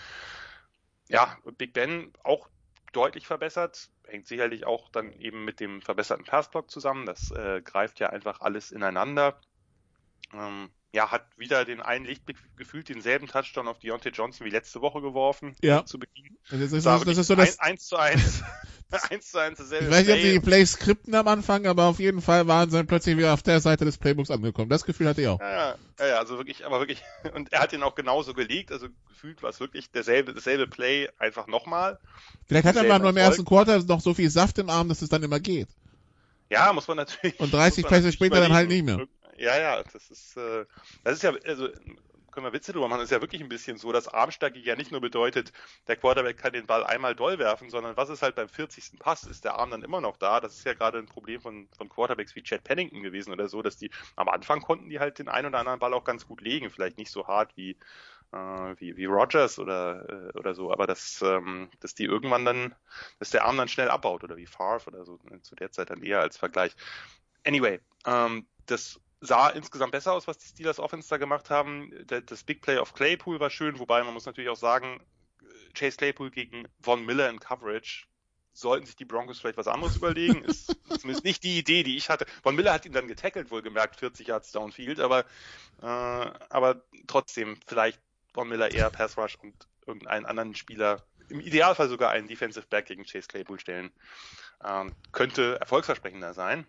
Ja, 1.09 1.37
Big 1.57 1.73
Ben 1.73 2.13
auch 2.23 2.49
deutlich 2.93 3.27
verbessert, 3.27 3.91
hängt 4.07 4.27
sicherlich 4.27 4.67
auch 4.67 4.89
dann 4.91 5.13
eben 5.13 5.45
mit 5.45 5.61
dem 5.61 5.83
verbesserten 5.83 6.27
Passblock 6.27 6.71
zusammen. 6.71 7.07
Das 7.07 7.31
äh, 7.31 7.63
greift 7.63 8.01
ja 8.01 8.11
einfach 8.11 8.41
alles 8.41 8.71
ineinander. 8.71 9.41
Ähm, 10.33 10.71
ja, 10.93 11.11
hat 11.11 11.25
wieder 11.39 11.65
den 11.65 11.81
einen 11.81 12.05
Lichtblick 12.05 12.37
gefühlt 12.57 12.91
denselben 12.91 13.27
Touchdown 13.27 13.67
auf 13.67 13.79
Deontay 13.79 14.11
Johnson 14.11 14.47
wie 14.47 14.51
letzte 14.51 14.83
Woche 14.83 15.01
geworfen. 15.01 15.57
Ja. 15.63 15.87
Zu 15.87 15.99
Beginn. 15.99 16.37
Das 16.51 16.61
ist, 16.61 16.85
das, 16.85 17.05
das 17.05 17.17
ist 17.17 17.27
so 17.29 17.35
das. 17.35 17.59
1 17.59 17.87
zu 17.87 17.97
1. 17.97 18.43
1 19.11 19.31
zu 19.31 19.39
1 19.39 19.57
dasselbe. 19.57 19.87
Ich 19.87 19.91
weiß 19.91 20.07
nicht, 20.07 20.15
ob 20.15 20.21
Play. 20.21 20.33
die 20.33 20.41
Plays 20.41 20.73
skripten 20.73 21.15
am 21.15 21.27
Anfang, 21.29 21.67
aber 21.67 21.87
auf 21.87 21.99
jeden 21.99 22.21
Fall 22.21 22.47
waren 22.47 22.69
sie 22.69 22.77
dann 22.77 22.87
plötzlich 22.87 23.17
wieder 23.17 23.33
auf 23.33 23.43
der 23.43 23.61
Seite 23.61 23.87
des 23.87 23.97
Playbooks 23.97 24.31
angekommen. 24.31 24.69
Das 24.69 24.85
Gefühl 24.85 25.09
hatte 25.09 25.23
ich 25.23 25.29
auch. 25.29 25.41
Ja, 25.41 25.51
ja, 25.51 25.75
ja, 25.99 26.07
ja, 26.09 26.19
also 26.19 26.37
wirklich, 26.37 26.67
aber 26.67 26.79
wirklich, 26.81 27.03
und 27.35 27.51
er 27.55 27.61
hat 27.61 27.73
ihn 27.73 27.83
auch 27.83 27.95
genauso 27.95 28.35
gelegt, 28.35 28.71
also 28.71 28.89
gefühlt 29.09 29.43
war 29.43 29.49
es 29.49 29.61
wirklich 29.61 29.91
derselbe, 29.93 30.35
dasselbe 30.35 30.67
Play 30.67 31.09
einfach 31.19 31.47
nochmal. 31.47 31.99
Vielleicht 32.49 32.67
hat 32.67 32.77
er 32.77 32.85
mal 32.85 32.99
nur 32.99 33.11
im 33.11 33.17
ersten 33.17 33.47
Quarter 33.47 33.83
noch 33.83 34.03
so 34.03 34.13
viel 34.13 34.29
Saft 34.29 34.59
im 34.59 34.69
Arm, 34.69 34.91
dass 34.91 35.01
es 35.01 35.09
dann 35.09 35.23
immer 35.23 35.41
geht. 35.41 35.69
Ja, 36.51 36.71
muss 36.75 36.87
man 36.87 36.99
natürlich. 36.99 37.41
Und 37.41 37.51
30 37.51 37.85
muss 37.85 37.91
man 37.91 38.03
Pässe 38.03 38.13
später 38.13 38.41
dann 38.41 38.53
halt 38.53 38.69
nicht 38.69 38.83
überlegen. 38.83 39.09
Ja, 39.37 39.59
ja, 39.59 39.83
das 39.83 40.11
ist, 40.11 40.37
äh, 40.37 40.67
das 41.05 41.15
ist 41.15 41.23
ja, 41.23 41.33
also, 41.47 41.69
können 42.33 42.47
wir 42.47 42.53
Witze 42.53 42.73
drüber 42.73 42.89
machen, 42.89 43.01
das 43.01 43.11
ist 43.11 43.15
ja 43.15 43.21
wirklich 43.21 43.43
ein 43.43 43.49
bisschen 43.49 43.77
so, 43.77 43.93
dass 43.93 44.09
Armstärke 44.09 44.59
ja 44.59 44.75
nicht 44.75 44.91
nur 44.91 45.01
bedeutet, 45.01 45.53
der 45.87 45.97
Quarterback 45.97 46.39
kann 46.39 46.53
den 46.53 46.67
Ball 46.67 46.83
einmal 46.85 47.15
doll 47.15 47.39
werfen, 47.39 47.71
sondern 47.71 47.97
was 47.97 48.09
ist 48.09 48.23
halt 48.23 48.35
beim 48.35 48.49
40. 48.49 48.99
Pass, 48.99 49.25
ist 49.25 49.45
der 49.45 49.59
Arm 49.59 49.71
dann 49.71 49.83
immer 49.83 50.01
noch 50.01 50.17
da. 50.17 50.41
Das 50.41 50.55
ist 50.55 50.65
ja 50.65 50.75
gerade 50.75 50.99
ein 50.99 51.07
Problem 51.07 51.41
von, 51.41 51.69
von 51.77 51.89
Quarterbacks 51.89 52.35
wie 52.35 52.43
Chad 52.43 52.65
Pennington 52.65 53.03
gewesen 53.03 53.33
oder 53.33 53.49
so, 53.49 53.63
dass 53.63 53.77
die 53.77 53.91
am 54.17 54.29
Anfang 54.29 54.61
konnten 54.63 54.89
die 54.89 54.99
halt 54.99 55.19
den 55.19 55.29
einen 55.29 55.49
oder 55.49 55.59
anderen 55.59 55.79
Ball 55.79 55.95
auch 55.95 56.05
ganz 56.05 56.27
gut 56.27 56.41
legen, 56.41 56.71
vielleicht 56.71 56.99
nicht 56.99 57.11
so 57.11 57.27
hart 57.27 57.57
wie 57.57 57.77
äh, 58.33 58.37
wie, 58.81 58.97
wie 58.97 59.05
Rogers 59.05 59.59
oder, 59.59 60.09
äh, 60.09 60.39
oder 60.39 60.55
so, 60.55 60.73
aber 60.73 60.87
dass, 60.87 61.21
ähm, 61.23 61.71
dass 61.81 61.95
die 61.95 62.05
irgendwann 62.05 62.45
dann, 62.47 62.75
dass 63.19 63.31
der 63.31 63.45
Arm 63.45 63.59
dann 63.59 63.69
schnell 63.69 63.91
abbaut 63.91 64.25
oder 64.25 64.37
wie 64.37 64.47
Favre 64.47 64.89
oder 64.91 65.05
so, 65.05 65.19
ne, 65.25 65.43
zu 65.43 65.55
der 65.55 65.71
Zeit 65.71 65.91
dann 65.91 66.03
eher 66.03 66.21
als 66.21 66.39
Vergleich. 66.39 66.75
Anyway, 67.45 67.81
ähm, 68.07 68.47
das 68.67 69.01
sah 69.23 69.49
insgesamt 69.51 69.93
besser 69.93 70.13
aus, 70.13 70.27
was 70.27 70.39
die 70.39 70.49
Steelers 70.49 70.81
Offense 70.81 71.09
da 71.09 71.17
gemacht 71.17 71.49
haben. 71.49 71.91
Das 72.07 72.43
Big 72.43 72.61
Play 72.61 72.79
of 72.79 72.93
Claypool 72.93 73.41
war 73.41 73.51
schön, 73.51 73.79
wobei 73.79 74.03
man 74.03 74.13
muss 74.13 74.27
natürlich 74.27 74.51
auch 74.51 74.57
sagen, 74.57 75.01
äh, 75.41 75.73
Chase 75.75 75.97
Claypool 75.97 76.31
gegen 76.31 76.67
Von 76.81 77.07
Miller 77.07 77.31
in 77.31 77.39
Coverage 77.39 78.07
sollten 78.53 78.85
sich 78.85 78.97
die 78.97 79.05
Broncos 79.05 79.39
vielleicht 79.39 79.57
was 79.57 79.69
anderes 79.69 79.97
überlegen. 79.97 80.45
Ist 80.45 80.77
zumindest 80.89 81.25
nicht 81.25 81.45
die 81.45 81.59
Idee, 81.59 81.85
die 81.85 81.97
ich 81.97 82.11
hatte. 82.11 82.27
Von 82.43 82.57
Miller 82.57 82.73
hat 82.73 82.85
ihn 82.85 82.93
dann 82.93 83.07
getackelt, 83.07 83.51
wohlgemerkt, 83.53 83.97
40 83.97 84.27
Yards 84.27 84.51
downfield, 84.51 84.99
aber, 84.99 85.21
äh, 85.81 85.87
aber 85.87 86.83
trotzdem 87.07 87.57
vielleicht 87.67 88.01
Von 88.35 88.49
Miller 88.49 88.73
eher 88.73 88.91
Pass 88.91 89.17
Rush 89.17 89.37
und 89.37 89.55
irgendeinen 89.87 90.27
anderen 90.27 90.55
Spieler, 90.57 91.07
im 91.29 91.41
Idealfall 91.41 91.89
sogar 91.89 92.11
einen 92.11 92.27
Defensive 92.27 92.67
Back 92.67 92.87
gegen 92.87 93.05
Chase 93.05 93.29
Claypool 93.29 93.61
stellen. 93.61 93.93
Ähm, 94.65 94.93
könnte 95.13 95.59
erfolgsversprechender 95.61 96.35
sein. 96.35 96.67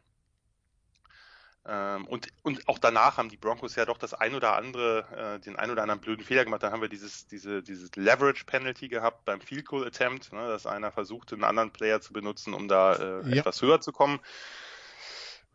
Ähm, 1.66 2.06
und, 2.08 2.28
und 2.44 2.68
auch 2.68 2.78
danach 2.78 3.18
haben 3.18 3.30
die 3.30 3.38
Broncos 3.38 3.76
ja 3.76 3.86
doch 3.86 3.98
das 3.98 4.14
ein 4.14 4.36
oder 4.36 4.56
andere, 4.56 5.38
äh, 5.38 5.40
den 5.40 5.56
ein 5.56 5.72
oder 5.72 5.82
anderen 5.84 6.02
blöden 6.02 6.26
Fehler 6.26 6.44
gemacht. 6.44 6.62
Dann 6.64 6.74
haben 6.74 6.82
wir 6.82 6.90
dieses, 6.90 7.26
diese, 7.28 7.64
dieses 7.64 7.96
Leverage 7.96 8.44
Penalty 8.46 8.90
gehabt 8.90 9.24
beim 9.24 9.40
Field 9.40 9.66
Goal 9.66 9.88
Attempt, 9.88 10.34
ne, 10.34 10.48
dass 10.50 10.66
einer 10.66 10.92
versuchte, 10.92 11.36
einen 11.36 11.46
anderen 11.46 11.72
Player 11.72 12.02
zu 12.02 12.12
benutzen, 12.12 12.54
um 12.54 12.68
da 12.68 12.96
äh, 12.96 13.30
Ja. 13.30 13.38
etwas 13.42 13.62
höher 13.62 13.80
zu 13.80 13.94
kommen. 13.94 14.20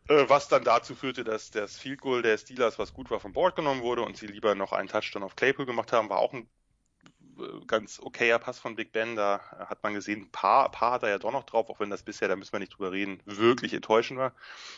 Äh, 0.07 0.27
was 0.27 0.47
dann 0.47 0.63
dazu 0.63 0.95
führte, 0.95 1.23
dass 1.23 1.51
das 1.51 1.77
Field 1.77 2.01
Goal 2.01 2.23
der 2.23 2.37
Steelers, 2.39 2.79
was 2.79 2.93
gut 2.93 3.11
war, 3.11 3.19
vom 3.19 3.33
Board 3.33 3.55
genommen 3.55 3.81
wurde 3.83 4.01
und 4.01 4.17
sie 4.17 4.25
lieber 4.27 4.55
noch 4.55 4.73
einen 4.73 4.87
Touchdown 4.87 5.21
auf 5.23 5.35
Claypool 5.35 5.67
gemacht 5.67 5.93
haben, 5.93 6.09
war 6.09 6.17
auch 6.17 6.33
ein 6.33 6.49
ganz 7.67 7.99
okayer 7.99 8.39
Pass 8.39 8.59
von 8.59 8.75
Big 8.75 8.91
Ben. 8.91 9.15
Da 9.15 9.41
hat 9.67 9.83
man 9.83 9.93
gesehen, 9.93 10.21
ein 10.21 10.31
paar, 10.31 10.65
ein 10.65 10.71
paar 10.71 10.91
hat 10.93 11.03
er 11.03 11.09
ja 11.09 11.17
doch 11.17 11.31
noch 11.31 11.43
drauf, 11.43 11.69
auch 11.69 11.79
wenn 11.79 11.89
das 11.89 12.03
bisher, 12.03 12.27
da 12.27 12.35
müssen 12.35 12.51
wir 12.51 12.59
nicht 12.59 12.77
drüber 12.77 12.91
reden, 12.91 13.21
wirklich 13.25 13.73
enttäuschend 13.73 14.19
war. 14.19 14.33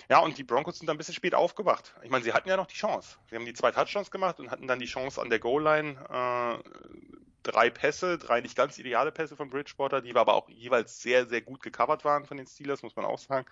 Ja, 0.09 0.19
und 0.19 0.37
die 0.37 0.43
Broncos 0.43 0.77
sind 0.77 0.87
dann 0.87 0.95
ein 0.95 0.97
bisschen 0.97 1.13
spät 1.13 1.35
aufgewacht. 1.35 1.93
Ich 2.03 2.09
meine, 2.09 2.23
sie 2.23 2.33
hatten 2.33 2.49
ja 2.49 2.57
noch 2.57 2.67
die 2.67 2.75
Chance. 2.75 3.17
Sie 3.29 3.35
haben 3.35 3.45
die 3.45 3.53
zwei 3.53 3.71
Touchdowns 3.71 4.11
gemacht 4.11 4.39
und 4.39 4.51
hatten 4.51 4.67
dann 4.67 4.79
die 4.79 4.85
Chance 4.85 5.21
an 5.21 5.29
der 5.29 5.39
Goal-Line, 5.39 5.97
äh, 6.09 7.11
drei 7.43 7.69
Pässe, 7.69 8.17
drei 8.17 8.41
nicht 8.41 8.55
ganz 8.55 8.77
ideale 8.77 9.11
Pässe 9.11 9.35
von 9.35 9.49
Bridgewater, 9.49 10.01
die 10.01 10.15
aber 10.15 10.33
auch 10.33 10.49
jeweils 10.49 11.01
sehr, 11.01 11.25
sehr 11.25 11.41
gut 11.41 11.61
gecovert 11.61 12.05
waren 12.05 12.25
von 12.25 12.37
den 12.37 12.47
Steelers, 12.47 12.83
muss 12.83 12.95
man 12.95 13.05
auch 13.05 13.19
sagen. 13.19 13.45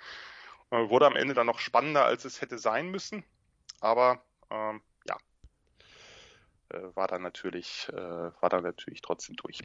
Äh, 0.71 0.89
wurde 0.89 1.07
am 1.07 1.15
Ende 1.15 1.33
dann 1.33 1.47
noch 1.47 1.59
spannender, 1.59 2.05
als 2.05 2.25
es 2.25 2.41
hätte 2.41 2.59
sein 2.59 2.89
müssen. 2.89 3.23
Aber 3.81 4.21
ähm, 4.51 4.77
äh, 4.77 4.88
war 6.95 7.07
dann 7.07 7.21
natürlich, 7.21 7.87
äh, 7.91 7.95
war 7.95 8.49
dann 8.49 8.63
natürlich 8.63 9.01
trotzdem 9.01 9.35
durch. 9.35 9.59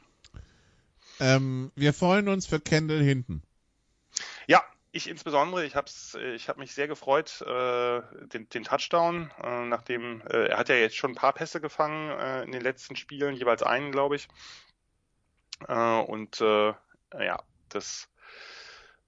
Ähm, 1.20 1.70
wir 1.76 1.92
freuen 1.92 2.28
uns 2.28 2.46
für 2.46 2.60
Kendall 2.60 3.02
hinten. 3.02 3.42
Ja, 4.46 4.62
ich 4.92 5.08
insbesondere, 5.08 5.64
ich 5.64 5.74
habe 5.74 5.90
ich 6.34 6.48
hab 6.48 6.56
mich 6.56 6.72
sehr 6.72 6.88
gefreut, 6.88 7.40
äh, 7.42 8.00
den, 8.26 8.48
den 8.48 8.64
Touchdown, 8.64 9.30
äh, 9.42 9.64
nachdem 9.66 10.22
äh, 10.22 10.48
er 10.48 10.58
hat 10.58 10.68
ja 10.68 10.76
jetzt 10.76 10.96
schon 10.96 11.12
ein 11.12 11.16
paar 11.16 11.32
Pässe 11.32 11.60
gefangen 11.60 12.10
äh, 12.10 12.42
in 12.44 12.52
den 12.52 12.62
letzten 12.62 12.96
Spielen, 12.96 13.34
jeweils 13.34 13.62
einen, 13.62 13.92
glaube 13.92 14.16
ich. 14.16 14.28
Äh, 15.68 16.00
und 16.00 16.40
äh, 16.40 16.74
ja, 17.12 17.42
das 17.68 18.08
äh, 18.13 18.13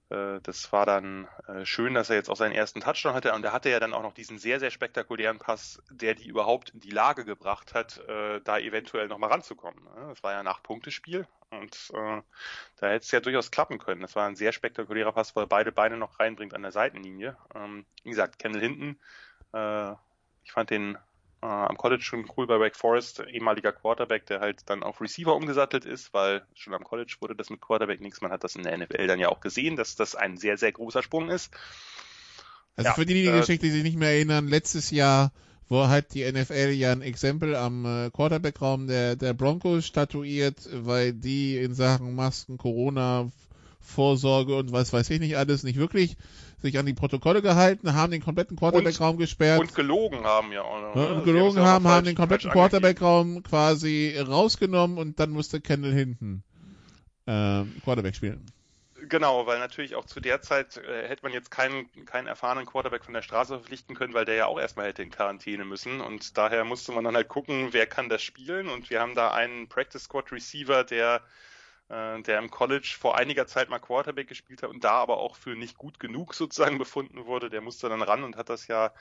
das 0.09 0.71
war 0.71 0.85
dann 0.85 1.27
äh, 1.47 1.65
schön, 1.65 1.93
dass 1.93 2.09
er 2.09 2.15
jetzt 2.15 2.29
auch 2.29 2.37
seinen 2.37 2.53
ersten 2.53 2.79
Touchdown 2.79 3.13
hatte. 3.13 3.33
Und 3.33 3.43
er 3.43 3.51
hatte 3.51 3.69
ja 3.69 3.79
dann 3.79 3.93
auch 3.93 4.03
noch 4.03 4.13
diesen 4.13 4.37
sehr, 4.37 4.59
sehr 4.59 4.71
spektakulären 4.71 5.37
Pass, 5.37 5.81
der 5.89 6.15
die 6.15 6.27
überhaupt 6.27 6.69
in 6.69 6.79
die 6.79 6.91
Lage 6.91 7.25
gebracht 7.25 7.73
hat, 7.73 7.97
äh, 8.07 8.39
da 8.41 8.57
eventuell 8.57 9.07
nochmal 9.07 9.31
ranzukommen. 9.31 9.83
ne? 9.83 10.07
Das 10.09 10.23
war 10.23 10.31
ja 10.31 10.43
nach 10.43 10.63
Punktespiel 10.63 11.27
und 11.49 11.91
äh, 11.93 12.21
da 12.77 12.87
hätte 12.87 13.03
es 13.03 13.11
ja 13.11 13.19
durchaus 13.19 13.51
klappen 13.51 13.79
können. 13.79 14.01
Das 14.01 14.15
war 14.15 14.27
ein 14.27 14.35
sehr 14.35 14.53
spektakulärer 14.53 15.11
Pass, 15.11 15.35
weil 15.35 15.43
er 15.43 15.47
beide 15.47 15.71
Beine 15.71 15.97
noch 15.97 16.19
reinbringt 16.19 16.53
an 16.53 16.61
der 16.61 16.71
Seitenlinie. 16.71 17.35
Ähm, 17.53 17.85
wie 18.03 18.09
gesagt, 18.09 18.39
Kendall 18.39 18.61
hinten, 18.61 18.99
äh, 19.53 19.91
ich 20.43 20.53
fand 20.53 20.69
den 20.69 20.97
äh, 21.41 21.45
am 21.45 21.77
College 21.77 22.03
schon 22.03 22.29
cool 22.35 22.47
bei 22.47 22.59
Wake 22.59 22.75
Forest, 22.75 23.23
ehemaliger 23.31 23.71
Quarterback, 23.71 24.25
der 24.25 24.39
halt 24.39 24.69
dann 24.69 24.83
auf 24.83 25.01
Receiver 25.01 25.35
umgesattelt 25.35 25.85
ist, 25.85 26.13
weil 26.13 26.45
schon 26.53 26.73
am 26.73 26.83
College 26.83 27.15
wurde 27.19 27.35
das 27.35 27.49
mit 27.49 27.61
Quarterback 27.61 28.01
nichts. 28.01 28.21
Man 28.21 28.31
hat 28.31 28.43
das 28.43 28.55
in 28.55 28.63
der 28.63 28.77
NFL 28.77 29.07
dann 29.07 29.19
ja 29.19 29.29
auch 29.29 29.39
gesehen, 29.39 29.75
dass 29.75 29.95
das 29.95 30.15
ein 30.15 30.37
sehr, 30.37 30.57
sehr 30.57 30.71
großer 30.71 31.03
Sprung 31.03 31.29
ist. 31.29 31.53
Also 32.75 32.89
Ja, 32.89 32.93
für 32.93 33.05
die, 33.05 33.13
die 33.13 33.23
die 33.23 33.29
äh, 33.29 33.39
Geschichte 33.39 33.69
sich 33.69 33.83
nicht 33.83 33.97
mehr 33.97 34.11
erinnern, 34.11 34.47
letztes 34.47 34.91
Jahr 34.91 35.31
wo 35.69 35.87
hat 35.87 36.13
die 36.13 36.29
NFL 36.29 36.71
ja 36.71 36.91
ein 36.91 37.01
Exempel 37.01 37.55
am 37.55 37.85
äh, 37.85 38.09
Quarterback-Raum 38.09 38.87
der, 38.87 39.15
der 39.15 39.33
Broncos 39.33 39.85
statuiert, 39.85 40.67
weil 40.71 41.13
die 41.13 41.57
in 41.57 41.73
Sachen 41.73 42.15
Masken, 42.15 42.57
Corona, 42.57 43.29
Vorsorge 43.81 44.55
und 44.55 44.71
was 44.71 44.91
weiß 44.93 45.09
ich 45.09 45.19
nicht 45.19 45.37
alles 45.37 45.63
nicht 45.63 45.77
wirklich 45.77 46.17
sich 46.61 46.77
an 46.77 46.85
die 46.85 46.93
Protokolle 46.93 47.41
gehalten, 47.41 47.93
haben 47.93 48.11
den 48.11 48.21
kompletten 48.21 48.57
Quarterback-Raum 48.57 49.17
gesperrt. 49.17 49.59
Und 49.59 49.75
gelogen 49.75 50.23
haben 50.23 50.51
ja 50.51 50.63
auch. 50.63 50.95
Ne? 50.95 51.15
Und 51.15 51.23
gelogen 51.23 51.59
haben, 51.59 51.85
haben, 51.85 51.87
haben 51.87 52.05
den 52.05 52.15
kompletten 52.15 52.49
Quarterback-Raum 52.49 53.43
quasi 53.43 54.17
rausgenommen 54.17 54.97
und 54.97 55.19
dann 55.19 55.31
musste 55.31 55.61
Kendall 55.61 55.93
hinten 55.93 56.43
äh, 57.25 57.63
Quarterback 57.83 58.15
spielen. 58.15 58.45
Genau, 59.09 59.45
weil 59.45 59.59
natürlich 59.59 59.95
auch 59.95 60.05
zu 60.05 60.19
der 60.19 60.41
Zeit 60.41 60.77
äh, 60.77 61.07
hätte 61.07 61.23
man 61.23 61.31
jetzt 61.31 61.51
keinen, 61.51 61.89
keinen 62.05 62.27
erfahrenen 62.27 62.65
Quarterback 62.65 63.05
von 63.05 63.13
der 63.13 63.21
Straße 63.21 63.53
verpflichten 63.53 63.95
können, 63.95 64.13
weil 64.13 64.25
der 64.25 64.35
ja 64.35 64.45
auch 64.47 64.59
erstmal 64.59 64.87
hätte 64.87 65.03
in 65.03 65.11
Quarantäne 65.11 65.65
müssen. 65.65 66.01
Und 66.01 66.37
daher 66.37 66.65
musste 66.65 66.91
man 66.91 67.03
dann 67.03 67.15
halt 67.15 67.27
gucken, 67.27 67.69
wer 67.71 67.85
kann 67.85 68.09
das 68.09 68.23
spielen. 68.23 68.67
Und 68.67 68.89
wir 68.89 68.99
haben 68.99 69.15
da 69.15 69.31
einen 69.31 69.69
Practice 69.69 70.03
Squad 70.03 70.31
Receiver, 70.31 70.83
der 70.83 71.21
äh, 71.89 72.21
der 72.21 72.39
im 72.39 72.51
College 72.51 72.95
vor 72.99 73.17
einiger 73.17 73.47
Zeit 73.47 73.69
mal 73.69 73.79
Quarterback 73.79 74.27
gespielt 74.27 74.63
hat 74.63 74.69
und 74.69 74.83
da 74.83 74.91
aber 74.91 75.17
auch 75.17 75.35
für 75.35 75.55
nicht 75.55 75.77
gut 75.77 75.99
genug 75.99 76.33
sozusagen 76.33 76.77
befunden 76.77 77.25
wurde. 77.25 77.49
Der 77.49 77.61
musste 77.61 77.89
dann 77.89 78.01
ran 78.01 78.23
und 78.23 78.37
hat 78.37 78.49
das 78.49 78.67
ja 78.67 78.91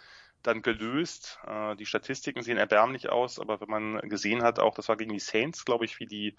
dann 0.43 0.62
gelöst. 0.62 1.39
Äh, 1.47 1.76
die 1.76 1.87
Statistiken 1.87 2.43
sehen 2.43 2.59
erbärmlich 2.59 3.09
aus, 3.09 3.39
aber 3.39 3.61
wenn 3.61 3.70
man 3.70 4.09
gesehen 4.09 4.43
hat, 4.43 4.59
auch 4.59 4.74
das 4.74 4.89
war 4.89 4.97
gegen 4.97 5.12
die 5.12 5.18
Saints, 5.18 5.64
glaube 5.64 5.84
ich, 5.84 5.99
wie 6.01 6.07
die 6.07 6.37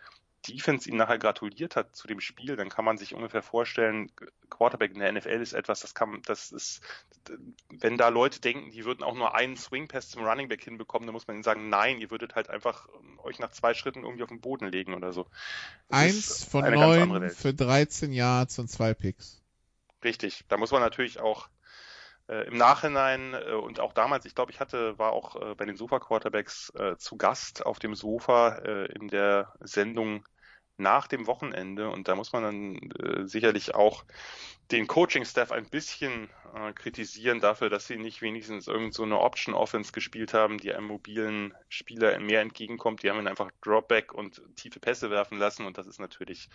Defense 0.47 0.89
ihm 0.89 0.97
nachher 0.97 1.19
gratuliert 1.19 1.75
hat 1.75 1.95
zu 1.95 2.07
dem 2.07 2.19
Spiel, 2.19 2.55
dann 2.55 2.69
kann 2.69 2.85
man 2.85 2.97
sich 2.97 3.13
ungefähr 3.13 3.41
vorstellen, 3.41 4.11
Quarterback 4.49 4.93
in 4.93 4.99
der 4.99 5.11
NFL 5.11 5.41
ist 5.41 5.53
etwas, 5.53 5.81
das 5.81 5.93
kann, 5.93 6.21
das 6.25 6.51
ist, 6.51 6.81
wenn 7.69 7.97
da 7.97 8.09
Leute 8.09 8.41
denken, 8.41 8.71
die 8.71 8.85
würden 8.85 9.03
auch 9.03 9.15
nur 9.15 9.35
einen 9.35 9.57
Swing 9.57 9.87
Pass 9.87 10.09
zum 10.09 10.23
Running 10.23 10.47
Back 10.47 10.63
hinbekommen, 10.63 11.05
dann 11.05 11.13
muss 11.13 11.27
man 11.27 11.37
ihnen 11.37 11.43
sagen, 11.43 11.69
nein, 11.69 11.99
ihr 11.99 12.11
würdet 12.11 12.35
halt 12.35 12.49
einfach 12.49 12.87
ähm, 12.99 13.19
euch 13.19 13.39
nach 13.39 13.51
zwei 13.51 13.73
Schritten 13.73 14.03
irgendwie 14.03 14.23
auf 14.23 14.29
den 14.29 14.41
Boden 14.41 14.67
legen 14.67 14.93
oder 14.93 15.13
so. 15.13 15.27
Das 15.89 15.99
Eins 15.99 16.43
von 16.45 16.69
neun 16.73 17.29
für 17.29 17.53
13 17.53 18.13
Yards 18.13 18.59
und 18.59 18.69
zwei 18.69 18.93
Picks. 18.93 19.41
Richtig, 20.03 20.45
da 20.47 20.57
muss 20.57 20.71
man 20.71 20.81
natürlich 20.81 21.19
auch 21.19 21.49
äh, 22.27 22.45
im 22.47 22.57
Nachhinein 22.57 23.33
äh, 23.33 23.53
und 23.53 23.79
auch 23.79 23.93
damals, 23.93 24.25
ich 24.25 24.35
glaube, 24.35 24.51
ich 24.51 24.59
hatte, 24.59 24.99
war 24.99 25.13
auch 25.13 25.35
äh, 25.35 25.55
bei 25.55 25.65
den 25.65 25.77
Sofa 25.77 25.99
Quarterbacks 25.99 26.71
zu 26.97 27.17
Gast 27.17 27.65
auf 27.65 27.79
dem 27.79 27.95
Sofa 27.95 28.55
in 28.93 29.07
der 29.07 29.53
Sendung 29.61 30.23
nach 30.77 31.07
dem 31.07 31.27
Wochenende. 31.27 31.89
Und 31.89 32.07
da 32.07 32.15
muss 32.15 32.33
man 32.33 32.43
dann 32.43 32.75
äh, 32.99 33.27
sicherlich 33.27 33.75
auch 33.75 34.03
den 34.71 34.87
Coaching-Staff 34.87 35.51
ein 35.51 35.65
bisschen 35.65 36.29
äh, 36.57 36.73
kritisieren 36.73 37.39
dafür, 37.39 37.69
dass 37.69 37.87
sie 37.87 37.97
nicht 37.97 38.21
wenigstens 38.21 38.67
irgend 38.67 38.93
so 38.93 39.03
eine 39.03 39.19
Option-Offense 39.19 39.91
gespielt 39.91 40.33
haben, 40.33 40.57
die 40.57 40.73
einem 40.73 40.87
mobilen 40.87 41.53
Spieler 41.69 42.19
mehr 42.19 42.41
entgegenkommt. 42.41 43.03
Die 43.03 43.09
haben 43.09 43.19
ihn 43.19 43.27
einfach 43.27 43.51
Dropback 43.61 44.13
und 44.13 44.41
tiefe 44.55 44.79
Pässe 44.79 45.09
werfen 45.09 45.37
lassen 45.37 45.65
und 45.65 45.77
das 45.77 45.87
ist 45.87 45.99
natürlich 45.99 46.49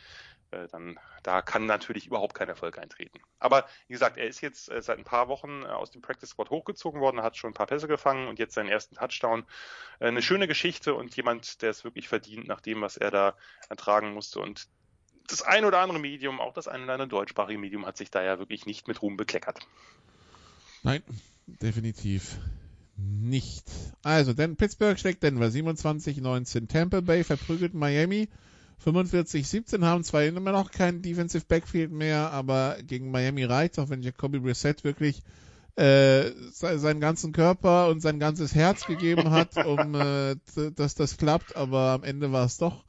äh, 0.50 0.68
dann, 0.68 0.98
da 1.22 1.42
kann 1.42 1.66
natürlich 1.66 2.06
überhaupt 2.06 2.34
kein 2.34 2.48
Erfolg 2.48 2.78
eintreten. 2.78 3.20
Aber 3.38 3.66
wie 3.86 3.92
gesagt, 3.92 4.16
er 4.18 4.26
ist 4.26 4.40
jetzt 4.40 4.70
äh, 4.70 4.82
seit 4.82 4.98
ein 4.98 5.04
paar 5.04 5.28
Wochen 5.28 5.64
aus 5.64 5.90
dem 5.90 6.02
Practice 6.02 6.30
Squad 6.30 6.50
hochgezogen 6.50 7.00
worden, 7.00 7.22
hat 7.22 7.36
schon 7.36 7.50
ein 7.50 7.54
paar 7.54 7.66
Pässe 7.66 7.88
gefangen 7.88 8.28
und 8.28 8.38
jetzt 8.38 8.54
seinen 8.54 8.68
ersten 8.68 8.96
Touchdown. 8.96 9.44
Eine 10.00 10.22
schöne 10.22 10.48
Geschichte 10.48 10.94
und 10.94 11.16
jemand, 11.16 11.62
der 11.62 11.70
es 11.70 11.84
wirklich 11.84 12.08
verdient, 12.08 12.46
nach 12.46 12.60
dem, 12.60 12.80
was 12.82 12.96
er 12.96 13.10
da 13.10 13.36
ertragen 13.68 14.12
musste 14.12 14.40
und 14.40 14.68
das 15.26 15.42
ein 15.42 15.64
oder 15.64 15.78
andere 15.78 15.98
Medium, 15.98 16.40
auch 16.40 16.52
das 16.52 16.68
ein 16.68 16.84
oder 16.84 16.94
andere 16.94 17.08
deutschsprachige 17.08 17.58
Medium, 17.58 17.86
hat 17.86 17.96
sich 17.96 18.10
da 18.10 18.22
ja 18.22 18.38
wirklich 18.38 18.66
nicht 18.66 18.88
mit 18.88 19.02
Ruhm 19.02 19.16
bekleckert. 19.16 19.60
Nein, 20.82 21.02
definitiv 21.46 22.38
nicht. 22.96 23.64
Also, 24.02 24.32
denn 24.32 24.56
Pittsburgh 24.56 24.98
schlägt 24.98 25.22
Denver 25.22 25.46
27-19. 25.46 26.68
Tampa 26.68 27.00
Bay 27.00 27.24
verprügelt 27.24 27.74
Miami 27.74 28.28
45-17. 28.84 29.84
Haben 29.84 30.04
zwar 30.04 30.24
immer 30.24 30.52
noch 30.52 30.70
kein 30.70 31.02
Defensive 31.02 31.44
Backfield 31.46 31.90
mehr, 31.90 32.30
aber 32.32 32.76
gegen 32.82 33.10
Miami 33.10 33.44
reicht 33.44 33.78
auch 33.78 33.90
wenn 33.90 34.02
Jacoby 34.02 34.40
Brissett 34.40 34.84
wirklich 34.84 35.22
äh, 35.76 36.30
seinen 36.52 37.00
ganzen 37.00 37.32
Körper 37.32 37.88
und 37.88 38.00
sein 38.00 38.18
ganzes 38.18 38.54
Herz 38.54 38.86
gegeben 38.86 39.30
hat, 39.30 39.56
um 39.64 39.94
äh, 39.94 40.36
dass 40.74 40.94
das 40.94 41.16
klappt, 41.16 41.56
aber 41.56 41.92
am 41.92 42.04
Ende 42.04 42.30
war 42.30 42.44
es 42.44 42.58
doch 42.58 42.84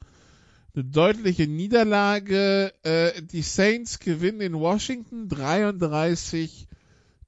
eine 0.74 0.84
deutliche 0.84 1.46
Niederlage. 1.46 2.72
Äh, 2.82 3.22
die 3.22 3.42
Saints 3.42 3.98
gewinnen 3.98 4.40
in 4.40 4.54
Washington 4.54 5.28
33 5.28 6.68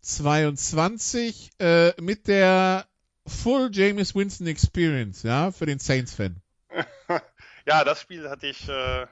22 0.07 1.51
äh, 1.59 2.01
mit 2.01 2.29
der 2.29 2.87
Full 3.27 3.71
James 3.73 4.15
Winston 4.15 4.47
Experience, 4.47 5.25
ja, 5.25 5.51
für 5.51 5.67
den 5.67 5.81
Saints-Fan. 5.81 6.41
ja, 7.67 7.83
das 7.83 8.01
Spiel 8.01 8.31
hatte 8.31 8.47
ich, 8.47 8.69
äh, 8.69 9.07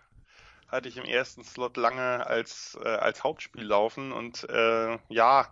hatte 0.68 0.89
ich 0.89 0.97
im 0.97 1.05
ersten 1.05 1.43
Slot 1.43 1.76
lange 1.76 2.24
als, 2.24 2.78
äh, 2.80 2.89
als 2.89 3.24
Hauptspiel 3.24 3.64
laufen 3.64 4.12
und 4.12 4.49
äh, 4.49 4.99
ja, 5.09 5.49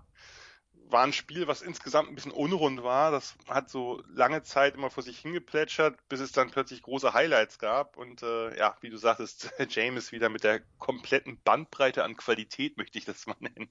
war 0.93 1.05
ein 1.05 1.13
Spiel, 1.13 1.47
was 1.47 1.63
insgesamt 1.63 2.09
ein 2.09 2.15
bisschen 2.15 2.33
unrund 2.33 2.83
war. 2.83 3.11
Das 3.11 3.37
hat 3.49 3.71
so 3.71 4.03
lange 4.15 4.43
Zeit 4.43 4.75
immer 4.75 4.91
vor 4.91 5.03
sich 5.03 5.19
hingeplätschert, 5.19 5.99
bis 6.09 6.21
es 6.21 6.33
dann 6.33 6.51
plötzlich 6.51 6.83
große 6.83 7.15
Highlights 7.15 7.59
gab. 7.59 7.97
Und 7.97 8.23
äh, 8.23 8.57
ja, 8.57 8.77
wie 8.81 8.91
du 8.91 8.97
sagtest, 8.97 9.53
James 9.69 10.13
wieder 10.13 10.29
mit 10.29 10.45
der 10.45 10.61
kompletten 10.79 11.41
Bandbreite 11.43 12.05
an 12.05 12.17
Qualität, 12.17 12.77
möchte 12.77 12.99
ich 12.99 13.05
das 13.05 13.27
mal 13.27 13.37
nennen. 13.41 13.71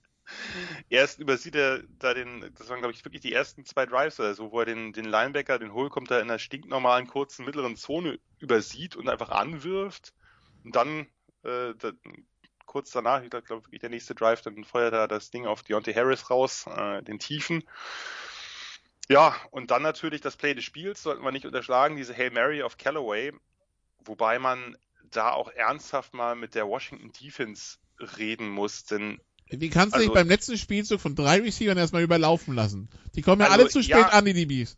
Erst 0.89 1.19
übersieht 1.19 1.55
er 1.55 1.84
da 1.99 2.13
den, 2.13 2.53
das 2.57 2.69
waren 2.69 2.80
glaube 2.80 2.93
ich 2.93 3.03
wirklich 3.03 3.22
die 3.22 3.34
ersten 3.34 3.65
zwei 3.65 3.86
Drives 3.86 4.19
oder 4.19 4.34
so, 4.34 4.51
wo 4.51 4.59
er 4.59 4.65
den, 4.65 4.93
den 4.93 5.05
Linebacker, 5.05 5.59
den 5.59 5.74
Hole 5.74 5.89
kommt 5.89 6.11
da 6.11 6.19
in 6.19 6.30
einer 6.30 6.39
stinknormalen 6.39 7.07
kurzen 7.07 7.45
mittleren 7.45 7.76
Zone 7.76 8.19
übersieht 8.39 8.95
und 8.95 9.09
einfach 9.09 9.30
anwirft. 9.30 10.13
Und 10.63 10.76
dann 10.76 11.07
äh, 11.43 11.74
kurz 12.72 12.91
danach, 12.91 13.22
ich 13.22 13.30
glaube 13.30 13.65
wirklich 13.65 13.82
der 13.82 13.89
nächste 13.89 14.15
Drive, 14.15 14.41
dann 14.41 14.63
feuert 14.63 14.93
er 14.93 15.09
das 15.09 15.30
Ding 15.30 15.45
auf 15.45 15.61
Deontay 15.61 15.93
Harris 15.93 16.30
raus, 16.30 16.67
äh, 16.67 17.03
den 17.03 17.19
Tiefen. 17.19 17.65
Ja, 19.09 19.36
und 19.49 19.72
dann 19.72 19.82
natürlich 19.82 20.22
das 20.22 20.38
Play 20.38 20.53
des 20.53 20.63
Spiels, 20.63 21.03
sollten 21.03 21.22
wir 21.22 21.34
nicht 21.34 21.45
unterschlagen, 21.45 21.97
diese 21.97 22.15
Hail 22.15 22.32
Mary 22.32 22.63
of 22.63 22.78
Callaway, 22.78 23.34
wobei 24.05 24.39
man 24.39 24.78
da 25.03 25.32
auch 25.32 25.49
ernsthaft 25.49 26.13
mal 26.13 26.38
mit 26.38 26.55
der 26.55 26.65
Washington 26.65 27.11
Defense 27.11 27.78
reden 28.17 28.47
muss, 28.47 28.86
denn 28.86 29.19
wie 29.49 29.69
kannst 29.69 29.95
du 29.95 29.97
also, 29.97 30.07
dich 30.07 30.13
beim 30.13 30.30
letzten 30.30 30.57
Spielzug 30.57 31.01
von 31.01 31.13
drei 31.13 31.41
Receivern 31.41 31.78
erstmal 31.78 32.03
überlaufen 32.03 32.55
lassen? 32.55 32.88
Die 33.15 33.22
kommen 33.22 33.41
ja 33.41 33.47
also, 33.47 33.59
alle 33.59 33.69
zu 33.69 33.84
spät 33.84 33.97
ja, 33.97 34.07
an, 34.07 34.24
die 34.24 34.34
DBs. 34.34 34.78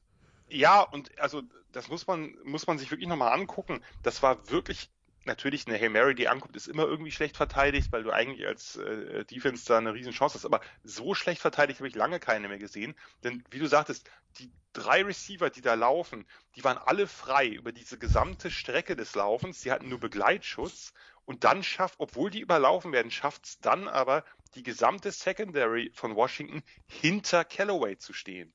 Ja, 0.50 0.82
und 0.82 1.12
also 1.20 1.44
das 1.72 1.89
muss 1.89 2.08
man, 2.08 2.36
muss 2.44 2.66
man 2.66 2.80
sich 2.80 2.89
wirklich 2.89 3.08
nochmal 3.08 3.34
angucken. 3.34 3.82
Das 4.02 4.24
war 4.24 4.50
wirklich 4.50 4.89
natürlich 5.26 5.67
eine 5.67 5.78
Hail 5.78 5.89
Mary, 5.89 6.15
die 6.15 6.28
ankommt, 6.28 6.55
ist 6.55 6.67
immer 6.67 6.84
irgendwie 6.84 7.11
schlecht 7.11 7.38
verteidigt, 7.38 7.91
weil 7.91 8.03
du 8.03 8.11
eigentlich 8.11 8.45
als 8.47 8.76
äh, 8.76 9.26
Defense 9.26 9.65
da 9.65 9.78
eine 9.78 9.93
riesen 9.93 10.13
Chance 10.13 10.36
hast. 10.36 10.45
Aber 10.45 10.61
so 10.84 11.13
schlecht 11.13 11.41
verteidigt 11.41 11.80
habe 11.80 11.88
ich 11.88 11.95
lange 11.95 12.19
keine 12.19 12.47
mehr 12.47 12.59
gesehen. 12.59 12.95
Denn 13.24 13.43
wie 13.49 13.59
du 13.59 13.67
sagtest, 13.67 14.09
die 14.39 14.51
drei 14.74 15.03
Receiver, 15.03 15.49
die 15.49 15.61
da 15.61 15.76
laufen, 15.76 16.26
die 16.55 16.63
waren 16.63 16.78
alle 16.78 17.07
frei 17.07 17.47
über 17.47 17.71
diese 17.71 17.97
gesamte 17.97 18.51
Strecke 18.51 18.95
des 18.95 19.15
Laufens. 19.15 19.61
Die 19.61 19.71
hatten 19.71 19.89
nur 19.89 19.99
Begleitschutz. 19.99 20.93
Und 21.26 21.43
dann 21.45 21.63
schafft, 21.63 21.95
obwohl 21.99 22.30
die 22.30 22.41
überlaufen 22.41 22.91
werden, 22.91 23.11
schafft 23.11 23.45
es 23.45 23.59
dann 23.59 23.88
aber 23.88 24.26
die 24.55 24.63
gesamte 24.63 25.11
Secondary 25.11 25.91
von 25.93 26.15
Washington 26.15 26.63
hinter 26.86 27.45
Callaway 27.45 27.97
zu 27.97 28.13
stehen. 28.13 28.53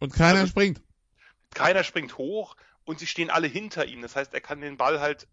Und 0.00 0.12
keiner 0.12 0.40
also, 0.40 0.50
springt. 0.50 0.82
Keiner 1.54 1.82
springt 1.82 2.18
hoch 2.18 2.56
und 2.84 2.98
sie 2.98 3.06
stehen 3.06 3.30
alle 3.30 3.46
hinter 3.46 3.86
ihm. 3.86 4.02
Das 4.02 4.16
heißt, 4.16 4.34
er 4.34 4.40
kann 4.40 4.60
den 4.60 4.76
Ball 4.76 5.00
halt 5.00 5.28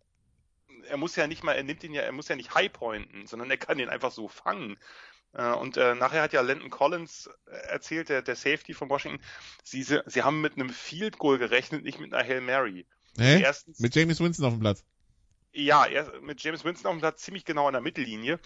er 0.87 0.97
muss 0.97 1.15
ja 1.15 1.27
nicht 1.27 1.43
mal, 1.43 1.53
er 1.53 1.63
nimmt 1.63 1.83
ihn 1.83 1.93
ja, 1.93 2.01
er 2.01 2.11
muss 2.11 2.27
ja 2.27 2.35
nicht 2.35 2.55
highpointen, 2.55 3.27
sondern 3.27 3.49
er 3.49 3.57
kann 3.57 3.79
ihn 3.79 3.89
einfach 3.89 4.11
so 4.11 4.27
fangen. 4.27 4.77
Äh, 5.33 5.53
und 5.53 5.77
äh, 5.77 5.95
nachher 5.95 6.21
hat 6.21 6.33
ja 6.33 6.41
Landon 6.41 6.69
Collins 6.69 7.29
äh, 7.47 7.55
erzählt, 7.69 8.09
der, 8.09 8.21
der 8.21 8.35
Safety 8.35 8.73
von 8.73 8.89
Washington, 8.89 9.23
sie, 9.63 9.83
sie 9.83 10.23
haben 10.23 10.41
mit 10.41 10.53
einem 10.55 10.69
Field 10.69 11.17
Goal 11.17 11.37
gerechnet, 11.37 11.83
nicht 11.83 11.99
mit 11.99 12.13
einer 12.13 12.27
Hail 12.27 12.41
Mary. 12.41 12.85
Hä? 13.17 13.41
Erstens, 13.41 13.79
mit 13.79 13.95
James 13.95 14.19
Winston 14.19 14.45
auf 14.45 14.53
dem 14.53 14.59
Platz. 14.59 14.83
Ja, 15.51 15.85
er, 15.85 16.21
mit 16.21 16.41
James 16.41 16.63
Winston 16.63 16.87
auf 16.87 16.95
dem 16.95 17.01
Platz 17.01 17.21
ziemlich 17.21 17.45
genau 17.45 17.67
an 17.67 17.73
der 17.73 17.81
Mittellinie. 17.81 18.39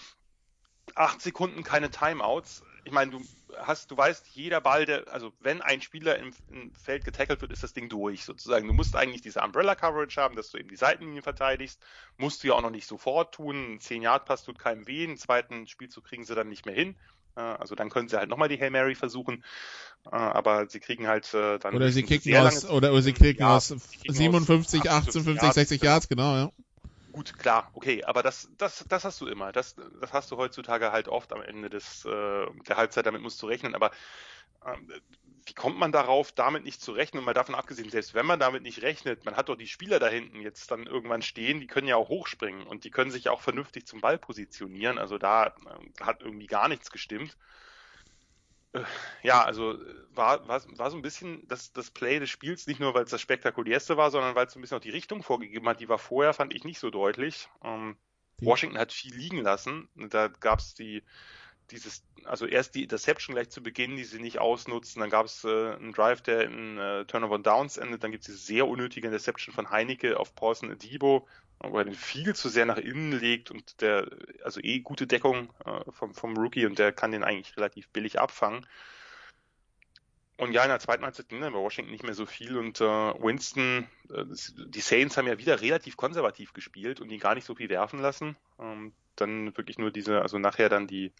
Acht 0.95 1.21
Sekunden 1.21 1.63
keine 1.63 1.91
Timeouts. 1.91 2.63
Ich 2.83 2.91
meine, 2.91 3.11
du 3.11 3.21
hast, 3.57 3.91
du 3.91 3.97
weißt, 3.97 4.27
jeder 4.33 4.61
Ball, 4.61 4.85
der, 4.85 5.07
also 5.11 5.33
wenn 5.39 5.61
ein 5.61 5.81
Spieler 5.81 6.17
im, 6.17 6.33
im, 6.49 6.71
Feld 6.73 7.05
getackelt 7.05 7.41
wird, 7.41 7.51
ist 7.51 7.63
das 7.63 7.73
Ding 7.73 7.89
durch 7.89 8.23
sozusagen. 8.23 8.67
Du 8.67 8.73
musst 8.73 8.95
eigentlich 8.95 9.21
diese 9.21 9.41
Umbrella 9.41 9.75
Coverage 9.75 10.19
haben, 10.19 10.35
dass 10.35 10.51
du 10.51 10.57
eben 10.57 10.69
die 10.69 10.75
Seitenlinie 10.75 11.21
verteidigst. 11.21 11.79
Musst 12.17 12.43
du 12.43 12.47
ja 12.47 12.53
auch 12.53 12.61
noch 12.61 12.71
nicht 12.71 12.87
sofort 12.87 13.35
tun. 13.35 13.73
Ein 13.73 13.79
10 13.79 14.01
Yard 14.01 14.25
Pass 14.25 14.43
tut 14.43 14.57
keinem 14.57 14.87
weh. 14.87 15.03
Einen 15.03 15.17
zweiten 15.17 15.67
Spielzug 15.67 16.05
kriegen 16.05 16.23
sie 16.23 16.35
dann 16.35 16.49
nicht 16.49 16.65
mehr 16.65 16.75
hin. 16.75 16.95
Äh, 17.35 17.41
also 17.41 17.75
dann 17.75 17.89
können 17.89 18.07
sie 18.09 18.17
halt 18.17 18.29
nochmal 18.29 18.49
die 18.49 18.59
Hail 18.59 18.71
Mary 18.71 18.95
versuchen, 18.95 19.43
äh, 20.05 20.15
aber 20.15 20.67
sie 20.67 20.79
kriegen 20.79 21.07
halt 21.07 21.33
äh, 21.33 21.59
dann 21.59 21.75
oder 21.75 21.91
sie 21.91 22.03
kicken 22.03 22.35
aus 22.35 22.65
oder, 22.65 22.91
oder 22.91 23.01
sie 23.01 23.13
kriegen 23.13 23.39
ja, 23.39 23.55
aus 23.55 23.67
57, 23.67 24.89
58, 24.89 25.53
60 25.53 25.81
Yards, 25.81 26.09
genau, 26.09 26.35
ja. 26.35 26.51
Gut, 27.11 27.37
klar, 27.37 27.69
okay, 27.73 28.03
aber 28.05 28.23
das, 28.23 28.49
das, 28.57 28.85
das 28.87 29.03
hast 29.03 29.19
du 29.19 29.27
immer. 29.27 29.51
Das, 29.51 29.75
das 29.99 30.13
hast 30.13 30.31
du 30.31 30.37
heutzutage 30.37 30.91
halt 30.93 31.09
oft 31.09 31.33
am 31.33 31.41
Ende 31.41 31.69
des, 31.69 32.05
äh, 32.05 32.45
der 32.67 32.77
Halbzeit, 32.77 33.05
damit 33.05 33.21
musst 33.21 33.41
du 33.41 33.47
rechnen. 33.47 33.75
Aber 33.75 33.91
ähm, 34.65 34.89
wie 35.45 35.53
kommt 35.53 35.77
man 35.79 35.91
darauf, 35.91 36.31
damit 36.31 36.63
nicht 36.63 36.81
zu 36.81 36.93
rechnen? 36.93 37.19
Und 37.19 37.25
mal 37.25 37.33
davon 37.33 37.55
abgesehen, 37.55 37.89
selbst 37.89 38.13
wenn 38.13 38.25
man 38.25 38.39
damit 38.39 38.63
nicht 38.63 38.81
rechnet, 38.83 39.25
man 39.25 39.35
hat 39.35 39.49
doch 39.49 39.55
die 39.57 39.67
Spieler 39.67 39.99
da 39.99 40.07
hinten 40.07 40.41
jetzt 40.41 40.71
dann 40.71 40.87
irgendwann 40.87 41.21
stehen, 41.21 41.59
die 41.59 41.67
können 41.67 41.87
ja 41.87 41.97
auch 41.97 42.09
hochspringen 42.09 42.67
und 42.67 42.85
die 42.85 42.91
können 42.91 43.11
sich 43.11 43.29
auch 43.29 43.41
vernünftig 43.41 43.87
zum 43.87 44.01
Ball 44.01 44.17
positionieren. 44.17 44.97
Also 44.97 45.17
da 45.17 45.47
äh, 45.47 46.03
hat 46.03 46.21
irgendwie 46.21 46.47
gar 46.47 46.69
nichts 46.69 46.91
gestimmt. 46.91 47.37
Äh, 48.73 48.83
ja, 49.23 49.43
also 49.43 49.77
war, 50.13 50.47
war, 50.47 50.61
war 50.77 50.91
so 50.91 50.97
ein 50.97 51.01
bisschen 51.01 51.47
das, 51.47 51.73
das 51.73 51.91
Play 51.91 52.19
des 52.19 52.29
Spiels, 52.29 52.67
nicht 52.67 52.79
nur 52.79 52.93
weil 52.93 53.03
es 53.03 53.11
das 53.11 53.21
spektakulärste 53.21 53.97
war, 53.97 54.11
sondern 54.11 54.35
weil 54.35 54.47
es 54.47 54.53
so 54.53 54.59
ein 54.59 54.61
bisschen 54.61 54.77
auch 54.77 54.81
die 54.81 54.89
Richtung 54.89 55.23
vorgegeben 55.23 55.67
hat. 55.67 55.79
Die 55.79 55.89
war 55.89 55.99
vorher, 55.99 56.33
fand 56.33 56.53
ich, 56.53 56.63
nicht 56.63 56.79
so 56.79 56.89
deutlich. 56.89 57.49
Ähm, 57.63 57.97
Washington 58.39 58.77
hat 58.77 58.91
viel 58.91 59.13
liegen 59.13 59.41
lassen. 59.41 59.87
Da 59.95 60.27
gab 60.27 60.59
es 60.59 60.73
die 60.73 61.03
dieses, 61.71 62.03
also 62.25 62.45
erst 62.45 62.75
die 62.75 62.83
Interception 62.83 63.35
gleich 63.35 63.49
zu 63.49 63.63
Beginn, 63.63 63.95
die 63.95 64.03
sie 64.03 64.19
nicht 64.19 64.39
ausnutzen, 64.39 64.99
dann 64.99 65.09
gab 65.09 65.25
es 65.25 65.43
äh, 65.43 65.73
einen 65.73 65.93
Drive, 65.93 66.21
der 66.21 66.43
in 66.43 66.77
äh, 66.77 67.05
Turnover 67.05 67.39
Downs 67.39 67.77
endet, 67.77 68.03
dann 68.03 68.11
gibt 68.11 68.23
es 68.23 68.27
diese 68.27 68.37
sehr 68.37 68.67
unnötige 68.67 69.07
Interception 69.07 69.53
von 69.53 69.69
Heinecke 69.69 70.19
auf 70.19 70.35
Paulson 70.35 70.71
Adibo, 70.71 71.27
wo 71.63 71.77
er 71.77 71.85
den 71.85 71.95
viel 71.95 72.35
zu 72.35 72.49
sehr 72.49 72.65
nach 72.65 72.77
innen 72.77 73.11
legt 73.19 73.51
und 73.51 73.81
der, 73.81 74.09
also 74.43 74.59
eh 74.61 74.79
gute 74.79 75.07
Deckung 75.07 75.49
äh, 75.65 75.91
vom, 75.91 76.13
vom 76.13 76.37
Rookie 76.37 76.65
und 76.65 76.79
der 76.79 76.91
kann 76.91 77.11
den 77.11 77.23
eigentlich 77.23 77.55
relativ 77.57 77.89
billig 77.89 78.19
abfangen. 78.19 78.65
Und 80.37 80.53
ja, 80.53 80.63
in 80.63 80.69
der 80.69 80.79
zweiten 80.79 81.03
Halbzeit 81.03 81.29
ging 81.29 81.39
dann 81.39 81.53
bei 81.53 81.59
Washington 81.59 81.91
nicht 81.91 82.03
mehr 82.03 82.15
so 82.15 82.25
viel 82.25 82.57
und 82.57 82.81
äh, 82.81 82.83
Winston, 82.83 83.87
äh, 84.09 84.25
die 84.25 84.81
Saints 84.81 85.15
haben 85.15 85.27
ja 85.27 85.37
wieder 85.37 85.61
relativ 85.61 85.97
konservativ 85.97 86.53
gespielt 86.53 86.99
und 86.99 87.11
ihn 87.11 87.19
gar 87.19 87.35
nicht 87.35 87.45
so 87.45 87.53
viel 87.53 87.69
werfen 87.69 87.99
lassen. 87.99 88.35
Ähm, 88.59 88.93
dann 89.15 89.55
wirklich 89.55 89.77
nur 89.77 89.91
diese, 89.91 90.21
also 90.21 90.39
nachher 90.39 90.67
dann 90.67 90.87
die, 90.87 91.13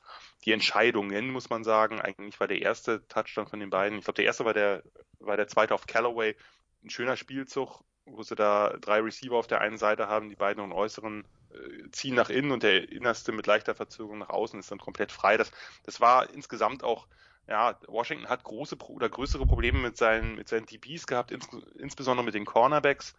die 0.44 0.54
Entscheidungen, 0.54 1.30
muss 1.30 1.52
man 1.52 1.64
sagen. 1.64 2.02
Eigentlich 2.02 2.40
war 2.40 2.48
der 2.48 2.62
erste 2.62 3.08
Touchdown 3.10 3.48
von 3.48 3.60
den 3.60 3.70
beiden. 3.70 4.00
Ich 4.00 4.06
glaube, 4.06 4.16
der 4.16 4.26
erste 4.26 4.44
war 4.46 4.56
der, 4.56 4.82
war 5.20 5.38
der 5.38 5.48
zweite 5.48 5.76
auf 5.76 5.86
Callaway. 5.86 6.36
Ein 6.84 6.90
schöner 6.90 7.16
Spielzug, 7.16 7.84
wo 8.06 8.24
sie 8.24 8.36
da 8.36 8.76
drei 8.80 9.00
Receiver 9.00 9.36
auf 9.36 9.48
der 9.48 9.62
einen 9.62 9.78
Seite 9.78 10.08
haben, 10.08 10.30
die 10.30 10.36
beiden 10.36 10.64
und 10.64 10.72
äußeren 10.72 11.26
äh, 11.52 11.90
ziehen 11.92 12.16
nach 12.16 12.30
innen 12.30 12.52
und 12.52 12.64
der 12.64 12.92
innerste 12.92 13.32
mit 13.32 13.48
leichter 13.48 13.76
Verzögerung 13.76 14.20
nach 14.20 14.30
außen 14.30 14.60
ist 14.60 14.72
dann 14.72 14.80
komplett 14.80 15.12
frei. 15.12 15.38
Das, 15.38 15.52
das 15.84 16.02
war 16.02 16.30
insgesamt 16.30 16.84
auch, 16.84 17.08
ja, 17.48 17.78
Washington 17.88 18.30
hat 18.30 18.44
große 18.44 18.78
oder 18.78 19.10
größere 19.10 19.46
Probleme 19.46 19.80
mit 19.80 19.98
seinen, 19.98 20.36
mit 20.36 20.48
seinen 20.48 20.66
DBs 20.66 21.08
gehabt, 21.08 21.32
ins, 21.32 21.48
insbesondere 21.78 22.26
mit 22.26 22.36
den 22.36 22.46
Cornerbacks. 22.46 23.16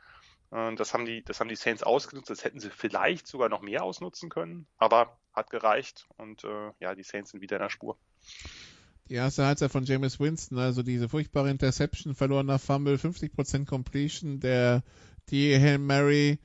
Das 0.76 0.92
haben 0.92 1.06
die, 1.06 1.24
das 1.24 1.40
haben 1.40 1.48
die 1.48 1.56
Saints 1.56 1.82
ausgenutzt. 1.82 2.28
Das 2.28 2.44
hätten 2.44 2.60
sie 2.60 2.68
vielleicht 2.68 3.26
sogar 3.26 3.48
noch 3.48 3.62
mehr 3.62 3.82
ausnutzen 3.82 4.28
können, 4.28 4.66
aber 4.76 5.16
hat 5.32 5.48
gereicht 5.48 6.06
und 6.18 6.44
äh, 6.44 6.72
ja, 6.78 6.94
die 6.94 7.02
Saints 7.02 7.30
sind 7.30 7.40
wieder 7.40 7.56
in 7.56 7.62
der 7.62 7.70
Spur. 7.70 7.96
Die 9.08 9.14
erste 9.14 9.44
Halbzeit 9.44 9.70
von 9.70 9.84
James 9.84 10.20
Winston, 10.20 10.58
also 10.58 10.82
diese 10.82 11.08
furchtbare 11.08 11.50
Interception, 11.50 12.14
verlorener 12.14 12.58
Fumble, 12.58 12.94
50% 12.94 13.66
Completion, 13.66 14.40
der 14.40 14.82
die 15.28 15.54
Hail 15.58 15.78
Mary, 15.78 16.38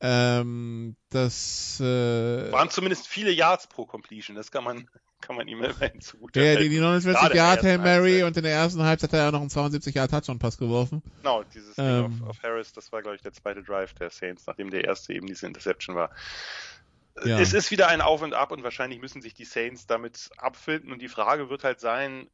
ähm, 0.00 0.94
das 1.10 1.80
äh, 1.80 2.52
waren 2.52 2.70
zumindest 2.70 3.08
viele 3.08 3.32
Yards 3.32 3.66
pro 3.66 3.84
Completion, 3.84 4.36
das 4.36 4.52
kann 4.52 4.62
man 4.62 4.88
kann 5.20 5.34
man 5.34 5.48
ihm 5.48 5.60
immerhin 5.60 6.00
zugute 6.00 6.40
Ja, 6.40 6.54
die, 6.54 6.68
die 6.68 6.78
49 6.78 7.34
Yard 7.34 7.64
Hail 7.64 7.78
Mary 7.78 8.22
und 8.22 8.36
in 8.36 8.44
der 8.44 8.52
ersten 8.52 8.80
Halbzeit 8.84 9.12
hat 9.12 9.18
er 9.18 9.24
ja 9.24 9.32
noch 9.32 9.40
einen 9.40 9.50
72 9.50 9.92
Yard 9.92 10.12
Touchdown 10.12 10.38
Pass 10.38 10.56
geworfen. 10.56 11.02
Genau, 11.16 11.42
dieses 11.42 11.76
ähm, 11.78 12.12
Ding 12.12 12.22
auf, 12.22 12.30
auf, 12.30 12.42
Harris, 12.44 12.72
das 12.72 12.92
war 12.92 13.02
glaube 13.02 13.16
ich 13.16 13.22
der 13.22 13.32
zweite 13.32 13.64
Drive 13.64 13.92
der 13.94 14.10
Saints, 14.10 14.46
nachdem 14.46 14.70
der 14.70 14.84
erste 14.84 15.14
eben 15.14 15.26
diese 15.26 15.46
Interception 15.46 15.96
war. 15.96 16.10
Ja. 17.24 17.38
Es 17.38 17.52
ist 17.52 17.70
wieder 17.70 17.88
ein 17.88 18.00
Auf 18.00 18.22
und 18.22 18.34
Ab 18.34 18.52
und 18.52 18.62
wahrscheinlich 18.62 19.00
müssen 19.00 19.22
sich 19.22 19.34
die 19.34 19.44
Saints 19.44 19.86
damit 19.86 20.30
abfinden 20.36 20.92
und 20.92 21.00
die 21.00 21.08
Frage 21.08 21.50
wird 21.50 21.64
halt 21.64 21.80
sein, 21.80 22.28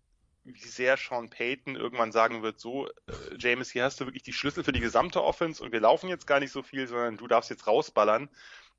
wie 0.45 0.59
sehr 0.61 0.97
Sean 0.97 1.31
Payton 1.31 1.75
irgendwann 1.75 2.13
sagen 2.13 2.43
wird, 2.43 2.61
so, 2.61 2.87
äh, 2.87 2.93
James, 3.39 3.71
hier 3.71 3.85
hast 3.85 4.01
du 4.01 4.07
wirklich 4.07 4.23
die 4.23 4.33
Schlüssel 4.33 4.63
für 4.63 4.73
die 4.73 4.81
gesamte 4.81 5.23
Offense 5.23 5.63
und 5.63 5.73
wir 5.73 5.81
laufen 5.81 6.09
jetzt 6.09 6.27
gar 6.27 6.41
nicht 6.41 6.53
so 6.53 6.63
viel, 6.63 6.87
sondern 6.87 7.17
du 7.17 7.27
darfst 7.27 7.51
jetzt 7.51 7.67
rausballern 7.67 8.29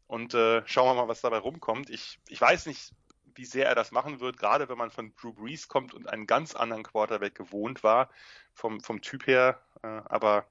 und 0.07 0.33
äh, 0.35 0.61
schauen 0.65 0.87
wir 0.87 1.01
mal, 1.01 1.07
was 1.07 1.21
dabei 1.21 1.37
rumkommt. 1.37 1.89
Ich, 1.89 2.19
ich 2.27 2.39
weiß 2.39 2.67
nicht, 2.67 2.93
wie 3.33 3.45
sehr 3.45 3.67
er 3.67 3.75
das 3.75 3.91
machen 3.91 4.19
wird, 4.19 4.37
gerade 4.37 4.69
wenn 4.69 4.77
man 4.77 4.91
von 4.91 5.13
Drew 5.19 5.33
Brees 5.33 5.67
kommt 5.67 5.93
und 5.93 6.07
einen 6.07 6.27
ganz 6.27 6.55
anderen 6.55 6.83
Quarterback 6.83 7.35
gewohnt 7.35 7.83
war, 7.83 8.09
vom, 8.53 8.79
vom 8.79 9.01
Typ 9.01 9.27
her. 9.27 9.59
Äh, 9.81 9.87
aber 9.87 10.45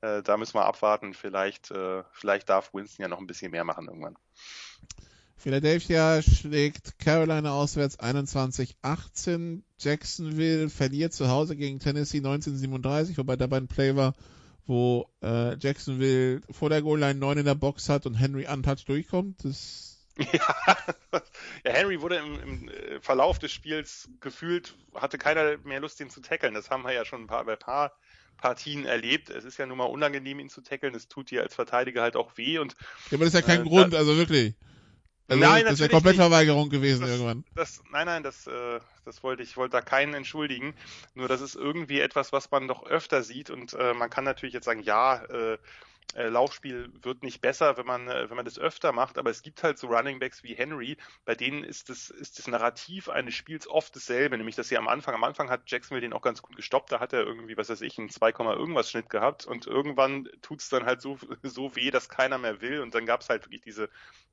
äh, 0.00 0.22
da 0.22 0.36
müssen 0.36 0.54
wir 0.54 0.66
abwarten. 0.66 1.14
Vielleicht, 1.14 1.70
äh, 1.70 2.02
vielleicht 2.12 2.48
darf 2.48 2.74
Winston 2.74 3.02
ja 3.02 3.08
noch 3.08 3.18
ein 3.18 3.26
bisschen 3.26 3.50
mehr 3.50 3.64
machen 3.64 3.88
irgendwann. 3.88 4.16
Philadelphia 5.36 6.20
schlägt 6.20 6.98
Carolina 6.98 7.52
auswärts 7.52 7.98
21-18. 8.00 9.62
Jacksonville 9.78 10.68
verliert 10.68 11.12
zu 11.12 11.28
Hause 11.28 11.56
gegen 11.56 11.78
Tennessee 11.78 12.18
1937, 12.18 13.16
wobei 13.18 13.36
dabei 13.36 13.58
ein 13.58 13.68
Play 13.68 13.94
war, 13.94 14.14
wo 14.66 15.08
äh, 15.22 15.56
Jacksonville 15.56 16.40
vor 16.50 16.70
der 16.70 16.82
Goal-Line 16.82 17.20
9 17.20 17.38
in 17.38 17.44
der 17.44 17.54
Box 17.54 17.88
hat 17.88 18.04
und 18.06 18.14
Henry 18.14 18.48
untouched 18.48 18.88
durchkommt. 18.88 19.44
Das 19.44 19.88
Ja, 20.32 20.76
ja 21.64 21.72
Henry 21.72 22.00
wurde 22.00 22.16
im, 22.16 22.40
im, 22.40 22.68
äh, 22.68 23.00
Verlauf 23.00 23.38
des 23.38 23.52
Spiels 23.52 24.08
gefühlt, 24.20 24.74
hatte 24.94 25.18
keiner 25.18 25.56
mehr 25.58 25.80
Lust, 25.80 26.00
ihn 26.00 26.10
zu 26.10 26.20
tackeln. 26.20 26.54
Das 26.54 26.70
haben 26.70 26.82
wir 26.82 26.92
ja 26.92 27.04
schon 27.04 27.22
ein 27.22 27.26
paar, 27.28 27.44
bei 27.44 27.52
ein 27.52 27.58
paar 27.58 27.92
Partien 28.38 28.86
erlebt. 28.86 29.30
Es 29.30 29.44
ist 29.44 29.58
ja 29.58 29.66
nun 29.66 29.78
mal 29.78 29.84
unangenehm, 29.84 30.40
ihn 30.40 30.48
zu 30.48 30.62
tackeln. 30.62 30.94
Es 30.94 31.08
tut 31.08 31.30
dir 31.30 31.42
als 31.42 31.54
Verteidiger 31.54 32.02
halt 32.02 32.16
auch 32.16 32.36
weh. 32.36 32.58
Und, 32.58 32.74
ja, 33.10 33.16
aber 33.16 33.24
das 33.24 33.34
ist 33.34 33.40
ja 33.40 33.46
kein 33.46 33.66
äh, 33.66 33.68
Grund, 33.68 33.94
also 33.94 34.16
wirklich. 34.16 34.54
Also 35.28 35.44
nein, 35.44 35.64
das 35.64 35.74
ist 35.74 35.80
ja 35.80 35.88
Komplettverweigerung 35.88 36.70
gewesen 36.70 37.02
das, 37.02 37.10
irgendwann. 37.10 37.44
Das, 37.54 37.82
nein, 37.90 38.06
nein, 38.06 38.22
das, 38.22 38.46
äh, 38.46 38.80
das 39.04 39.22
wollte 39.22 39.42
ich, 39.42 39.58
wollte 39.58 39.72
da 39.72 39.82
keinen 39.82 40.14
entschuldigen. 40.14 40.74
Nur 41.14 41.28
das 41.28 41.42
ist 41.42 41.54
irgendwie 41.54 42.00
etwas, 42.00 42.32
was 42.32 42.50
man 42.50 42.66
doch 42.66 42.86
öfter 42.86 43.22
sieht 43.22 43.50
und 43.50 43.74
äh, 43.74 43.92
man 43.92 44.08
kann 44.08 44.24
natürlich 44.24 44.54
jetzt 44.54 44.64
sagen, 44.64 44.82
ja, 44.82 45.22
äh, 45.24 45.58
äh, 46.14 46.28
Laufspiel 46.28 46.90
wird 47.02 47.22
nicht 47.22 47.40
besser, 47.40 47.76
wenn 47.76 47.86
man, 47.86 48.08
äh, 48.08 48.28
wenn 48.28 48.36
man 48.36 48.44
das 48.44 48.58
öfter 48.58 48.92
macht, 48.92 49.18
aber 49.18 49.30
es 49.30 49.42
gibt 49.42 49.62
halt 49.62 49.78
so 49.78 49.88
Runningbacks 49.88 50.42
wie 50.42 50.54
Henry, 50.54 50.96
bei 51.24 51.34
denen 51.34 51.64
ist 51.64 51.90
das, 51.90 52.10
ist 52.10 52.38
das 52.38 52.46
Narrativ 52.46 53.08
eines 53.08 53.34
Spiels 53.34 53.68
oft 53.68 53.94
dasselbe, 53.94 54.38
nämlich 54.38 54.56
dass 54.56 54.68
sie 54.68 54.78
am 54.78 54.88
Anfang, 54.88 55.14
am 55.14 55.24
Anfang 55.24 55.50
hat 55.50 55.62
Jacksonville 55.66 56.00
den 56.00 56.12
auch 56.12 56.22
ganz 56.22 56.40
gut 56.40 56.56
gestoppt, 56.56 56.92
da 56.92 57.00
hat 57.00 57.12
er 57.12 57.24
irgendwie, 57.24 57.56
was 57.56 57.68
weiß 57.68 57.82
ich, 57.82 57.98
einen 57.98 58.08
2, 58.08 58.30
irgendwas 58.30 58.90
Schnitt 58.90 59.10
gehabt 59.10 59.46
und 59.46 59.66
irgendwann 59.66 60.28
tut's 60.40 60.68
dann 60.70 60.86
halt 60.86 61.02
so, 61.02 61.18
so 61.42 61.76
weh, 61.76 61.90
dass 61.90 62.08
keiner 62.08 62.38
mehr 62.38 62.60
will 62.60 62.80
und 62.80 62.94
dann 62.94 63.06
gab's 63.06 63.28
halt 63.28 63.44
wirklich 63.44 63.62
diese, 63.62 63.90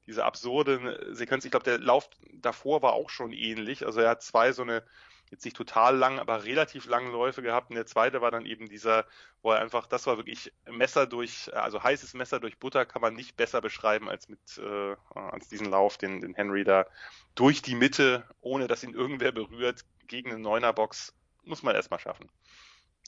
diese 0.07 0.23
absurde 0.23 1.13
Sequenz. 1.13 1.45
Ich 1.45 1.51
glaube, 1.51 1.65
der 1.65 1.79
Lauf 1.79 2.09
davor 2.33 2.81
war 2.81 2.93
auch 2.93 3.09
schon 3.09 3.33
ähnlich, 3.33 3.85
also 3.85 3.99
er 3.99 4.11
hat 4.11 4.23
zwei 4.23 4.53
so 4.53 4.61
eine 4.61 4.83
jetzt 5.31 5.45
nicht 5.45 5.57
total 5.57 5.95
lang, 5.97 6.19
aber 6.19 6.43
relativ 6.43 6.85
lange 6.85 7.09
Läufe 7.09 7.41
gehabt. 7.41 7.69
Und 7.69 7.75
der 7.75 7.85
zweite 7.85 8.21
war 8.21 8.31
dann 8.31 8.45
eben 8.45 8.67
dieser, 8.69 9.05
wo 9.41 9.51
er 9.51 9.59
einfach, 9.59 9.87
das 9.87 10.05
war 10.07 10.17
wirklich 10.17 10.53
Messer 10.69 11.07
durch, 11.07 11.53
also 11.55 11.83
heißes 11.83 12.13
Messer 12.13 12.39
durch 12.39 12.57
Butter 12.57 12.85
kann 12.85 13.01
man 13.01 13.13
nicht 13.13 13.35
besser 13.35 13.61
beschreiben 13.61 14.09
als 14.09 14.29
mit 14.29 14.39
äh, 14.57 14.95
als 15.13 15.47
diesen 15.47 15.69
Lauf, 15.69 15.97
den, 15.97 16.21
den 16.21 16.35
Henry 16.35 16.63
da 16.63 16.85
durch 17.33 17.61
die 17.61 17.75
Mitte, 17.75 18.23
ohne 18.41 18.67
dass 18.67 18.83
ihn 18.83 18.93
irgendwer 18.93 19.31
berührt, 19.31 19.85
gegen 20.07 20.31
eine 20.31 20.39
Neuner-Box, 20.39 21.13
muss 21.43 21.63
man 21.63 21.75
erstmal 21.75 21.99
schaffen. 21.99 22.29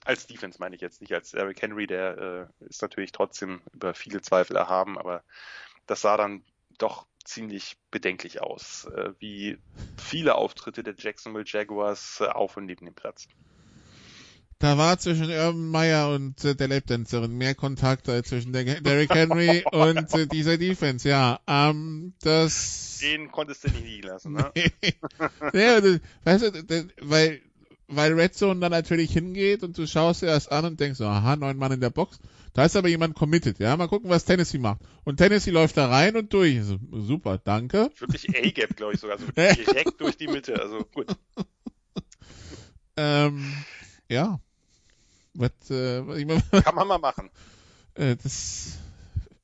Als 0.04 0.28
Defense 0.28 0.60
meine 0.60 0.76
ich 0.76 0.82
jetzt 0.82 1.02
nicht 1.02 1.14
als 1.14 1.34
Eric 1.34 1.62
Henry, 1.62 1.88
der 1.88 2.50
äh, 2.62 2.66
ist 2.66 2.82
natürlich 2.82 3.12
trotzdem 3.12 3.62
über 3.74 3.94
viele 3.94 4.22
Zweifel 4.22 4.56
erhaben, 4.56 4.98
aber 4.98 5.24
das 5.86 6.02
sah 6.02 6.18
dann 6.18 6.44
doch 6.78 7.08
ziemlich 7.28 7.78
bedenklich 7.92 8.42
aus, 8.42 8.88
äh, 8.96 9.12
wie 9.20 9.58
viele 9.98 10.36
Auftritte 10.36 10.84
der 10.84 10.96
Jacksonville 10.98 11.46
Jaguars 11.46 12.22
äh, 12.22 12.28
auf 12.28 12.58
und 12.58 12.66
neben 12.66 12.86
dem 12.86 12.96
Platz. 12.96 13.28
Da 14.60 14.78
war 14.78 14.98
zwischen 14.98 15.30
Urban 15.30 15.70
Meyer 15.70 16.10
und 16.10 16.44
äh, 16.44 16.56
der 16.56 16.68
Lapdancerin 16.68 17.38
mehr 17.38 17.54
Kontakt 17.54 18.10
als 18.10 18.30
zwischen 18.30 18.54
der 18.54 18.64
Derrick 18.82 19.14
Henry 19.14 19.64
und 19.72 20.12
äh, 20.16 20.26
dieser 20.26 20.58
Defense, 20.58 21.08
ja. 21.08 21.40
Ähm, 21.46 22.14
das 22.22 22.98
Den 23.00 23.32
konntest 23.32 23.66
du 23.66 23.68
nicht 23.70 23.86
liegen 23.86 24.08
lassen, 24.08 24.34
ne? 24.34 24.52
ja, 25.54 25.80
das, 25.80 26.00
weißt 26.24 26.44
du, 26.44 26.64
das, 26.64 26.86
weil 27.02 27.42
weil 27.88 28.14
Red 28.14 28.36
Zone 28.36 28.60
dann 28.60 28.72
natürlich 28.72 29.12
hingeht 29.12 29.64
und 29.64 29.78
du 29.78 29.88
schaust 29.88 30.22
dir 30.22 30.28
das 30.28 30.48
an 30.48 30.66
und 30.66 30.80
denkst, 30.80 30.98
so, 30.98 31.06
aha, 31.06 31.36
neun 31.36 31.58
Mann 31.58 31.72
in 31.72 31.82
der 31.82 31.90
Box. 31.90 32.20
Da 32.54 32.66
ist 32.66 32.76
aber 32.76 32.88
jemand 32.88 33.16
committed, 33.16 33.60
ja. 33.60 33.78
Mal 33.78 33.88
gucken, 33.88 34.10
was 34.10 34.26
Tennessee 34.26 34.58
macht. 34.58 34.82
Und 35.04 35.18
Tennessee 35.18 35.52
läuft 35.52 35.78
da 35.78 35.88
rein 35.88 36.16
und 36.18 36.34
durch. 36.34 36.64
So, 36.64 36.80
super, 36.92 37.38
danke. 37.38 37.92
Wirklich 38.00 38.30
A-Gap, 38.30 38.76
glaube 38.76 38.94
ich 38.94 39.00
sogar. 39.00 39.18
Also 39.18 39.32
direkt 39.72 40.02
durch 40.02 40.18
die 40.18 40.28
Mitte, 40.28 40.60
also 40.60 40.84
gut. 40.94 41.08
ähm, 42.98 43.54
ja. 44.10 44.40
Was, 45.34 45.52
äh, 45.70 46.00
ich 46.20 46.26
mein, 46.26 46.42
Kann 46.64 46.76
man 46.76 46.88
mal 46.88 46.98
machen. 46.98 47.30
Äh, 48.00 48.16
das, 48.16 48.78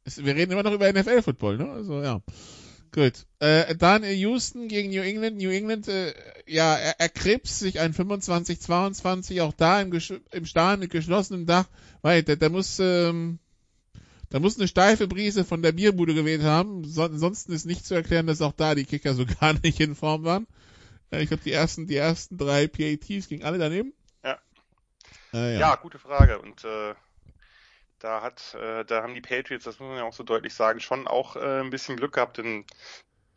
ist, 0.03 0.23
wir 0.23 0.35
reden 0.35 0.51
immer 0.51 0.61
noch 0.61 0.73
über 0.73 0.93
NFL-Football, 0.93 1.57
ne? 1.57 1.71
Also, 1.71 2.03
ja. 2.03 2.21
Gut. 2.93 3.25
Äh, 3.39 3.75
dann 3.75 4.03
Houston 4.03 4.67
gegen 4.67 4.91
New 4.91 5.01
England. 5.01 5.37
New 5.37 5.49
England, 5.49 5.87
äh, 5.87 6.13
ja, 6.45 6.75
er, 6.75 6.99
er 6.99 7.09
krebst 7.09 7.57
sich 7.57 7.79
ein 7.79 7.91
25-22, 7.91 9.41
auch 9.41 9.53
da 9.53 9.81
im, 9.81 9.91
im 10.31 10.45
Stahl 10.45 10.77
mit 10.77 10.91
geschlossenem 10.91 11.47
Dach, 11.47 11.65
weil 12.03 12.21
der, 12.21 12.35
der 12.35 12.51
muss, 12.51 12.77
ähm, 12.79 13.39
da 14.29 14.39
muss 14.39 14.59
eine 14.59 14.67
steife 14.67 15.07
Brise 15.07 15.43
von 15.43 15.63
der 15.63 15.71
Bierbude 15.71 16.13
gewählt 16.13 16.43
haben. 16.43 16.85
So, 16.85 17.03
ansonsten 17.03 17.51
ist 17.51 17.65
nicht 17.65 17.83
zu 17.83 17.95
erklären, 17.95 18.27
dass 18.27 18.43
auch 18.43 18.53
da 18.53 18.75
die 18.75 18.85
Kicker 18.85 19.13
so 19.15 19.25
gar 19.25 19.53
nicht 19.63 19.79
in 19.79 19.95
Form 19.95 20.23
waren. 20.23 20.45
Äh, 21.11 21.23
ich 21.23 21.29
glaube, 21.29 21.43
die 21.43 21.51
ersten, 21.51 21.87
die 21.87 21.95
ersten 21.95 22.37
drei 22.37 22.67
PATs 22.67 23.27
gingen 23.27 23.43
alle 23.43 23.57
daneben. 23.57 23.93
Ja. 24.23 24.37
Äh, 25.33 25.53
ja. 25.55 25.59
ja. 25.59 25.75
gute 25.77 25.97
Frage. 25.97 26.37
Und 26.37 26.63
äh, 26.63 26.93
da 28.03 28.21
hat, 28.21 28.53
äh, 28.55 28.83
da 28.83 29.01
haben 29.01 29.15
die 29.15 29.21
Patriots, 29.21 29.63
das 29.63 29.79
muss 29.79 29.87
man 29.87 29.97
ja 29.97 30.03
auch 30.03 30.13
so 30.13 30.23
deutlich 30.23 30.53
sagen, 30.53 30.81
schon 30.81 31.07
auch 31.07 31.37
äh, 31.37 31.61
ein 31.61 31.69
bisschen 31.69 31.95
Glück 31.95 32.13
gehabt, 32.13 32.37
denn 32.37 32.65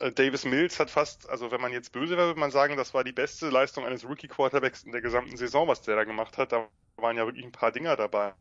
äh, 0.01 0.11
Davis 0.11 0.45
Mills 0.45 0.81
hat 0.81 0.91
fast, 0.91 1.29
also 1.29 1.53
wenn 1.53 1.61
man 1.61 1.73
jetzt 1.73 1.93
böse 1.93 2.17
wäre, 2.17 2.29
würde 2.29 2.41
man 2.41 2.51
sagen, 2.51 2.77
das 2.77 2.93
war 2.93 3.05
die 3.05 3.13
beste 3.13 3.49
Leistung 3.49 3.87
eines 3.87 4.05
Rookie-Quarterbacks 4.05 4.83
in 4.83 4.91
der 4.93 5.03
gesamten 5.03 5.37
Saison, 5.37 5.69
was 5.69 5.83
der 5.83 5.95
da 5.95 6.05
gemacht 6.05 6.37
hat. 6.37 6.51
Da 6.51 6.69
waren 6.97 7.17
ja 7.17 7.27
wirklich 7.27 7.45
ein 7.45 7.53
paar 7.53 7.71
Dinger 7.71 7.97
dabei. 7.97 8.35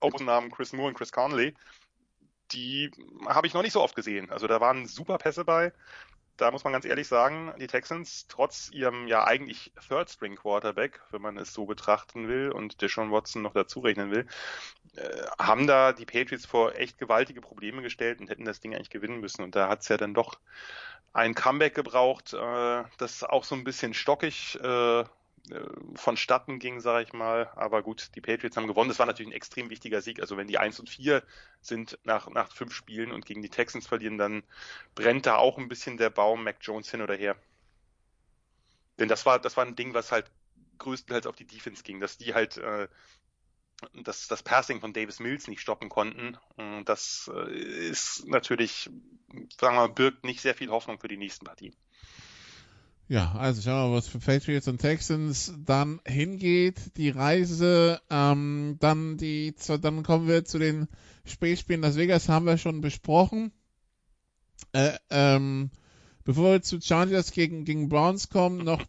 Ausnahmen 0.00 0.50
Chris 0.50 0.72
Moore 0.72 0.88
und 0.88 0.94
Chris 0.94 1.12
Conley, 1.12 1.54
die 2.50 2.90
habe 3.26 3.46
ich 3.46 3.54
noch 3.54 3.62
nicht 3.62 3.72
so 3.72 3.82
oft 3.82 3.94
gesehen. 3.94 4.30
Also 4.30 4.48
da 4.48 4.60
waren 4.60 4.86
super 4.86 5.18
Pässe 5.18 5.44
bei 5.44 5.72
da 6.36 6.50
muss 6.50 6.64
man 6.64 6.72
ganz 6.72 6.84
ehrlich 6.84 7.08
sagen, 7.08 7.54
die 7.58 7.66
Texans, 7.66 8.26
trotz 8.28 8.70
ihrem 8.72 9.06
ja 9.08 9.24
eigentlich 9.24 9.72
Third-String-Quarterback, 9.88 11.00
wenn 11.10 11.22
man 11.22 11.36
es 11.38 11.52
so 11.52 11.66
betrachten 11.66 12.28
will 12.28 12.50
und 12.52 12.82
Deshaun 12.82 13.10
Watson 13.10 13.42
noch 13.42 13.54
dazu 13.54 13.80
rechnen 13.80 14.10
will, 14.10 14.26
äh, 14.96 15.26
haben 15.38 15.66
da 15.66 15.92
die 15.92 16.06
Patriots 16.06 16.46
vor 16.46 16.74
echt 16.74 16.98
gewaltige 16.98 17.40
Probleme 17.40 17.82
gestellt 17.82 18.20
und 18.20 18.28
hätten 18.28 18.44
das 18.44 18.60
Ding 18.60 18.74
eigentlich 18.74 18.90
gewinnen 18.90 19.20
müssen. 19.20 19.42
Und 19.42 19.56
da 19.56 19.68
hat 19.68 19.82
es 19.82 19.88
ja 19.88 19.96
dann 19.96 20.14
doch 20.14 20.38
ein 21.12 21.34
Comeback 21.34 21.74
gebraucht, 21.74 22.34
äh, 22.34 22.84
das 22.98 23.24
auch 23.24 23.44
so 23.44 23.54
ein 23.54 23.64
bisschen 23.64 23.94
stockig 23.94 24.58
äh, 24.62 25.04
vonstatten 25.94 26.58
ging, 26.58 26.80
sage 26.80 27.04
ich 27.04 27.12
mal. 27.12 27.50
Aber 27.54 27.82
gut, 27.82 28.10
die 28.14 28.20
Patriots 28.20 28.56
haben 28.56 28.66
gewonnen. 28.66 28.88
Das 28.88 28.98
war 28.98 29.06
natürlich 29.06 29.30
ein 29.30 29.36
extrem 29.36 29.70
wichtiger 29.70 30.02
Sieg. 30.02 30.20
Also 30.20 30.36
wenn 30.36 30.48
die 30.48 30.58
1 30.58 30.80
und 30.80 30.90
4 30.90 31.22
sind 31.60 31.98
nach, 32.04 32.28
nach 32.28 32.52
fünf 32.52 32.74
Spielen 32.74 33.12
und 33.12 33.26
gegen 33.26 33.42
die 33.42 33.48
Texans 33.48 33.86
verlieren, 33.86 34.18
dann 34.18 34.42
brennt 34.94 35.26
da 35.26 35.36
auch 35.36 35.58
ein 35.58 35.68
bisschen 35.68 35.96
der 35.96 36.10
Baum 36.10 36.44
Mac 36.44 36.56
Jones 36.60 36.90
hin 36.90 37.02
oder 37.02 37.14
her. 37.14 37.36
Denn 38.98 39.08
das 39.08 39.26
war, 39.26 39.38
das 39.38 39.56
war 39.56 39.64
ein 39.64 39.76
Ding, 39.76 39.94
was 39.94 40.10
halt 40.10 40.30
größtenteils 40.78 41.26
auf 41.26 41.36
die 41.36 41.46
Defense 41.46 41.82
ging, 41.82 42.00
dass 42.00 42.18
die 42.18 42.34
halt 42.34 42.56
äh, 42.56 42.88
das, 43.94 44.26
das 44.28 44.42
Passing 44.42 44.80
von 44.80 44.92
Davis 44.92 45.20
Mills 45.20 45.48
nicht 45.48 45.60
stoppen 45.60 45.88
konnten. 45.88 46.36
Und 46.56 46.86
das 46.86 47.30
äh, 47.34 47.50
ist 47.50 48.26
natürlich, 48.26 48.90
sagen 49.60 49.76
wir 49.76 49.88
mal, 49.88 49.88
birgt 49.88 50.24
nicht 50.24 50.40
sehr 50.40 50.54
viel 50.54 50.70
Hoffnung 50.70 50.98
für 50.98 51.08
die 51.08 51.16
nächsten 51.16 51.44
Partien. 51.44 51.74
Ja, 53.08 53.32
also 53.36 53.62
schauen 53.62 53.84
wir 53.84 53.88
mal, 53.90 53.96
was 53.96 54.08
für 54.08 54.18
Patriots 54.18 54.66
und 54.66 54.80
Texans 54.80 55.54
dann 55.64 56.00
hingeht. 56.04 56.96
Die 56.96 57.10
Reise, 57.10 58.00
ähm, 58.10 58.76
dann 58.80 59.16
die, 59.16 59.54
dann 59.80 60.02
kommen 60.02 60.26
wir 60.26 60.44
zu 60.44 60.58
den 60.58 60.88
Spätspielen. 61.24 61.82
Las 61.82 61.96
Vegas 61.96 62.28
haben 62.28 62.46
wir 62.46 62.58
schon 62.58 62.80
besprochen. 62.80 63.52
Äh, 64.72 64.98
ähm, 65.10 65.70
bevor 66.24 66.54
wir 66.54 66.62
zu 66.62 66.80
Chargers 66.80 67.30
gegen, 67.30 67.64
gegen 67.64 67.88
Browns 67.88 68.28
kommen, 68.28 68.64
noch 68.64 68.82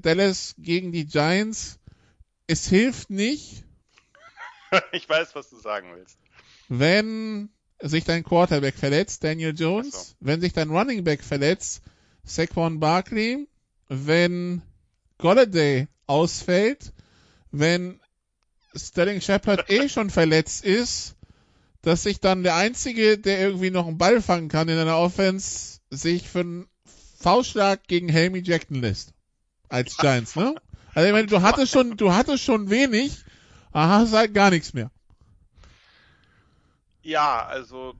Dallas 0.00 0.56
gegen 0.58 0.90
die 0.90 1.06
Giants. 1.06 1.78
Es 2.46 2.68
hilft 2.68 3.10
nicht. 3.10 3.64
Ich 4.92 5.08
weiß, 5.08 5.34
was 5.34 5.50
du 5.50 5.58
sagen 5.58 5.88
willst. 5.96 6.16
Wenn 6.68 7.48
sich 7.80 8.04
dein 8.04 8.22
Quarterback 8.22 8.76
verletzt, 8.76 9.24
Daniel 9.24 9.52
Jones, 9.52 10.10
so. 10.10 10.14
wenn 10.20 10.40
sich 10.40 10.52
dein 10.52 10.70
Running 10.70 11.02
Back 11.02 11.24
verletzt, 11.24 11.82
Saquon 12.22 12.78
Barkley, 12.78 13.48
wenn 13.90 14.62
Golladay 15.18 15.88
ausfällt, 16.06 16.92
wenn 17.50 18.00
Sterling 18.74 19.20
Shepard 19.20 19.68
eh 19.68 19.88
schon 19.88 20.10
verletzt 20.10 20.64
ist, 20.64 21.16
dass 21.82 22.04
sich 22.04 22.20
dann 22.20 22.44
der 22.44 22.54
Einzige, 22.54 23.18
der 23.18 23.40
irgendwie 23.40 23.70
noch 23.70 23.88
einen 23.88 23.98
Ball 23.98 24.22
fangen 24.22 24.48
kann 24.48 24.68
in 24.68 24.78
einer 24.78 24.96
Offense, 24.96 25.80
sich 25.90 26.28
für 26.28 26.40
einen 26.40 26.68
Faustschlag 27.18 27.86
gegen 27.88 28.08
Helmy 28.08 28.38
Jackson 28.38 28.80
lässt. 28.80 29.12
Als 29.68 29.96
Giants, 29.96 30.36
ne? 30.36 30.54
Also 30.94 31.08
ich 31.08 31.12
meine, 31.12 31.26
du 31.26 31.42
hattest 31.42 31.72
schon, 31.72 31.96
du 31.96 32.12
hattest 32.12 32.44
schon 32.44 32.70
wenig, 32.70 33.24
aber 33.72 33.88
hast 33.88 34.12
halt 34.12 34.34
gar 34.34 34.50
nichts 34.50 34.72
mehr. 34.72 34.90
Ja, 37.02 37.44
also 37.44 37.94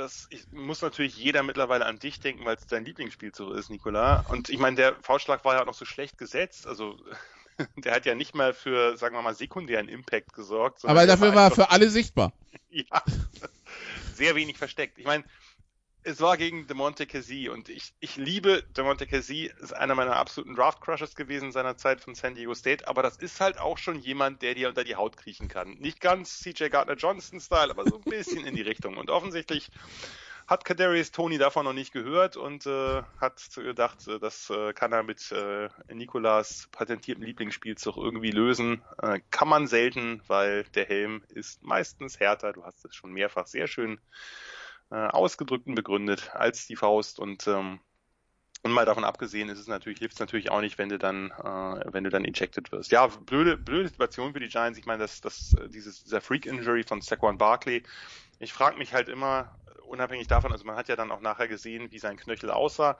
das 0.00 0.26
ich, 0.30 0.50
muss 0.52 0.82
natürlich 0.82 1.16
jeder 1.16 1.42
mittlerweile 1.42 1.86
an 1.86 1.98
dich 1.98 2.20
denken, 2.20 2.44
weil 2.44 2.56
es 2.56 2.66
dein 2.66 2.84
Lieblingsspielzug 2.84 3.54
ist, 3.54 3.70
Nikola. 3.70 4.20
Und 4.28 4.48
ich 4.48 4.58
meine, 4.58 4.76
der 4.76 4.96
Faustschlag 5.02 5.44
war 5.44 5.54
ja 5.54 5.62
auch 5.62 5.66
noch 5.66 5.74
so 5.74 5.84
schlecht 5.84 6.18
gesetzt. 6.18 6.66
Also 6.66 6.98
der 7.76 7.94
hat 7.94 8.06
ja 8.06 8.14
nicht 8.14 8.34
mal 8.34 8.52
für, 8.54 8.96
sagen 8.96 9.14
wir 9.14 9.22
mal, 9.22 9.34
sekundären 9.34 9.88
Impact 9.88 10.32
gesorgt. 10.32 10.84
Aber 10.84 11.06
dafür 11.06 11.34
war 11.34 11.50
er 11.50 11.54
für 11.54 11.70
alle 11.70 11.90
sichtbar. 11.90 12.32
ja, 12.70 13.02
sehr 14.14 14.34
wenig 14.34 14.58
versteckt. 14.58 14.98
Ich 14.98 15.04
meine, 15.04 15.24
es 16.02 16.20
war 16.20 16.36
gegen 16.36 16.66
DeMonte 16.66 17.06
Casey 17.06 17.48
und 17.48 17.68
ich, 17.68 17.92
ich 18.00 18.16
liebe 18.16 18.62
DeMonte 18.76 19.06
Casey, 19.06 19.52
ist 19.60 19.72
einer 19.72 19.94
meiner 19.94 20.16
absoluten 20.16 20.54
Draft-Crushes 20.54 21.14
gewesen 21.14 21.52
seiner 21.52 21.76
Zeit 21.76 22.00
von 22.00 22.14
San 22.14 22.34
Diego 22.34 22.54
State, 22.54 22.88
aber 22.88 23.02
das 23.02 23.16
ist 23.16 23.40
halt 23.40 23.58
auch 23.58 23.76
schon 23.76 23.98
jemand, 23.98 24.42
der 24.42 24.54
dir 24.54 24.68
unter 24.68 24.84
die 24.84 24.96
Haut 24.96 25.16
kriechen 25.16 25.48
kann. 25.48 25.74
Nicht 25.74 26.00
ganz 26.00 26.40
CJ 26.40 26.68
Gardner-Johnson-Style, 26.68 27.70
aber 27.70 27.84
so 27.84 27.96
ein 27.96 28.10
bisschen 28.10 28.46
in 28.46 28.54
die 28.54 28.62
Richtung. 28.62 28.96
Und 28.96 29.10
offensichtlich 29.10 29.70
hat 30.46 30.64
Kadarius 30.64 31.12
Tony 31.12 31.38
davon 31.38 31.64
noch 31.64 31.74
nicht 31.74 31.92
gehört 31.92 32.36
und 32.36 32.66
äh, 32.66 33.02
hat 33.20 33.40
gedacht, 33.54 34.08
äh, 34.08 34.18
das 34.18 34.50
äh, 34.50 34.72
kann 34.72 34.92
er 34.92 35.02
mit 35.02 35.30
äh, 35.30 35.68
Nikolas 35.92 36.68
patentiertem 36.72 37.22
Lieblingsspielzug 37.22 37.96
irgendwie 37.96 38.32
lösen. 38.32 38.82
Äh, 39.02 39.20
kann 39.30 39.48
man 39.48 39.66
selten, 39.66 40.22
weil 40.26 40.64
der 40.74 40.86
Helm 40.86 41.22
ist 41.28 41.62
meistens 41.62 42.18
härter. 42.18 42.52
Du 42.52 42.64
hast 42.64 42.84
es 42.84 42.94
schon 42.96 43.12
mehrfach 43.12 43.46
sehr 43.46 43.68
schön 43.68 44.00
äh, 44.90 44.94
ausgedrückt 44.94 45.66
und 45.66 45.74
begründet 45.74 46.30
als 46.34 46.66
die 46.66 46.76
Faust 46.76 47.18
und 47.18 47.46
ähm, 47.46 47.80
und 48.62 48.72
mal 48.72 48.84
davon 48.84 49.04
abgesehen 49.04 49.48
ist 49.48 49.58
es 49.58 49.68
natürlich, 49.68 50.00
hilft 50.00 50.14
es 50.16 50.20
natürlich 50.20 50.50
auch 50.50 50.60
nicht, 50.60 50.76
wenn 50.76 50.90
du 50.90 50.98
dann, 50.98 51.30
äh, 51.30 51.92
wenn 51.92 52.04
du 52.04 52.10
dann 52.10 52.26
ejected 52.26 52.70
wirst. 52.72 52.92
Ja, 52.92 53.06
blöde, 53.06 53.56
blöde 53.56 53.88
Situation 53.88 54.34
für 54.34 54.40
die 54.40 54.48
Giants. 54.48 54.78
Ich 54.78 54.84
meine, 54.84 55.02
das, 55.02 55.22
das, 55.22 55.56
dieses, 55.68 56.04
dieser 56.04 56.20
Freak-Injury 56.20 56.82
von 56.82 57.00
Saquon 57.00 57.38
Barkley. 57.38 57.82
Ich 58.38 58.52
frage 58.52 58.76
mich 58.76 58.92
halt 58.92 59.08
immer, 59.08 59.56
unabhängig 59.86 60.26
davon, 60.26 60.52
also 60.52 60.64
man 60.64 60.76
hat 60.76 60.88
ja 60.88 60.96
dann 60.96 61.10
auch 61.10 61.20
nachher 61.20 61.48
gesehen, 61.48 61.90
wie 61.90 61.98
sein 61.98 62.18
Knöchel 62.18 62.50
aussah. 62.50 62.98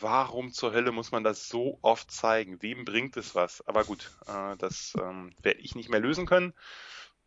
Warum 0.00 0.52
zur 0.52 0.72
Hölle 0.72 0.92
muss 0.92 1.10
man 1.10 1.24
das 1.24 1.48
so 1.48 1.78
oft 1.82 2.10
zeigen? 2.12 2.62
Wem 2.62 2.84
bringt 2.84 3.16
es 3.16 3.34
was? 3.34 3.66
Aber 3.66 3.84
gut, 3.84 4.12
äh, 4.26 4.56
das 4.58 4.94
ähm, 5.00 5.34
werde 5.42 5.60
ich 5.60 5.74
nicht 5.74 5.88
mehr 5.88 6.00
lösen 6.00 6.26
können. 6.26 6.54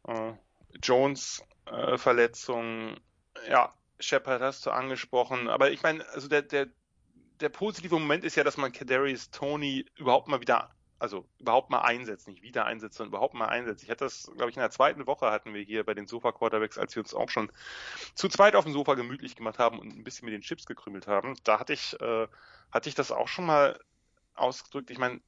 Äh, 0.07 0.33
Jones 0.81 1.43
äh, 1.65 1.97
Verletzung, 1.97 2.95
ja, 3.49 3.73
Shepard 3.99 4.41
hast 4.41 4.65
du 4.65 4.71
angesprochen, 4.71 5.47
aber 5.47 5.71
ich 5.71 5.83
meine, 5.83 6.07
also 6.09 6.27
der, 6.27 6.41
der, 6.41 6.67
der 7.39 7.49
positive 7.49 7.95
Moment 7.95 8.23
ist 8.23 8.35
ja, 8.35 8.43
dass 8.43 8.57
man 8.57 8.71
Kadarius 8.71 9.31
Tony 9.31 9.85
überhaupt 9.95 10.27
mal 10.27 10.41
wieder, 10.41 10.71
also 10.99 11.27
überhaupt 11.39 11.69
mal 11.69 11.81
einsetzt, 11.81 12.27
nicht 12.27 12.41
wieder 12.41 12.65
einsetzt, 12.65 12.97
sondern 12.97 13.11
überhaupt 13.11 13.33
mal 13.33 13.47
einsetzt. 13.47 13.83
Ich 13.83 13.89
hatte 13.89 14.05
das, 14.05 14.31
glaube 14.35 14.49
ich, 14.49 14.57
in 14.57 14.61
der 14.61 14.71
zweiten 14.71 15.07
Woche 15.07 15.31
hatten 15.31 15.53
wir 15.53 15.61
hier 15.61 15.83
bei 15.83 15.93
den 15.93 16.07
Sofa-Quarterbacks, 16.07 16.77
als 16.77 16.95
wir 16.95 17.03
uns 17.03 17.13
auch 17.13 17.29
schon 17.29 17.51
zu 18.15 18.29
zweit 18.29 18.55
auf 18.55 18.65
dem 18.65 18.73
Sofa 18.73 18.95
gemütlich 18.95 19.35
gemacht 19.35 19.59
haben 19.59 19.79
und 19.79 19.95
ein 19.95 20.03
bisschen 20.03 20.25
mit 20.25 20.33
den 20.33 20.41
Chips 20.41 20.65
gekrümelt 20.65 21.07
haben. 21.07 21.35
Da 21.43 21.59
hatte 21.59 21.73
ich, 21.73 21.99
äh, 21.99 22.27
hatte 22.71 22.89
ich 22.89 22.95
das 22.95 23.11
auch 23.11 23.27
schon 23.27 23.45
mal 23.45 23.79
ausgedrückt. 24.35 24.91
Ich 24.91 24.97
meine, 24.97 25.21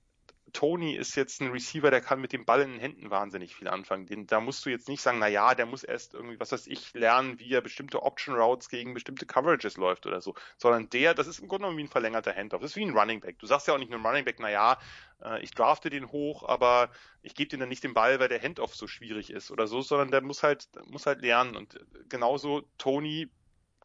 Tony 0.52 0.95
ist 0.95 1.15
jetzt 1.15 1.41
ein 1.41 1.52
Receiver, 1.52 1.90
der 1.90 2.02
kann 2.02 2.22
mit 2.22 2.34
dem 2.34 2.45
Ball 2.45 2.61
in 2.61 2.72
den 2.72 2.80
Händen 2.80 3.10
wahnsinnig 3.10 3.56
viel 3.56 3.68
anfangen. 3.68 4.06
Den, 4.06 4.28
da 4.28 4.40
musst 4.40 4.65
du 4.65 4.70
jetzt 4.70 4.90
nicht 4.90 5.02
sagen, 5.02 5.20
na 5.20 5.28
ja, 5.28 5.56
der 5.56 5.65
muss 5.65 5.84
erst 5.84 6.14
irgendwie, 6.14 6.40
was 6.40 6.52
weiß 6.52 6.68
ich, 6.68 6.94
lernen, 6.94 7.40
wie 7.40 7.52
er 7.52 7.61
bestimmte 7.61 8.03
Option 8.03 8.36
Routes 8.36 8.70
gegen 8.70 8.94
bestimmte 8.94 9.26
Coverages 9.26 9.78
läuft 9.78 10.06
oder 10.06 10.22
so. 10.22 10.36
Sondern 10.57 10.90
der, 10.90 11.14
das 11.14 11.28
ist 11.28 11.40
im 11.40 11.48
Grunde 11.48 11.64
genommen 11.64 11.78
wie 11.78 11.84
ein 11.84 11.90
verlängerter 11.90 12.36
Handoff. 12.36 12.61
Das 12.61 12.72
ist 12.72 12.76
wie 12.76 12.86
ein 12.86 12.98
Running 12.98 13.22
Back. 13.22 13.40
Du 13.40 13.48
sagst 13.48 13.68
ja 13.68 13.74
auch 13.74 13.80
nicht 13.80 13.90
nur 13.90 14.02
Running 14.02 14.26
Back, 14.26 14.38
na 14.40 14.52
ja, 14.52 14.78
äh, 15.24 15.41
ich 15.41 15.52
drafte 15.52 15.90
den 15.90 16.11
hoch, 16.11 16.44
aber 16.48 16.90
ich 17.22 17.36
gebe 17.36 17.49
dir 17.49 17.57
dann 17.57 17.70
nicht 17.70 17.84
den 17.84 17.94
Ball, 17.94 18.20
weil 18.20 18.30
der 18.30 18.41
Handoff 18.41 18.76
so 18.76 18.88
schwierig 18.88 19.32
ist 19.32 19.49
oder 19.49 19.68
so, 19.68 19.82
sondern 19.82 20.11
der 20.11 20.22
muss 20.22 20.44
halt, 20.44 20.68
muss 20.88 21.06
halt 21.06 21.22
lernen. 21.22 21.56
Und 21.56 21.80
genauso 22.10 22.64
Tony 22.78 23.30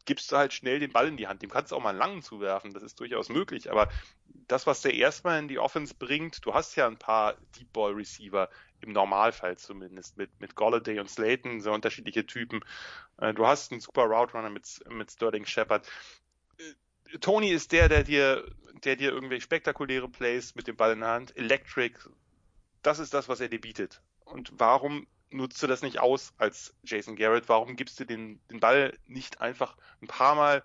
gibst 0.05 0.31
du 0.31 0.37
halt 0.37 0.53
schnell 0.53 0.79
den 0.79 0.91
Ball 0.91 1.07
in 1.07 1.17
die 1.17 1.27
Hand. 1.27 1.41
Dem 1.41 1.49
kannst 1.49 1.71
du 1.71 1.75
auch 1.75 1.83
mal 1.83 1.89
einen 1.89 1.99
langen 1.99 2.21
zuwerfen, 2.21 2.73
das 2.73 2.83
ist 2.83 2.99
durchaus 2.99 3.29
möglich. 3.29 3.71
Aber 3.71 3.89
das, 4.47 4.65
was 4.67 4.81
der 4.81 4.93
erstmal 4.93 5.39
in 5.39 5.47
die 5.47 5.59
Offense 5.59 5.93
bringt, 5.97 6.45
du 6.45 6.53
hast 6.53 6.75
ja 6.75 6.87
ein 6.87 6.97
paar 6.97 7.35
Deep 7.57 7.71
Ball 7.73 7.93
Receiver, 7.93 8.49
im 8.81 8.93
Normalfall 8.93 9.57
zumindest, 9.57 10.17
mit, 10.17 10.39
mit 10.39 10.55
Golladay 10.55 10.99
und 10.99 11.09
Slayton, 11.09 11.61
sehr 11.61 11.73
unterschiedliche 11.73 12.25
Typen. 12.25 12.61
Äh, 13.17 13.33
du 13.33 13.45
hast 13.45 13.71
einen 13.71 13.81
super 13.81 14.03
Route 14.03 14.33
Runner 14.33 14.49
mit, 14.49 14.67
mit 14.89 15.11
Sterling 15.11 15.45
Shepard. 15.45 15.87
Äh, 16.57 17.17
Tony 17.19 17.49
ist 17.49 17.71
der, 17.71 17.89
der 17.89 18.03
dir, 18.03 18.49
der 18.83 18.95
dir 18.95 19.11
irgendwelche 19.11 19.43
spektakuläre 19.43 20.07
Plays 20.07 20.55
mit 20.55 20.67
dem 20.67 20.77
Ball 20.77 20.93
in 20.93 21.01
der 21.01 21.09
Hand, 21.09 21.35
Electric, 21.35 21.97
das 22.81 22.99
ist 22.99 23.13
das, 23.13 23.27
was 23.27 23.41
er 23.41 23.49
dir 23.49 23.59
bietet. 23.59 24.01
Und 24.23 24.51
warum 24.57 25.07
nutzt 25.29 25.61
du 25.61 25.67
das 25.67 25.81
nicht 25.81 25.99
aus 25.99 26.33
als 26.37 26.75
Jason 26.83 27.15
Garrett? 27.15 27.49
Warum 27.49 27.75
gibst 27.75 27.99
du 27.99 28.05
den, 28.05 28.39
den 28.49 28.59
Ball 28.59 28.97
nicht 29.05 29.41
einfach 29.41 29.77
ein 30.01 30.07
paar 30.07 30.35
Mal 30.35 30.63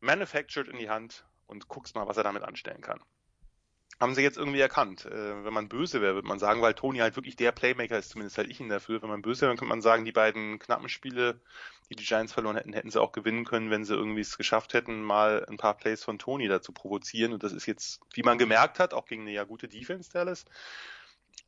manufactured 0.00 0.68
in 0.68 0.78
die 0.78 0.90
Hand 0.90 1.24
und 1.46 1.68
guckst 1.68 1.94
mal, 1.94 2.06
was 2.06 2.16
er 2.16 2.24
damit 2.24 2.42
anstellen 2.42 2.80
kann? 2.80 3.00
haben 4.00 4.14
sie 4.14 4.22
jetzt 4.22 4.38
irgendwie 4.38 4.60
erkannt. 4.60 5.04
Äh, 5.04 5.44
wenn 5.44 5.52
man 5.52 5.68
böse 5.68 6.00
wäre, 6.00 6.14
würde 6.14 6.26
man 6.26 6.38
sagen, 6.38 6.62
weil 6.62 6.72
Tony 6.72 6.98
halt 6.98 7.16
wirklich 7.16 7.36
der 7.36 7.52
Playmaker 7.52 7.98
ist, 7.98 8.08
zumindest 8.08 8.38
halt 8.38 8.48
ich 8.48 8.58
ihn 8.58 8.70
dafür. 8.70 9.02
Wenn 9.02 9.10
man 9.10 9.20
böse 9.20 9.42
wäre, 9.42 9.50
könnte 9.50 9.66
man 9.66 9.82
sagen, 9.82 10.06
die 10.06 10.12
beiden 10.12 10.58
knappen 10.58 10.88
Spiele, 10.88 11.38
die 11.90 11.96
die 11.96 12.04
Giants 12.04 12.32
verloren 12.32 12.56
hätten, 12.56 12.72
hätten 12.72 12.90
sie 12.90 13.00
auch 13.00 13.12
gewinnen 13.12 13.44
können, 13.44 13.70
wenn 13.70 13.84
sie 13.84 13.94
irgendwie 13.94 14.22
es 14.22 14.38
geschafft 14.38 14.72
hätten, 14.72 15.02
mal 15.02 15.44
ein 15.46 15.58
paar 15.58 15.76
Plays 15.76 16.02
von 16.02 16.18
Tony 16.18 16.48
da 16.48 16.62
zu 16.62 16.72
provozieren. 16.72 17.34
Und 17.34 17.42
das 17.42 17.52
ist 17.52 17.66
jetzt, 17.66 18.00
wie 18.14 18.22
man 18.22 18.38
gemerkt 18.38 18.78
hat, 18.78 18.94
auch 18.94 19.04
gegen 19.04 19.22
eine 19.22 19.32
ja 19.32 19.44
gute 19.44 19.68
Defense 19.68 20.10
Dallas, 20.10 20.46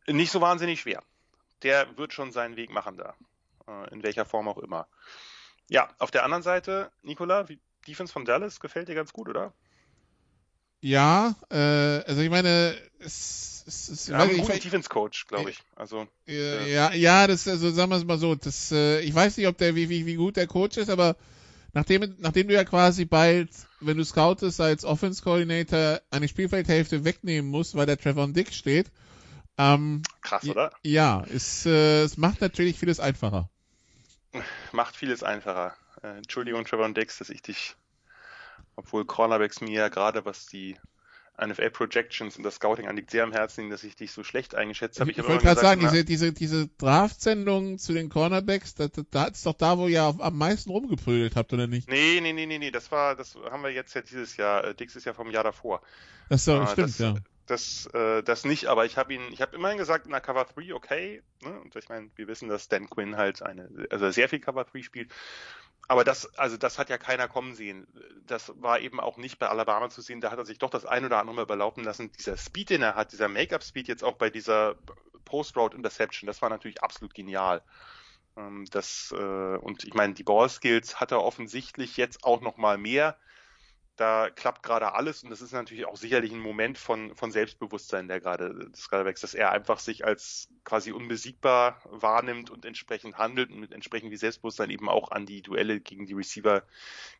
nicht 0.06 0.30
so 0.30 0.42
wahnsinnig 0.42 0.80
schwer. 0.80 1.02
Der 1.62 1.96
wird 1.96 2.12
schon 2.12 2.32
seinen 2.32 2.56
Weg 2.56 2.70
machen 2.70 2.96
da. 2.96 3.14
Äh, 3.68 3.92
in 3.92 4.02
welcher 4.02 4.24
Form 4.24 4.48
auch 4.48 4.58
immer. 4.58 4.86
Ja, 5.68 5.88
auf 5.98 6.10
der 6.10 6.24
anderen 6.24 6.42
Seite, 6.42 6.90
Nicola, 7.02 7.48
wie 7.48 7.58
Defense 7.86 8.12
von 8.12 8.24
Dallas 8.24 8.60
gefällt 8.60 8.88
dir 8.88 8.94
ganz 8.94 9.12
gut, 9.12 9.28
oder? 9.28 9.52
Ja, 10.80 11.36
äh, 11.48 11.56
also 11.56 12.20
ich 12.20 12.30
meine, 12.30 12.76
es, 12.98 13.64
es, 13.66 13.88
es 13.88 14.12
haben 14.12 14.30
einen 14.30 14.40
guten 14.40 14.58
Defense-Coach, 14.58 15.28
glaube 15.28 15.50
ich. 15.50 15.58
Also, 15.76 16.08
ja, 16.26 16.62
ja, 16.62 16.92
ja, 16.92 17.26
das, 17.28 17.46
also 17.46 17.70
sagen 17.70 17.90
wir 17.90 17.96
es 17.96 18.04
mal 18.04 18.18
so, 18.18 18.34
das, 18.34 18.72
äh, 18.72 19.00
ich 19.00 19.14
weiß 19.14 19.36
nicht, 19.36 19.46
ob 19.46 19.56
der, 19.58 19.76
wie, 19.76 19.88
wie, 19.88 20.06
wie 20.06 20.16
gut 20.16 20.36
der 20.36 20.48
Coach 20.48 20.78
ist, 20.78 20.90
aber 20.90 21.16
nachdem, 21.72 22.16
nachdem 22.18 22.48
du 22.48 22.54
ja 22.54 22.64
quasi 22.64 23.04
bald, 23.04 23.50
wenn 23.80 23.96
du 23.96 24.04
scoutest 24.04 24.60
als 24.60 24.84
Offense-Coordinator, 24.84 26.00
eine 26.10 26.26
Spielfeldhälfte 26.26 27.04
wegnehmen 27.04 27.48
musst, 27.48 27.76
weil 27.76 27.86
der 27.86 27.98
Trevor 27.98 28.26
Dick 28.28 28.52
steht, 28.52 28.90
ähm, 29.58 30.02
Krass, 30.20 30.48
oder? 30.48 30.72
Ja, 30.82 31.24
es, 31.32 31.66
äh, 31.66 32.02
es 32.02 32.16
macht 32.16 32.40
natürlich 32.40 32.78
vieles 32.78 33.00
einfacher. 33.00 33.48
Macht 34.72 34.96
vieles 34.96 35.22
einfacher. 35.22 35.76
Äh, 36.02 36.16
Entschuldigung, 36.16 36.64
Trevor 36.64 36.92
Dix, 36.92 37.18
dass 37.18 37.28
ich 37.28 37.42
dich 37.42 37.76
obwohl 38.76 39.04
Cornerbacks 39.04 39.60
mir 39.60 39.70
ja 39.70 39.88
gerade 39.88 40.24
was 40.24 40.46
die 40.46 40.76
NFL 41.40 41.70
Projections 41.70 42.36
und 42.36 42.42
das 42.42 42.56
Scouting 42.56 42.86
anliegt, 42.86 43.10
sehr 43.10 43.24
am 43.24 43.32
Herzen 43.32 43.62
liegen, 43.62 43.70
dass 43.70 43.84
ich 43.84 43.96
dich 43.96 44.12
so 44.12 44.22
schlecht 44.22 44.54
eingeschätzt 44.54 45.00
habe. 45.00 45.10
Ich, 45.10 45.18
ich 45.18 45.26
wollte 45.26 45.44
gerade 45.44 45.60
sagen, 45.60 45.80
diese, 45.80 46.04
diese, 46.04 46.32
diese 46.32 46.68
Draft-Sendung 46.68 47.78
zu 47.78 47.94
den 47.94 48.10
Cornerbacks, 48.10 48.74
da, 48.74 48.88
da, 48.88 49.02
da 49.10 49.24
ist 49.24 49.46
doch 49.46 49.54
da, 49.54 49.78
wo 49.78 49.88
ihr 49.88 50.02
am 50.02 50.36
meisten 50.36 50.70
rumgeprügelt 50.70 51.34
habt, 51.34 51.52
oder 51.52 51.66
nicht? 51.66 51.88
Nee, 51.88 52.20
nee, 52.20 52.32
nee, 52.32 52.46
nee, 52.46 52.58
nee, 52.58 52.70
das 52.70 52.92
war, 52.92 53.16
das 53.16 53.34
haben 53.50 53.62
wir 53.62 53.70
jetzt 53.70 53.94
ja 53.94 54.02
dieses 54.02 54.36
Jahr. 54.36 54.64
Äh, 54.64 54.74
Dix 54.74 54.94
ist 54.94 55.06
ja 55.06 55.14
vom 55.14 55.30
Jahr 55.30 55.44
davor. 55.44 55.80
Das 56.28 56.44
so, 56.44 56.60
äh, 56.60 56.66
stimmt, 56.66 56.88
das, 56.90 56.98
ja. 56.98 57.14
Das, 57.46 57.86
äh, 57.86 58.22
das 58.22 58.44
nicht, 58.44 58.66
aber 58.66 58.84
ich 58.84 58.96
habe 58.96 59.14
ihn, 59.14 59.32
ich 59.32 59.42
habe 59.42 59.56
immerhin 59.56 59.78
gesagt, 59.78 60.06
der 60.10 60.20
Cover 60.20 60.44
3 60.44 60.74
okay, 60.74 61.22
ne? 61.42 61.60
Und 61.60 61.74
ich 61.74 61.88
meine, 61.88 62.10
wir 62.14 62.28
wissen, 62.28 62.48
dass 62.48 62.68
Dan 62.68 62.88
Quinn 62.88 63.16
halt 63.16 63.42
eine, 63.42 63.68
also 63.90 64.10
sehr 64.10 64.28
viel 64.28 64.40
Cover 64.40 64.64
3 64.64 64.82
spielt 64.82 65.12
aber 65.88 66.04
das, 66.04 66.34
also 66.38 66.56
das 66.56 66.78
hat 66.78 66.88
ja 66.90 66.98
keiner 66.98 67.28
kommen 67.28 67.54
sehen. 67.54 67.86
Das 68.26 68.52
war 68.56 68.80
eben 68.80 69.00
auch 69.00 69.16
nicht 69.16 69.38
bei 69.38 69.48
Alabama 69.48 69.90
zu 69.90 70.00
sehen. 70.00 70.20
Da 70.20 70.30
hat 70.30 70.38
er 70.38 70.46
sich 70.46 70.58
doch 70.58 70.70
das 70.70 70.86
ein 70.86 71.04
oder 71.04 71.18
andere 71.18 71.36
mal 71.36 71.42
überlaufen 71.42 71.84
lassen. 71.84 72.12
Dieser 72.12 72.36
Speed, 72.36 72.70
den 72.70 72.82
er 72.82 72.94
hat, 72.94 73.12
dieser 73.12 73.28
Make-up-Speed 73.28 73.88
jetzt 73.88 74.04
auch 74.04 74.14
bei 74.14 74.30
dieser 74.30 74.76
Post-Road-Interception, 75.24 76.26
das 76.26 76.40
war 76.40 76.50
natürlich 76.50 76.82
absolut 76.82 77.14
genial. 77.14 77.62
Ähm, 78.36 78.64
das, 78.70 79.12
äh, 79.16 79.56
und 79.56 79.84
ich 79.84 79.94
meine, 79.94 80.14
die 80.14 80.22
Ball-Skills 80.22 81.00
hat 81.00 81.10
er 81.10 81.22
offensichtlich 81.22 81.96
jetzt 81.96 82.24
auch 82.24 82.40
noch 82.40 82.56
mal 82.56 82.78
mehr 82.78 83.16
da 83.96 84.30
klappt 84.30 84.62
gerade 84.62 84.94
alles 84.94 85.22
und 85.22 85.30
das 85.30 85.42
ist 85.42 85.52
natürlich 85.52 85.86
auch 85.86 85.96
sicherlich 85.96 86.32
ein 86.32 86.40
Moment 86.40 86.78
von, 86.78 87.14
von 87.14 87.30
Selbstbewusstsein, 87.30 88.08
der 88.08 88.20
gerade 88.20 88.68
das 88.70 88.88
gerade 88.88 89.04
wächst, 89.04 89.22
dass 89.22 89.34
er 89.34 89.52
einfach 89.52 89.78
sich 89.78 90.04
als 90.04 90.48
quasi 90.64 90.92
unbesiegbar 90.92 91.80
wahrnimmt 91.84 92.50
und 92.50 92.64
entsprechend 92.64 93.18
handelt 93.18 93.50
und 93.50 93.60
mit 93.60 93.72
entsprechend 93.72 94.10
wie 94.10 94.16
Selbstbewusstsein 94.16 94.70
eben 94.70 94.88
auch 94.88 95.10
an 95.10 95.26
die 95.26 95.42
Duelle 95.42 95.80
gegen 95.80 96.06
die 96.06 96.14
Receiver 96.14 96.62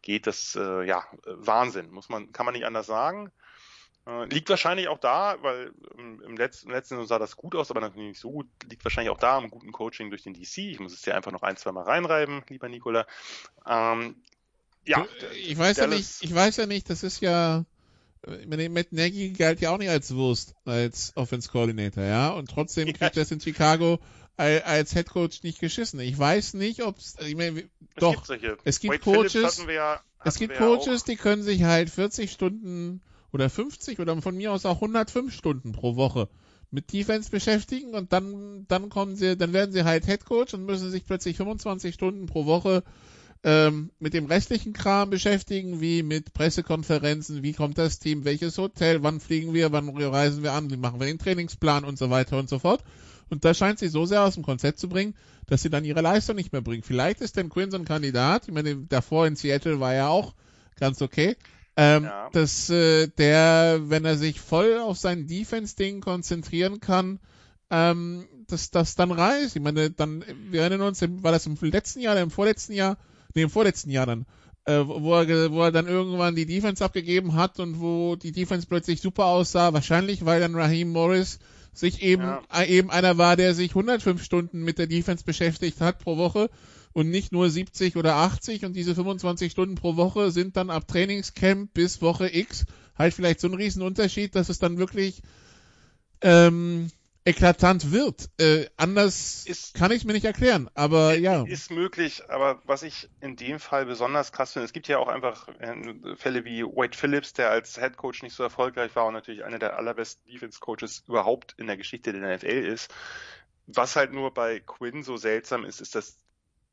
geht. 0.01 0.27
Das 0.27 0.57
äh, 0.57 0.85
ja 0.85 1.05
Wahnsinn, 1.25 1.91
muss 1.91 2.09
man 2.09 2.33
kann 2.33 2.47
man 2.47 2.55
nicht 2.55 2.67
anders 2.67 2.87
sagen. 2.87 3.31
Äh, 4.07 4.25
liegt 4.25 4.49
wahrscheinlich 4.49 4.89
auch 4.89 4.99
da, 4.99 5.37
weil 5.43 5.73
im, 5.97 6.21
im, 6.23 6.37
letzten, 6.37 6.69
im 6.69 6.75
letzten 6.75 6.97
Jahr 6.97 7.07
sah 7.07 7.19
das 7.19 7.37
gut 7.37 7.55
aus, 7.55 7.71
aber 7.71 7.81
natürlich 7.81 8.09
nicht 8.09 8.21
so 8.21 8.33
gut. 8.33 8.49
Liegt 8.69 8.85
wahrscheinlich 8.85 9.11
auch 9.11 9.19
da 9.19 9.37
am 9.37 9.51
guten 9.51 9.73
Coaching 9.73 10.11
durch 10.11 10.23
den 10.23 10.35
DC. 10.35 10.59
Ich 10.59 10.81
muss 10.81 10.93
es 10.93 11.03
dir 11.03 11.15
einfach 11.15 11.31
noch 11.33 11.43
ein, 11.43 11.57
zwei 11.57 11.71
Mal 11.73 11.85
reinreiben, 11.85 12.43
lieber 12.49 12.69
Nikola. 12.69 13.07
Ähm, 13.67 14.17
ja, 14.87 15.07
ich 15.47 15.57
weiß 15.57 15.77
ja 15.79 15.87
nicht, 15.87 16.09
ich 16.21 16.35
weiß 16.35 16.57
ja 16.57 16.67
nicht, 16.67 16.91
das 16.91 17.03
ist 17.03 17.21
ja, 17.21 17.65
Matt 18.47 18.93
Nagy 18.93 19.31
galt 19.31 19.61
ja 19.61 19.71
auch 19.71 19.79
nicht 19.79 19.91
als 19.91 20.15
Wurst, 20.15 20.55
als 20.65 21.13
Offense 21.17 21.51
Coordinator, 21.51 22.05
ja, 22.05 22.31
und 22.31 22.51
trotzdem 22.51 22.87
kriegt 22.87 23.01
ja. 23.01 23.11
das 23.11 23.31
in 23.31 23.41
Chicago 23.41 23.99
als 24.37 24.93
Head 24.93 25.11
Coach 25.11 25.43
nicht 25.43 25.61
geschissen. 25.61 26.01
Ich 26.01 26.19
weiß 26.19 26.55
nicht, 26.55 26.83
ob 26.83 26.99
es, 26.99 27.17
ich 27.21 27.37
meine, 27.37 27.65
doch, 27.97 28.25
es 28.65 28.81
gibt 28.81 29.07
Wade 29.07 29.29
Coaches, 29.29 29.65
ja, 29.69 30.01
es 30.25 30.37
gibt 30.37 30.57
Coaches, 30.57 31.05
die 31.05 31.17
können 31.17 31.43
sich 31.43 31.65
halt 31.65 31.91
40 31.91 32.31
Stunden 32.31 33.03
oder 33.33 33.51
50 33.51 33.99
oder 34.01 34.21
von 34.21 34.37
mir 34.37 34.53
aus 34.53 34.67
auch 34.67 34.77
105 34.77 35.33
Stunden 35.33 35.73
pro 35.73 35.97
Woche 35.97 36.29
mit 36.71 36.93
Defense 36.93 37.31
beschäftigen 37.31 37.95
und 37.95 38.13
dann, 38.13 38.67
dann 38.67 38.89
kommen 38.89 39.17
sie, 39.17 39.37
dann 39.37 39.53
werden 39.53 39.73
sie 39.73 39.85
halt 39.85 40.07
Head 40.07 40.25
Coach 40.25 40.55
und 40.55 40.65
müssen 40.65 40.91
sich 40.91 41.05
plötzlich 41.05 41.37
25 41.37 41.95
Stunden 41.95 42.27
pro 42.27 42.47
Woche 42.47 42.83
ähm, 43.45 43.91
mit 43.99 44.15
dem 44.15 44.27
restlichen 44.27 44.73
Kram 44.73 45.11
beschäftigen, 45.11 45.81
wie 45.81 46.03
mit 46.03 46.33
Pressekonferenzen, 46.33 47.43
wie 47.43 47.53
kommt 47.53 47.79
das 47.79 47.99
Team, 47.99 48.25
welches 48.25 48.57
Hotel, 48.59 49.03
wann 49.03 49.21
fliegen 49.21 49.53
wir, 49.53 49.73
wann 49.73 49.89
reisen 49.89 50.43
wir 50.43 50.53
an, 50.53 50.71
wie 50.71 50.77
machen 50.77 51.01
wir 51.01 51.07
den 51.07 51.19
Trainingsplan 51.19 51.85
und 51.85 51.99
so 51.99 52.11
weiter 52.11 52.39
und 52.39 52.49
so 52.49 52.59
fort. 52.59 52.85
Und 53.31 53.45
das 53.45 53.59
scheint 53.59 53.79
sie 53.79 53.89
so 53.89 54.05
sehr 54.05 54.23
aus 54.23 54.35
dem 54.35 54.43
Konzept 54.43 54.79
zu 54.79 54.89
bringen, 54.89 55.15
dass 55.47 55.63
sie 55.63 55.71
dann 55.71 55.85
ihre 55.85 56.03
Leistung 56.03 56.37
nicht 56.37 56.53
mehr 56.53 56.61
bringen. 56.61 56.83
Vielleicht 56.83 57.21
ist 57.21 57.37
denn 57.37 57.49
Quinn 57.49 57.71
so 57.71 57.79
ein 57.79 57.85
Kandidat, 57.85 58.47
ich 58.47 58.55
meine, 58.55 58.77
davor 58.77 59.27
in 59.27 59.37
Seattle 59.37 59.81
war 59.81 59.95
ja 59.95 60.09
auch 60.09 60.35
ganz 60.79 61.03
okay, 61.03 61.37
ähm, 61.77 62.05
ja. 62.05 62.29
dass 62.33 62.71
äh, 62.71 63.09
der, 63.09 63.81
wenn 63.85 64.05
er 64.05 64.17
sich 64.17 64.41
voll 64.41 64.79
auf 64.79 64.99
sein 64.99 65.27
Defense-Ding 65.27 66.01
konzentrieren 66.01 66.81
kann, 66.81 67.19
ähm, 67.71 68.29
dass 68.49 68.71
das 68.71 68.95
dann 68.95 69.11
reicht. 69.11 69.57
Ich 69.57 69.63
meine, 69.63 69.91
dann, 69.91 70.23
wir 70.51 70.61
erinnern 70.61 70.83
uns, 70.83 71.01
war 71.01 71.33
das 71.33 71.47
im 71.47 71.57
letzten 71.61 72.01
Jahr 72.01 72.13
oder 72.13 72.23
im 72.23 72.31
vorletzten 72.31 72.75
Jahr, 72.75 72.99
nee, 73.35 73.43
im 73.43 73.51
vorletzten 73.51 73.91
Jahr 73.91 74.07
dann, 74.07 74.27
äh, 74.65 74.81
wo, 74.85 75.15
er, 75.15 75.53
wo 75.53 75.63
er 75.63 75.73
dann 75.73 75.87
irgendwann 75.87 76.35
die 76.35 76.47
Defense 76.47 76.85
abgegeben 76.85 77.35
hat 77.35 77.59
und 77.61 77.81
wo 77.81 78.17
die 78.17 78.33
Defense 78.33 78.67
plötzlich 78.67 79.01
super 79.01 79.27
aussah, 79.27 79.73
wahrscheinlich 79.73 80.25
weil 80.25 80.41
dann 80.41 80.55
Raheem 80.55 80.91
Morris 80.91 81.39
sich 81.73 82.03
eben, 82.03 82.23
ja. 82.23 82.43
äh, 82.53 82.67
eben 82.67 82.91
einer 82.91 83.19
war, 83.19 83.37
der 83.37 83.55
sich 83.55 83.71
105 83.71 84.23
Stunden 84.23 84.63
mit 84.63 84.79
der 84.79 84.87
Defense 84.87 85.25
beschäftigt 85.25 85.81
hat 85.81 85.99
pro 85.99 86.17
Woche 86.17 86.51
und 86.93 87.09
nicht 87.09 87.33
nur 87.33 87.49
70 87.49 87.97
oder 87.97 88.17
80 88.17 88.65
und 88.65 88.75
diese 88.75 88.95
25 88.95 89.51
Stunden 89.51 89.75
pro 89.75 89.97
Woche 89.97 90.31
sind 90.31 90.57
dann 90.57 90.71
ab 90.71 90.87
Trainingscamp 90.87 91.73
bis 91.73 92.03
Woche 92.03 92.35
X 92.35 92.67
halt 92.97 93.15
vielleicht 93.15 93.41
so 93.41 93.49
ein 93.49 93.55
Riesenunterschied, 93.55 94.35
dass 94.35 94.51
es 94.51 94.59
dann 94.59 94.79
wirklich 94.79 95.23
ähm, 96.21 96.89
eklatant 97.25 97.93
wird. 97.93 98.29
Äh, 98.39 98.67
anders 98.77 99.47
ist, 99.47 99.75
kann 99.75 99.93
ich 99.93 100.05
mir 100.05 100.13
nicht 100.13 100.25
erklären, 100.25 100.69
aber 100.75 101.15
ja. 101.15 101.45
Ist 101.45 101.71
möglich, 101.71 102.29
aber 102.29 102.61
was 102.65 102.83
ich 102.83 103.09
in 103.21 103.37
dem 103.37 103.61
Fall 103.61 103.87
besonders 103.87 104.33
krass 104.33 104.53
finde, 104.53 104.67
es 104.67 104.73
gibt 104.73 104.89
ja 104.89 104.99
auch 104.99 105.09
einfach 105.09 105.49
äh, 105.61 106.17
Fälle 106.17 106.45
wie 106.45 106.65
Wade 106.65 106.97
Phillips, 106.97 107.33
der 107.33 107.51
als 107.51 107.79
Head 107.79 107.97
Coach 107.97 108.23
nicht 108.23 108.35
so 108.35 108.43
erfolgreich 108.43 108.95
war 108.97 109.07
und 109.07 109.15
natürlich 109.15 109.45
einer 109.45 109.59
der 109.59 109.77
allerbesten 109.77 110.31
Defense 110.31 110.59
Coaches 110.61 111.05
überhaupt 111.07 111.55
in 111.59 111.67
der 111.67 111.77
Geschichte 111.77 112.13
der 112.13 112.37
NFL 112.37 112.47
ist. 112.47 112.93
Was 113.67 113.95
halt 113.95 114.13
nur 114.13 114.35
bei 114.35 114.61
Quinn 114.61 115.05
so 115.05 115.17
seltsam 115.17 115.65
ist, 115.65 115.81
ist, 115.81 115.95
dass 115.95 116.19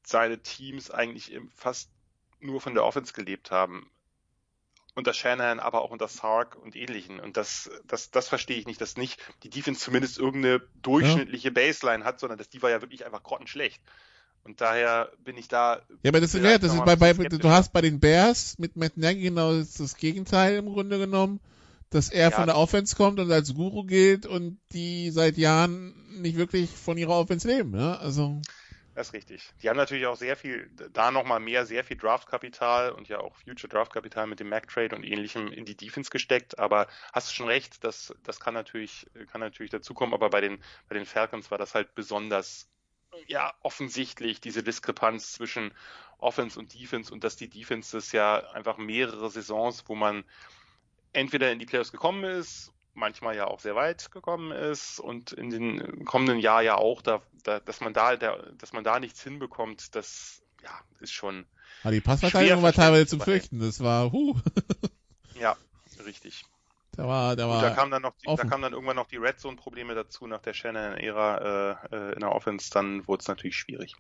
seine 0.03 0.41
Teams 0.41 0.89
eigentlich 0.89 1.37
fast 1.55 1.91
nur 2.39 2.61
von 2.61 2.73
der 2.73 2.83
Offense 2.83 3.13
gelebt 3.13 3.51
haben 3.51 3.91
unter 4.99 5.13
Shanahan, 5.13 5.59
aber 5.59 5.81
auch 5.81 5.89
unter 5.89 6.07
Sark 6.07 6.55
und 6.55 6.75
ähnlichen. 6.75 7.19
Und 7.19 7.37
das, 7.37 7.71
das, 7.87 8.11
das 8.11 8.27
verstehe 8.27 8.57
ich 8.57 8.67
nicht, 8.67 8.79
dass 8.79 8.97
nicht 8.97 9.19
die 9.43 9.49
Defense 9.49 9.81
zumindest 9.81 10.19
irgendeine 10.19 10.61
durchschnittliche 10.81 11.51
Baseline 11.51 12.03
hat, 12.03 12.19
sondern 12.19 12.37
dass 12.37 12.49
die 12.49 12.61
war 12.61 12.69
ja 12.69 12.81
wirklich 12.81 13.05
einfach 13.05 13.23
grottenschlecht. 13.23 13.81
Und 14.43 14.61
daher 14.61 15.11
bin 15.23 15.37
ich 15.37 15.47
da. 15.47 15.81
Ja, 16.03 16.09
aber 16.09 16.21
das, 16.21 16.33
ist, 16.33 16.43
ja, 16.43 16.57
das 16.57 16.73
ist 16.73 16.85
bei, 16.85 16.95
bei, 16.95 17.13
du 17.13 17.49
hast 17.49 17.73
bei 17.73 17.81
den 17.81 17.99
Bears 17.99 18.57
mit 18.59 18.75
Matt 18.75 18.97
Nagy 18.97 19.21
genau 19.21 19.53
das, 19.53 19.73
das 19.73 19.97
Gegenteil 19.97 20.57
im 20.57 20.67
Grunde 20.67 20.97
genommen, 20.97 21.39
dass 21.89 22.09
er 22.09 22.29
ja, 22.29 22.31
von 22.31 22.45
der 22.45 22.57
Offense 22.57 22.95
kommt 22.95 23.19
und 23.19 23.31
als 23.31 23.53
Guru 23.53 23.83
gilt 23.83 24.25
und 24.25 24.59
die 24.71 25.11
seit 25.11 25.37
Jahren 25.37 25.93
nicht 26.21 26.37
wirklich 26.37 26.69
von 26.69 26.97
ihrer 26.97 27.17
Offense 27.17 27.47
leben, 27.47 27.77
ja, 27.77 27.95
also. 27.95 28.41
Das 28.99 29.07
ist 29.07 29.13
richtig. 29.13 29.53
Die 29.63 29.69
haben 29.69 29.77
natürlich 29.77 30.07
auch 30.07 30.17
sehr 30.17 30.35
viel, 30.35 30.69
da 30.91 31.09
nochmal 31.09 31.39
mehr, 31.39 31.65
sehr 31.65 31.85
viel 31.85 31.95
Draftkapital 31.95 32.91
und 32.91 33.07
ja 33.07 33.21
auch 33.21 33.33
Future 33.37 33.69
Draftkapital 33.69 34.27
mit 34.27 34.41
dem 34.41 34.49
Mac 34.49 34.67
Trade 34.67 34.93
und 34.93 35.05
ähnlichem 35.05 35.53
in 35.53 35.63
die 35.63 35.77
Defense 35.77 36.09
gesteckt. 36.09 36.59
Aber 36.59 36.85
hast 37.13 37.29
du 37.29 37.33
schon 37.33 37.47
recht, 37.47 37.81
das, 37.85 38.13
das 38.23 38.41
kann 38.41 38.53
natürlich, 38.53 39.09
kann 39.31 39.39
natürlich 39.39 39.69
dazukommen. 39.69 40.13
Aber 40.13 40.29
bei 40.29 40.41
den, 40.41 40.61
bei 40.89 40.95
den 40.95 41.05
Falcons 41.05 41.49
war 41.49 41.57
das 41.57 41.75
halt 41.75 41.95
besonders, 41.95 42.69
ja, 43.25 43.53
offensichtlich, 43.61 44.41
diese 44.41 44.63
Diskrepanz 44.63 45.31
zwischen 45.31 45.71
Offense 46.17 46.59
und 46.59 46.73
Defense 46.73 47.13
und 47.13 47.23
dass 47.23 47.37
die 47.37 47.49
Defense 47.49 47.95
das 47.95 48.11
ja 48.11 48.51
einfach 48.51 48.75
mehrere 48.75 49.29
Saisons, 49.29 49.85
wo 49.87 49.95
man 49.95 50.25
entweder 51.13 51.53
in 51.53 51.59
die 51.59 51.65
Playoffs 51.65 51.93
gekommen 51.93 52.25
ist 52.25 52.73
manchmal 52.99 53.35
ja 53.35 53.47
auch 53.47 53.59
sehr 53.59 53.75
weit 53.75 54.11
gekommen 54.11 54.51
ist 54.51 54.99
und 54.99 55.31
in 55.31 55.49
den 55.49 56.05
kommenden 56.05 56.39
Jahr 56.39 56.61
ja 56.61 56.75
auch, 56.75 57.01
da, 57.01 57.21
da, 57.43 57.59
dass 57.59 57.81
man 57.81 57.93
da, 57.93 58.15
der, 58.15 58.51
dass 58.57 58.73
man 58.73 58.83
da 58.83 58.99
nichts 58.99 59.23
hinbekommt, 59.23 59.95
das 59.95 60.43
ja, 60.63 60.71
ist 60.99 61.13
schon. 61.13 61.45
Aber 61.83 61.91
die 61.91 62.01
Passverteidigung 62.01 62.61
war 62.61 62.73
teilweise 62.73 63.07
zum 63.07 63.21
Fürchten, 63.21 63.59
das 63.59 63.81
war 63.81 64.11
huh. 64.11 64.35
ja, 65.39 65.55
richtig. 66.05 66.45
Da 66.99 67.07
war, 67.07 67.35
da 67.37 67.47
war. 67.47 67.61
da 67.61 67.69
kam 67.69 67.91
dann 67.91 68.01
noch, 68.01 68.13
die, 68.17 68.25
da 68.25 68.43
kamen 68.43 68.61
dann 68.61 68.73
irgendwann 68.73 68.97
noch 68.97 69.07
die 69.07 69.15
Red 69.15 69.39
Zone 69.39 69.55
Probleme 69.55 69.95
dazu 69.95 70.27
nach 70.27 70.41
der 70.41 70.51
Shannon-Ära 70.53 71.77
äh, 71.91 71.95
äh, 71.95 72.13
in 72.13 72.19
der 72.19 72.35
Offense. 72.35 72.69
Dann 72.71 73.07
wurde 73.07 73.21
es 73.21 73.27
natürlich 73.29 73.55
schwierig. 73.55 73.95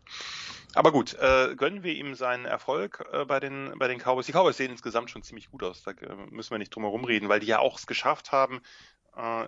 Aber 0.73 0.91
gut, 0.91 1.13
äh, 1.13 1.55
gönnen 1.55 1.83
wir 1.83 1.93
ihm 1.93 2.13
seinen 2.15 2.43
Erfolg 2.43 3.07
äh, 3.13 3.23
bei 3.23 3.39
den 3.39 3.71
bei 3.79 3.87
den 3.87 3.99
Cowboys. 3.99 4.25
Die 4.25 4.33
Cowboys 4.33 4.57
sehen 4.57 4.71
insgesamt 4.71 5.09
schon 5.09 5.23
ziemlich 5.23 5.49
gut 5.49 5.63
aus. 5.63 5.81
Da 5.83 5.91
äh, 5.91 6.13
müssen 6.29 6.51
wir 6.51 6.57
nicht 6.57 6.75
drum 6.75 6.83
herum 6.83 7.05
reden, 7.05 7.29
weil 7.29 7.39
die 7.39 7.47
ja 7.47 7.59
auch 7.59 7.79
es 7.79 7.87
geschafft 7.87 8.33
haben, 8.33 8.59
äh, 9.15 9.45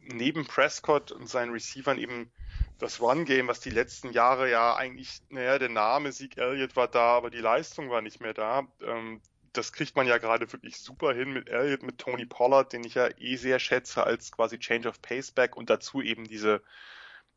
neben 0.00 0.46
Prescott 0.46 1.12
und 1.12 1.28
seinen 1.28 1.52
Receivern 1.52 1.98
eben 1.98 2.32
das 2.78 3.02
Run-Game, 3.02 3.48
was 3.48 3.60
die 3.60 3.68
letzten 3.68 4.12
Jahre 4.12 4.50
ja 4.50 4.76
eigentlich, 4.76 5.20
naja, 5.28 5.58
der 5.58 5.68
Name 5.68 6.10
Sieg 6.10 6.38
Elliott 6.38 6.74
war 6.74 6.88
da, 6.88 7.18
aber 7.18 7.28
die 7.28 7.38
Leistung 7.38 7.90
war 7.90 8.00
nicht 8.00 8.22
mehr 8.22 8.32
da. 8.32 8.66
Ähm, 8.80 9.20
das 9.54 9.72
kriegt 9.72 9.96
man 9.96 10.06
ja 10.06 10.18
gerade 10.18 10.52
wirklich 10.52 10.78
super 10.78 11.14
hin 11.14 11.32
mit 11.32 11.48
Elliott, 11.48 11.82
mit 11.82 11.98
Tony 11.98 12.26
Pollard, 12.26 12.72
den 12.72 12.84
ich 12.84 12.94
ja 12.94 13.08
eh 13.18 13.36
sehr 13.36 13.58
schätze 13.58 14.04
als 14.04 14.32
quasi 14.32 14.58
Change 14.58 14.88
of 14.88 15.00
Paceback 15.00 15.56
und 15.56 15.70
dazu 15.70 16.02
eben 16.02 16.24
diese 16.24 16.62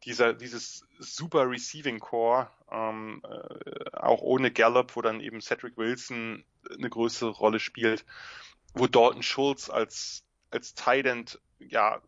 dieser 0.03 0.33
dieses 0.33 0.85
super 0.99 1.49
Receiving 1.49 1.99
Core, 1.99 2.49
ähm, 2.71 3.21
äh, 3.23 3.95
auch 3.95 4.21
ohne 4.21 4.51
Gallup, 4.51 4.95
wo 4.95 5.01
dann 5.01 5.21
eben 5.21 5.41
Cedric 5.41 5.77
Wilson 5.77 6.43
eine 6.69 6.89
größere 6.89 7.29
Rolle 7.29 7.59
spielt, 7.59 8.05
wo 8.73 8.87
Dalton 8.87 9.23
Schultz 9.23 9.69
als 9.69 10.23
als 10.51 10.73
Tight 10.73 11.05
End 11.05 11.39
ja 11.59 12.01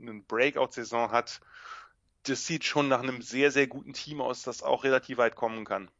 eine 0.00 0.20
Breakout-Saison 0.22 1.10
hat, 1.10 1.40
das 2.24 2.46
sieht 2.46 2.64
schon 2.64 2.88
nach 2.88 3.02
einem 3.02 3.22
sehr 3.22 3.50
sehr 3.50 3.66
guten 3.66 3.92
Team 3.92 4.20
aus, 4.20 4.42
das 4.42 4.62
auch 4.62 4.84
relativ 4.84 5.18
weit 5.18 5.34
kommen 5.34 5.64
kann. 5.64 5.90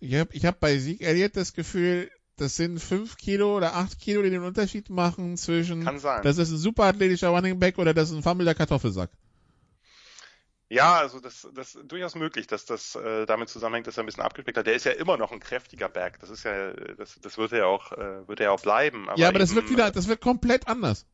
Ich 0.00 0.14
habe 0.16 0.34
ich 0.34 0.44
hab 0.46 0.58
bei 0.58 0.78
Sieg 0.78 1.00
Elliott 1.00 1.36
das 1.36 1.54
Gefühl, 1.54 2.10
das 2.36 2.56
sind 2.56 2.80
fünf 2.80 3.16
Kilo 3.16 3.56
oder 3.56 3.74
acht 3.76 3.98
Kilo, 3.98 4.22
die 4.22 4.30
den 4.30 4.42
Unterschied 4.42 4.90
machen 4.90 5.36
zwischen, 5.36 5.84
Kann 5.84 5.98
sein. 5.98 6.22
das 6.22 6.38
ist 6.38 6.50
ein 6.50 6.58
super 6.58 6.84
athletischer 6.84 7.28
Running 7.28 7.58
Back 7.58 7.78
oder 7.78 7.94
das 7.94 8.10
ist 8.10 8.16
ein 8.16 8.22
fammelnder 8.22 8.54
Kartoffelsack. 8.54 9.10
Ja, 10.72 10.96
also 10.96 11.20
das, 11.20 11.46
das 11.52 11.74
ist 11.74 11.92
durchaus 11.92 12.14
möglich, 12.14 12.46
dass 12.46 12.64
das 12.64 12.94
äh, 12.94 13.26
damit 13.26 13.50
zusammenhängt, 13.50 13.86
dass 13.86 13.98
er 13.98 14.04
ein 14.04 14.06
bisschen 14.06 14.22
abgespeckt 14.22 14.56
hat. 14.56 14.66
Der 14.66 14.72
ist 14.72 14.86
ja 14.86 14.92
immer 14.92 15.18
noch 15.18 15.30
ein 15.30 15.38
kräftiger 15.38 15.90
Back. 15.90 16.18
Das 16.20 16.30
ist 16.30 16.44
ja, 16.44 16.72
das, 16.72 17.18
das 17.20 17.36
wird 17.36 17.52
er 17.52 17.58
ja 17.58 17.66
auch, 17.66 17.92
äh, 17.92 18.26
wird 18.26 18.40
er 18.40 18.44
ja 18.44 18.50
auch 18.52 18.60
bleiben. 18.62 19.06
ja, 19.16 19.28
aber 19.28 19.38
das 19.38 19.50
eben, 19.50 19.56
wird 19.56 19.70
wieder, 19.70 19.90
das 19.90 20.08
wird 20.08 20.22
komplett 20.22 20.68
anders. 20.68 21.04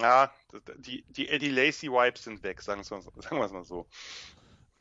Ja, 0.00 0.32
die, 0.78 1.04
die 1.10 1.28
Eddie 1.28 1.50
Lacy 1.50 1.88
Vibes 1.92 2.24
sind 2.24 2.42
weg, 2.42 2.60
sagen 2.60 2.80
wir 2.80 2.84
sagen 2.84 3.36
wir 3.36 3.44
es 3.44 3.52
mal 3.52 3.64
so. 3.64 3.86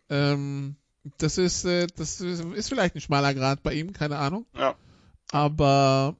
Ähm, 0.10 0.78
das 1.20 1.38
ist, 1.38 1.66
äh, 1.66 1.86
das 1.96 2.20
ist, 2.20 2.44
ist 2.44 2.70
vielleicht 2.70 2.96
ein 2.96 3.02
schmaler 3.02 3.36
Grad 3.36 3.62
bei 3.62 3.74
ihm, 3.74 3.94
keine 3.94 4.18
Ahnung. 4.18 4.48
Ja. 4.56 4.76
Aber 5.32 6.16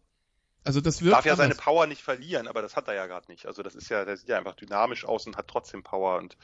also 0.64 0.82
das 0.82 1.02
wird 1.02 1.14
Darf 1.16 1.26
ja 1.26 1.36
seine. 1.38 1.56
Power 1.56 1.88
nicht 1.88 2.02
verlieren, 2.02 2.48
aber 2.48 2.62
das 2.62 2.76
hat 2.76 2.88
er 2.90 2.94
ja 2.94 3.06
gerade 3.08 3.32
nicht. 3.32 3.46
Also 3.46 3.64
das 3.64 3.74
ist 3.74 3.90
ja, 3.90 4.04
der 4.04 4.18
sieht 4.18 4.28
ja 4.28 4.38
einfach 4.38 4.56
dynamisch 4.56 5.06
aus 5.06 5.26
und 5.26 5.38
hat 5.38 5.48
trotzdem 5.48 5.82
Power 5.82 6.18
und 6.18 6.38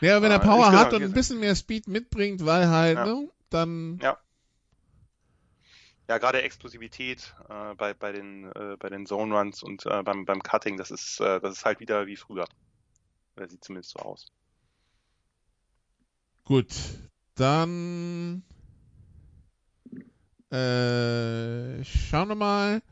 Ja, 0.00 0.20
wenn 0.20 0.32
er 0.32 0.38
äh, 0.42 0.46
Power 0.46 0.72
hat 0.72 0.92
und 0.92 1.02
ein 1.02 1.12
bisschen 1.12 1.38
mehr 1.38 1.54
Speed 1.54 1.86
mitbringt, 1.86 2.44
weil 2.44 2.68
halt, 2.68 2.96
Ja. 2.98 3.04
ne, 3.04 3.28
dann 3.50 3.98
ja. 4.02 4.18
Ja, 6.08 6.18
gerade 6.18 6.42
Explosivität 6.42 7.34
äh, 7.48 7.74
bei, 7.76 7.94
bei 7.94 8.12
den 8.12 8.50
äh, 8.52 8.76
bei 8.78 8.88
den 8.88 9.06
Zone 9.06 9.34
Runs 9.38 9.62
und 9.62 9.86
äh, 9.86 10.02
beim, 10.02 10.24
beim 10.24 10.42
Cutting, 10.42 10.76
das 10.76 10.90
ist 10.90 11.20
äh, 11.20 11.40
das 11.40 11.58
ist 11.58 11.64
halt 11.64 11.78
wieder 11.80 12.06
wie 12.06 12.16
früher. 12.16 12.46
Oder 13.36 13.48
sieht 13.48 13.64
zumindest 13.64 13.92
so 13.92 14.00
aus. 14.00 14.26
gut. 16.44 16.68
Dann 17.34 18.42
äh, 20.52 21.84
schauen 21.84 22.28
wir 22.28 22.34
mal. 22.34 22.82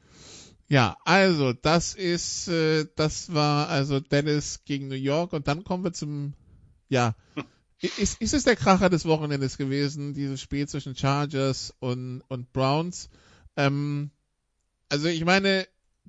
Ja, 0.69 0.97
also 1.05 1.53
das 1.53 1.95
ist, 1.95 2.49
äh, 2.49 2.87
das 2.95 3.35
war 3.35 3.69
also 3.69 4.01
Dallas 4.01 4.65
gegen 4.65 4.89
New 4.89 4.95
York 4.95 5.33
und 5.33 5.49
dann 5.49 5.65
kommen 5.65 5.85
wir 5.85 5.93
zum, 5.93 6.35
ja, 6.89 7.17
ist, 7.81 8.21
ist 8.21 8.35
es 8.35 8.45
der 8.45 8.57
Kracher 8.57 8.89
des 8.89 9.05
Wochenendes 9.05 9.57
gewesen, 9.57 10.15
dieses 10.15 10.41
Spiel 10.41 10.69
zwischen 10.69 10.95
Chargers 10.95 11.75
und, 11.81 12.23
und 12.29 12.53
Browns? 12.53 13.11
Ähm, 13.57 14.11
also 14.89 15.09
ich 15.09 15.25
meine, 15.25 15.67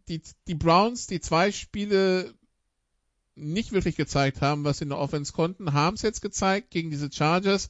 die, 0.09 0.21
die 0.47 0.55
Browns, 0.55 1.07
die 1.07 1.21
zwei 1.21 1.51
Spiele 1.51 2.33
nicht 3.35 3.71
wirklich 3.71 3.95
gezeigt 3.95 4.41
haben, 4.41 4.63
was 4.63 4.77
sie 4.77 4.83
in 4.83 4.89
der 4.89 4.99
Offense 4.99 5.33
konnten, 5.33 5.73
haben 5.73 5.95
es 5.95 6.01
jetzt 6.01 6.21
gezeigt 6.21 6.71
gegen 6.71 6.91
diese 6.91 7.11
Chargers. 7.11 7.69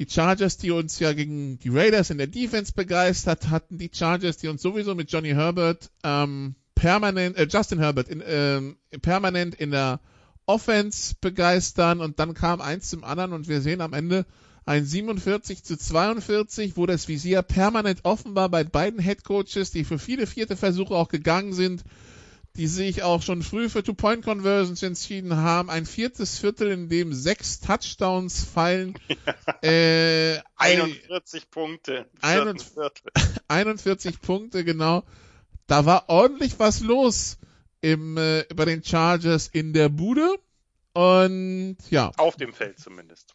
Die 0.00 0.08
Chargers, 0.08 0.56
die 0.56 0.70
uns 0.70 0.98
ja 0.98 1.12
gegen 1.12 1.58
die 1.58 1.68
Raiders 1.68 2.08
in 2.08 2.16
der 2.16 2.26
Defense 2.26 2.72
begeistert 2.72 3.50
hatten, 3.50 3.76
die 3.76 3.90
Chargers, 3.92 4.38
die 4.38 4.48
uns 4.48 4.62
sowieso 4.62 4.94
mit 4.94 5.12
Johnny 5.12 5.28
Herbert 5.28 5.90
ähm, 6.02 6.54
permanent, 6.74 7.36
äh, 7.36 7.46
Justin 7.46 7.80
Herbert 7.80 8.08
in, 8.08 8.22
ähm, 8.26 8.78
permanent 9.02 9.54
in 9.56 9.72
der 9.72 10.00
Offense 10.46 11.16
begeistern. 11.20 12.00
Und 12.00 12.18
dann 12.18 12.32
kam 12.32 12.62
eins 12.62 12.88
zum 12.88 13.04
anderen 13.04 13.34
und 13.34 13.46
wir 13.46 13.60
sehen 13.60 13.82
am 13.82 13.92
Ende 13.92 14.24
ein 14.64 14.86
47 14.86 15.64
zu 15.64 15.76
42, 15.76 16.78
wo 16.78 16.86
das 16.86 17.06
Visier 17.06 17.42
permanent 17.42 18.06
offen 18.06 18.34
war 18.34 18.48
bei 18.48 18.64
beiden 18.64 19.00
Headcoaches, 19.00 19.70
die 19.70 19.84
für 19.84 19.98
viele 19.98 20.26
vierte 20.26 20.56
Versuche 20.56 20.94
auch 20.94 21.08
gegangen 21.08 21.52
sind, 21.52 21.84
die 22.56 22.66
sich 22.66 23.02
auch 23.02 23.22
schon 23.22 23.42
früh 23.42 23.68
für 23.68 23.82
Two-Point-Conversions 23.82 24.82
entschieden 24.82 25.36
haben. 25.36 25.70
Ein 25.70 25.86
viertes 25.86 26.38
Viertel, 26.38 26.70
in 26.72 26.88
dem 26.88 27.12
sechs 27.14 27.60
Touchdowns 27.60 28.44
fallen. 28.44 28.94
äh, 29.62 30.36
ein- 30.56 30.80
41 30.80 31.50
Punkte. 31.50 31.92
im 32.14 32.20
vierten 32.20 32.58
41 32.58 32.72
Viertel. 32.74 33.12
41 33.48 34.20
Punkte, 34.20 34.64
genau. 34.64 35.04
Da 35.66 35.86
war 35.86 36.08
ordentlich 36.08 36.58
was 36.58 36.80
los 36.80 37.38
im, 37.80 38.16
äh, 38.16 38.44
bei 38.54 38.64
den 38.64 38.82
Chargers 38.82 39.46
in 39.48 39.72
der 39.72 39.88
Bude. 39.88 40.28
Und 40.92 41.76
ja, 41.88 42.10
Auf 42.16 42.34
dem 42.36 42.52
Feld 42.52 42.80
zumindest. 42.80 43.32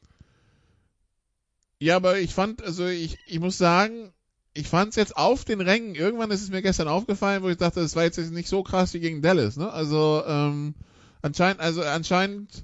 ja, 1.79 1.95
aber 1.95 2.19
ich 2.19 2.33
fand, 2.33 2.61
also 2.61 2.85
ich, 2.85 3.17
ich 3.27 3.39
muss 3.39 3.57
sagen, 3.57 4.11
ich 4.55 4.69
fand 4.69 4.91
es 4.91 4.95
jetzt 4.95 5.17
auf 5.17 5.43
den 5.43 5.59
Rängen, 5.59 5.95
irgendwann 5.95 6.31
ist 6.31 6.41
es 6.41 6.49
mir 6.49 6.61
gestern 6.61 6.87
aufgefallen, 6.87 7.43
wo 7.43 7.49
ich 7.49 7.57
dachte, 7.57 7.81
das 7.81 7.95
war 7.95 8.03
jetzt 8.03 8.17
nicht 8.17 8.47
so 8.47 8.63
krass 8.63 8.93
wie 8.93 9.01
gegen 9.01 9.21
Dallas, 9.21 9.57
ne? 9.57 9.71
Also, 9.71 10.23
ähm, 10.25 10.73
anscheinend, 11.21 11.59
also 11.59 11.83
anscheinend, 11.83 12.63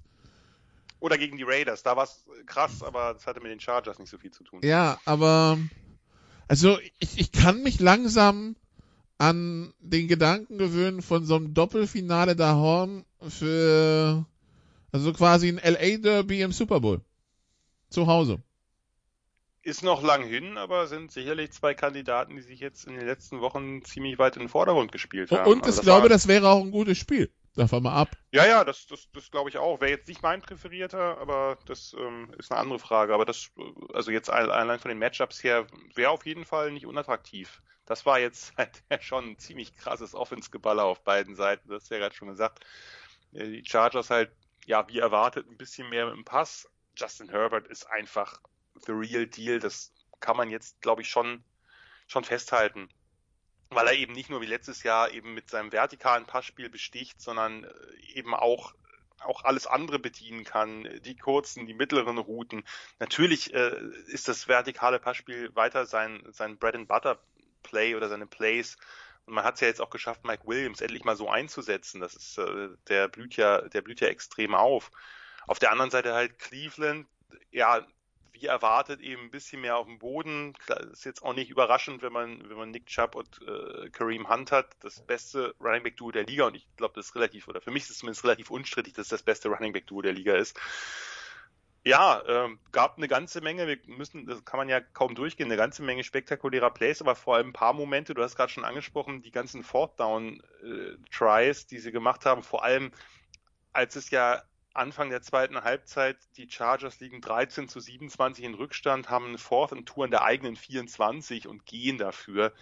Oder 1.01 1.17
gegen 1.17 1.35
die 1.35 1.43
Raiders. 1.43 1.83
Da 1.83 1.97
war 1.97 2.05
es 2.05 2.25
krass, 2.45 2.81
aber 2.81 3.13
das 3.13 3.27
hatte 3.27 3.41
mit 3.41 3.51
den 3.51 3.59
Chargers 3.59 3.99
nicht 3.99 4.09
so 4.09 4.17
viel 4.17 4.31
zu 4.31 4.43
tun. 4.43 4.61
ja, 4.63 4.99
aber, 5.03 5.57
also 6.47 6.79
ich, 6.99 7.19
ich 7.19 7.31
kann 7.33 7.61
mich 7.61 7.81
langsam 7.81 8.55
an 9.17 9.73
den 9.79 10.07
Gedanken 10.07 10.57
gewöhnen 10.57 11.01
von 11.01 11.25
so 11.25 11.35
einem 11.35 11.53
Doppelfinale 11.53 12.37
da 12.37 12.55
Horn 12.55 13.03
für, 13.27 14.25
also 14.93 15.11
quasi 15.11 15.49
ein 15.49 15.57
LA 15.57 15.97
Derby 15.97 16.41
im 16.41 16.53
Super 16.53 16.79
Bowl. 16.79 17.01
Zu 17.89 18.07
Hause. 18.07 18.41
Ist 19.63 19.83
noch 19.83 20.01
lang 20.01 20.23
hin, 20.23 20.57
aber 20.57 20.87
sind 20.87 21.11
sicherlich 21.11 21.51
zwei 21.51 21.75
Kandidaten, 21.75 22.35
die 22.35 22.41
sich 22.41 22.59
jetzt 22.59 22.85
in 22.87 22.95
den 22.95 23.05
letzten 23.05 23.41
Wochen 23.41 23.83
ziemlich 23.85 24.17
weit 24.17 24.35
in 24.35 24.41
den 24.43 24.49
Vordergrund 24.49 24.91
gespielt 24.91 25.29
haben. 25.31 25.51
Und 25.51 25.63
Also 25.63 25.81
ich 25.81 25.83
glaube, 25.83 26.03
war- 26.03 26.09
das 26.09 26.27
wäre 26.27 26.49
auch 26.49 26.61
ein 26.63 26.71
gutes 26.71 26.97
Spiel. 26.97 27.31
Davon 27.55 27.83
mal 27.83 27.93
ab. 27.93 28.09
Ja, 28.31 28.47
ja, 28.47 28.63
das, 28.63 28.87
das, 28.87 29.09
das 29.13 29.29
glaube 29.29 29.49
ich 29.49 29.57
auch. 29.57 29.81
Wäre 29.81 29.91
jetzt 29.91 30.07
nicht 30.07 30.23
mein 30.23 30.41
präferierter, 30.41 31.17
aber 31.19 31.57
das 31.65 31.93
ähm, 31.99 32.33
ist 32.39 32.49
eine 32.51 32.61
andere 32.61 32.79
Frage. 32.79 33.13
Aber 33.13 33.25
das, 33.25 33.51
also 33.93 34.09
jetzt 34.09 34.29
all- 34.29 34.49
allein 34.51 34.79
von 34.79 34.89
den 34.89 34.97
Matchups 34.99 35.43
her, 35.43 35.67
wäre 35.93 36.11
auf 36.11 36.25
jeden 36.25 36.45
Fall 36.45 36.71
nicht 36.71 36.85
unattraktiv. 36.87 37.61
Das 37.85 38.05
war 38.05 38.19
jetzt 38.19 38.53
halt 38.57 38.81
schon 39.01 39.31
ein 39.31 39.37
ziemlich 39.37 39.75
krasses 39.75 40.15
Offensgeballer 40.15 40.85
auf 40.85 41.03
beiden 41.03 41.35
Seiten. 41.35 41.67
Das 41.69 41.83
hast 41.83 41.91
du 41.91 41.95
ja 41.95 41.99
gerade 41.99 42.15
schon 42.15 42.29
gesagt. 42.29 42.65
Äh, 43.33 43.47
Die 43.49 43.65
Chargers 43.65 44.09
halt, 44.09 44.31
ja, 44.65 44.87
wie 44.87 44.99
erwartet, 44.99 45.47
ein 45.49 45.57
bisschen 45.57 45.89
mehr 45.89 46.05
mit 46.07 46.15
dem 46.15 46.25
Pass. 46.25 46.67
Justin 46.95 47.29
Herbert 47.29 47.67
ist 47.67 47.83
einfach 47.85 48.39
the 48.85 48.93
real 48.93 49.25
deal. 49.25 49.59
Das 49.59 49.91
kann 50.19 50.37
man 50.37 50.49
jetzt, 50.49 50.81
glaube 50.81 51.01
ich, 51.01 51.09
schon, 51.09 51.43
schon 52.07 52.23
festhalten 52.23 52.89
weil 53.71 53.87
er 53.87 53.93
eben 53.93 54.13
nicht 54.13 54.29
nur 54.29 54.41
wie 54.41 54.47
letztes 54.47 54.83
Jahr 54.83 55.11
eben 55.11 55.33
mit 55.33 55.49
seinem 55.49 55.71
vertikalen 55.71 56.25
Passspiel 56.25 56.69
besticht, 56.69 57.21
sondern 57.21 57.63
äh, 57.63 57.69
eben 58.13 58.35
auch 58.35 58.73
auch 59.23 59.43
alles 59.43 59.67
andere 59.67 59.99
bedienen 59.99 60.43
kann, 60.43 60.89
die 61.05 61.15
kurzen, 61.15 61.67
die 61.67 61.75
mittleren 61.75 62.17
Routen. 62.17 62.63
Natürlich 62.97 63.53
äh, 63.53 63.75
ist 64.07 64.27
das 64.27 64.47
vertikale 64.47 64.99
Passspiel 64.99 65.55
weiter 65.55 65.85
sein 65.85 66.23
sein 66.31 66.57
Bread 66.57 66.75
and 66.75 66.87
Butter 66.87 67.19
Play 67.63 67.95
oder 67.95 68.09
seine 68.09 68.25
Plays. 68.25 68.77
Und 69.25 69.35
man 69.35 69.43
hat 69.43 69.55
es 69.55 69.61
ja 69.61 69.67
jetzt 69.67 69.79
auch 69.79 69.91
geschafft, 69.91 70.25
Mike 70.25 70.47
Williams 70.47 70.81
endlich 70.81 71.03
mal 71.03 71.15
so 71.15 71.29
einzusetzen. 71.29 72.01
Das 72.01 72.15
ist 72.15 72.37
äh, 72.39 72.69
der 72.87 73.07
blüht 73.07 73.37
ja 73.37 73.61
der 73.61 73.81
blüht 73.81 74.01
ja 74.01 74.07
extrem 74.07 74.55
auf. 74.55 74.91
Auf 75.47 75.59
der 75.59 75.71
anderen 75.71 75.91
Seite 75.91 76.13
halt 76.13 76.39
Cleveland, 76.39 77.07
ja 77.51 77.85
wie 78.41 78.47
erwartet 78.47 79.01
eben 79.01 79.23
ein 79.23 79.31
bisschen 79.31 79.61
mehr 79.61 79.77
auf 79.77 79.85
dem 79.85 79.99
Boden. 79.99 80.53
Klar, 80.53 80.81
ist 80.91 81.05
jetzt 81.05 81.23
auch 81.23 81.33
nicht 81.33 81.49
überraschend, 81.49 82.01
wenn 82.01 82.11
man, 82.11 82.49
wenn 82.49 82.57
man 82.57 82.71
Nick 82.71 82.87
Chubb 82.87 83.15
und 83.15 83.39
äh, 83.47 83.89
Kareem 83.89 84.29
Hunt 84.29 84.51
hat, 84.51 84.67
das 84.81 85.05
beste 85.05 85.53
Running 85.59 85.83
Back 85.83 85.97
Duo 85.97 86.11
der 86.11 86.25
Liga. 86.25 86.47
Und 86.47 86.55
ich 86.55 86.67
glaube, 86.75 86.93
das 86.95 87.07
ist 87.07 87.15
relativ, 87.15 87.47
oder 87.47 87.61
für 87.61 87.71
mich 87.71 87.83
ist 87.83 87.91
es 87.91 87.97
zumindest 87.99 88.23
relativ 88.23 88.49
unstrittig, 88.49 88.93
dass 88.93 89.07
das 89.07 89.23
beste 89.23 89.49
Running 89.49 89.73
Back 89.73 89.87
Duo 89.87 90.01
der 90.01 90.13
Liga 90.13 90.35
ist. 90.35 90.59
Ja, 91.83 92.21
ähm, 92.27 92.59
gab 92.71 92.97
eine 92.97 93.07
ganze 93.07 93.41
Menge, 93.41 93.67
wir 93.67 93.77
müssen, 93.87 94.27
das 94.27 94.45
kann 94.45 94.59
man 94.59 94.69
ja 94.69 94.79
kaum 94.79 95.15
durchgehen, 95.15 95.47
eine 95.47 95.57
ganze 95.57 95.81
Menge 95.81 96.03
spektakulärer 96.03 96.69
Plays, 96.69 97.01
aber 97.01 97.15
vor 97.15 97.35
allem 97.35 97.49
ein 97.49 97.53
paar 97.53 97.73
Momente, 97.73 98.13
du 98.13 98.21
hast 98.21 98.35
gerade 98.35 98.51
schon 98.51 98.65
angesprochen, 98.65 99.23
die 99.23 99.31
ganzen 99.31 99.63
Fourth 99.63 99.99
Down 99.99 100.43
äh, 100.63 100.95
Tries, 101.11 101.65
die 101.65 101.79
sie 101.79 101.91
gemacht 101.91 102.25
haben, 102.27 102.43
vor 102.43 102.63
allem 102.63 102.91
als 103.73 103.95
es 103.95 104.11
ja 104.11 104.43
Anfang 104.73 105.09
der 105.09 105.21
zweiten 105.21 105.63
Halbzeit, 105.63 106.17
die 106.37 106.49
Chargers 106.49 106.99
liegen 106.99 107.21
13 107.21 107.67
zu 107.67 107.79
27 107.79 108.45
in 108.45 108.53
Rückstand, 108.53 109.09
haben 109.09 109.27
eine 109.27 109.37
Fourth 109.37 109.73
and 109.73 109.85
Tour 109.85 110.05
in 110.05 110.11
der 110.11 110.23
eigenen 110.23 110.55
24 110.55 111.47
und 111.47 111.65
gehen 111.65 111.97
dafür. 111.97 112.53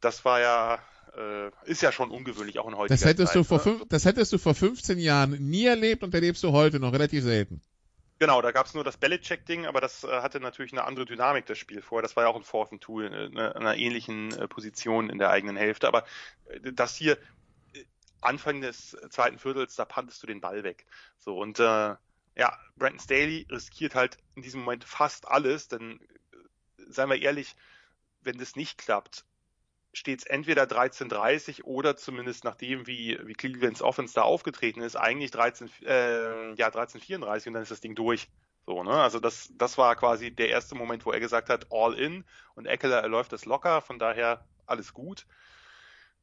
Das 0.00 0.24
war 0.24 0.40
ja, 0.40 0.78
äh, 1.16 1.50
ist 1.64 1.82
ja 1.82 1.92
schon 1.92 2.10
ungewöhnlich, 2.10 2.58
auch 2.58 2.68
in 2.68 2.76
heutiger 2.76 2.94
Das 2.94 3.04
hättest, 3.04 3.32
Zeit. 3.32 3.36
du 3.36 3.44
vor 3.44 3.58
ne? 3.58 3.62
fünf, 3.64 3.88
das 3.88 4.04
hättest 4.04 4.32
du 4.32 4.38
vor 4.38 4.54
15 4.54 4.98
Jahren 4.98 5.32
nie 5.32 5.66
erlebt 5.66 6.02
und 6.02 6.14
erlebst 6.14 6.42
du 6.44 6.52
heute 6.52 6.78
noch 6.78 6.92
relativ 6.92 7.24
selten. 7.24 7.60
Genau, 8.20 8.42
da 8.42 8.52
gab 8.52 8.66
es 8.66 8.74
nur 8.74 8.84
das 8.84 8.98
Belichick-Ding, 8.98 9.64
aber 9.64 9.80
das 9.80 10.04
äh, 10.04 10.08
hatte 10.08 10.40
natürlich 10.40 10.72
eine 10.72 10.84
andere 10.84 11.06
Dynamik, 11.06 11.46
das 11.46 11.56
Spiel 11.56 11.80
vorher. 11.80 12.02
Das 12.02 12.16
war 12.16 12.24
ja 12.24 12.28
auch 12.28 12.36
ein 12.36 12.42
Fourth 12.42 12.70
and 12.70 12.82
Two, 12.82 13.00
in 13.00 13.14
einer, 13.14 13.56
einer 13.56 13.76
ähnlichen 13.76 14.30
äh, 14.38 14.46
Position 14.46 15.08
in 15.08 15.18
der 15.18 15.30
eigenen 15.30 15.56
Hälfte. 15.56 15.88
Aber 15.88 16.04
äh, 16.50 16.70
das 16.74 16.94
hier, 16.96 17.14
äh, 17.14 17.16
Anfang 18.20 18.60
des 18.60 18.96
zweiten 19.10 19.38
Viertels, 19.38 19.74
da 19.76 19.84
pantest 19.84 20.22
du 20.22 20.26
den 20.26 20.40
Ball 20.40 20.62
weg. 20.64 20.86
So, 21.18 21.38
und 21.38 21.58
äh, 21.60 21.96
ja, 22.36 22.58
Brandon 22.76 23.00
Staley 23.00 23.46
riskiert 23.50 23.94
halt 23.94 24.18
in 24.34 24.42
diesem 24.42 24.60
Moment 24.60 24.84
fast 24.84 25.28
alles, 25.28 25.68
denn 25.68 26.00
äh, 26.32 26.36
seien 26.88 27.10
wir 27.10 27.20
ehrlich, 27.20 27.56
wenn 28.22 28.38
das 28.38 28.56
nicht 28.56 28.78
klappt, 28.78 29.24
steht 29.92 30.20
es 30.20 30.26
entweder 30.26 30.66
13:30 30.66 31.64
oder 31.64 31.96
zumindest 31.96 32.44
nachdem 32.44 32.86
wie 32.86 33.18
wie 33.24 33.34
Clevelands 33.34 33.82
Offense 33.82 34.14
da 34.14 34.22
aufgetreten 34.22 34.82
ist, 34.82 34.96
eigentlich 34.96 35.30
13 35.30 35.70
äh, 35.82 36.54
ja 36.54 36.68
13:34 36.70 37.48
und 37.48 37.54
dann 37.54 37.62
ist 37.62 37.70
das 37.72 37.80
Ding 37.80 37.94
durch. 37.94 38.28
So, 38.66 38.82
ne? 38.84 38.92
Also 38.92 39.20
das 39.20 39.48
das 39.54 39.78
war 39.78 39.96
quasi 39.96 40.30
der 40.34 40.48
erste 40.50 40.74
Moment, 40.74 41.06
wo 41.06 41.12
er 41.12 41.20
gesagt 41.20 41.48
hat, 41.50 41.66
all 41.70 41.94
in 41.98 42.24
und 42.54 42.66
Eckler 42.66 43.06
läuft 43.08 43.32
das 43.32 43.44
locker, 43.46 43.80
von 43.80 43.98
daher 43.98 44.46
alles 44.66 44.92
gut. 44.92 45.26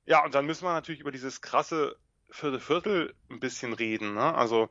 Ja, 0.08 0.24
und 0.24 0.34
dann 0.36 0.46
müssen 0.46 0.64
wir 0.66 0.72
natürlich 0.74 1.02
über 1.02 1.12
dieses 1.12 1.42
krasse 1.42 1.98
vierte 2.32 2.62
Viertel 2.62 3.14
ein 3.30 3.42
bisschen 3.42 3.74
reden, 3.74 4.14
ne? 4.14 4.34
Also 4.34 4.70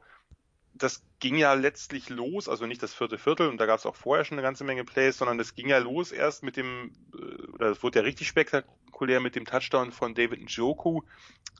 das 0.75 1.05
ging 1.21 1.37
ja 1.37 1.55
letztlich 1.55 2.11
los, 2.11 2.49
also 2.49 2.67
nicht 2.67 2.83
das 2.83 2.95
vierte 2.95 3.19
Viertel, 3.19 3.49
und 3.49 3.59
da 3.59 3.67
gab 3.67 3.79
es 3.81 3.87
auch 3.87 3.97
vorher 3.97 4.25
schon 4.25 4.39
eine 4.39 4.45
ganze 4.47 4.65
Menge 4.65 4.85
Plays, 4.85 5.19
sondern 5.19 5.39
das 5.39 5.55
ging 5.57 5.69
ja 5.71 5.79
los 5.79 6.13
erst 6.13 6.45
mit 6.45 6.59
dem, 6.59 6.93
äh, 7.15 7.43
oder 7.53 7.69
es 7.71 7.83
wurde 7.83 8.01
ja 8.01 8.05
richtig 8.07 8.29
spektakulär 8.29 9.21
mit 9.21 9.37
dem 9.37 9.47
Touchdown 9.47 9.93
von 9.93 10.15
David 10.15 10.43
Njoku, 10.43 11.03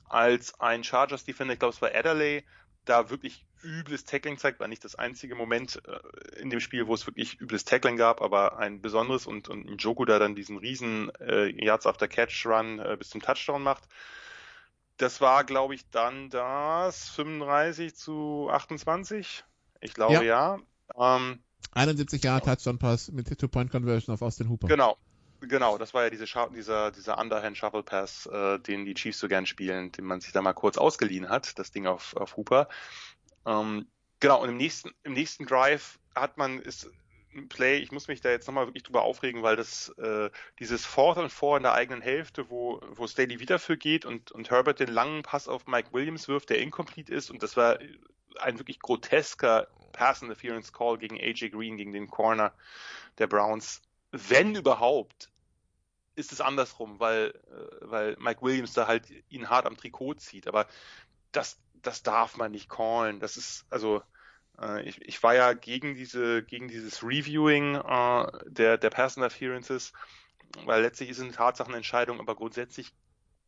als 0.09 0.59
ein 0.61 0.83
Chargers 0.83 1.25
Defender, 1.25 1.53
ich 1.55 1.59
glaube 1.59 1.75
es 1.75 1.81
war 1.81 1.95
Adderley, 1.95 2.45
da 2.85 3.09
wirklich 3.11 3.46
übles 3.63 4.05
Tackling 4.05 4.37
zeigt, 4.37 4.59
war 4.59 4.67
nicht 4.67 4.83
das 4.83 4.95
einzige 4.95 5.35
Moment 5.35 5.81
äh, 5.85 6.39
in 6.41 6.49
dem 6.49 6.59
Spiel, 6.59 6.87
wo 6.87 6.93
es 6.93 7.07
wirklich 7.07 7.39
übles 7.39 7.65
Tackling 7.65 7.97
gab, 7.97 8.21
aber 8.21 8.57
ein 8.57 8.81
besonderes 8.81 9.25
und, 9.25 9.49
und 9.49 9.65
Njoku 9.65 10.05
da 10.05 10.19
dann 10.19 10.35
diesen 10.35 10.57
riesen 10.57 11.11
äh, 11.19 11.47
Yards 11.63 11.85
after 11.85 12.07
Catch 12.07 12.45
Run 12.45 12.79
äh, 12.79 12.95
bis 12.97 13.09
zum 13.09 13.21
Touchdown 13.21 13.63
macht. 13.63 13.83
Das 14.97 15.21
war, 15.21 15.43
glaube 15.43 15.75
ich, 15.75 15.89
dann 15.89 16.29
das 16.29 17.09
35 17.09 17.95
zu 17.95 18.49
28. 18.51 19.43
Ich 19.81 19.93
glaube 19.93 20.25
ja. 20.25 20.57
ja. 20.95 21.17
Ähm, 21.17 21.39
71 21.73 22.23
Jahre 22.23 22.41
Touchdown 22.41 22.79
Pass 22.79 23.11
mit 23.11 23.27
Two-Point-Conversion 23.37 24.13
auf 24.13 24.21
Austin 24.21 24.49
Hooper. 24.49 24.67
Genau. 24.67 24.97
Genau, 25.39 25.77
das 25.77 25.93
war 25.93 26.03
ja 26.03 26.09
diese 26.09 26.25
dieser, 26.55 26.91
dieser 26.91 27.19
Underhand 27.19 27.55
Shuffle 27.57 27.83
Pass, 27.83 28.25
äh, 28.25 28.57
den 28.59 28.85
die 28.85 28.95
Chiefs 28.95 29.19
so 29.19 29.27
gern 29.27 29.45
spielen, 29.45 29.91
den 29.91 30.05
man 30.05 30.19
sich 30.19 30.31
da 30.31 30.41
mal 30.41 30.53
kurz 30.53 30.79
ausgeliehen 30.79 31.29
hat, 31.29 31.59
das 31.59 31.71
Ding 31.71 31.85
auf, 31.85 32.15
auf 32.15 32.37
Hooper. 32.37 32.67
Ähm, 33.47 33.87
genau, 34.19 34.43
und 34.43 34.49
im 34.49 34.57
nächsten, 34.57 34.91
im 35.03 35.13
nächsten 35.13 35.45
Drive 35.45 35.99
hat 36.13 36.37
man, 36.37 36.59
ist 36.59 36.91
ein 37.33 37.47
Play, 37.49 37.77
ich 37.77 37.91
muss 37.91 38.07
mich 38.07 38.21
da 38.21 38.29
jetzt 38.29 38.47
nochmal 38.47 38.67
wirklich 38.67 38.83
drüber 38.83 39.03
aufregen, 39.03 39.41
weil 39.41 39.55
das 39.55 39.89
äh, 39.97 40.29
dieses 40.59 40.85
Fourth 40.85 41.17
and 41.17 41.31
Four 41.31 41.57
in 41.57 41.63
der 41.63 41.73
eigenen 41.73 42.01
Hälfte, 42.01 42.49
wo, 42.49 42.81
wo 42.89 43.07
Staley 43.07 43.39
wieder 43.39 43.57
für 43.57 43.77
geht 43.77 44.05
und, 44.05 44.31
und 44.31 44.51
Herbert 44.51 44.79
den 44.79 44.89
langen 44.89 45.23
Pass 45.23 45.47
auf 45.47 45.65
Mike 45.65 45.93
Williams 45.93 46.27
wirft, 46.27 46.49
der 46.49 46.59
incomplete 46.59 47.13
ist 47.13 47.31
und 47.31 47.41
das 47.41 47.55
war 47.55 47.79
ein 48.39 48.59
wirklich 48.59 48.79
grotesker 48.79 49.67
Pass 49.93 50.21
Interference 50.21 50.73
Call 50.73 50.97
gegen 50.97 51.17
AJ 51.17 51.49
Green, 51.49 51.77
gegen 51.77 51.93
den 51.93 52.07
Corner 52.07 52.53
der 53.17 53.27
Browns. 53.27 53.81
Wenn 54.11 54.55
überhaupt, 54.55 55.31
ist 56.15 56.31
es 56.31 56.41
andersrum, 56.41 56.99
weil, 56.99 57.33
äh, 57.49 57.89
weil 57.89 58.15
Mike 58.19 58.41
Williams 58.41 58.73
da 58.73 58.87
halt 58.87 59.07
ihn 59.29 59.49
hart 59.49 59.65
am 59.65 59.77
Trikot 59.77 60.15
zieht. 60.15 60.47
Aber 60.47 60.67
das, 61.31 61.59
das 61.87 62.03
darf 62.03 62.37
man 62.37 62.51
nicht 62.51 62.69
callen. 62.69 63.19
Das 63.19 63.37
ist, 63.37 63.65
also, 63.69 64.03
äh, 64.61 64.83
ich, 64.83 65.01
ich 65.01 65.23
war 65.23 65.35
ja 65.35 65.53
gegen 65.53 65.95
diese, 65.95 66.43
gegen 66.43 66.67
dieses 66.67 67.03
Reviewing 67.03 67.75
äh, 67.75 68.27
der, 68.45 68.77
der 68.77 68.89
Pass 68.89 69.17
Interferences, 69.17 69.93
weil 70.65 70.81
letztlich 70.81 71.09
ist 71.09 71.17
es 71.17 71.23
eine 71.23 71.33
Tatsachenentscheidung, 71.33 72.19
aber 72.19 72.35
grundsätzlich 72.35 72.93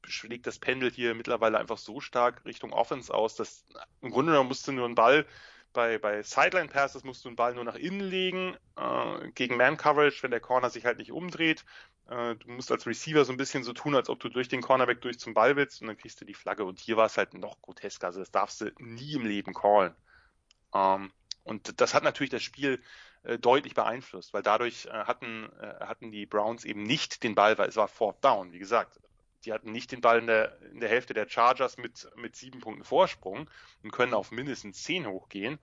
schlägt 0.06 0.48
das 0.48 0.60
Pendel 0.60 0.90
hier 0.92 1.14
mittlerweile 1.14 1.60
einfach 1.60 1.78
so 1.78 2.00
stark 2.00 2.46
Richtung 2.46 2.72
Offense 2.72 3.14
aus, 3.14 3.36
dass 3.36 3.66
im 4.02 4.12
Grunde 4.12 4.32
genommen 4.32 4.50
musst 4.50 4.68
du 4.68 4.72
nur 4.72 4.86
einen 4.86 4.96
Ball 4.96 5.26
bei, 5.74 5.98
bei 5.98 6.24
Sideline 6.24 6.70
Passes 6.70 7.04
musst 7.04 7.24
du 7.24 7.30
einen 7.30 7.36
Ball 7.36 7.54
nur 7.54 7.64
nach 7.64 7.76
innen 7.76 8.00
legen, 8.00 8.56
äh, 8.76 9.30
gegen 9.36 9.58
Man 9.58 9.78
Coverage, 9.78 10.24
wenn 10.24 10.32
der 10.32 10.40
Corner 10.40 10.70
sich 10.70 10.86
halt 10.86 10.98
nicht 10.98 11.12
umdreht. 11.12 11.64
Äh, 12.10 12.36
du 12.36 12.52
musst 12.52 12.72
als 12.72 12.88
Receiver 12.88 13.24
so 13.24 13.32
ein 13.32 13.38
bisschen 13.38 13.64
so 13.64 13.74
tun, 13.74 13.96
als 13.96 14.10
ob 14.10 14.20
du 14.20 14.30
durch 14.30 14.48
den 14.48 14.62
Cornerback 14.62 15.02
durch 15.02 15.20
zum 15.20 15.34
Ball 15.34 15.56
willst 15.56 15.82
und 15.82 15.88
dann 15.88 15.98
kriegst 15.98 16.20
du 16.20 16.26
die 16.26 16.34
Flagge. 16.34 16.66
Und 16.66 16.80
hier 16.80 16.98
war 16.98 17.06
es 17.06 17.18
halt 17.18 17.34
noch 17.34 17.62
grotesker, 17.62 18.08
also 18.08 18.20
das 18.20 18.32
darfst 18.32 18.62
du 18.62 18.72
nie 18.80 19.14
im 19.14 19.26
Leben 19.26 19.54
callen. 19.54 19.96
Ähm, 20.74 21.12
und 21.44 21.80
das 21.82 21.94
hat 21.94 22.04
natürlich 22.04 22.32
das 22.32 22.44
Spiel 22.44 22.82
äh, 23.24 23.38
deutlich 23.38 23.74
beeinflusst, 23.74 24.34
weil 24.34 24.44
dadurch 24.44 24.86
äh, 24.86 24.92
hatten, 24.92 25.50
äh, 25.60 25.86
hatten 25.86 26.12
die 26.12 26.26
Browns 26.26 26.66
eben 26.66 26.84
nicht 26.84 27.24
den 27.24 27.36
Ball, 27.36 27.58
weil 27.58 27.70
es 27.70 27.76
war 27.76 27.88
Fourth 27.88 28.24
Down, 28.24 28.52
wie 28.52 28.60
gesagt. 28.60 29.00
Die 29.46 29.54
hatten 29.54 29.72
nicht 29.72 29.92
den 29.92 30.02
Ball 30.02 30.20
in 30.20 30.28
der, 30.28 30.62
in 30.72 30.80
der 30.80 30.90
Hälfte 30.90 31.14
der 31.14 31.30
Chargers 31.30 31.78
mit, 31.78 32.10
mit 32.16 32.36
sieben 32.36 32.60
Punkten 32.60 32.84
Vorsprung 32.84 33.50
und 33.84 33.92
können 33.92 34.14
auf 34.14 34.32
mindestens 34.32 34.84
zehn 34.84 35.08
hochgehen, 35.08 35.60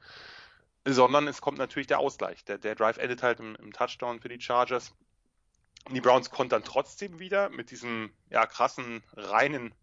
sondern 0.85 1.28
es 1.28 1.40
kommt 1.40 1.59
natürlich 1.59 1.86
der 1.86 1.98
Ausgleich. 1.98 2.44
Der, 2.44 2.56
der 2.59 2.74
Drive 2.74 2.97
endet 2.97 3.23
halt 3.23 3.40
im, 3.40 3.55
im 3.56 3.73
Touchdown 3.73 4.20
für 4.20 4.28
die 4.28 4.40
Chargers. 4.40 4.94
Und 5.86 5.94
die 5.94 6.00
Browns 6.00 6.30
konnten 6.30 6.50
dann 6.50 6.64
trotzdem 6.64 7.18
wieder 7.18 7.48
mit 7.48 7.70
diesem 7.70 8.10
ja, 8.28 8.44
krassen, 8.46 9.02
reinen 9.14 9.74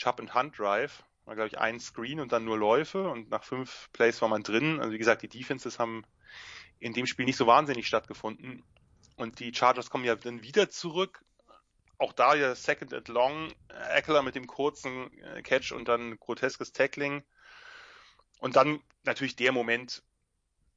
Chop-and-Hunt-Drive, 0.00 1.04
war 1.26 1.34
glaube 1.34 1.48
ich 1.48 1.58
ein 1.58 1.78
Screen 1.80 2.20
und 2.20 2.32
dann 2.32 2.44
nur 2.44 2.58
Läufe 2.58 3.08
und 3.08 3.30
nach 3.30 3.44
fünf 3.44 3.88
Plays 3.92 4.20
war 4.20 4.28
man 4.28 4.42
drin. 4.42 4.80
Also 4.80 4.92
wie 4.92 4.98
gesagt, 4.98 5.22
die 5.22 5.28
Defenses 5.28 5.78
haben 5.78 6.04
in 6.78 6.92
dem 6.92 7.06
Spiel 7.06 7.24
nicht 7.24 7.36
so 7.36 7.46
wahnsinnig 7.46 7.86
stattgefunden. 7.86 8.62
Und 9.16 9.38
die 9.38 9.54
Chargers 9.54 9.90
kommen 9.90 10.04
ja 10.04 10.16
dann 10.16 10.42
wieder 10.42 10.70
zurück 10.70 11.24
auch 11.98 12.12
da 12.12 12.34
ja 12.34 12.54
Second 12.54 12.92
and 12.92 13.08
Long, 13.08 13.52
Eckler 13.94 14.22
mit 14.22 14.34
dem 14.34 14.46
kurzen 14.46 15.10
äh, 15.22 15.42
Catch 15.42 15.72
und 15.72 15.88
dann 15.88 16.18
groteskes 16.18 16.72
Tackling. 16.72 17.22
Und 18.40 18.56
dann 18.56 18.80
natürlich 19.04 19.36
der 19.36 19.52
Moment. 19.52 20.02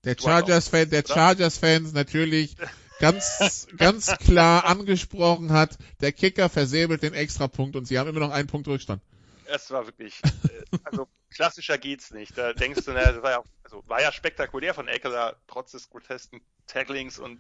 Der 0.04 0.16
Chargers-Fan, 0.18 0.90
der 0.90 1.04
Chargers-Fans 1.06 1.94
natürlich 1.94 2.56
ganz, 3.00 3.68
ganz 3.78 4.16
klar 4.18 4.66
angesprochen 4.66 5.52
hat, 5.52 5.78
der 6.02 6.12
Kicker 6.12 6.50
versäbelt 6.50 7.04
den 7.04 7.14
Extrapunkt 7.14 7.76
und 7.76 7.86
sie 7.86 8.00
haben 8.00 8.10
immer 8.10 8.20
noch 8.20 8.32
einen 8.32 8.48
Punkt 8.48 8.68
Rückstand. 8.68 9.02
Es 9.46 9.72
war 9.72 9.86
wirklich, 9.86 10.22
äh, 10.24 10.78
also 10.84 11.08
klassischer 11.30 11.78
geht's 11.78 12.12
nicht. 12.12 12.38
Da 12.38 12.54
denkst 12.54 12.84
du, 12.86 12.92
na, 12.92 13.12
das 13.12 13.24
war 13.24 13.32
ja, 13.32 13.44
also 13.64 13.84
war 13.88 14.02
ja 14.02 14.12
spektakulär 14.12 14.74
von 14.74 14.88
Eckler, 14.88 15.38
trotz 15.48 15.72
des 15.72 15.90
grotesken 15.90 16.42
Tacklings 16.68 17.20
und 17.20 17.40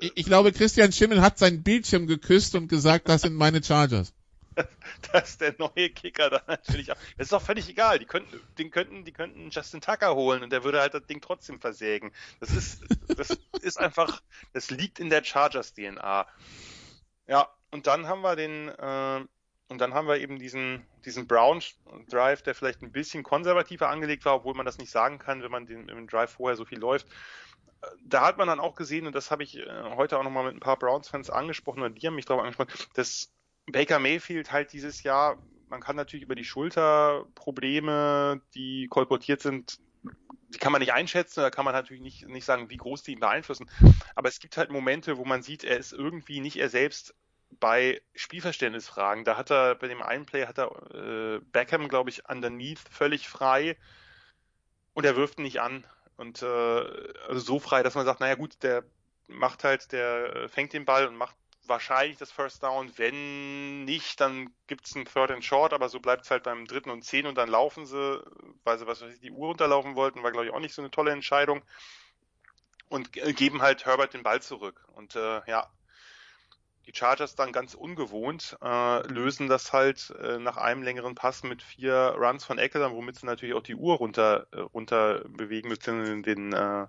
ich, 0.00 0.12
ich 0.14 0.24
glaube, 0.24 0.52
Christian 0.52 0.92
Schimmel 0.92 1.20
hat 1.20 1.38
sein 1.38 1.62
Bildschirm 1.62 2.06
geküsst 2.06 2.54
und 2.54 2.68
gesagt, 2.68 3.08
das 3.08 3.22
sind 3.22 3.34
meine 3.34 3.62
Chargers. 3.62 4.12
dass 5.12 5.38
der 5.38 5.54
neue 5.58 5.90
Kicker 5.90 6.30
da 6.30 6.42
natürlich 6.46 6.92
auch. 6.92 6.96
Das 7.16 7.26
ist 7.26 7.32
doch 7.32 7.42
völlig 7.42 7.68
egal. 7.68 7.98
Die 7.98 8.06
könnten, 8.06 8.40
den 8.58 8.70
könnten, 8.70 9.04
die 9.04 9.12
könnten 9.12 9.50
Justin 9.50 9.80
Tucker 9.80 10.14
holen 10.14 10.42
und 10.42 10.50
der 10.50 10.64
würde 10.64 10.80
halt 10.80 10.94
das 10.94 11.06
Ding 11.06 11.20
trotzdem 11.20 11.60
versägen. 11.60 12.12
Das 12.40 12.50
ist, 12.50 12.84
das 13.16 13.36
ist 13.60 13.78
einfach, 13.78 14.22
das 14.52 14.70
liegt 14.70 15.00
in 15.00 15.10
der 15.10 15.24
Chargers 15.24 15.74
DNA. 15.74 16.26
Ja, 17.26 17.48
und 17.70 17.86
dann 17.86 18.06
haben 18.06 18.22
wir 18.22 18.36
den, 18.36 18.68
äh, 18.68 19.24
und 19.68 19.78
dann 19.78 19.94
haben 19.94 20.06
wir 20.06 20.18
eben 20.18 20.38
diesen, 20.38 20.86
diesen 21.04 21.26
Brown 21.26 21.62
Drive, 22.08 22.42
der 22.42 22.54
vielleicht 22.54 22.82
ein 22.82 22.92
bisschen 22.92 23.22
konservativer 23.22 23.88
angelegt 23.88 24.24
war, 24.24 24.34
obwohl 24.34 24.54
man 24.54 24.66
das 24.66 24.78
nicht 24.78 24.90
sagen 24.90 25.18
kann, 25.18 25.42
wenn 25.42 25.50
man 25.50 25.66
den 25.66 25.88
im 25.88 26.06
Drive 26.06 26.32
vorher 26.32 26.56
so 26.56 26.64
viel 26.64 26.78
läuft 26.78 27.06
da 28.04 28.26
hat 28.26 28.38
man 28.38 28.48
dann 28.48 28.60
auch 28.60 28.74
gesehen, 28.74 29.06
und 29.06 29.14
das 29.14 29.30
habe 29.30 29.42
ich 29.42 29.58
äh, 29.58 29.66
heute 29.96 30.18
auch 30.18 30.22
nochmal 30.22 30.44
mit 30.44 30.54
ein 30.54 30.60
paar 30.60 30.78
Browns-Fans 30.78 31.30
angesprochen, 31.30 31.80
oder 31.80 31.90
die 31.90 32.06
haben 32.06 32.14
mich 32.14 32.24
darauf 32.24 32.42
angesprochen, 32.42 32.72
dass 32.94 33.33
Baker 33.66 33.98
Mayfield 33.98 34.52
halt 34.52 34.72
dieses 34.72 35.02
Jahr, 35.02 35.38
man 35.68 35.80
kann 35.80 35.96
natürlich 35.96 36.24
über 36.24 36.34
die 36.34 36.44
Schulterprobleme, 36.44 38.40
die 38.54 38.86
kolportiert 38.88 39.40
sind, 39.40 39.80
die 40.54 40.58
kann 40.58 40.72
man 40.72 40.80
nicht 40.80 40.92
einschätzen, 40.92 41.40
da 41.40 41.50
kann 41.50 41.64
man 41.64 41.74
natürlich 41.74 42.02
nicht, 42.02 42.28
nicht 42.28 42.44
sagen, 42.44 42.70
wie 42.70 42.76
groß 42.76 43.02
die 43.02 43.12
ihn 43.12 43.20
beeinflussen. 43.20 43.68
Aber 44.14 44.28
es 44.28 44.38
gibt 44.38 44.56
halt 44.56 44.70
Momente, 44.70 45.16
wo 45.16 45.24
man 45.24 45.42
sieht, 45.42 45.64
er 45.64 45.78
ist 45.78 45.92
irgendwie 45.92 46.40
nicht 46.40 46.56
er 46.56 46.68
selbst 46.68 47.14
bei 47.60 48.00
Spielverständnisfragen. 48.14 49.24
Da 49.24 49.36
hat 49.36 49.50
er, 49.50 49.74
bei 49.74 49.88
dem 49.88 50.02
einen 50.02 50.26
Play 50.26 50.46
hat 50.46 50.58
er 50.58 50.70
äh, 50.94 51.40
Beckham, 51.52 51.88
glaube 51.88 52.10
ich, 52.10 52.28
underneath 52.28 52.78
völlig 52.78 53.28
frei 53.28 53.76
und 54.92 55.04
er 55.04 55.16
wirft 55.16 55.38
ihn 55.38 55.44
nicht 55.44 55.60
an 55.60 55.84
und 56.16 56.42
äh, 56.42 56.46
also 56.46 57.40
so 57.40 57.58
frei, 57.58 57.82
dass 57.82 57.94
man 57.94 58.06
sagt, 58.06 58.20
naja 58.20 58.34
gut, 58.34 58.62
der 58.62 58.84
macht 59.26 59.64
halt, 59.64 59.92
der 59.92 60.36
äh, 60.36 60.48
fängt 60.48 60.72
den 60.72 60.84
Ball 60.84 61.06
und 61.06 61.16
macht 61.16 61.36
wahrscheinlich 61.68 62.18
das 62.18 62.30
First 62.30 62.62
Down. 62.62 62.90
Wenn 62.96 63.84
nicht, 63.84 64.20
dann 64.20 64.54
gibt's 64.66 64.94
einen 64.94 65.04
Third 65.04 65.30
and 65.30 65.44
Short, 65.44 65.72
aber 65.72 65.88
so 65.88 66.00
bleibt's 66.00 66.30
halt 66.30 66.44
beim 66.44 66.66
dritten 66.66 66.90
und 66.90 67.02
zehn 67.02 67.26
und 67.26 67.36
dann 67.36 67.48
laufen 67.48 67.86
sie, 67.86 68.22
weil 68.64 68.78
sie 68.78 68.86
was 68.86 69.02
weiß 69.02 69.14
ich, 69.14 69.20
die 69.20 69.30
Uhr 69.30 69.48
runterlaufen 69.48 69.96
wollten, 69.96 70.22
war 70.22 70.32
glaube 70.32 70.46
ich 70.46 70.52
auch 70.52 70.60
nicht 70.60 70.74
so 70.74 70.82
eine 70.82 70.90
tolle 70.90 71.12
Entscheidung 71.12 71.62
und 72.88 73.12
geben 73.12 73.62
halt 73.62 73.86
Herbert 73.86 74.14
den 74.14 74.22
Ball 74.22 74.40
zurück. 74.40 74.84
Und 74.94 75.16
äh, 75.16 75.42
ja, 75.46 75.68
die 76.86 76.92
Chargers 76.94 77.34
dann 77.34 77.52
ganz 77.52 77.74
ungewohnt 77.74 78.56
äh, 78.62 79.06
lösen 79.06 79.48
das 79.48 79.72
halt 79.72 80.10
äh, 80.20 80.38
nach 80.38 80.56
einem 80.56 80.82
längeren 80.82 81.14
Pass 81.14 81.42
mit 81.42 81.62
vier 81.62 82.14
Runs 82.18 82.44
von 82.44 82.58
Eckler, 82.58 82.92
womit 82.92 83.16
sie 83.16 83.26
natürlich 83.26 83.54
auch 83.54 83.62
die 83.62 83.74
Uhr 83.74 83.96
runter 83.96 84.46
äh, 84.52 84.60
runter 84.60 85.24
bewegen 85.28 85.68
müssen, 85.68 86.22
den 86.22 86.52
äh, 86.52 86.86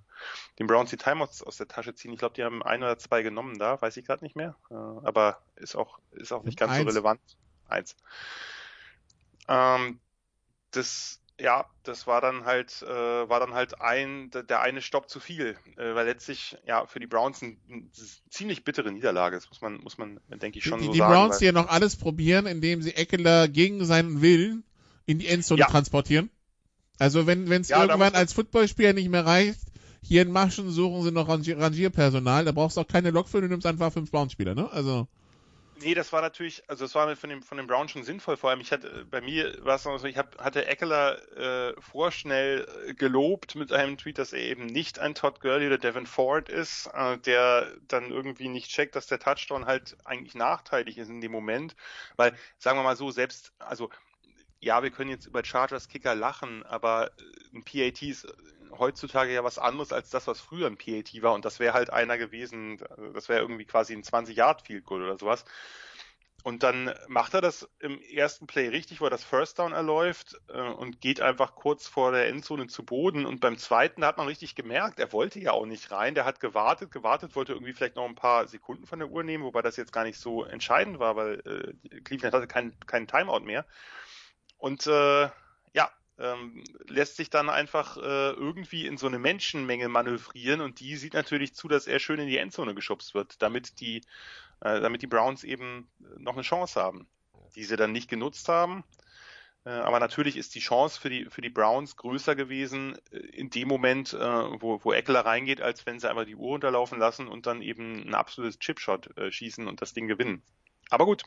den 0.60 0.68
Browns 0.68 0.90
die 0.90 0.98
Timeouts 0.98 1.44
aus 1.44 1.58
der 1.58 1.68
Tasche 1.68 1.96
ziehen. 1.96 2.14
Ich 2.14 2.20
glaube, 2.20 2.36
die 2.36 2.44
haben 2.44 2.62
ein 2.64 2.84
oder 2.84 2.98
zwei 2.98 3.22
genommen 3.22 3.58
da, 3.58 3.82
weiß 3.82 3.96
ich 3.98 4.06
gerade 4.06 4.24
nicht 4.24 4.36
mehr, 4.36 4.56
äh, 4.70 4.74
aber 4.74 5.42
ist 5.56 5.76
auch 5.76 6.00
ist 6.12 6.32
auch 6.32 6.44
nicht 6.44 6.60
ganz 6.60 6.74
Eins. 6.74 6.82
so 6.82 6.90
relevant. 6.90 7.22
Eins. 7.68 7.96
Ähm, 9.48 10.00
das 10.72 11.22
ja, 11.40 11.66
das 11.84 12.08
war 12.08 12.22
dann 12.22 12.46
halt, 12.46 12.82
äh, 12.82 12.88
war 12.88 13.40
dann 13.40 13.54
halt 13.54 13.82
ein, 13.82 14.32
der 14.32 14.62
eine 14.62 14.82
Stopp 14.82 15.10
zu 15.10 15.20
viel, 15.20 15.58
äh, 15.78 15.94
weil 15.94 16.06
letztlich 16.06 16.58
ja 16.66 16.86
für 16.86 17.00
die 17.00 17.08
Browns 17.08 17.44
eine 17.44 17.58
ein 17.70 17.92
ziemlich 18.30 18.64
bittere 18.64 18.92
Niederlage. 18.92 19.36
Das 19.36 19.50
muss 19.50 19.62
man, 19.62 19.82
muss 19.82 19.98
man, 19.98 20.20
denke 20.30 20.60
ich, 20.60 20.66
schon 20.66 20.80
die, 20.80 20.86
so 20.86 20.92
die 20.94 21.00
sagen. 21.00 21.12
Die 21.12 21.18
Browns 21.18 21.40
hier 21.40 21.52
noch 21.52 21.68
alles 21.68 21.98
probieren, 21.98 22.46
indem 22.46 22.82
sie 22.82 22.96
Eckler 22.96 23.48
gegen 23.48 23.84
seinen 23.86 24.22
Willen 24.22 24.64
in 25.06 25.20
die 25.20 25.28
Endzone 25.28 25.60
ja. 25.60 25.68
transportieren. 25.68 26.30
Also 26.98 27.28
wenn 27.28 27.52
es 27.52 27.70
ja, 27.70 27.82
irgendwann 27.82 28.16
als 28.16 28.32
Footballspieler 28.32 28.94
nicht 28.94 29.10
mehr 29.10 29.26
reicht, 29.26 29.60
hier 30.02 30.22
in 30.22 30.32
Maschen 30.32 30.70
suchen 30.70 31.04
sie 31.04 31.12
noch 31.12 31.28
Rangier 31.28 31.60
Rangierpersonal, 31.60 32.46
da 32.46 32.52
brauchst 32.54 32.78
du 32.78 32.82
auch 32.82 32.88
keine 32.88 33.10
Lok 33.10 33.28
für, 33.28 33.42
du 33.42 33.48
nimmst 33.48 33.66
einfach 33.66 33.92
fünf 33.92 34.12
Browns-Spieler, 34.12 34.56
ne? 34.56 34.72
Also. 34.72 35.08
Nee, 35.82 35.94
das 35.94 36.14
war 36.14 36.22
natürlich, 36.22 36.64
also 36.70 36.86
das 36.86 36.96
war 36.96 37.14
von 37.18 37.30
dem, 37.30 37.44
von 37.44 37.58
dem 37.58 37.68
Brown 37.68 37.90
schon 37.90 38.04
sinnvoll. 38.04 38.38
Vor 38.38 38.50
allem, 38.50 38.62
ich 38.62 38.72
hatte, 38.72 39.06
bei 39.12 39.20
mir 39.20 39.58
war 39.66 39.76
es 39.76 39.84
noch 39.84 39.98
so, 39.98 40.08
ich 40.08 40.18
hab, 40.18 40.38
hatte 40.38 40.66
Eckler 40.66 41.20
äh, 41.38 41.82
vorschnell 41.82 42.66
äh, 42.88 42.94
gelobt 42.94 43.56
mit 43.56 43.74
einem 43.74 43.98
Tweet, 43.98 44.18
dass 44.18 44.32
er 44.32 44.40
eben 44.40 44.68
nicht 44.68 45.00
ein 45.00 45.16
Todd 45.16 45.42
Gurley 45.42 45.68
oder 45.68 45.78
Devin 45.78 46.06
Ford 46.06 46.48
ist, 46.48 46.88
äh, 46.94 47.18
der 47.18 47.74
dann 47.90 48.10
irgendwie 48.10 48.48
nicht 48.48 48.70
checkt, 48.70 48.96
dass 48.96 49.08
der 49.08 49.20
Touchdown 49.20 49.66
halt 49.66 49.98
eigentlich 50.06 50.34
nachteilig 50.34 50.98
ist 50.98 51.10
in 51.10 51.20
dem 51.20 51.34
Moment. 51.34 51.76
Weil, 52.16 52.38
sagen 52.58 52.80
wir 52.80 52.84
mal 52.84 52.96
so, 52.96 53.12
selbst, 53.12 53.52
also 53.60 53.90
ja, 54.62 54.82
wir 54.82 54.92
können 54.92 55.10
jetzt 55.10 55.28
über 55.28 55.44
Chargers 55.44 55.90
Kicker 55.90 56.16
lachen, 56.16 56.66
aber 56.66 57.12
ein 57.54 57.64
PAT 57.64 58.02
ist 58.02 58.28
heutzutage 58.78 59.34
ja 59.34 59.44
was 59.44 59.60
anderes 59.60 59.94
als 59.94 60.10
das, 60.10 60.28
was 60.28 60.42
früher 60.42 60.68
ein 60.68 60.78
PAT 60.78 61.22
war. 61.22 61.34
Und 61.34 61.46
das 61.46 61.60
wäre 61.60 61.74
halt 61.74 61.92
einer 61.92 62.18
gewesen, 62.18 62.80
das 63.14 63.30
wäre 63.30 63.42
irgendwie 63.42 63.66
quasi 63.66 63.94
ein 63.94 64.04
20-Yard-Field-Goal 64.04 65.04
oder 65.04 65.18
sowas. 65.18 65.46
Und 66.46 66.62
dann 66.62 66.94
macht 67.08 67.34
er 67.34 67.42
das 67.42 67.68
im 67.80 68.00
ersten 68.00 68.46
Play 68.46 68.68
richtig, 68.68 69.02
wo 69.02 69.06
er 69.06 69.10
das 69.10 69.24
First 69.24 69.58
Down 69.58 69.72
erläuft 69.72 70.40
äh, 70.48 70.62
und 70.62 71.02
geht 71.02 71.20
einfach 71.20 71.56
kurz 71.56 71.88
vor 71.88 72.12
der 72.12 72.28
Endzone 72.28 72.68
zu 72.68 72.86
Boden. 72.86 73.26
Und 73.26 73.40
beim 73.40 73.58
zweiten 73.58 74.06
hat 74.06 74.18
man 74.18 74.28
richtig 74.28 74.54
gemerkt, 74.54 75.00
er 75.00 75.12
wollte 75.12 75.40
ja 75.40 75.54
auch 75.54 75.66
nicht 75.66 75.90
rein. 75.90 76.14
Der 76.14 76.24
hat 76.24 76.40
gewartet, 76.40 76.92
gewartet, 76.92 77.36
wollte 77.36 77.54
irgendwie 77.54 77.74
vielleicht 77.74 77.96
noch 77.96 78.06
ein 78.06 78.14
paar 78.14 78.48
Sekunden 78.48 78.86
von 78.86 79.00
der 79.00 79.10
Uhr 79.10 79.24
nehmen, 79.24 79.44
wobei 79.44 79.64
das 79.64 79.76
jetzt 79.76 79.92
gar 79.92 80.04
nicht 80.04 80.20
so 80.20 80.44
entscheidend 80.44 81.00
war, 81.00 81.16
weil 81.16 81.40
äh, 81.92 82.02
Cleveland 82.02 82.36
hatte 82.36 82.48
keinen 82.48 82.80
kein 82.86 83.08
Timeout 83.08 83.40
mehr. 83.40 83.66
Und 84.60 84.86
äh, 84.86 85.30
ähm, 86.18 86.64
lässt 86.88 87.18
sich 87.18 87.30
dann 87.30 87.50
einfach 87.50 87.98
äh, 87.98 88.32
irgendwie 88.32 88.86
in 88.86 88.98
so 88.98 89.08
eine 89.08 89.20
Menschenmenge 89.20 89.90
manövrieren 89.90 90.62
und 90.62 90.80
die 90.80 90.96
sieht 90.96 91.14
natürlich 91.14 91.54
zu, 91.54 91.68
dass 91.68 91.88
er 91.88 92.00
schön 92.00 92.20
in 92.20 92.28
die 92.28 92.38
Endzone 92.38 92.74
geschubst 92.74 93.14
wird, 93.14 93.42
damit 93.42 93.80
die, 93.80 93.98
äh, 94.62 94.80
damit 94.80 95.02
die 95.02 95.08
Browns 95.08 95.44
eben 95.44 95.88
noch 96.18 96.34
eine 96.34 96.44
Chance 96.44 96.82
haben, 96.82 97.08
die 97.56 97.64
sie 97.64 97.76
dann 97.76 97.92
nicht 97.92 98.10
genutzt 98.10 98.48
haben. 98.48 98.84
Äh, 99.66 99.72
aber 99.72 100.00
natürlich 100.00 100.38
ist 100.38 100.56
die 100.56 100.60
Chance 100.60 101.00
für 101.02 101.10
die, 101.10 101.26
für 101.26 101.42
die 101.42 101.50
Browns 101.50 101.98
größer 101.98 102.36
gewesen 102.36 102.98
äh, 103.12 103.18
in 103.18 103.50
dem 103.50 103.68
Moment, 103.68 104.14
äh, 104.14 104.18
wo, 104.20 104.80
wo 104.84 104.94
Eckler 104.94 105.26
reingeht, 105.26 105.60
als 105.60 105.86
wenn 105.86 106.00
sie 106.00 106.10
einmal 106.10 106.26
die 106.26 106.36
Uhr 106.36 106.54
unterlaufen 106.54 107.00
lassen 107.00 107.28
und 107.28 107.46
dann 107.46 107.62
eben 107.62 108.08
ein 108.08 108.14
absolutes 108.14 108.60
Chipshot 108.60 109.18
äh, 109.18 109.32
schießen 109.32 109.68
und 109.68 109.82
das 109.82 109.94
Ding 109.94 110.08
gewinnen. 110.08 110.44
Aber 110.90 111.06
gut, 111.06 111.24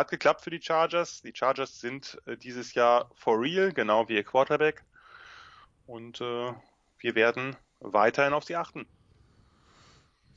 hat 0.00 0.10
geklappt 0.10 0.42
für 0.42 0.50
die 0.50 0.60
Chargers. 0.60 1.22
Die 1.22 1.32
Chargers 1.34 1.78
sind 1.78 2.20
äh, 2.26 2.36
dieses 2.36 2.74
Jahr 2.74 3.10
for 3.14 3.40
real, 3.40 3.72
genau 3.72 4.08
wie 4.08 4.14
ihr 4.14 4.24
Quarterback. 4.24 4.82
Und 5.86 6.20
äh, 6.20 6.52
wir 6.98 7.14
werden 7.14 7.56
weiterhin 7.80 8.32
auf 8.32 8.44
sie 8.44 8.56
achten. 8.56 8.86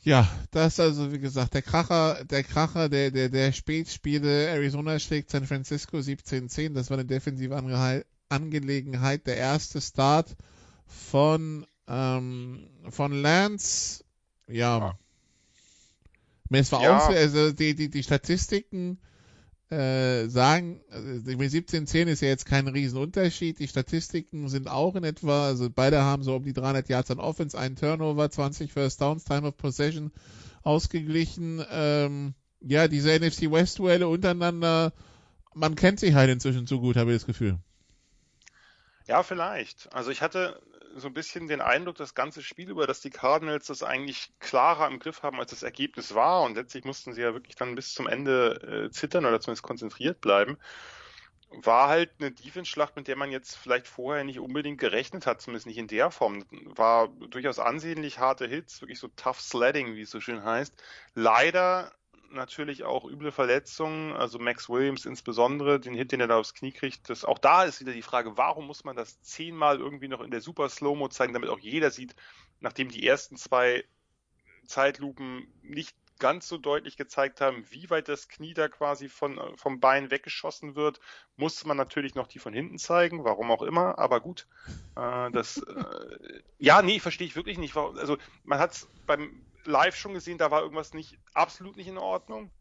Ja, 0.02 0.28
das 0.52 0.74
ist 0.74 0.80
also 0.82 1.14
wie 1.14 1.20
gesagt 1.20 1.54
der 1.54 1.62
Kracher, 1.62 2.26
der 2.26 2.44
Kracher 2.44 2.90
der 2.90 3.10
der 3.10 3.30
der 3.30 3.54
Spätspiele. 3.54 4.50
Arizona 4.50 5.00
schlägt 5.00 5.30
San 5.30 5.48
Francisco 5.48 5.98
17-10. 5.98 6.74
Das 6.74 6.90
war 6.90 6.98
eine 6.98 7.06
defensive 7.06 7.56
Angelegenheit. 8.28 9.28
Der 9.28 9.38
erste 9.38 9.80
Start 9.80 10.36
von 10.88 11.66
ähm, 11.88 12.68
von 12.90 13.14
Lance. 13.14 14.04
Ja. 14.48 14.80
ja. 14.80 15.00
Es 16.50 16.72
war 16.74 16.84
ja. 16.84 16.98
auch 16.98 17.08
also 17.08 17.54
die 17.54 17.74
die 17.74 17.90
die 17.90 18.04
Statistiken 18.04 19.00
äh, 19.74 20.30
sagen, 20.30 20.82
also 20.90 21.32
17-10 21.32 22.06
ist 22.06 22.22
ja 22.22 22.28
jetzt 22.28 22.46
kein 22.46 22.68
Riesenunterschied. 22.68 23.60
Die 23.60 23.68
Statistiken 23.68 24.48
sind 24.48 24.70
auch 24.70 24.96
in 24.96 25.04
etwa, 25.04 25.48
also 25.48 25.70
beide 25.70 26.02
haben 26.02 26.24
so 26.24 26.36
um 26.36 26.44
die 26.44 26.54
300 26.54 26.88
Yards 26.88 27.12
an 27.12 27.20
Offense, 27.20 27.58
einen 27.58 27.76
Turnover, 27.76 28.30
20 28.30 28.72
First 28.72 29.02
Downs, 29.02 29.24
Time 29.26 29.48
of 29.48 29.58
Possession 29.58 30.12
ausgeglichen. 30.62 31.66
Ähm, 31.72 32.34
ja, 32.62 32.88
diese 32.88 33.18
NFC 33.20 33.52
West 33.52 33.80
Duelle 33.80 34.08
untereinander, 34.08 34.94
man 35.54 35.76
kennt 35.76 36.00
sich 36.00 36.14
halt 36.14 36.30
inzwischen 36.30 36.68
zu 36.68 36.80
gut, 36.80 36.96
habe 36.96 37.12
ich 37.12 37.18
das 37.18 37.26
Gefühl. 37.26 37.58
Ja, 39.08 39.24
vielleicht. 39.24 39.94
Also 39.94 40.12
ich 40.12 40.22
hatte 40.22 40.62
so 40.96 41.08
ein 41.08 41.14
bisschen 41.14 41.48
den 41.48 41.62
Eindruck, 41.62 41.96
das 41.96 42.14
ganze 42.14 42.42
Spiel 42.42 42.70
über, 42.70 42.88
dass 42.88 43.02
die 43.02 43.10
Cardinals 43.10 43.68
das 43.68 43.84
eigentlich 43.84 44.32
klarer 44.40 44.88
im 44.88 45.00
Griff 45.00 45.24
haben, 45.24 45.40
als 45.40 45.52
das 45.52 45.64
Ergebnis 45.64 46.14
war. 46.14 46.44
Und 46.44 46.56
letztlich 46.56 46.86
mussten 46.86 47.14
sie 47.14 47.22
ja 47.22 47.34
wirklich 47.34 47.56
dann 47.56 47.76
bis 47.76 47.94
zum 47.94 48.08
Ende 48.08 48.88
äh, 48.88 48.92
zittern 48.92 49.26
oder 49.26 49.40
zumindest 49.40 49.64
konzentriert 49.64 50.22
bleiben. 50.22 50.58
War 51.50 51.88
halt 51.88 52.12
eine 52.20 52.32
Defense-Schlacht, 52.32 52.96
mit 52.96 53.08
der 53.08 53.16
man 53.16 53.32
jetzt 53.32 53.56
vielleicht 53.56 53.88
vorher 53.88 54.24
nicht 54.24 54.40
unbedingt 54.40 54.80
gerechnet 54.80 55.28
hat, 55.28 55.42
zumindest 55.42 55.68
nicht 55.68 55.78
in 55.78 55.88
der 55.88 56.10
Form. 56.10 56.44
War 56.66 57.10
durchaus 57.10 57.60
ansehnlich 57.60 58.18
harte 58.20 58.48
Hits, 58.48 58.82
wirklich 58.82 59.00
so 59.00 59.08
tough 59.10 59.40
sledding, 59.40 59.96
wie 59.96 60.02
es 60.02 60.10
so 60.10 60.20
schön 60.20 60.44
heißt. 60.44 60.74
Leider 61.14 61.92
natürlich 62.34 62.84
auch 62.84 63.06
üble 63.06 63.32
Verletzungen, 63.32 64.14
also 64.14 64.40
Max 64.40 64.70
Williams 64.70 65.06
insbesondere, 65.06 65.80
den 65.80 65.94
Hit, 65.94 66.12
den 66.12 66.20
er 66.20 66.28
da 66.28 66.38
aufs 66.38 66.54
Knie 66.54 66.72
kriegt. 66.72 67.10
Das, 67.10 67.26
auch 67.26 67.40
da 67.40 67.64
ist 67.64 67.80
wieder 67.80 67.94
die 67.94 68.02
Frage, 68.02 68.38
warum 68.38 68.68
muss 68.68 68.84
man 68.84 68.96
das 68.96 69.22
zehnmal 69.22 69.80
irgendwie 69.80 70.08
noch 70.08 70.22
in 70.22 70.32
der 70.32 70.42
Super 70.42 70.70
Slow-Mo 70.70 71.10
zeigen, 71.10 71.34
damit 71.34 71.50
auch 71.50 71.60
jeder 71.60 71.92
sieht, 71.92 72.16
nachdem 72.60 72.90
die 72.90 73.06
ersten 73.06 73.38
zwei 73.38 73.84
Zeitlupen 74.66 75.48
nicht 75.62 75.96
ganz 76.20 76.48
so 76.48 76.58
deutlich 76.58 76.96
gezeigt 76.96 77.42
haben, 77.42 77.66
wie 77.70 77.90
weit 77.90 78.08
das 78.08 78.30
Knie 78.30 78.54
da 78.54 78.70
quasi 78.70 79.10
von, 79.10 79.40
vom 79.58 79.80
Bein 79.80 80.12
weggeschossen 80.12 80.76
wird, 80.76 81.00
musste 81.36 81.68
man 81.68 81.76
natürlich 81.76 82.16
noch 82.16 82.28
die 82.28 82.40
von 82.40 82.54
hinten 82.54 82.78
zeigen, 82.78 83.26
warum 83.26 83.52
auch 83.52 83.62
immer, 83.62 84.00
aber 84.00 84.22
gut. 84.22 84.48
Äh, 84.96 85.32
das, 85.32 85.58
äh, 85.58 86.42
ja, 86.60 86.82
nee, 86.82 87.00
verstehe 87.00 87.28
ich 87.28 87.36
wirklich 87.36 87.58
nicht. 87.58 87.76
Also 87.76 88.18
man 88.44 88.60
hat 88.60 88.72
es 88.72 88.88
beim 89.06 89.42
live 89.66 89.96
schon 89.96 90.14
gesehen, 90.14 90.38
da 90.38 90.52
war 90.52 90.62
irgendwas 90.62 90.94
nicht 90.94 91.18
absolut 91.34 91.78
nicht 91.78 91.88
in 91.88 91.98
Ordnung. 91.98 92.52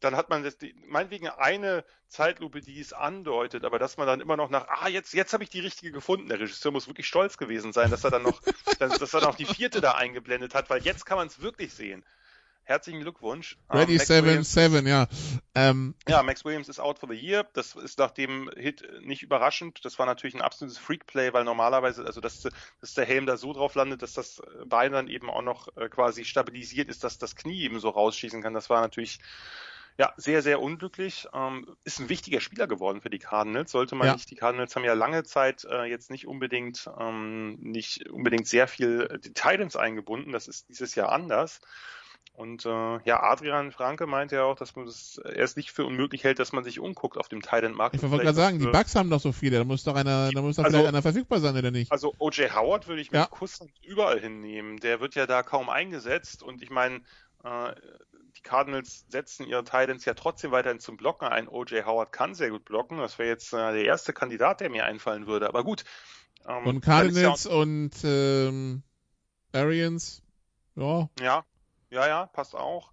Dann 0.00 0.14
hat 0.14 0.28
man 0.28 0.44
das, 0.44 0.58
meinetwegen 0.88 1.28
eine 1.28 1.84
Zeitlupe, 2.08 2.60
die 2.60 2.78
es 2.78 2.92
andeutet, 2.92 3.64
aber 3.64 3.78
dass 3.78 3.96
man 3.96 4.06
dann 4.06 4.20
immer 4.20 4.36
noch 4.36 4.50
nach, 4.50 4.68
ah, 4.68 4.88
jetzt, 4.88 5.14
jetzt 5.14 5.32
habe 5.32 5.42
ich 5.42 5.50
die 5.50 5.60
richtige 5.60 5.90
gefunden. 5.90 6.28
Der 6.28 6.38
Regisseur 6.38 6.70
muss 6.70 6.86
wirklich 6.86 7.06
stolz 7.06 7.38
gewesen 7.38 7.72
sein, 7.72 7.90
dass 7.90 8.04
er 8.04 8.10
dann 8.10 8.22
noch, 8.22 8.40
dass 8.78 9.14
er 9.14 9.20
noch 9.22 9.36
die 9.36 9.46
vierte 9.46 9.80
da 9.80 9.92
eingeblendet 9.92 10.54
hat, 10.54 10.68
weil 10.68 10.82
jetzt 10.82 11.06
kann 11.06 11.16
man 11.16 11.28
es 11.28 11.40
wirklich 11.40 11.72
sehen 11.72 12.04
herzlichen 12.66 13.00
Glückwunsch. 13.00 13.56
Ready 13.70 13.98
um, 13.98 14.04
7, 14.04 14.42
7, 14.44 14.86
ja. 14.86 15.06
Ähm. 15.54 15.94
Ja, 16.08 16.22
Max 16.22 16.44
Williams 16.44 16.68
ist 16.68 16.80
out 16.80 16.98
for 16.98 17.08
the 17.08 17.14
year. 17.14 17.46
Das 17.54 17.74
ist 17.76 17.98
nach 17.98 18.10
dem 18.10 18.50
Hit 18.56 18.84
nicht 19.02 19.22
überraschend. 19.22 19.84
Das 19.84 19.98
war 19.98 20.06
natürlich 20.06 20.34
ein 20.34 20.42
absolutes 20.42 20.78
Freak-Play, 20.78 21.32
weil 21.32 21.44
normalerweise, 21.44 22.04
also 22.04 22.20
dass, 22.20 22.42
dass 22.80 22.94
der 22.94 23.06
Helm 23.06 23.26
da 23.26 23.36
so 23.36 23.52
drauf 23.52 23.74
landet, 23.76 24.02
dass 24.02 24.14
das 24.14 24.42
Bein 24.66 24.92
dann 24.92 25.08
eben 25.08 25.30
auch 25.30 25.42
noch 25.42 25.74
äh, 25.76 25.88
quasi 25.88 26.24
stabilisiert 26.24 26.88
ist, 26.88 27.04
dass 27.04 27.18
das 27.18 27.36
Knie 27.36 27.62
eben 27.62 27.78
so 27.80 27.88
rausschießen 27.88 28.42
kann. 28.42 28.52
Das 28.52 28.68
war 28.68 28.80
natürlich 28.80 29.20
ja, 29.98 30.12
sehr, 30.16 30.42
sehr 30.42 30.60
unglücklich. 30.60 31.26
Ähm, 31.32 31.76
ist 31.84 32.00
ein 32.00 32.08
wichtiger 32.08 32.40
Spieler 32.40 32.66
geworden 32.66 33.00
für 33.00 33.10
die 33.10 33.18
Cardinals. 33.18 33.70
Sollte 33.70 33.94
man 33.94 34.08
ja. 34.08 34.12
nicht, 34.12 34.30
die 34.30 34.34
Cardinals 34.34 34.76
haben 34.76 34.84
ja 34.84 34.92
lange 34.92 35.22
Zeit 35.24 35.64
äh, 35.64 35.84
jetzt 35.84 36.10
nicht 36.10 36.26
unbedingt, 36.26 36.90
ähm, 36.98 37.56
nicht 37.60 38.10
unbedingt 38.10 38.46
sehr 38.46 38.68
viel 38.68 39.20
Titans 39.22 39.76
eingebunden. 39.76 40.32
Das 40.32 40.48
ist 40.48 40.68
dieses 40.68 40.94
Jahr 40.96 41.12
anders. 41.12 41.60
Und 42.36 42.66
äh, 42.66 42.98
ja, 43.04 43.22
Adrian 43.22 43.72
Franke 43.72 44.06
meinte 44.06 44.36
ja 44.36 44.44
auch, 44.44 44.56
dass 44.56 44.76
man 44.76 44.84
das 44.84 45.18
erst 45.34 45.56
nicht 45.56 45.70
für 45.70 45.86
unmöglich 45.86 46.22
hält, 46.22 46.38
dass 46.38 46.52
man 46.52 46.64
sich 46.64 46.78
umguckt 46.78 47.16
auf 47.16 47.30
dem 47.30 47.40
Thailand-Markt. 47.40 47.94
Ich 47.94 48.02
wollte 48.02 48.24
gerade 48.24 48.36
sagen, 48.36 48.58
die 48.58 48.66
Bugs 48.66 48.94
haben 48.94 49.08
doch 49.08 49.20
so 49.20 49.32
viele, 49.32 49.56
da 49.56 49.64
muss 49.64 49.84
doch 49.84 49.94
einer, 49.94 50.30
da 50.30 50.42
muss 50.42 50.56
doch 50.56 50.64
also, 50.64 50.76
vielleicht 50.76 50.88
einer 50.88 51.00
verfügbar 51.00 51.40
sein, 51.40 51.56
oder 51.56 51.70
nicht? 51.70 51.90
Also 51.90 52.12
O.J. 52.18 52.54
Howard 52.54 52.88
würde 52.88 53.00
ich 53.00 53.10
mit 53.10 53.20
ja. 53.20 53.26
Kusshand 53.26 53.70
überall 53.82 54.20
hinnehmen. 54.20 54.76
Der 54.76 55.00
wird 55.00 55.14
ja 55.14 55.26
da 55.26 55.42
kaum 55.42 55.70
eingesetzt 55.70 56.42
und 56.42 56.62
ich 56.62 56.68
meine, 56.68 56.96
äh, 57.42 57.72
die 58.36 58.42
Cardinals 58.42 59.06
setzen 59.08 59.46
ihre 59.46 59.64
Titans 59.64 60.04
ja 60.04 60.12
trotzdem 60.12 60.50
weiterhin 60.50 60.78
zum 60.78 60.98
Blocken 60.98 61.26
ein. 61.28 61.48
O.J. 61.48 61.86
Howard 61.86 62.12
kann 62.12 62.34
sehr 62.34 62.50
gut 62.50 62.66
blocken. 62.66 62.98
Das 62.98 63.18
wäre 63.18 63.30
jetzt 63.30 63.54
äh, 63.54 63.72
der 63.72 63.86
erste 63.86 64.12
Kandidat, 64.12 64.60
der 64.60 64.68
mir 64.68 64.84
einfallen 64.84 65.26
würde. 65.26 65.48
Aber 65.48 65.64
gut. 65.64 65.84
Ähm, 66.46 66.66
und 66.66 66.80
Cardinals 66.82 67.44
ja 67.44 67.50
und 67.52 67.92
ähm, 68.04 68.82
Arians, 69.54 70.22
ja. 70.74 71.08
Ja, 71.18 71.44
ja, 71.90 72.06
ja, 72.06 72.26
passt 72.26 72.54
auch. 72.54 72.92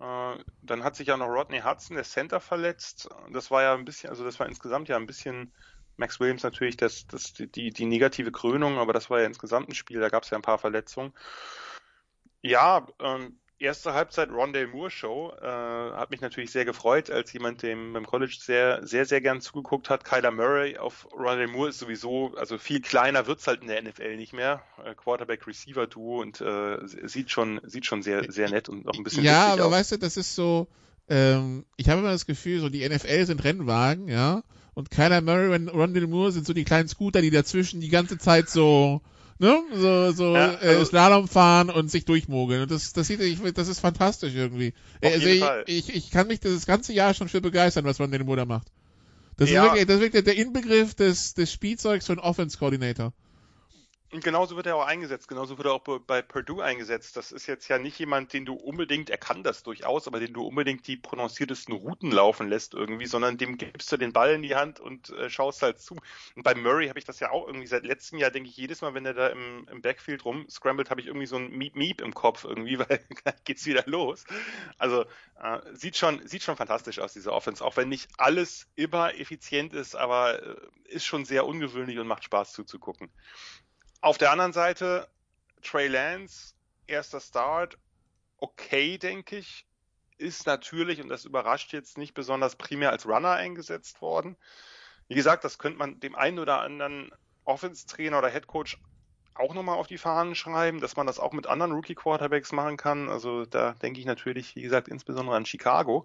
Äh, 0.00 0.36
dann 0.62 0.84
hat 0.84 0.96
sich 0.96 1.08
ja 1.08 1.16
noch 1.16 1.28
Rodney 1.28 1.60
Hudson, 1.60 1.96
der 1.96 2.04
Center, 2.04 2.40
verletzt. 2.40 3.08
Das 3.30 3.50
war 3.50 3.62
ja 3.62 3.74
ein 3.74 3.84
bisschen, 3.84 4.10
also 4.10 4.24
das 4.24 4.38
war 4.40 4.46
insgesamt 4.46 4.88
ja 4.88 4.96
ein 4.96 5.06
bisschen 5.06 5.52
Max 5.96 6.18
Williams 6.18 6.42
natürlich 6.42 6.76
das, 6.76 7.06
das, 7.06 7.32
die, 7.34 7.70
die 7.70 7.86
negative 7.86 8.32
Krönung, 8.32 8.78
aber 8.78 8.92
das 8.92 9.10
war 9.10 9.20
ja 9.20 9.26
insgesamt 9.26 9.68
ein 9.68 9.74
Spiel, 9.74 10.00
da 10.00 10.08
gab 10.08 10.24
es 10.24 10.30
ja 10.30 10.38
ein 10.38 10.42
paar 10.42 10.58
Verletzungen. 10.58 11.12
Ja, 12.42 12.86
ähm, 13.00 13.38
erste 13.58 13.94
Halbzeit 13.94 14.30
Rondale 14.30 14.66
Moore 14.66 14.90
Show 14.90 15.32
äh, 15.40 15.46
hat 15.46 16.10
mich 16.10 16.20
natürlich 16.20 16.50
sehr 16.50 16.64
gefreut, 16.64 17.10
als 17.10 17.32
jemand, 17.32 17.62
dem 17.62 17.92
beim 17.92 18.06
College 18.06 18.36
sehr, 18.40 18.86
sehr, 18.86 19.06
sehr 19.06 19.20
gern 19.20 19.40
zugeguckt 19.40 19.90
hat. 19.90 20.04
Kyler 20.04 20.30
Murray 20.30 20.76
auf 20.78 21.06
Rondale 21.12 21.46
Moore 21.48 21.70
ist 21.70 21.78
sowieso, 21.78 22.34
also 22.36 22.58
viel 22.58 22.80
kleiner 22.80 23.26
wird's 23.26 23.46
halt 23.46 23.62
in 23.62 23.68
der 23.68 23.82
NFL 23.82 24.16
nicht 24.16 24.32
mehr. 24.32 24.62
Äh, 24.84 24.94
Quarterback-Receiver-Duo 24.94 26.20
und 26.20 26.40
äh, 26.40 26.78
sieht 27.06 27.30
schon, 27.30 27.60
sieht 27.64 27.86
schon 27.86 28.02
sehr, 28.02 28.30
sehr 28.30 28.50
nett 28.50 28.68
und 28.68 28.84
noch 28.84 28.94
ein 28.94 29.04
bisschen 29.04 29.24
Ja, 29.24 29.52
aber 29.52 29.66
aus. 29.66 29.72
weißt 29.72 29.92
du, 29.92 29.96
das 29.98 30.16
ist 30.16 30.34
so, 30.34 30.66
ähm, 31.08 31.64
ich 31.76 31.88
habe 31.88 32.00
immer 32.00 32.10
das 32.10 32.26
Gefühl, 32.26 32.60
so 32.60 32.68
die 32.68 32.86
NFL 32.88 33.26
sind 33.26 33.44
Rennwagen, 33.44 34.08
ja, 34.08 34.42
und 34.74 34.90
Kyler 34.90 35.20
Murray 35.20 35.54
und 35.54 35.68
Rondale 35.68 36.06
Moore 36.06 36.32
sind 36.32 36.46
so 36.46 36.52
die 36.52 36.64
kleinen 36.64 36.88
Scooter, 36.88 37.22
die 37.22 37.30
dazwischen 37.30 37.80
die 37.80 37.90
ganze 37.90 38.18
Zeit 38.18 38.50
so 38.50 39.00
ne? 39.38 39.62
So, 39.72 40.12
so 40.12 40.34
ja, 40.34 40.52
äh, 40.54 40.68
also, 40.68 40.82
äh, 40.82 40.84
Slalom 40.86 41.28
fahren 41.28 41.70
und 41.70 41.90
sich 41.90 42.04
durchmogeln. 42.04 42.62
Und 42.62 42.70
das, 42.70 42.92
das 42.92 43.06
sieht, 43.06 43.20
ich, 43.20 43.40
das 43.54 43.68
ist 43.68 43.80
fantastisch 43.80 44.34
irgendwie. 44.34 44.74
Also 45.02 45.26
ich, 45.26 45.44
ich, 45.66 45.94
ich 45.94 46.10
kann 46.10 46.26
mich 46.26 46.40
das 46.40 46.66
ganze 46.66 46.92
Jahr 46.92 47.14
schon 47.14 47.28
für 47.28 47.40
begeistern, 47.40 47.84
was 47.84 47.98
man 47.98 48.10
den 48.10 48.26
Bruder 48.26 48.46
macht. 48.46 48.68
Das 49.36 49.50
ja. 49.50 49.64
ist 49.64 49.70
wirklich, 49.70 49.86
das 49.86 49.96
ist 49.96 50.02
wirklich 50.02 50.24
der 50.24 50.36
Inbegriff 50.36 50.94
des, 50.94 51.34
des 51.34 51.52
Spielzeugs 51.52 52.06
von 52.06 52.18
Offense 52.18 52.58
Coordinator. 52.58 53.12
Und 54.14 54.22
genauso 54.22 54.54
wird 54.54 54.66
er 54.66 54.76
auch 54.76 54.86
eingesetzt, 54.86 55.26
genauso 55.26 55.58
wird 55.58 55.66
er 55.66 55.72
auch 55.72 55.98
bei 55.98 56.22
Purdue 56.22 56.62
eingesetzt. 56.62 57.16
Das 57.16 57.32
ist 57.32 57.48
jetzt 57.48 57.66
ja 57.66 57.80
nicht 57.80 57.98
jemand, 57.98 58.32
den 58.32 58.44
du 58.44 58.54
unbedingt, 58.54 59.10
er 59.10 59.18
kann 59.18 59.42
das 59.42 59.64
durchaus, 59.64 60.06
aber 60.06 60.20
den 60.20 60.32
du 60.32 60.46
unbedingt 60.46 60.86
die 60.86 60.96
prononciertesten 60.96 61.74
Routen 61.74 62.12
laufen 62.12 62.48
lässt 62.48 62.74
irgendwie, 62.74 63.06
sondern 63.06 63.38
dem 63.38 63.58
gibst 63.58 63.90
du 63.90 63.96
den 63.96 64.12
Ball 64.12 64.34
in 64.34 64.42
die 64.42 64.54
Hand 64.54 64.78
und 64.78 65.10
äh, 65.10 65.28
schaust 65.28 65.62
halt 65.62 65.80
zu. 65.80 65.96
Und 66.36 66.44
bei 66.44 66.54
Murray 66.54 66.86
habe 66.86 67.00
ich 67.00 67.04
das 67.04 67.18
ja 67.18 67.32
auch 67.32 67.48
irgendwie 67.48 67.66
seit 67.66 67.84
letztem 67.84 68.20
Jahr, 68.20 68.30
denke 68.30 68.48
ich, 68.48 68.56
jedes 68.56 68.82
Mal, 68.82 68.94
wenn 68.94 69.04
er 69.04 69.14
da 69.14 69.26
im, 69.26 69.66
im 69.68 69.82
Backfield 69.82 70.24
rumscrambled, 70.24 70.90
habe 70.90 71.00
ich 71.00 71.08
irgendwie 71.08 71.26
so 71.26 71.34
ein 71.34 71.50
Meep 71.50 71.74
Meep 71.74 72.00
im 72.00 72.14
Kopf 72.14 72.44
irgendwie, 72.44 72.78
weil 72.88 73.04
dann 73.24 73.34
geht's 73.42 73.66
wieder 73.66 73.82
los. 73.86 74.26
Also 74.78 75.06
äh, 75.42 75.58
sieht 75.72 75.96
schon, 75.96 76.24
sieht 76.24 76.44
schon 76.44 76.56
fantastisch 76.56 77.00
aus, 77.00 77.14
diese 77.14 77.32
Offense, 77.32 77.64
auch 77.64 77.76
wenn 77.76 77.88
nicht 77.88 78.08
alles 78.16 78.68
immer 78.76 79.12
effizient 79.18 79.74
ist, 79.74 79.96
aber 79.96 80.40
äh, 80.40 80.56
ist 80.84 81.04
schon 81.04 81.24
sehr 81.24 81.46
ungewöhnlich 81.46 81.98
und 81.98 82.06
macht 82.06 82.22
Spaß 82.22 82.52
zuzugucken. 82.52 83.10
Auf 84.04 84.18
der 84.18 84.30
anderen 84.30 84.52
Seite, 84.52 85.08
Trey 85.62 85.88
Lance, 85.88 86.52
erster 86.86 87.20
Start, 87.20 87.78
okay, 88.36 88.98
denke 88.98 89.38
ich, 89.38 89.66
ist 90.18 90.46
natürlich, 90.46 91.00
und 91.00 91.08
das 91.08 91.24
überrascht 91.24 91.72
jetzt 91.72 91.96
nicht 91.96 92.12
besonders, 92.12 92.56
primär 92.56 92.90
als 92.90 93.06
Runner 93.06 93.30
eingesetzt 93.30 94.02
worden. 94.02 94.36
Wie 95.08 95.14
gesagt, 95.14 95.42
das 95.42 95.56
könnte 95.56 95.78
man 95.78 96.00
dem 96.00 96.16
einen 96.16 96.38
oder 96.38 96.60
anderen 96.60 97.12
Offense-Trainer 97.46 98.18
oder 98.18 98.28
Headcoach 98.28 98.76
auch 99.36 99.54
nochmal 99.54 99.78
auf 99.78 99.86
die 99.86 99.96
Fahnen 99.96 100.34
schreiben, 100.34 100.82
dass 100.82 100.96
man 100.96 101.06
das 101.06 101.18
auch 101.18 101.32
mit 101.32 101.46
anderen 101.46 101.72
Rookie-Quarterbacks 101.72 102.52
machen 102.52 102.76
kann. 102.76 103.08
Also 103.08 103.46
da 103.46 103.72
denke 103.72 104.00
ich 104.00 104.06
natürlich, 104.06 104.54
wie 104.54 104.62
gesagt, 104.62 104.88
insbesondere 104.88 105.34
an 105.34 105.46
Chicago. 105.46 106.04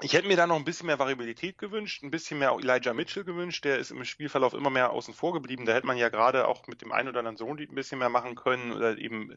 Ich 0.00 0.12
hätte 0.12 0.26
mir 0.26 0.36
da 0.36 0.48
noch 0.48 0.56
ein 0.56 0.64
bisschen 0.64 0.88
mehr 0.88 0.98
Variabilität 0.98 1.56
gewünscht, 1.56 2.02
ein 2.02 2.10
bisschen 2.10 2.40
mehr 2.40 2.56
Elijah 2.60 2.92
Mitchell 2.92 3.22
gewünscht. 3.22 3.64
Der 3.64 3.78
ist 3.78 3.92
im 3.92 4.04
Spielverlauf 4.04 4.52
immer 4.52 4.68
mehr 4.68 4.90
außen 4.90 5.14
vor 5.14 5.32
geblieben. 5.32 5.66
Da 5.66 5.72
hätte 5.72 5.86
man 5.86 5.96
ja 5.96 6.08
gerade 6.08 6.48
auch 6.48 6.66
mit 6.66 6.82
dem 6.82 6.90
einen 6.90 7.08
oder 7.08 7.20
anderen 7.20 7.36
Sohn 7.36 7.58
ein 7.60 7.74
bisschen 7.76 8.00
mehr 8.00 8.08
machen 8.08 8.34
können 8.34 8.72
oder 8.72 8.98
eben 8.98 9.36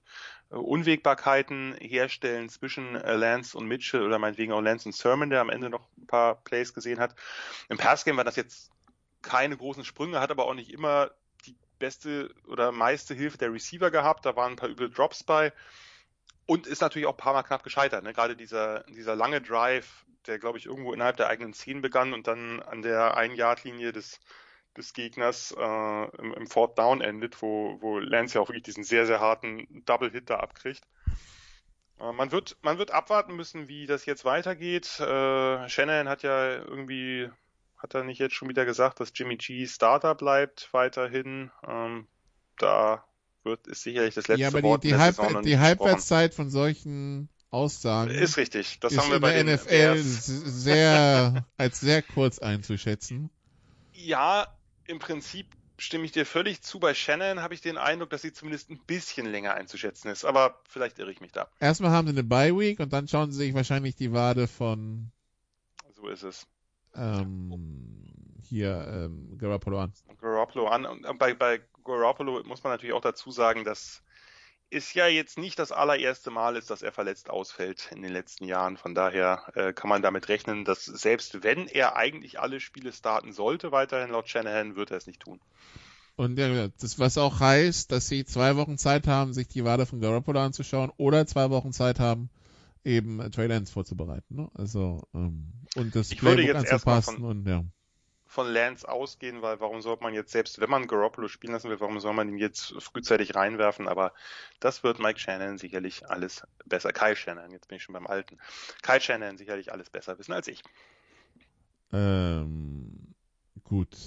äh, 0.50 0.56
Unwägbarkeiten 0.56 1.76
herstellen 1.80 2.50
zwischen 2.50 2.96
äh, 2.96 3.14
Lance 3.16 3.56
und 3.56 3.68
Mitchell 3.68 4.02
oder 4.02 4.18
meinetwegen 4.18 4.52
auch 4.52 4.62
Lance 4.62 4.90
und 4.90 4.94
Sermon, 4.94 5.30
der 5.30 5.42
am 5.42 5.52
Ende 5.52 5.70
noch 5.70 5.88
ein 5.96 6.08
paar 6.08 6.44
Plays 6.44 6.74
gesehen 6.74 7.00
hat. 7.00 7.14
Im 7.70 7.78
Passgame 7.78 8.18
war 8.18 8.24
das 8.24 8.36
jetzt 8.36 8.72
keine 9.22 9.58
großen 9.58 9.86
Sprünge, 9.86 10.20
hat 10.20 10.32
aber 10.32 10.46
auch 10.46 10.56
nicht 10.56 10.72
immer 10.72 11.12
die 11.46 11.56
beste 11.78 12.34
oder 12.48 12.72
meiste 12.72 13.14
Hilfe 13.14 13.38
der 13.38 13.54
Receiver 13.54 13.92
gehabt. 13.92 14.26
Da 14.26 14.36
waren 14.36 14.54
ein 14.54 14.58
paar 14.58 14.70
üble 14.70 14.90
Drops 14.90 15.24
bei. 15.24 15.54
Und 16.48 16.66
ist 16.66 16.82
natürlich 16.82 17.06
auch 17.06 17.14
ein 17.14 17.18
paar 17.18 17.34
Mal 17.34 17.44
knapp 17.44 17.64
gescheitert. 17.64 18.04
Ne? 18.04 18.14
Gerade 18.14 18.36
dieser, 18.36 18.84
dieser 18.86 19.16
lange 19.16 19.42
Drive 19.42 20.07
der, 20.28 20.40
glaube 20.40 20.58
ich, 20.58 20.66
irgendwo 20.66 20.94
innerhalb 20.94 21.18
der 21.18 21.28
eigenen 21.28 21.54
Zehn 21.54 21.82
begann 21.82 22.14
und 22.14 22.28
dann 22.28 22.62
an 22.62 22.82
der 22.82 23.18
Ein-Yard-Linie 23.18 23.92
des, 23.92 24.20
des 24.76 24.94
Gegners 24.94 25.56
äh, 25.58 26.18
im, 26.18 26.34
im 26.34 26.48
Fourth 26.48 26.78
Down 26.78 27.02
endet, 27.02 27.42
wo, 27.42 27.78
wo 27.82 28.00
Lance 28.00 28.36
ja 28.36 28.42
auch 28.42 28.50
wirklich 28.50 28.64
diesen 28.64 28.84
sehr, 28.84 29.06
sehr 29.06 29.20
harten 29.20 29.84
Double-Hit 29.86 30.30
da 30.30 30.38
abkriegt. 30.38 30.84
Äh, 32.00 32.12
man 32.12 32.32
wird, 32.32 32.58
man 32.62 32.78
wird 32.78 32.92
abwarten 32.92 33.36
müssen, 33.36 33.68
wie 33.68 33.86
das 33.86 34.06
jetzt 34.06 34.26
weitergeht. 34.26 35.00
Äh, 35.00 35.70
Shannon 35.70 36.10
hat 36.10 36.24
ja 36.24 36.56
irgendwie, 36.56 37.30
hat 37.78 37.96
er 37.96 38.04
nicht 38.04 38.20
jetzt 38.20 38.36
schon 38.36 38.50
wieder 38.50 38.66
gesagt, 38.66 39.00
dass 39.00 39.12
Jimmy 39.16 39.38
G 39.38 39.66
Starter 39.66 40.16
bleibt 40.16 40.70
weiterhin. 40.74 41.52
Ähm, 41.68 42.08
da 42.58 43.04
wird, 43.44 43.68
ist 43.68 43.82
sicherlich 43.82 44.16
das 44.16 44.28
letzte 44.28 44.42
ja, 44.42 44.48
aber 44.50 44.62
Wort 44.64 44.84
die, 44.84 44.90
die, 44.90 44.96
Halb 44.96 45.16
die 45.44 45.58
Halbwertszeit 45.58 46.34
von 46.34 46.50
solchen 46.50 47.30
Aussagen. 47.50 48.12
Ist 48.12 48.38
richtig. 48.38 48.80
Das 48.80 48.94
ist 48.94 49.00
haben 49.00 49.12
wir 49.12 49.20
bei 49.20 49.42
der 49.42 49.56
NFL 49.56 49.98
sehr, 50.00 51.46
als 51.58 51.80
sehr 51.80 52.02
kurz 52.02 52.40
einzuschätzen. 52.40 53.30
Ja, 53.94 54.48
im 54.86 55.00
Prinzip 55.00 55.48
stimme 55.78 56.06
ich 56.06 56.12
dir 56.12 56.26
völlig 56.26 56.62
zu. 56.62 56.80
Bei 56.80 56.94
Shannon 56.94 57.42
habe 57.42 57.54
ich 57.54 57.62
den 57.62 57.78
Eindruck, 57.78 58.10
dass 58.10 58.22
sie 58.22 58.34
zumindest 58.34 58.70
ein 58.70 58.80
bisschen 58.86 59.28
länger 59.28 59.54
einzuschätzen 59.54 60.10
ist. 60.10 60.26
Aber 60.26 60.60
vielleicht 60.68 61.00
irre 61.00 61.12
ich 61.12 61.22
mich 61.22 61.32
da. 61.32 61.48
Erstmal 61.60 61.92
haben 61.92 62.08
sie 62.08 62.14
eine 62.14 62.24
Bye 62.24 62.58
Week 62.58 62.80
und 62.80 62.92
dann 62.94 63.08
schauen 63.08 63.32
sie 63.32 63.38
sich 63.38 63.54
wahrscheinlich 63.54 63.96
die 63.96 64.12
Wade 64.12 64.48
von. 64.48 65.12
So 65.96 66.08
ist 66.08 66.24
es. 66.24 66.48
Ähm, 66.96 68.04
hier 68.44 68.88
ähm, 68.88 69.38
Garoppolo 69.38 69.80
an. 69.80 69.94
Garoppolo 70.20 70.68
an. 70.68 70.86
Und 70.86 71.20
bei, 71.20 71.34
bei 71.34 71.62
Garoppolo 71.84 72.44
muss 72.44 72.64
man 72.64 72.74
natürlich 72.74 72.94
auch 72.94 73.02
dazu 73.02 73.32
sagen, 73.32 73.64
dass 73.64 74.04
ist 74.70 74.94
ja 74.94 75.08
jetzt 75.08 75.38
nicht 75.38 75.60
das 75.60 75.72
allererste 75.72 76.30
Mal 76.30 76.56
ist, 76.56 76.70
dass 76.70 76.82
er 76.82 76.92
verletzt 76.92 77.30
ausfällt 77.30 77.90
in 77.92 78.02
den 78.02 78.12
letzten 78.12 78.46
Jahren. 78.46 78.78
Von 78.78 78.96
daher 78.96 79.44
äh, 79.56 79.74
kann 79.74 79.90
man 79.90 80.02
damit 80.02 80.28
rechnen, 80.30 80.66
dass 80.66 80.86
selbst 80.86 81.44
wenn 81.44 81.68
er 81.68 81.96
eigentlich 81.96 82.40
alle 82.40 82.60
Spiele 82.60 82.92
starten 82.92 83.32
sollte, 83.32 83.72
weiterhin 83.72 84.12
laut 84.12 84.28
Shanahan, 84.28 84.76
wird 84.76 84.92
er 84.92 84.98
es 84.98 85.08
nicht 85.08 85.22
tun. 85.22 85.40
Und 86.16 86.38
ja, 86.38 86.68
das 86.80 87.00
was 87.00 87.18
auch 87.18 87.40
heißt, 87.40 87.92
dass 87.92 88.08
sie 88.08 88.26
zwei 88.26 88.56
Wochen 88.56 88.78
Zeit 88.78 89.08
haben, 89.08 89.34
sich 89.34 89.48
die 89.48 89.64
Wade 89.64 89.86
von 89.86 90.02
Garoppolo 90.02 90.40
anzuschauen 90.40 90.92
oder 90.98 91.28
zwei 91.28 91.50
Wochen 91.52 91.72
Zeit 91.72 92.00
haben, 92.00 92.30
eben 92.84 93.20
Trey 93.32 93.48
Lance 93.48 93.72
vorzubereiten. 93.72 94.36
Ne? 94.36 94.50
Also 94.56 95.08
ähm, 95.14 95.54
und 95.76 95.96
das 95.96 96.12
ich 96.12 96.18
Playbook 96.18 96.56
anzupassen 96.56 97.18
von, 97.18 97.24
und 97.24 97.48
ja 97.48 97.64
von 98.38 98.54
Lance 98.54 98.88
ausgehen, 98.88 99.42
weil 99.42 99.60
warum 99.60 99.82
sollte 99.82 100.04
man 100.04 100.14
jetzt, 100.14 100.32
selbst 100.32 100.60
wenn 100.60 100.70
man 100.70 100.86
Garoppolo 100.86 101.28
spielen 101.28 101.54
lassen 101.54 101.72
will, 101.72 101.80
warum 101.80 102.00
soll 102.00 102.14
man 102.14 102.30
ihn 102.30 102.38
jetzt 102.38 102.72
frühzeitig 102.78 103.34
reinwerfen? 103.34 103.88
Aber 103.88 104.14
das 104.60 104.84
wird 104.84 105.00
Mike 105.00 105.18
Shannon 105.18 105.58
sicherlich 105.58 106.08
alles 106.08 106.44
besser. 106.64 106.94
Kyle 106.94 107.16
Shannon, 107.16 107.50
jetzt 107.50 107.68
bin 107.68 107.78
ich 107.78 107.84
schon 107.84 107.94
beim 107.94 108.06
Alten. 108.06 108.38
Kyle 108.84 109.02
Shannon 109.02 109.40
sicherlich 109.40 109.72
alles 109.72 109.90
besser 109.90 110.20
wissen 110.20 110.34
als 110.34 110.48
ich. 110.48 110.62
Ähm, 111.92 113.16
gut. 113.64 113.98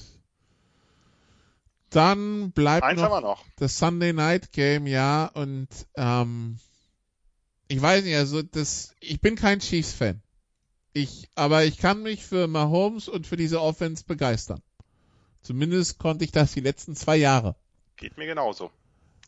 Dann 1.90 2.52
bleibt 2.52 2.84
Eins 2.84 3.00
noch, 3.00 3.20
noch 3.20 3.44
das 3.56 3.80
Sunday 3.80 4.12
Night 4.12 4.52
Game, 4.52 4.86
ja, 4.86 5.26
und 5.26 5.66
ähm, 5.96 6.60
ich 7.66 7.82
weiß 7.82 8.04
nicht, 8.04 8.14
also 8.14 8.42
das, 8.42 8.94
ich 9.00 9.20
bin 9.20 9.34
kein 9.34 9.58
Chiefs-Fan. 9.58 10.22
Ich, 10.92 11.28
aber 11.34 11.64
ich 11.64 11.78
kann 11.78 12.02
mich 12.02 12.24
für 12.24 12.46
Mahomes 12.48 13.08
und 13.08 13.26
für 13.26 13.36
diese 13.36 13.60
Offense 13.60 14.04
begeistern. 14.04 14.60
Zumindest 15.42 15.98
konnte 15.98 16.24
ich 16.24 16.32
das 16.32 16.52
die 16.52 16.60
letzten 16.60 16.96
zwei 16.96 17.16
Jahre. 17.16 17.56
Geht 17.96 18.18
mir 18.18 18.26
genauso. 18.26 18.70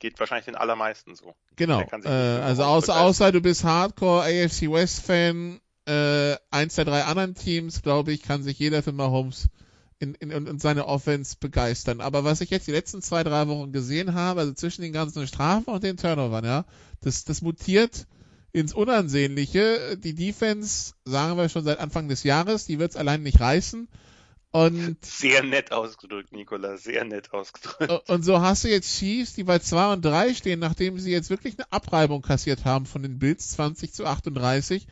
Geht 0.01 0.19
wahrscheinlich 0.19 0.47
den 0.47 0.57
allermeisten 0.57 1.15
so. 1.15 1.35
Genau. 1.57 1.81
Äh, 1.81 2.09
also 2.09 2.65
außer, 2.65 3.01
außer 3.01 3.31
du 3.31 3.41
bist 3.41 3.65
Hardcore 3.65 4.23
AFC 4.23 4.63
West 4.71 5.01
Fan, 5.07 5.61
äh, 5.87 6.37
eins 6.51 6.75
der 6.75 6.85
drei 6.85 7.05
anderen 7.05 7.35
Teams, 7.35 7.83
glaube 7.83 8.13
ich, 8.13 8.23
kann 8.23 8.43
sich 8.43 8.59
jeder 8.59 8.83
für 8.83 8.93
Mahomes 8.93 9.49
in, 10.01 10.15
in, 10.15 10.31
in, 10.31 10.47
in 10.49 10.59
seine 10.59 10.87
Offense 10.87 11.37
begeistern. 11.39 12.01
Aber 12.01 12.25
was 12.25 12.41
ich 12.41 12.51
jetzt 12.51 12.67
die 12.67 12.73
letzten 12.73 13.03
zwei, 13.03 13.23
drei 13.23 13.47
Wochen 13.47 13.73
gesehen 13.73 14.15
habe, 14.15 14.41
also 14.41 14.53
zwischen 14.53 14.83
den 14.83 14.93
ganzen 14.93 15.27
Strafen 15.29 15.73
und 15.73 15.85
den 15.85 15.97
Turnovern, 15.97 16.45
ja, 16.45 16.65
das, 17.01 17.25
das 17.25 17.41
mutiert 17.41 18.07
ins 18.53 18.75
Unansehnliche. 18.75 19.97
Die 19.97 20.15
Defense, 20.15 20.95
sagen 21.05 21.37
wir 21.37 21.49
schon 21.49 21.65
seit 21.65 21.79
Anfang 21.79 22.09
des 22.09 22.23
Jahres, 22.23 22.67
die 22.67 22.79
wird 22.79 22.93
es 22.93 22.97
allein 22.97 23.23
nicht 23.23 23.41
reißen. 23.41 23.89
Und 24.53 25.03
sehr 25.03 25.43
nett 25.43 25.73
ausgedrückt, 25.73 26.33
Nikola, 26.33 26.77
sehr 26.77 27.05
nett 27.07 27.33
ausgedrückt. 27.33 28.11
Und 28.11 28.23
so 28.23 28.43
hast 28.43 28.65
du 28.65 28.69
jetzt 28.69 28.99
Chiefs, 28.99 29.33
die 29.33 29.45
bei 29.45 29.59
2 29.59 29.95
und 29.95 30.05
3 30.05 30.35
stehen, 30.35 30.61
nachdem 30.61 30.99
sie 30.99 31.11
jetzt 31.11 31.31
wirklich 31.31 31.59
eine 31.59 31.73
Abreibung 31.73 32.21
kassiert 32.21 32.67
haben 32.67 32.85
von 32.85 33.03
den 33.03 33.19
Bills 33.19 33.53
20 33.53 33.95
zu 33.95 34.05
38. 34.05 34.87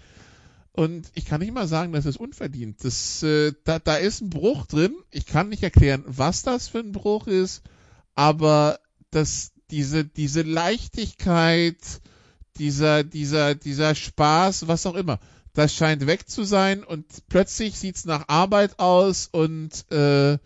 Und 0.72 1.10
ich 1.14 1.26
kann 1.26 1.40
nicht 1.40 1.52
mal 1.52 1.68
sagen, 1.68 1.92
das 1.92 2.06
ist 2.06 2.16
unverdient. 2.16 2.82
Das, 2.84 3.22
äh, 3.22 3.52
da, 3.64 3.78
da 3.78 3.96
ist 3.96 4.22
ein 4.22 4.30
Bruch 4.30 4.64
drin. 4.64 4.94
Ich 5.10 5.26
kann 5.26 5.50
nicht 5.50 5.62
erklären, 5.62 6.04
was 6.06 6.42
das 6.42 6.68
für 6.68 6.78
ein 6.78 6.92
Bruch 6.92 7.26
ist, 7.26 7.62
aber 8.14 8.80
das, 9.10 9.52
diese, 9.70 10.06
diese 10.06 10.40
Leichtigkeit, 10.40 11.76
dieser, 12.60 13.04
dieser, 13.04 13.54
dieser 13.54 13.94
Spaß, 13.94 14.68
was 14.68 14.84
auch 14.84 14.94
immer, 14.94 15.18
das 15.54 15.74
scheint 15.74 16.06
weg 16.06 16.28
zu 16.28 16.44
sein 16.44 16.84
und 16.84 17.06
plötzlich 17.28 17.78
sieht's 17.78 18.04
nach 18.04 18.28
Arbeit 18.28 18.78
aus 18.78 19.28
und 19.32 19.90
äh, 19.90 20.36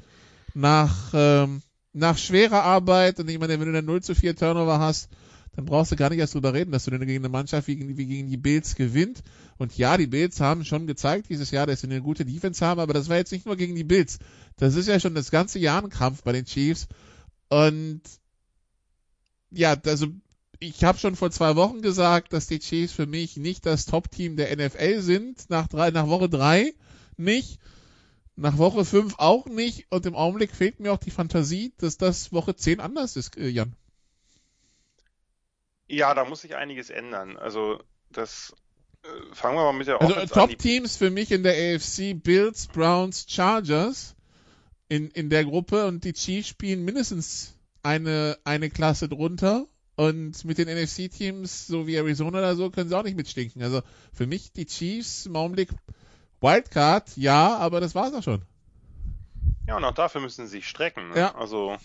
nach, 0.54 1.12
ähm, 1.12 1.60
nach 1.92 2.16
schwerer 2.16 2.62
Arbeit 2.62 3.18
und 3.18 3.28
ich 3.28 3.38
meine, 3.38 3.58
wenn 3.58 3.66
du 3.66 3.72
dann 3.72 3.84
0 3.84 4.02
zu 4.02 4.14
4 4.14 4.36
Turnover 4.36 4.78
hast, 4.78 5.08
dann 5.56 5.64
brauchst 5.64 5.90
du 5.90 5.96
gar 5.96 6.10
nicht 6.10 6.20
erst 6.20 6.34
drüber 6.34 6.54
reden, 6.54 6.70
dass 6.70 6.84
du 6.84 6.92
denn 6.92 7.00
gegen 7.00 7.24
eine 7.24 7.28
Mannschaft 7.28 7.66
wie, 7.66 7.96
wie 7.96 8.06
gegen 8.06 8.30
die 8.30 8.36
Bills 8.36 8.74
gewinnt. 8.76 9.22
Und 9.56 9.76
ja, 9.76 9.96
die 9.96 10.08
Bills 10.08 10.40
haben 10.40 10.64
schon 10.64 10.86
gezeigt 10.86 11.28
dieses 11.28 11.50
Jahr, 11.50 11.66
dass 11.66 11.80
sie 11.80 11.86
eine 11.86 12.00
gute 12.00 12.24
Defense 12.24 12.64
haben, 12.64 12.80
aber 12.80 12.92
das 12.92 13.08
war 13.08 13.16
jetzt 13.16 13.30
nicht 13.30 13.46
nur 13.46 13.56
gegen 13.56 13.74
die 13.74 13.84
Bills. 13.84 14.18
Das 14.56 14.74
ist 14.74 14.88
ja 14.88 14.98
schon 14.98 15.14
das 15.14 15.30
ganze 15.30 15.58
Jahr 15.58 15.82
ein 15.82 15.90
Kampf 15.90 16.22
bei 16.22 16.32
den 16.32 16.44
Chiefs. 16.44 16.88
Und 17.48 18.00
ja, 19.50 19.76
also 19.86 20.08
ich 20.68 20.84
habe 20.84 20.98
schon 20.98 21.16
vor 21.16 21.30
zwei 21.30 21.56
Wochen 21.56 21.82
gesagt, 21.82 22.32
dass 22.32 22.46
die 22.46 22.58
Chiefs 22.58 22.92
für 22.92 23.06
mich 23.06 23.36
nicht 23.36 23.66
das 23.66 23.86
Top-Team 23.86 24.36
der 24.36 24.54
NFL 24.56 25.00
sind. 25.00 25.50
Nach, 25.50 25.68
drei, 25.68 25.90
nach 25.90 26.08
Woche 26.08 26.28
drei 26.28 26.74
nicht. 27.16 27.60
Nach 28.36 28.58
Woche 28.58 28.84
fünf 28.84 29.14
auch 29.18 29.46
nicht. 29.46 29.86
Und 29.90 30.06
im 30.06 30.14
Augenblick 30.14 30.50
fehlt 30.54 30.80
mir 30.80 30.92
auch 30.92 30.98
die 30.98 31.10
Fantasie, 31.10 31.72
dass 31.78 31.98
das 31.98 32.32
Woche 32.32 32.56
zehn 32.56 32.80
anders 32.80 33.16
ist, 33.16 33.36
äh, 33.36 33.48
Jan. 33.48 33.76
Ja, 35.86 36.14
da 36.14 36.24
muss 36.24 36.40
sich 36.40 36.56
einiges 36.56 36.90
ändern. 36.90 37.36
Also 37.36 37.82
das 38.10 38.54
äh, 39.02 39.34
fangen 39.34 39.56
wir 39.56 39.64
mal 39.64 39.72
mit 39.72 39.86
der 39.86 40.00
Also 40.00 40.14
Top-Teams 40.26 40.96
für 40.96 41.10
mich 41.10 41.30
in 41.30 41.42
der 41.42 41.76
AFC 41.76 42.14
Bills, 42.14 42.66
Browns, 42.68 43.26
Chargers 43.28 44.16
in, 44.88 45.10
in 45.10 45.30
der 45.30 45.44
Gruppe 45.44 45.86
und 45.86 46.04
die 46.04 46.14
Chiefs 46.14 46.48
spielen 46.48 46.84
mindestens 46.84 47.54
eine, 47.82 48.38
eine 48.44 48.70
Klasse 48.70 49.08
drunter. 49.08 49.66
Und 49.96 50.44
mit 50.44 50.58
den 50.58 50.68
NFC-Teams, 50.68 51.66
so 51.66 51.86
wie 51.86 51.96
Arizona 51.96 52.38
oder 52.38 52.56
so, 52.56 52.70
können 52.70 52.88
sie 52.88 52.98
auch 52.98 53.04
nicht 53.04 53.16
mitstinken. 53.16 53.62
Also 53.62 53.82
für 54.12 54.26
mich 54.26 54.52
die 54.52 54.66
Chiefs 54.66 55.26
im 55.26 55.36
Augenblick 55.36 55.68
Wildcard, 56.40 57.16
ja, 57.16 57.56
aber 57.56 57.80
das 57.80 57.94
war's 57.94 58.12
auch 58.12 58.22
schon. 58.22 58.42
Ja, 59.66 59.76
und 59.76 59.84
auch 59.84 59.94
dafür 59.94 60.20
müssen 60.20 60.46
sie 60.46 60.58
sich 60.58 60.68
strecken. 60.68 61.10
Ne? 61.10 61.18
Ja. 61.18 61.34
Also 61.36 61.76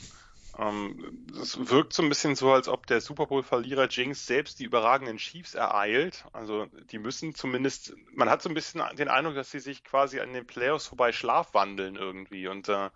ähm, 0.57 1.27
es 1.41 1.69
wirkt 1.69 1.93
so 1.93 2.03
ein 2.03 2.09
bisschen 2.09 2.35
so, 2.35 2.51
als 2.51 2.67
ob 2.67 2.85
der 2.87 2.99
Super 2.99 3.27
Bowl-Verlierer 3.27 3.87
Jinx 3.87 4.25
selbst 4.25 4.59
die 4.59 4.65
überragenden 4.65 5.17
Chiefs 5.17 5.53
ereilt. 5.53 6.25
Also 6.33 6.65
die 6.91 6.99
müssen 6.99 7.33
zumindest, 7.33 7.93
man 8.13 8.29
hat 8.29 8.41
so 8.41 8.49
ein 8.49 8.55
bisschen 8.55 8.81
den 8.97 9.07
Eindruck, 9.07 9.35
dass 9.35 9.51
sie 9.51 9.59
sich 9.59 9.83
quasi 9.83 10.19
an 10.19 10.33
den 10.33 10.45
Playoffs 10.45 10.87
vorbei 10.87 11.13
schlafwandeln 11.13 11.95
irgendwie. 11.95 12.47
Und 12.47 12.67
äh, 12.67 12.89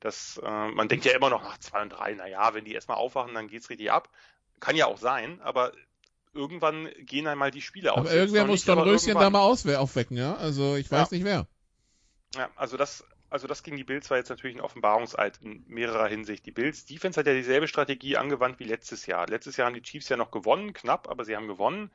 das, 0.00 0.38
äh, 0.44 0.68
man 0.68 0.88
denkt 0.88 1.06
ja 1.06 1.16
immer 1.16 1.30
noch 1.30 1.42
nach 1.42 1.58
zwei 1.58 1.82
und 1.82 1.90
drei, 1.90 2.12
naja, 2.14 2.52
wenn 2.52 2.64
die 2.64 2.74
erstmal 2.74 2.98
aufwachen, 2.98 3.34
dann 3.34 3.48
geht's 3.48 3.70
richtig 3.70 3.90
ab. 3.90 4.10
Kann 4.60 4.76
ja 4.76 4.86
auch 4.86 4.98
sein, 4.98 5.40
aber 5.40 5.72
irgendwann 6.34 6.88
gehen 7.00 7.26
einmal 7.26 7.50
die 7.50 7.62
Spiele 7.62 7.92
aus. 7.92 7.98
Aber 7.98 8.12
irgendwer 8.12 8.46
muss 8.46 8.64
Don 8.64 8.78
Röschen 8.78 9.14
da 9.14 9.30
mal 9.30 9.40
aufwecken, 9.40 10.16
ja? 10.16 10.36
Also 10.36 10.76
ich 10.76 10.90
weiß 10.90 11.10
ja. 11.10 11.16
nicht 11.16 11.24
wer. 11.24 11.46
Ja, 12.34 12.50
also 12.56 12.76
das, 12.76 13.04
also 13.30 13.46
das 13.46 13.62
gegen 13.62 13.76
die 13.76 13.84
Bills 13.84 14.10
war 14.10 14.18
jetzt 14.18 14.28
natürlich 14.28 14.56
ein 14.56 14.60
Offenbarungseid 14.60 15.38
in 15.42 15.64
mehrerer 15.66 16.08
Hinsicht. 16.08 16.46
Die 16.46 16.50
Bills 16.50 16.84
Defense 16.84 17.18
hat 17.18 17.26
ja 17.26 17.34
dieselbe 17.34 17.68
Strategie 17.68 18.16
angewandt 18.16 18.58
wie 18.58 18.64
letztes 18.64 19.06
Jahr. 19.06 19.26
Letztes 19.26 19.56
Jahr 19.56 19.66
haben 19.66 19.74
die 19.74 19.82
Chiefs 19.82 20.08
ja 20.08 20.16
noch 20.16 20.30
gewonnen, 20.30 20.72
knapp, 20.72 21.08
aber 21.08 21.24
sie 21.24 21.36
haben 21.36 21.48
gewonnen. 21.48 21.90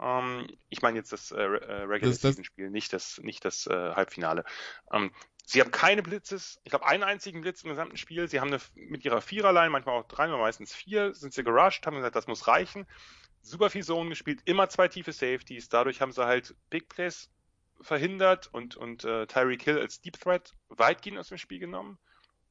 Ähm, 0.00 0.46
ich 0.68 0.82
meine 0.82 0.98
jetzt 0.98 1.12
das 1.12 1.30
äh, 1.32 1.40
äh 1.42 1.82
Regular 1.82 2.14
Season 2.14 2.44
Spiel, 2.44 2.70
nicht 2.70 2.92
das, 2.92 3.18
nicht 3.22 3.44
das 3.44 3.66
äh, 3.66 3.92
Halbfinale. 3.94 4.44
Ähm, 4.92 5.10
sie 5.50 5.60
haben 5.60 5.72
keine 5.72 6.02
Blitzes. 6.02 6.60
Ich 6.64 6.70
glaube, 6.70 6.86
einen 6.86 7.02
einzigen 7.02 7.40
Blitz 7.40 7.62
im 7.62 7.70
gesamten 7.70 7.96
Spiel. 7.96 8.28
Sie 8.28 8.40
haben 8.40 8.48
eine, 8.48 8.60
mit 8.74 9.04
ihrer 9.04 9.20
Viererline, 9.20 9.70
manchmal 9.70 9.98
auch 9.98 10.06
drei, 10.06 10.28
meistens 10.28 10.72
vier, 10.72 11.12
sind 11.14 11.34
sie 11.34 11.42
gerusht, 11.42 11.86
haben 11.86 11.96
gesagt, 11.96 12.14
das 12.14 12.28
muss 12.28 12.46
reichen. 12.46 12.86
Super 13.42 13.70
viel 13.70 13.82
Zone 13.82 14.10
gespielt, 14.10 14.42
immer 14.44 14.68
zwei 14.68 14.86
tiefe 14.86 15.12
Safeties. 15.12 15.68
Dadurch 15.68 16.00
haben 16.00 16.12
sie 16.12 16.24
halt 16.24 16.54
Big 16.68 16.88
Plays 16.88 17.30
verhindert 17.80 18.48
und, 18.52 18.76
und 18.76 19.04
äh, 19.04 19.26
Tyreek 19.26 19.62
Hill 19.62 19.78
als 19.78 20.00
Deep 20.00 20.20
Threat 20.20 20.54
weitgehend 20.68 21.18
aus 21.18 21.28
dem 21.28 21.38
Spiel 21.38 21.58
genommen. 21.58 21.98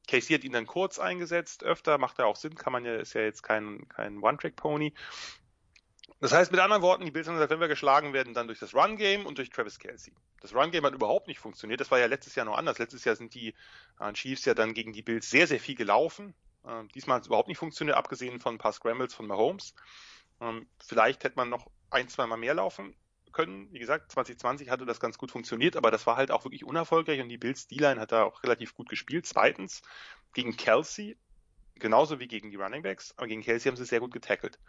Casey 0.07 0.33
hat 0.33 0.43
ihn 0.43 0.53
dann 0.53 0.65
kurz 0.65 0.97
eingesetzt, 0.97 1.63
öfter, 1.63 1.99
macht 1.99 2.17
ja 2.17 2.25
auch 2.25 2.35
Sinn, 2.35 2.55
kann 2.55 2.73
man 2.73 2.83
ja, 2.83 2.95
ist 2.95 3.13
ja 3.13 3.21
jetzt 3.21 3.43
kein, 3.43 3.87
kein 3.89 4.17
One-Track-Pony. 4.23 4.93
Das 6.19 6.33
heißt 6.33 6.51
mit 6.51 6.59
anderen 6.59 6.81
Worten, 6.81 7.05
die 7.05 7.11
Bills 7.11 7.27
haben 7.27 7.35
gesagt, 7.35 7.51
wenn 7.51 7.59
wir 7.59 7.67
geschlagen 7.67 8.13
werden, 8.13 8.33
dann 8.33 8.47
durch 8.47 8.59
das 8.59 8.73
Run-Game 8.73 9.25
und 9.25 9.37
durch 9.37 9.49
Travis 9.49 9.79
Kelsey. 9.79 10.13
Das 10.41 10.53
Run-Game 10.53 10.85
hat 10.85 10.93
überhaupt 10.93 11.27
nicht 11.27 11.39
funktioniert. 11.39 11.79
Das 11.79 11.91
war 11.91 11.99
ja 11.99 12.07
letztes 12.07 12.35
Jahr 12.35 12.45
noch 12.45 12.57
anders. 12.57 12.77
Letztes 12.77 13.05
Jahr 13.05 13.15
sind 13.15 13.33
die 13.33 13.53
äh, 13.99 14.13
Chiefs 14.13 14.45
ja 14.45 14.53
dann 14.53 14.73
gegen 14.73 14.93
die 14.93 15.01
Bills 15.01 15.29
sehr, 15.29 15.47
sehr 15.47 15.59
viel 15.59 15.75
gelaufen. 15.75 16.33
Äh, 16.65 16.83
diesmal 16.93 17.15
hat 17.15 17.23
es 17.23 17.27
überhaupt 17.27 17.47
nicht 17.47 17.57
funktioniert, 17.57 17.97
abgesehen 17.97 18.39
von 18.39 18.55
ein 18.55 18.59
paar 18.59 18.73
Scrambles 18.73 19.13
von 19.13 19.27
Mahomes. 19.27 19.73
Ähm, 20.41 20.67
vielleicht 20.79 21.23
hätte 21.23 21.35
man 21.35 21.49
noch 21.49 21.69
ein, 21.89 22.07
zwei 22.07 22.25
Mal 22.25 22.37
mehr 22.37 22.53
laufen 22.53 22.95
können. 23.31 23.71
Wie 23.71 23.79
gesagt, 23.79 24.11
2020 24.11 24.69
hatte 24.69 24.85
das 24.85 24.99
ganz 24.99 25.17
gut 25.17 25.31
funktioniert, 25.31 25.75
aber 25.75 25.91
das 25.91 26.07
war 26.07 26.17
halt 26.17 26.31
auch 26.31 26.45
wirklich 26.45 26.65
unerfolgreich 26.65 27.21
und 27.21 27.29
die 27.29 27.37
Bills 27.37 27.67
D-Line 27.67 27.99
hat 27.99 28.11
da 28.11 28.23
auch 28.23 28.43
relativ 28.43 28.73
gut 28.75 28.89
gespielt. 28.89 29.25
Zweitens, 29.25 29.81
gegen 30.33 30.57
Kelsey, 30.57 31.17
genauso 31.75 32.19
wie 32.19 32.27
gegen 32.27 32.49
die 32.51 32.57
Running 32.57 32.81
Backs, 32.81 33.13
aber 33.17 33.27
gegen 33.27 33.41
Kelsey 33.41 33.69
haben 33.69 33.77
sie 33.77 33.85
sehr 33.85 33.99
gut 33.99 34.11
getackelt. 34.11 34.59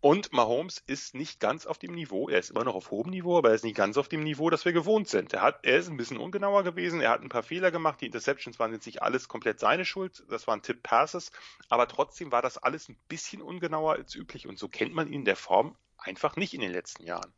Und 0.00 0.32
Mahomes 0.32 0.78
ist 0.86 1.14
nicht 1.14 1.40
ganz 1.40 1.66
auf 1.66 1.78
dem 1.78 1.92
Niveau, 1.92 2.28
er 2.28 2.38
ist 2.38 2.50
immer 2.50 2.62
noch 2.62 2.76
auf 2.76 2.92
hohem 2.92 3.10
Niveau, 3.10 3.36
aber 3.36 3.48
er 3.48 3.56
ist 3.56 3.64
nicht 3.64 3.76
ganz 3.76 3.96
auf 3.96 4.08
dem 4.08 4.22
Niveau, 4.22 4.48
das 4.48 4.64
wir 4.64 4.72
gewohnt 4.72 5.08
sind. 5.08 5.32
Er, 5.32 5.42
hat, 5.42 5.64
er 5.64 5.78
ist 5.78 5.88
ein 5.88 5.96
bisschen 5.96 6.18
ungenauer 6.18 6.62
gewesen, 6.62 7.00
er 7.00 7.10
hat 7.10 7.20
ein 7.20 7.28
paar 7.28 7.42
Fehler 7.42 7.72
gemacht, 7.72 8.00
die 8.00 8.06
Interceptions 8.06 8.60
waren 8.60 8.72
jetzt 8.72 8.86
nicht 8.86 9.02
alles 9.02 9.26
komplett 9.26 9.58
seine 9.58 9.84
Schuld, 9.84 10.22
das 10.28 10.46
waren 10.46 10.62
Tip-Passes, 10.62 11.32
aber 11.68 11.88
trotzdem 11.88 12.30
war 12.30 12.42
das 12.42 12.58
alles 12.58 12.88
ein 12.88 12.96
bisschen 13.08 13.42
ungenauer 13.42 13.94
als 13.94 14.14
üblich 14.14 14.46
und 14.46 14.56
so 14.56 14.68
kennt 14.68 14.94
man 14.94 15.08
ihn 15.08 15.14
in 15.14 15.24
der 15.24 15.36
Form 15.36 15.76
einfach 15.96 16.36
nicht 16.36 16.54
in 16.54 16.60
den 16.60 16.70
letzten 16.70 17.02
Jahren. 17.02 17.34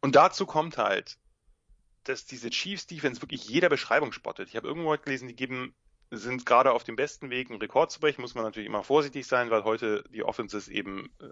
Und 0.00 0.16
dazu 0.16 0.46
kommt 0.46 0.78
halt, 0.78 1.18
dass 2.04 2.24
diese 2.24 2.48
Chiefs 2.48 2.86
Defense 2.86 3.20
wirklich 3.20 3.46
jeder 3.46 3.68
Beschreibung 3.68 4.12
spottet. 4.12 4.48
Ich 4.48 4.56
habe 4.56 4.68
irgendwo 4.68 4.96
gelesen, 4.96 5.28
die 5.28 5.36
geben 5.36 5.74
sind 6.16 6.46
gerade 6.46 6.72
auf 6.72 6.84
dem 6.84 6.96
besten 6.96 7.30
Weg, 7.30 7.50
einen 7.50 7.60
Rekord 7.60 7.90
zu 7.90 8.00
brechen, 8.00 8.22
muss 8.22 8.34
man 8.34 8.44
natürlich 8.44 8.68
immer 8.68 8.82
vorsichtig 8.82 9.26
sein, 9.26 9.50
weil 9.50 9.64
heute 9.64 10.04
die 10.10 10.24
Offenses 10.24 10.68
eben 10.68 11.10
äh, 11.20 11.28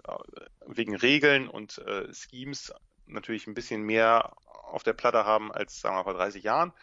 wegen 0.67 0.95
Regeln 0.95 1.47
und 1.47 1.77
äh, 1.79 2.13
Schemes 2.13 2.73
natürlich 3.05 3.47
ein 3.47 3.53
bisschen 3.53 3.83
mehr 3.83 4.35
auf 4.47 4.83
der 4.83 4.93
Platte 4.93 5.25
haben 5.25 5.51
als, 5.51 5.79
sagen 5.79 5.95
wir 5.95 6.03
vor 6.03 6.13
30 6.13 6.43
Jahren, 6.43 6.73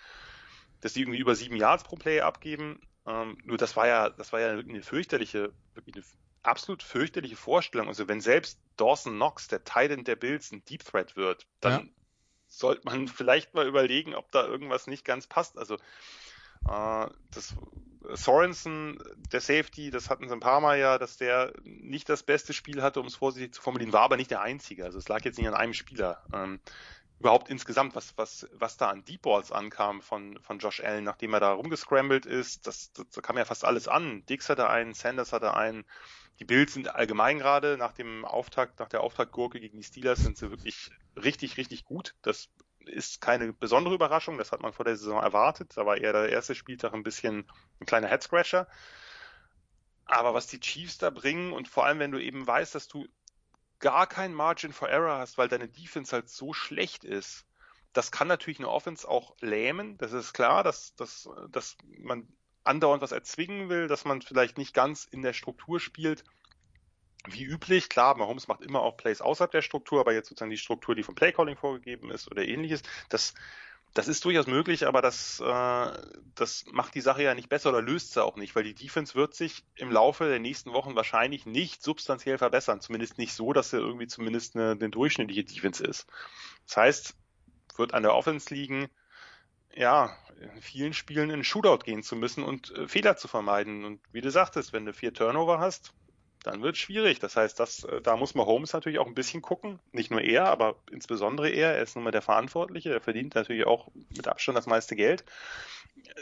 dass 0.81 0.93
die 0.93 1.03
irgendwie 1.03 1.19
über 1.19 1.35
sieben 1.35 1.57
Yards 1.57 1.85
pro 1.85 1.97
Play 1.97 2.21
abgeben. 2.21 2.81
Ähm, 3.07 3.39
nur 3.45 3.57
das 3.57 3.77
war 3.77 3.87
ja, 3.87 4.11
das 4.11 4.33
war 4.33 4.41
ja 4.41 4.51
eine 4.51 4.83
fürchterliche, 4.83 5.53
wirklich 5.75 5.97
eine 5.97 6.05
absolut 6.43 6.83
fürchterliche 6.83 7.37
Vorstellung. 7.37 7.89
Also 7.89 8.09
wenn 8.09 8.21
selbst 8.21 8.61
Dawson 8.77 9.15
Knox, 9.15 9.49
der 9.49 9.65
Titan 9.65 10.05
der 10.05 10.17
Bills, 10.17 10.53
ein 10.53 10.65
Deep 10.65 10.85
Threat 10.85 11.17
wird, 11.17 11.47
dann 11.61 11.87
ja. 11.87 11.93
sollte 12.49 12.83
man 12.85 13.09
vielleicht 13.09 13.55
mal 13.55 13.67
überlegen, 13.67 14.15
ob 14.15 14.31
da 14.33 14.47
irgendwas 14.47 14.87
nicht 14.87 15.05
ganz 15.05 15.27
passt. 15.27 15.59
Also 15.59 15.77
äh, 16.69 17.07
das 17.31 17.55
Sorensen, 18.17 18.99
der 19.33 19.41
Safety, 19.41 19.91
das 19.91 20.11
hatten 20.11 20.29
sie 20.29 20.35
ein 20.35 20.41
paar 20.41 20.61
Mal 20.61 20.79
ja, 20.79 20.99
dass 20.99 21.17
der 21.17 21.53
nicht 21.65 22.09
das 22.09 22.23
beste 22.23 22.53
Spiel 22.53 22.83
hatte, 22.83 23.01
um 23.01 23.07
es 23.07 23.17
vorsichtig 23.17 23.55
zu 23.55 23.63
formulieren, 23.63 23.93
war 23.93 24.03
aber 24.03 24.17
nicht 24.17 24.31
der 24.31 24.43
einzige. 24.43 24.85
Also 24.85 24.99
es 24.99 25.09
lag 25.09 25.25
jetzt 25.25 25.39
nicht 25.39 25.49
an 25.49 25.55
einem 25.55 25.75
Spieler. 25.75 26.23
Ähm, 26.33 26.61
überhaupt 27.21 27.51
insgesamt, 27.51 27.95
was, 27.95 28.17
was, 28.17 28.49
was 28.53 28.79
da 28.79 28.89
an 28.89 29.05
Deep 29.05 29.23
Balls 29.23 29.53
ankam 29.53 30.01
von, 30.01 30.39
von 30.41 30.59
Josh 30.59 30.81
Allen, 30.81 31.05
nachdem 31.05 31.35
er 31.35 31.41
da 31.41 31.53
rumgescrambled 31.53 32.25
ist, 32.27 32.67
das, 32.67 32.93
das, 32.93 33.09
da 33.11 33.21
kam 33.21 33.37
ja 33.37 33.45
fast 33.45 33.65
alles 33.65 33.89
an. 33.89 34.25
Dix 34.27 34.49
hatte 34.49 34.69
einen, 34.69 34.95
Sanders 34.95 35.33
hatte 35.33 35.55
einen. 35.55 35.85
Die 36.39 36.47
Bills 36.47 36.73
sind 36.73 36.95
allgemein 36.95 37.39
gerade 37.39 37.77
nach 37.77 37.93
dem 37.93 38.25
Auftakt, 38.25 38.81
nach 38.81 38.89
der 38.89 39.03
Auftaktgurke 39.03 39.61
gegen 39.61 39.77
die 39.77 39.85
Steelers 39.85 40.21
sind 40.21 40.39
sie 40.39 40.51
wirklich 40.51 40.91
richtig, 41.15 41.59
richtig 41.59 41.85
gut. 41.85 42.15
Das 42.23 42.49
ist 42.87 43.21
keine 43.21 43.53
besondere 43.53 43.95
Überraschung, 43.95 44.39
das 44.39 44.53
hat 44.53 44.63
man 44.63 44.73
vor 44.73 44.85
der 44.85 44.97
Saison 44.97 45.23
erwartet. 45.23 45.77
Da 45.77 45.87
war 45.87 45.97
eher 45.97 46.13
der 46.13 46.29
erste 46.29 46.55
Spieltag 46.55 46.95
ein 46.95 47.03
bisschen 47.03 47.51
ein 47.81 47.87
kleiner 47.87 48.09
Headscratcher. 48.09 48.67
Aber 50.05 50.35
was 50.35 50.47
die 50.47 50.61
Chiefs 50.61 50.99
da 50.99 51.11
bringen 51.11 51.53
und 51.53 51.69
vor 51.69 51.87
allem, 51.87 51.99
wenn 51.99 52.11
du 52.11 52.21
eben 52.21 52.47
weißt, 52.47 52.75
dass 52.75 52.89
du 52.89 53.07
gar 53.79 54.07
kein 54.07 54.35
Margin 54.35 54.73
for 54.73 54.89
Error 54.89 55.19
hast, 55.19 55.39
weil 55.39 55.49
deine 55.49 55.69
Defense 55.69 56.13
halt 56.13 56.29
so 56.29 56.53
schlecht 56.53 57.05
ist, 57.05 57.47
das 57.93 58.13
kann 58.13 58.29
natürlich 58.29 58.59
eine 58.59 58.69
Offense 58.69 59.09
auch 59.09 59.37
lähmen. 59.41 59.99
Das 59.99 60.13
ist 60.13 60.33
klar, 60.33 60.63
dass, 60.63 60.95
dass, 60.95 61.29
dass 61.49 61.77
man 61.99 62.29
andauernd 62.63 63.03
was 63.03 63.13
erzwingen 63.13 63.69
will, 63.69 63.89
dass 63.89 64.05
man 64.05 64.23
vielleicht 64.23 64.59
nicht 64.59 64.75
ganz 64.75 65.05
in 65.05 65.23
der 65.23 65.33
Struktur 65.33 65.81
spielt. 65.81 66.25
Wie 67.27 67.45
üblich, 67.45 67.89
klar, 67.89 68.17
Mahomes 68.17 68.49
macht 68.49 68.63
immer 68.63 68.81
auch 68.81 68.97
Plays 68.97 69.21
außerhalb 69.21 69.51
der 69.51 69.63
Struktur, 69.63 70.01
aber 70.01 70.13
jetzt 70.13 70.29
sozusagen 70.29 70.51
die 70.51 70.57
Struktur, 70.57 70.95
die 70.95 71.03
vom 71.03 71.15
Playcalling 71.15 71.57
vorgegeben 71.57 72.11
ist 72.11 72.31
oder 72.31 72.47
ähnliches, 72.47 72.83
das, 73.09 73.35
das 73.93 74.09
ist 74.09 74.25
durchaus 74.25 74.47
möglich, 74.47 74.87
aber 74.87 75.03
das, 75.03 75.41
äh, 75.41 75.93
das 76.35 76.65
macht 76.71 76.95
die 76.95 77.01
Sache 77.01 77.23
ja 77.23 77.35
nicht 77.35 77.49
besser 77.49 77.71
oder 77.71 77.83
löst 77.83 78.13
sie 78.13 78.25
auch 78.25 78.37
nicht, 78.37 78.55
weil 78.57 78.65
die 78.65 78.75
Defense 78.75 79.15
wird 79.15 79.35
sich 79.35 79.65
im 79.75 79.91
Laufe 79.91 80.29
der 80.29 80.39
nächsten 80.39 80.73
Wochen 80.73 80.95
wahrscheinlich 80.95 81.45
nicht 81.45 81.83
substanziell 81.83 82.39
verbessern, 82.39 82.81
zumindest 82.81 83.19
nicht 83.19 83.35
so, 83.35 83.53
dass 83.53 83.71
sie 83.71 83.79
irgendwie 83.79 84.07
zumindest 84.07 84.57
eine, 84.57 84.71
eine 84.71 84.89
durchschnittliche 84.89 85.45
Defense 85.45 85.85
ist. 85.85 86.07
Das 86.67 86.77
heißt, 86.77 87.17
wird 87.77 87.95
an 87.95 88.03
der 88.03 88.15
Offense 88.15 88.55
liegen, 88.55 88.89
ja, 89.75 90.17
in 90.41 90.63
vielen 90.63 90.95
Spielen 90.95 91.31
in 91.31 91.45
Shootout 91.45 91.85
gehen 91.85 92.03
zu 92.03 92.17
müssen 92.17 92.43
und 92.43 92.75
äh, 92.77 92.89
Fehler 92.89 93.17
zu 93.17 93.29
vermeiden. 93.29 93.85
Und 93.85 94.01
wie 94.13 94.21
du 94.21 94.31
sagtest, 94.31 94.73
wenn 94.73 94.87
du 94.87 94.93
vier 94.93 95.13
Turnover 95.13 95.59
hast, 95.59 95.93
dann 96.43 96.63
wird 96.63 96.77
schwierig. 96.77 97.19
Das 97.19 97.37
heißt, 97.37 97.59
das, 97.61 97.85
äh, 97.85 98.01
da 98.01 98.17
muss 98.17 98.35
man 98.35 98.47
Holmes 98.47 98.73
natürlich 98.73 98.99
auch 98.99 99.07
ein 99.07 99.15
bisschen 99.15 99.43
gucken. 99.43 99.79
Nicht 99.93 100.11
nur 100.11 100.23
er, 100.23 100.47
aber 100.47 100.77
insbesondere 100.91 101.51
er. 101.51 101.75
Er 101.75 101.83
ist 101.83 101.97
nun 101.97 102.05
mal 102.05 102.11
der 102.11 102.23
Verantwortliche. 102.23 102.93
Er 102.93 103.01
verdient 103.01 103.35
natürlich 103.35 103.67
auch 103.67 103.89
mit 104.17 104.27
Abstand 104.27 104.57
das 104.57 104.67
meiste 104.67 104.97
Geld. 104.97 105.25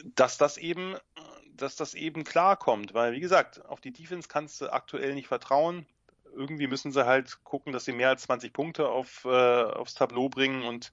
Dass 0.05 0.39
das 0.39 0.57
eben, 0.57 0.97
dass 1.55 1.77
das 1.77 1.95
eben 1.95 2.25
klarkommt. 2.25 2.95
Weil, 2.95 3.13
wie 3.13 3.21
gesagt, 3.21 3.65
auf 3.67 3.81
die 3.81 3.93
Defense 3.93 4.29
kannst 4.29 4.61
du 4.61 4.73
aktuell 4.73 5.15
nicht 5.15 5.29
vertrauen. 5.29 5.87
Irgendwie 6.35 6.67
müssen 6.67 6.93
sie 6.93 7.07
halt 7.07 7.43
gucken, 7.45 7.73
dass 7.73 7.85
sie 7.85 7.93
mehr 7.93 8.11
als 8.11 8.23
20 8.23 8.53
Punkte 8.53 8.89
auf, 8.89 9.25
äh, 9.25 9.29
aufs 9.29 9.95
Tableau 9.95 10.29
bringen 10.29 10.63
und 10.65 10.93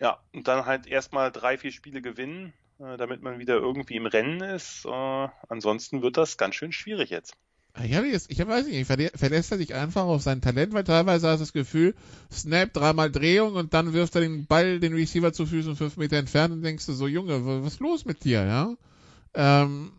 ja, 0.00 0.18
und 0.32 0.48
dann 0.48 0.66
halt 0.66 0.86
erstmal 0.86 1.30
drei, 1.30 1.56
vier 1.56 1.70
Spiele 1.70 2.02
gewinnen, 2.02 2.52
äh, 2.78 2.96
damit 2.96 3.22
man 3.22 3.38
wieder 3.38 3.54
irgendwie 3.54 3.96
im 3.96 4.06
Rennen 4.06 4.40
ist. 4.40 4.84
Äh, 4.84 5.28
ansonsten 5.48 6.02
wird 6.02 6.16
das 6.16 6.36
ganz 6.36 6.56
schön 6.56 6.72
schwierig 6.72 7.10
jetzt. 7.10 7.36
Ich, 7.82 7.94
habe 7.94 8.06
jetzt, 8.06 8.30
ich 8.30 8.38
weiß 8.38 8.66
nicht, 8.66 8.86
verlässt 8.86 9.50
er 9.50 9.58
sich 9.58 9.74
einfach 9.74 10.04
auf 10.04 10.22
sein 10.22 10.40
Talent, 10.40 10.72
weil 10.74 10.84
teilweise 10.84 11.28
hast 11.28 11.40
du 11.40 11.42
das 11.42 11.52
Gefühl, 11.52 11.94
Snap, 12.32 12.72
dreimal 12.72 13.10
Drehung 13.10 13.54
und 13.54 13.74
dann 13.74 13.92
wirft 13.92 14.14
er 14.14 14.20
den 14.20 14.46
Ball 14.46 14.78
den 14.78 14.94
Receiver 14.94 15.32
zu 15.32 15.44
Füßen 15.44 15.74
fünf 15.74 15.96
Meter 15.96 16.16
entfernt 16.16 16.54
und 16.54 16.62
denkst 16.62 16.86
du 16.86 16.92
so, 16.92 17.08
Junge, 17.08 17.44
was 17.44 17.74
ist 17.74 17.80
los 17.80 18.04
mit 18.04 18.22
dir, 18.22 18.44
ja? 18.44 18.74
Ähm, 19.34 19.90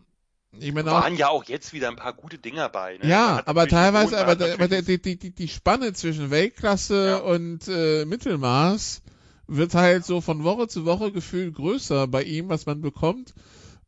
ich 0.58 0.72
meine 0.72 0.90
auch, 0.90 1.02
waren 1.02 1.16
ja 1.16 1.28
auch 1.28 1.44
jetzt 1.44 1.74
wieder 1.74 1.88
ein 1.88 1.96
paar 1.96 2.14
gute 2.14 2.38
Dinger 2.38 2.70
bei. 2.70 2.96
Ne? 2.96 3.08
Ja, 3.08 3.42
aber 3.44 3.68
teilweise, 3.68 4.18
aber, 4.18 4.32
aber 4.32 4.68
die, 4.68 4.98
die, 4.98 5.18
die, 5.18 5.30
die 5.34 5.48
Spanne 5.48 5.92
zwischen 5.92 6.30
Weltklasse 6.30 7.06
ja. 7.06 7.16
und 7.18 7.68
äh, 7.68 8.06
Mittelmaß 8.06 9.02
wird 9.48 9.74
halt 9.74 10.06
so 10.06 10.22
von 10.22 10.44
Woche 10.44 10.68
zu 10.68 10.86
Woche 10.86 11.12
gefühlt 11.12 11.54
größer 11.54 12.06
bei 12.06 12.22
ihm, 12.22 12.48
was 12.48 12.64
man 12.64 12.80
bekommt. 12.80 13.34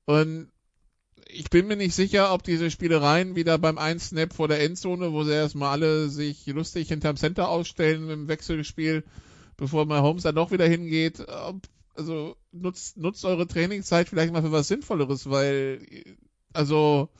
Und 0.05 0.51
ich 1.28 1.50
bin 1.50 1.66
mir 1.66 1.76
nicht 1.76 1.94
sicher, 1.94 2.32
ob 2.32 2.42
diese 2.42 2.70
Spielereien 2.70 3.36
wieder 3.36 3.59
beim 3.59 3.78
1-Snap 3.78 4.32
vor 4.32 4.48
der 4.48 4.62
Endzone, 4.62 5.12
wo 5.12 5.24
sie 5.24 5.34
erstmal 5.34 5.70
alle 5.70 6.09
sich 6.09 6.46
lustig 6.46 6.88
hinterm 6.88 7.16
Center 7.16 7.48
ausstellen 7.48 8.09
im 8.09 8.28
Wechselspiel, 8.28 9.05
bevor 9.56 9.84
mal 9.84 10.00
Holmes 10.00 10.22
dann 10.22 10.34
doch 10.34 10.50
wieder 10.50 10.66
hingeht, 10.66 11.20
ob, 11.28 11.60
also 11.94 12.36
nutzt, 12.50 12.96
nutzt 12.96 13.24
eure 13.26 13.46
Trainingszeit 13.46 14.09
vielleicht 14.09 14.32
mal 14.32 14.42
für 14.42 14.52
was 14.52 14.68
Sinnvolleres, 14.68 15.28
weil, 15.28 15.86
also, 16.55 17.10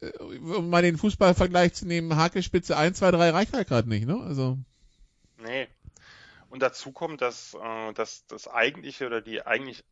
äh, 0.00 0.16
um 0.18 0.70
mal 0.70 0.82
den 0.82 0.96
Fußballvergleich 0.96 1.74
zu 1.74 1.86
nehmen, 1.86 2.14
Hakespitze 2.14 2.76
1, 2.76 2.98
2, 2.98 3.10
3 3.10 3.30
reicht 3.30 3.52
halt 3.52 3.68
gerade 3.68 3.88
nicht, 3.88 4.06
ne? 4.06 4.20
Also. 4.22 4.58
Nee. 5.42 5.66
Und 6.50 6.62
dazu 6.62 6.92
kommt, 6.92 7.20
dass, 7.20 7.54
äh, 7.54 7.92
dass 7.94 8.26
das 8.26 8.46
eigentliche 8.46 9.06
oder 9.06 9.20
die 9.20 9.44
eigentlich 9.44 9.84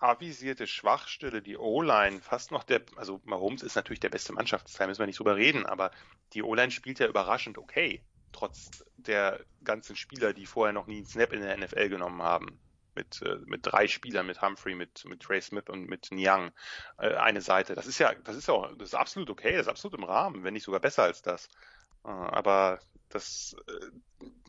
avisierte 0.00 0.66
Schwachstelle, 0.66 1.42
die 1.42 1.56
O-Line, 1.56 2.20
fast 2.20 2.50
noch 2.50 2.64
der, 2.64 2.82
also 2.96 3.20
Mahomes 3.24 3.62
ist 3.62 3.74
natürlich 3.74 4.00
der 4.00 4.10
beste 4.10 4.32
Mannschaftsteil, 4.32 4.86
müssen 4.86 5.00
wir 5.00 5.06
nicht 5.06 5.18
drüber 5.18 5.36
reden, 5.36 5.66
aber 5.66 5.90
die 6.32 6.42
O-Line 6.42 6.70
spielt 6.70 6.98
ja 6.98 7.06
überraschend 7.06 7.58
okay, 7.58 8.02
trotz 8.32 8.84
der 8.96 9.40
ganzen 9.64 9.96
Spieler, 9.96 10.32
die 10.32 10.46
vorher 10.46 10.72
noch 10.72 10.86
nie 10.86 10.98
einen 10.98 11.06
Snap 11.06 11.32
in 11.32 11.40
der 11.40 11.56
NFL 11.56 11.88
genommen 11.88 12.22
haben. 12.22 12.60
Mit, 12.94 13.22
äh, 13.22 13.36
mit 13.46 13.60
drei 13.62 13.86
Spielern, 13.86 14.26
mit 14.26 14.42
Humphrey, 14.42 14.74
mit, 14.74 15.04
mit 15.04 15.20
Trey 15.20 15.40
Smith 15.40 15.68
und 15.68 15.88
mit 15.88 16.10
Niang, 16.10 16.50
äh, 16.98 17.14
eine 17.14 17.40
Seite. 17.40 17.76
Das 17.76 17.86
ist 17.86 18.00
ja, 18.00 18.12
das 18.12 18.34
ist 18.34 18.48
ja 18.48 18.54
auch, 18.54 18.74
das 18.76 18.88
ist 18.88 18.94
absolut 18.94 19.30
okay, 19.30 19.52
das 19.52 19.66
ist 19.66 19.68
absolut 19.68 19.96
im 19.96 20.04
Rahmen, 20.04 20.42
wenn 20.42 20.52
nicht 20.52 20.64
sogar 20.64 20.80
besser 20.80 21.04
als 21.04 21.22
das. 21.22 21.48
Äh, 22.04 22.08
aber 22.08 22.80
das, 23.08 23.54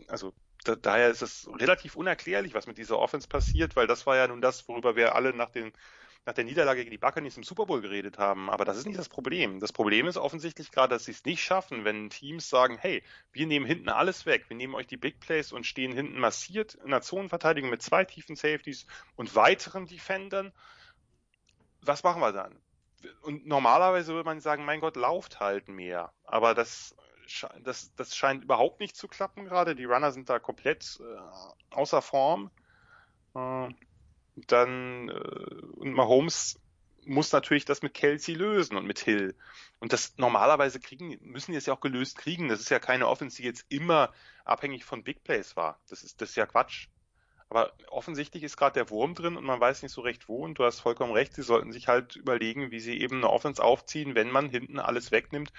also 0.07 0.33
da, 0.63 0.75
daher 0.75 1.09
ist 1.09 1.21
es 1.21 1.49
relativ 1.59 1.95
unerklärlich, 1.95 2.53
was 2.53 2.67
mit 2.67 2.77
dieser 2.77 2.99
Offense 2.99 3.27
passiert, 3.27 3.75
weil 3.75 3.87
das 3.87 4.05
war 4.05 4.15
ja 4.17 4.27
nun 4.27 4.41
das, 4.41 4.67
worüber 4.67 4.95
wir 4.95 5.15
alle 5.15 5.33
nach, 5.33 5.49
den, 5.49 5.71
nach 6.25 6.33
der 6.33 6.43
Niederlage 6.43 6.81
gegen 6.81 6.91
die 6.91 6.97
Buccaneers 6.97 7.37
im 7.37 7.43
Super 7.43 7.65
Bowl 7.65 7.81
geredet 7.81 8.17
haben. 8.17 8.49
Aber 8.49 8.65
das 8.65 8.77
ist 8.77 8.85
nicht 8.85 8.99
das 8.99 9.09
Problem. 9.09 9.59
Das 9.59 9.71
Problem 9.71 10.07
ist 10.07 10.17
offensichtlich 10.17 10.71
gerade, 10.71 10.95
dass 10.95 11.05
sie 11.05 11.11
es 11.11 11.25
nicht 11.25 11.43
schaffen, 11.43 11.85
wenn 11.85 12.09
Teams 12.09 12.49
sagen, 12.49 12.77
hey, 12.77 13.03
wir 13.31 13.47
nehmen 13.47 13.65
hinten 13.65 13.89
alles 13.89 14.25
weg, 14.25 14.45
wir 14.49 14.57
nehmen 14.57 14.75
euch 14.75 14.87
die 14.87 14.97
Big 14.97 15.19
Plays 15.19 15.51
und 15.51 15.65
stehen 15.65 15.93
hinten 15.93 16.19
massiert 16.19 16.75
in 16.75 16.91
der 16.91 17.01
Zonenverteidigung 17.01 17.69
mit 17.69 17.81
zwei 17.81 18.03
tiefen 18.03 18.35
Safeties 18.35 18.85
und 19.15 19.35
weiteren 19.35 19.85
Defendern. 19.85 20.51
Was 21.81 22.03
machen 22.03 22.21
wir 22.21 22.33
dann? 22.33 22.59
Und 23.21 23.47
normalerweise 23.47 24.13
würde 24.13 24.25
man 24.25 24.41
sagen, 24.41 24.65
mein 24.65 24.81
Gott, 24.81 24.97
lauft 24.97 25.39
halt 25.39 25.69
mehr. 25.69 26.11
Aber 26.25 26.53
das 26.53 26.95
das, 27.63 27.93
das 27.95 28.15
scheint 28.15 28.43
überhaupt 28.43 28.79
nicht 28.79 28.95
zu 28.95 29.07
klappen 29.07 29.45
gerade. 29.45 29.75
Die 29.75 29.85
Runner 29.85 30.11
sind 30.11 30.29
da 30.29 30.39
komplett 30.39 30.99
äh, 31.01 31.75
außer 31.75 32.01
Form. 32.01 32.51
Äh, 33.35 33.69
dann 34.47 35.09
äh, 35.09 35.65
und 35.75 35.93
Mahomes 35.93 36.59
muss 37.05 37.31
natürlich 37.31 37.65
das 37.65 37.81
mit 37.81 37.93
Kelsey 37.93 38.35
lösen 38.35 38.77
und 38.77 38.85
mit 38.85 38.99
Hill. 38.99 39.35
Und 39.79 39.93
das 39.93 40.17
normalerweise 40.17 40.79
kriegen, 40.79 41.17
müssen 41.21 41.51
die 41.51 41.57
es 41.57 41.65
ja 41.65 41.73
auch 41.73 41.79
gelöst 41.79 42.17
kriegen. 42.17 42.49
Das 42.49 42.59
ist 42.59 42.69
ja 42.69 42.79
keine 42.79 43.07
Offense, 43.07 43.37
die 43.37 43.43
jetzt 43.43 43.65
immer 43.69 44.13
abhängig 44.45 44.85
von 44.85 45.03
Big 45.03 45.23
Plays 45.23 45.55
war. 45.55 45.79
Das 45.89 46.03
ist, 46.03 46.21
das 46.21 46.29
ist 46.29 46.35
ja 46.35 46.45
Quatsch. 46.45 46.87
Aber 47.49 47.73
offensichtlich 47.89 48.43
ist 48.43 48.57
gerade 48.57 48.73
der 48.73 48.89
Wurm 48.91 49.15
drin 49.15 49.35
und 49.35 49.43
man 49.43 49.59
weiß 49.59 49.81
nicht 49.81 49.91
so 49.91 50.01
recht 50.01 50.29
wo. 50.29 50.43
Und 50.43 50.59
du 50.59 50.65
hast 50.65 50.79
vollkommen 50.81 51.13
recht, 51.13 51.33
sie 51.33 51.41
sollten 51.41 51.71
sich 51.71 51.87
halt 51.87 52.15
überlegen, 52.15 52.71
wie 52.71 52.79
sie 52.79 52.99
eben 52.99 53.17
eine 53.17 53.29
Offense 53.29 53.63
aufziehen, 53.63 54.15
wenn 54.15 54.29
man 54.29 54.49
hinten 54.49 54.79
alles 54.79 55.11
wegnimmt 55.11 55.51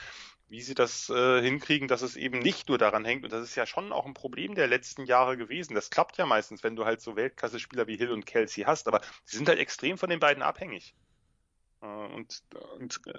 wie 0.51 0.61
sie 0.61 0.75
das 0.75 1.09
äh, 1.09 1.41
hinkriegen, 1.41 1.87
dass 1.87 2.03
es 2.03 2.17
eben 2.17 2.41
nicht 2.41 2.69
nur 2.69 2.77
daran 2.77 3.05
hängt. 3.05 3.23
Und 3.23 3.33
das 3.33 3.45
ist 3.45 3.55
ja 3.55 3.67
schon 3.67 3.93
auch 3.93 4.05
ein 4.05 4.15
Problem 4.15 4.57
der 4.57 4.67
letzten 4.67 5.05
Jahre 5.05 5.37
gewesen. 5.37 5.75
Das 5.75 5.91
klappt 5.91 6.19
ja 6.19 6.27
meistens, 6.27 6.65
wenn 6.65 6.75
du 6.75 6.85
halt 6.85 7.01
so 7.01 7.15
Weltklasse-Spieler 7.15 7.87
wie 7.87 7.97
Hill 7.97 8.11
und 8.11 8.27
Kelsey 8.27 8.65
hast, 8.65 8.89
aber 8.89 9.01
sie 9.25 9.37
sind 9.37 9.49
halt 9.49 9.61
extrem 9.61 9.97
von 9.97 10.11
den 10.11 10.19
beiden 10.19 10.43
abhängig. 10.43 10.97
Äh, 11.81 11.87
und 11.87 12.43
und 12.79 13.01
äh, 13.07 13.13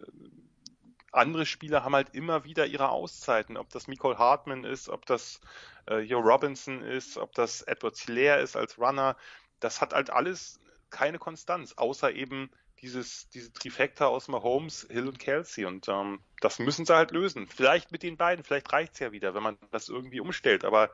andere 1.11 1.45
Spieler 1.45 1.83
haben 1.83 1.95
halt 1.95 2.13
immer 2.13 2.43
wieder 2.45 2.65
ihre 2.65 2.89
Auszeiten, 2.89 3.57
ob 3.57 3.69
das 3.69 3.87
Nicole 3.87 4.17
Hartman 4.17 4.63
ist, 4.63 4.89
ob 4.89 5.05
das 5.05 5.41
äh, 5.89 5.99
Joe 5.99 6.23
Robinson 6.23 6.81
ist, 6.81 7.17
ob 7.17 7.33
das 7.33 7.61
Edward 7.63 7.97
Hilaire 7.97 8.41
ist 8.41 8.55
als 8.55 8.77
Runner. 8.77 9.17
Das 9.59 9.81
hat 9.81 9.93
halt 9.93 10.09
alles 10.09 10.59
keine 10.89 11.19
Konstanz, 11.19 11.73
außer 11.73 12.13
eben 12.13 12.49
dieses, 12.81 13.29
diese 13.29 13.53
Trifecta 13.53 14.07
aus 14.07 14.27
Mahomes, 14.27 14.87
Hill 14.89 15.07
und 15.07 15.19
Kelsey. 15.19 15.65
Und 15.65 15.87
ähm, 15.87 16.21
das 16.39 16.59
müssen 16.59 16.85
sie 16.85 16.95
halt 16.95 17.11
lösen. 17.11 17.47
Vielleicht 17.47 17.91
mit 17.91 18.03
den 18.03 18.17
beiden, 18.17 18.43
vielleicht 18.43 18.71
reicht's 18.71 18.99
ja 18.99 19.11
wieder, 19.11 19.33
wenn 19.33 19.43
man 19.43 19.57
das 19.71 19.89
irgendwie 19.89 20.19
umstellt. 20.19 20.65
Aber 20.65 20.89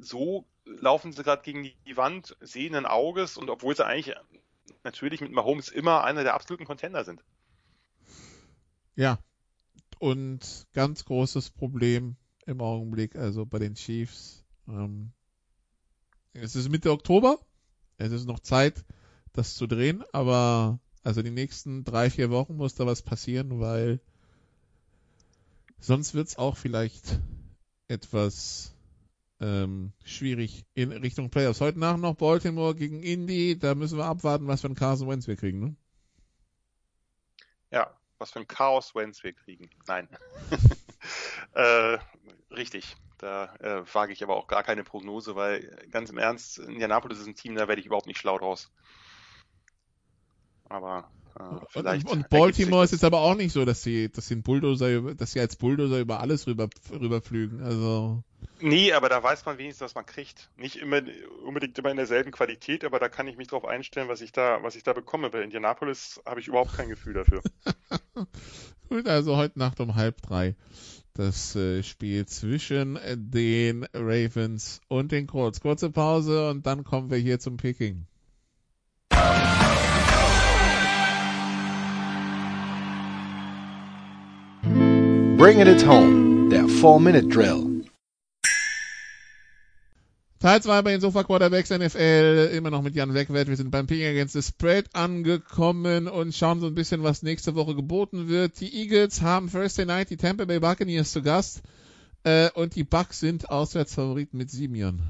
so 0.00 0.46
laufen 0.64 1.12
sie 1.12 1.22
gerade 1.22 1.42
gegen 1.42 1.62
die 1.62 1.96
Wand, 1.96 2.36
sehenden 2.40 2.86
Auges 2.86 3.36
und 3.36 3.50
obwohl 3.50 3.74
sie 3.74 3.86
eigentlich 3.86 4.16
natürlich 4.84 5.20
mit 5.20 5.32
Mahomes 5.32 5.68
immer 5.68 6.04
einer 6.04 6.24
der 6.24 6.34
absoluten 6.34 6.64
Contender 6.64 7.04
sind. 7.04 7.22
Ja. 8.94 9.18
Und 9.98 10.66
ganz 10.72 11.04
großes 11.04 11.50
Problem 11.50 12.16
im 12.46 12.60
Augenblick, 12.60 13.16
also 13.16 13.46
bei 13.46 13.58
den 13.58 13.74
Chiefs. 13.74 14.44
Ähm, 14.68 15.12
es 16.32 16.56
ist 16.56 16.68
Mitte 16.68 16.90
Oktober. 16.90 17.38
Es 17.98 18.10
ist 18.10 18.26
noch 18.26 18.40
Zeit, 18.40 18.84
das 19.32 19.54
zu 19.54 19.66
drehen, 19.66 20.02
aber 20.12 20.80
also 21.04 21.22
die 21.22 21.30
nächsten 21.30 21.84
drei, 21.84 22.10
vier 22.10 22.30
Wochen 22.30 22.56
muss 22.56 22.74
da 22.74 22.86
was 22.86 23.02
passieren, 23.02 23.60
weil 23.60 24.00
sonst 25.78 26.14
wird's 26.14 26.36
auch 26.36 26.56
vielleicht 26.56 27.20
etwas 27.88 28.74
ähm, 29.40 29.92
schwierig 30.04 30.64
in 30.74 30.92
Richtung 30.92 31.30
Playoffs. 31.30 31.60
Heute 31.60 31.78
Nacht 31.78 32.00
noch 32.00 32.16
Baltimore 32.16 32.74
gegen 32.74 33.02
Indy, 33.02 33.58
da 33.58 33.74
müssen 33.74 33.98
wir 33.98 34.06
abwarten, 34.06 34.46
was 34.46 34.62
für 34.62 34.68
ein 34.68 34.74
Carson 34.74 35.08
Wentz 35.08 35.26
wir 35.26 35.36
kriegen, 35.36 35.60
ne? 35.60 35.76
Ja, 37.70 37.90
was 38.22 38.30
für 38.30 38.38
ein 38.38 38.48
Chaos 38.48 38.94
Wentz 38.94 39.22
wir 39.24 39.32
kriegen. 39.32 39.68
Nein. 39.86 40.08
äh, 41.54 41.98
richtig. 42.50 42.96
Da 43.18 43.54
äh, 43.56 43.82
wage 43.92 44.12
ich 44.12 44.22
aber 44.22 44.36
auch 44.36 44.46
gar 44.46 44.62
keine 44.62 44.84
Prognose, 44.84 45.36
weil 45.36 45.60
ganz 45.90 46.10
im 46.10 46.18
Ernst, 46.18 46.58
Indianapolis 46.58 47.18
ist 47.18 47.26
ein 47.26 47.34
Team, 47.34 47.54
da 47.54 47.68
werde 47.68 47.80
ich 47.80 47.86
überhaupt 47.86 48.06
nicht 48.06 48.18
schlau 48.18 48.38
draus. 48.38 48.72
Aber 50.68 51.10
äh, 51.38 51.64
vielleicht. 51.68 52.08
Und, 52.08 52.12
und 52.12 52.30
Baltimore 52.30 52.84
ist 52.84 52.92
jetzt 52.92 53.04
aber 53.04 53.20
auch 53.20 53.34
nicht 53.34 53.52
so, 53.52 53.64
dass 53.64 53.82
sie, 53.82 54.10
dass 54.10 54.28
sie 54.28 54.36
ein 54.36 54.42
Bulldozer, 54.42 55.14
dass 55.14 55.32
sie 55.32 55.40
als 55.40 55.56
Bulldozer 55.56 56.00
über 56.00 56.20
alles 56.20 56.46
rüber, 56.46 56.68
rüberflügen. 56.90 57.62
Also. 57.62 58.22
Nee, 58.60 58.92
aber 58.92 59.08
da 59.08 59.22
weiß 59.22 59.44
man 59.44 59.58
wenigstens, 59.58 59.84
was 59.84 59.94
man 59.94 60.06
kriegt. 60.06 60.50
Nicht 60.56 60.76
immer 60.76 61.02
unbedingt 61.44 61.78
immer 61.78 61.90
in 61.90 61.96
derselben 61.96 62.30
Qualität, 62.30 62.84
aber 62.84 62.98
da 62.98 63.08
kann 63.08 63.26
ich 63.26 63.36
mich 63.36 63.48
darauf 63.48 63.64
einstellen, 63.64 64.08
was 64.08 64.20
ich 64.20 64.32
da, 64.32 64.62
was 64.62 64.76
ich 64.76 64.82
da 64.82 64.92
bekomme. 64.92 65.30
Bei 65.30 65.42
Indianapolis 65.42 66.20
habe 66.24 66.40
ich 66.40 66.48
überhaupt 66.48 66.76
kein 66.76 66.88
Gefühl 66.88 67.14
dafür. 67.14 67.42
Gut, 68.88 69.08
also 69.08 69.36
heute 69.36 69.58
Nacht 69.58 69.80
um 69.80 69.94
halb 69.94 70.22
drei. 70.22 70.54
das 71.14 71.56
äh, 71.56 71.82
Spiel 71.82 72.26
zwischen 72.26 72.98
den 73.14 73.86
Ravens 73.92 74.80
und 74.88 75.12
den 75.12 75.26
Colts. 75.26 75.60
Kurze 75.60 75.90
Pause 75.90 76.50
und 76.50 76.66
dann 76.66 76.84
kommen 76.84 77.10
wir 77.10 77.18
hier 77.18 77.38
zum 77.38 77.56
Picking. 77.56 78.06
Bringing 85.36 85.66
it 85.66 85.84
home, 85.84 86.48
der 86.50 86.66
4-Minute-Drill. 86.66 87.71
Teil 90.42 90.60
2 90.60 90.82
bei 90.82 90.90
den 90.90 91.00
Sofa 91.00 91.22
Quarterbacks 91.22 91.70
NFL, 91.70 92.50
immer 92.52 92.70
noch 92.70 92.82
mit 92.82 92.96
Jan 92.96 93.14
Wegwert. 93.14 93.46
Wir 93.46 93.56
sind 93.56 93.70
beim 93.70 93.86
Picking 93.86 94.08
Against 94.08 94.32
the 94.32 94.42
Spread 94.42 94.92
angekommen 94.92 96.08
und 96.08 96.34
schauen 96.34 96.58
so 96.58 96.66
ein 96.66 96.74
bisschen, 96.74 97.04
was 97.04 97.22
nächste 97.22 97.54
Woche 97.54 97.76
geboten 97.76 98.28
wird. 98.28 98.58
Die 98.58 98.74
Eagles 98.74 99.22
haben 99.22 99.48
Thursday 99.48 99.86
Night 99.86 100.10
die 100.10 100.16
Tampa 100.16 100.44
Bay 100.44 100.58
Buccaneers 100.58 101.12
zu 101.12 101.22
Gast 101.22 101.62
äh, 102.24 102.50
und 102.54 102.74
die 102.74 102.82
Bucks 102.82 103.20
sind 103.20 103.50
Auswärtsfavoriten 103.50 104.36
mit 104.36 104.52
Jahren. 104.52 105.08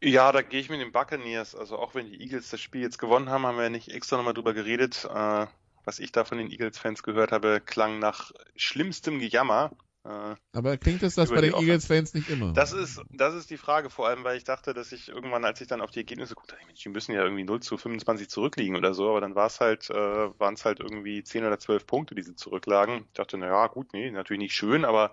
Ja, 0.00 0.30
da 0.30 0.42
gehe 0.42 0.60
ich 0.60 0.70
mit 0.70 0.80
den 0.80 0.92
Buccaneers. 0.92 1.56
Also 1.56 1.78
auch 1.78 1.96
wenn 1.96 2.06
die 2.06 2.20
Eagles 2.20 2.50
das 2.50 2.60
Spiel 2.60 2.82
jetzt 2.82 2.98
gewonnen 3.00 3.28
haben, 3.28 3.44
haben 3.44 3.56
wir 3.56 3.64
ja 3.64 3.70
nicht 3.70 3.88
extra 3.88 4.18
nochmal 4.18 4.34
drüber 4.34 4.54
geredet. 4.54 5.08
Äh, 5.12 5.46
was 5.84 5.98
ich 5.98 6.12
da 6.12 6.24
von 6.24 6.38
den 6.38 6.52
Eagles-Fans 6.52 7.02
gehört 7.02 7.32
habe, 7.32 7.60
klang 7.60 7.98
nach 7.98 8.30
schlimmstem 8.54 9.18
Gejammer. 9.18 9.72
Äh, 10.04 10.34
Aber 10.52 10.76
klingt 10.78 11.02
es 11.02 11.14
das 11.14 11.28
bei 11.28 11.42
den 11.42 11.54
Eagles-Fans 11.54 12.14
nicht 12.14 12.30
immer? 12.30 12.52
Das 12.54 12.72
ist, 12.72 13.02
das 13.10 13.34
ist 13.34 13.50
die 13.50 13.58
Frage, 13.58 13.90
vor 13.90 14.08
allem, 14.08 14.24
weil 14.24 14.38
ich 14.38 14.44
dachte, 14.44 14.72
dass 14.72 14.92
ich 14.92 15.08
irgendwann, 15.08 15.44
als 15.44 15.60
ich 15.60 15.68
dann 15.68 15.82
auf 15.82 15.90
die 15.90 16.00
Ergebnisse 16.00 16.34
guckte, 16.34 16.56
die 16.72 16.88
müssen 16.88 17.12
ja 17.12 17.22
irgendwie 17.22 17.44
0 17.44 17.60
zu 17.60 17.76
25 17.76 18.30
zurückliegen 18.30 18.76
oder 18.76 18.94
so, 18.94 19.10
aber 19.10 19.20
dann 19.20 19.34
war 19.34 19.46
es 19.46 19.60
halt, 19.60 19.90
äh, 19.90 19.94
waren 19.94 20.54
es 20.54 20.64
halt 20.64 20.80
irgendwie 20.80 21.22
10 21.22 21.44
oder 21.44 21.58
12 21.58 21.86
Punkte, 21.86 22.14
die 22.14 22.22
sie 22.22 22.34
zurücklagen. 22.34 23.04
Ich 23.08 23.12
dachte, 23.12 23.36
naja, 23.36 23.66
gut, 23.66 23.92
nee, 23.92 24.10
natürlich 24.10 24.40
nicht 24.40 24.54
schön, 24.54 24.86
aber 24.86 25.12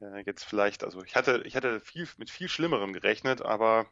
äh, 0.00 0.22
jetzt 0.24 0.44
vielleicht, 0.44 0.82
also 0.82 1.02
ich 1.02 1.14
hatte, 1.14 1.42
ich 1.44 1.54
hatte 1.54 1.80
viel, 1.80 2.08
mit 2.16 2.30
viel 2.30 2.48
Schlimmerem 2.48 2.94
gerechnet, 2.94 3.42
aber 3.42 3.86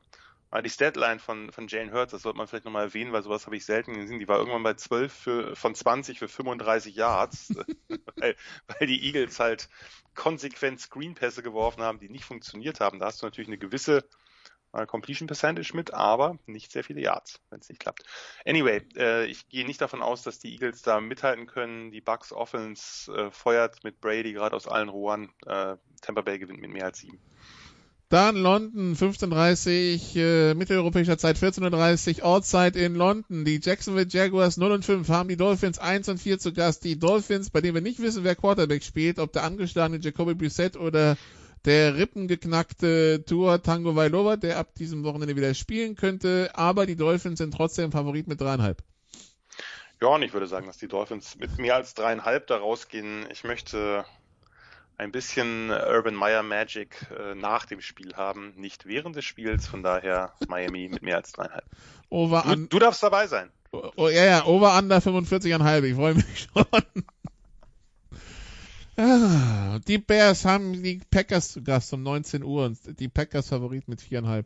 Ah, 0.55 0.62
die 0.62 0.70
Statline 0.70 1.18
von, 1.18 1.51
von 1.51 1.66
Jane 1.66 1.90
Hurts, 1.90 2.12
das 2.12 2.22
sollte 2.22 2.39
man 2.39 2.47
vielleicht 2.47 2.64
nochmal 2.64 2.85
erwähnen, 2.85 3.12
weil 3.12 3.24
sowas 3.24 3.47
habe 3.47 3.56
ich 3.56 3.64
selten 3.64 3.94
gesehen. 3.94 4.20
Die 4.20 4.28
war 4.28 4.39
irgendwann 4.39 4.62
bei 4.62 4.74
12 4.74 5.12
für, 5.12 5.56
von 5.56 5.74
20 5.74 6.20
für 6.20 6.28
35 6.28 6.94
Yards, 6.94 7.52
weil, 8.14 8.36
weil 8.68 8.86
die 8.86 9.05
Eagles 9.05 9.40
halt 9.40 9.68
konsequent 10.14 10.81
Screenpässe 10.81 11.43
geworfen 11.43 11.82
haben, 11.82 11.98
die 11.98 12.09
nicht 12.09 12.24
funktioniert 12.24 12.78
haben. 12.78 13.01
Da 13.01 13.06
hast 13.06 13.20
du 13.20 13.26
natürlich 13.26 13.48
eine 13.48 13.59
gewisse 13.59 14.09
äh, 14.72 14.86
Completion 14.86 15.26
Percentage 15.26 15.74
mit, 15.74 15.93
aber 15.93 16.39
nicht 16.47 16.70
sehr 16.70 16.85
viele 16.85 17.01
Yards, 17.01 17.40
wenn 17.51 17.59
es 17.59 17.68
nicht 17.68 17.81
klappt. 17.81 18.05
Anyway, 18.47 18.81
äh, 18.94 19.26
ich 19.26 19.48
gehe 19.48 19.66
nicht 19.66 19.81
davon 19.81 20.02
aus, 20.02 20.22
dass 20.22 20.39
die 20.39 20.52
Eagles 20.52 20.82
da 20.82 21.01
mithalten 21.01 21.48
können. 21.48 21.90
Die 21.90 22.01
Bucks 22.01 22.32
Offense 22.32 23.12
äh, 23.12 23.32
feuert 23.32 23.82
mit 23.82 24.01
Brady 24.01 24.32
gerade 24.32 24.55
aus 24.55 24.68
allen 24.68 24.89
Rohren. 24.89 25.32
Äh, 25.47 25.78
Tampa 26.01 26.20
Bay 26.20 26.39
gewinnt 26.39 26.60
mit 26.60 26.70
mehr 26.70 26.85
als 26.85 26.98
sieben. 26.98 27.18
Dann 28.10 28.36
London 28.36 28.94
15.30 28.94 30.18
äh, 30.18 30.55
mitteleuropäischer 30.55 31.18
Zeit 31.18 31.36
14.30 31.36 32.22
Ortszeit 32.22 32.76
in 32.76 32.94
London. 32.94 33.44
Die 33.44 33.60
Jacksonville 33.62 34.06
Jaguars 34.09 34.56
0 34.56 34.72
und 34.72 34.85
5 34.85 35.09
haben 35.09 35.28
die 35.28 35.36
Dolphins 35.36 35.78
1 35.78 36.09
und 36.10 36.18
4 36.18 36.39
zu 36.39 36.52
Gast. 36.52 36.85
Die 36.85 36.98
Dolphins, 36.98 37.51
bei 37.51 37.60
denen 37.60 37.74
wir 37.74 37.81
nicht 37.81 38.01
wissen, 38.01 38.24
wer 38.24 38.36
Quarterback 38.36 38.85
spielt, 38.85 39.18
ob 39.18 39.32
der 39.32 39.44
angeschlagene 39.44 40.01
Jacoby 40.01 40.35
Brissett 40.35 40.76
oder 40.76 41.16
der 41.64 41.97
rippengeknackte 41.97 43.24
Tour 43.24 43.62
Tango 43.62 43.97
Vailova, 43.97 44.36
der 44.36 44.59
ab 44.59 44.74
diesem 44.74 45.02
Wochenende 45.02 45.35
wieder 45.35 45.55
spielen 45.55 45.97
könnte. 45.97 46.51
Aber 46.55 46.85
die 46.85 46.97
Dolphins 46.97 47.39
sind 47.39 47.55
trotzdem 47.55 47.90
Favorit 47.90 48.28
mit 48.28 48.40
dreieinhalb. 48.40 48.82
Ja, 50.02 50.09
und 50.09 50.22
ich 50.22 50.35
würde 50.35 50.47
sagen, 50.47 50.66
dass 50.66 50.76
die 50.76 50.89
Dolphins 50.89 51.36
mit 51.36 51.59
mehr 51.59 51.76
als 51.76 51.94
dreieinhalb 51.94 52.47
da 52.48 52.59
rausgehen. 52.59 53.26
Ich 53.32 53.44
möchte 53.44 54.05
ein 54.97 55.12
bisschen 55.12 55.71
Urban 55.71 56.15
Meyer 56.15 56.43
Magic 56.43 57.07
äh, 57.19 57.35
nach 57.35 57.66
dem 57.66 57.81
Spiel 57.81 58.15
haben, 58.15 58.53
nicht 58.57 58.87
während 58.87 59.16
des 59.16 59.25
Spiels. 59.25 59.66
Von 59.66 59.83
daher 59.83 60.35
Miami 60.49 60.89
mit 60.89 61.03
mehr 61.03 61.16
als 61.16 61.33
dreieinhalb. 61.33 61.65
Over 62.11 62.43
du, 62.43 62.66
du 62.66 62.79
darfst 62.79 63.03
dabei 63.03 63.27
sein. 63.27 63.51
Oh, 63.73 63.91
oh, 63.97 64.09
ja, 64.09 64.25
ja, 64.25 64.45
Over 64.45 64.79
Under 64.79 64.99
45,5. 64.99 65.83
Ich 65.85 65.95
freue 65.95 66.15
mich 66.15 66.49
schon. 66.55 66.66
ah, 68.97 69.79
die 69.81 69.99
Bears 69.99 70.45
haben 70.45 70.81
die 70.83 71.01
Packers 71.11 71.53
zu 71.53 71.62
Gast 71.62 71.93
um 71.93 72.03
19 72.03 72.45
Uhr 72.45 72.66
und 72.66 73.01
die 73.01 73.09
Packers 73.09 73.49
Favorit 73.49 73.89
mit 73.89 74.01
4,5. 74.01 74.45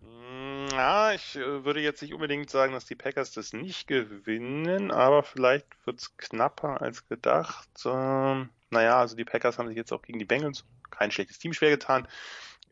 Mm, 0.00 0.66
ja, 0.72 1.12
ich 1.12 1.36
äh, 1.36 1.64
würde 1.64 1.80
jetzt 1.80 2.02
nicht 2.02 2.12
unbedingt 2.12 2.50
sagen, 2.50 2.72
dass 2.72 2.86
die 2.86 2.96
Packers 2.96 3.30
das 3.30 3.52
nicht 3.52 3.86
gewinnen, 3.86 4.90
aber 4.90 5.22
vielleicht 5.22 5.66
wird 5.86 6.00
es 6.00 6.16
knapper 6.16 6.82
als 6.82 7.08
gedacht. 7.08 7.68
Ähm, 7.84 8.48
naja, 8.70 8.98
also 8.98 9.16
die 9.16 9.24
Packers 9.24 9.58
haben 9.58 9.68
sich 9.68 9.76
jetzt 9.76 9.92
auch 9.92 10.02
gegen 10.02 10.18
die 10.18 10.24
Bengals 10.24 10.64
kein 10.90 11.10
schlechtes 11.10 11.38
Team 11.38 11.52
schwer 11.52 11.70
getan. 11.70 12.06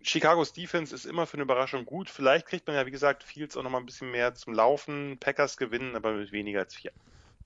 Chicago's 0.02 0.52
Defense 0.52 0.94
ist 0.94 1.06
immer 1.06 1.26
für 1.26 1.34
eine 1.34 1.42
Überraschung 1.42 1.84
gut. 1.84 2.08
Vielleicht 2.08 2.46
kriegt 2.46 2.66
man 2.66 2.76
ja, 2.76 2.86
wie 2.86 2.90
gesagt, 2.90 3.22
Fields 3.22 3.56
auch 3.56 3.62
nochmal 3.62 3.80
ein 3.80 3.86
bisschen 3.86 4.10
mehr 4.10 4.34
zum 4.34 4.54
Laufen. 4.54 5.18
Packers 5.18 5.56
gewinnen, 5.56 5.96
aber 5.96 6.12
mit 6.12 6.32
weniger 6.32 6.60
als 6.60 6.74
vier. 6.74 6.92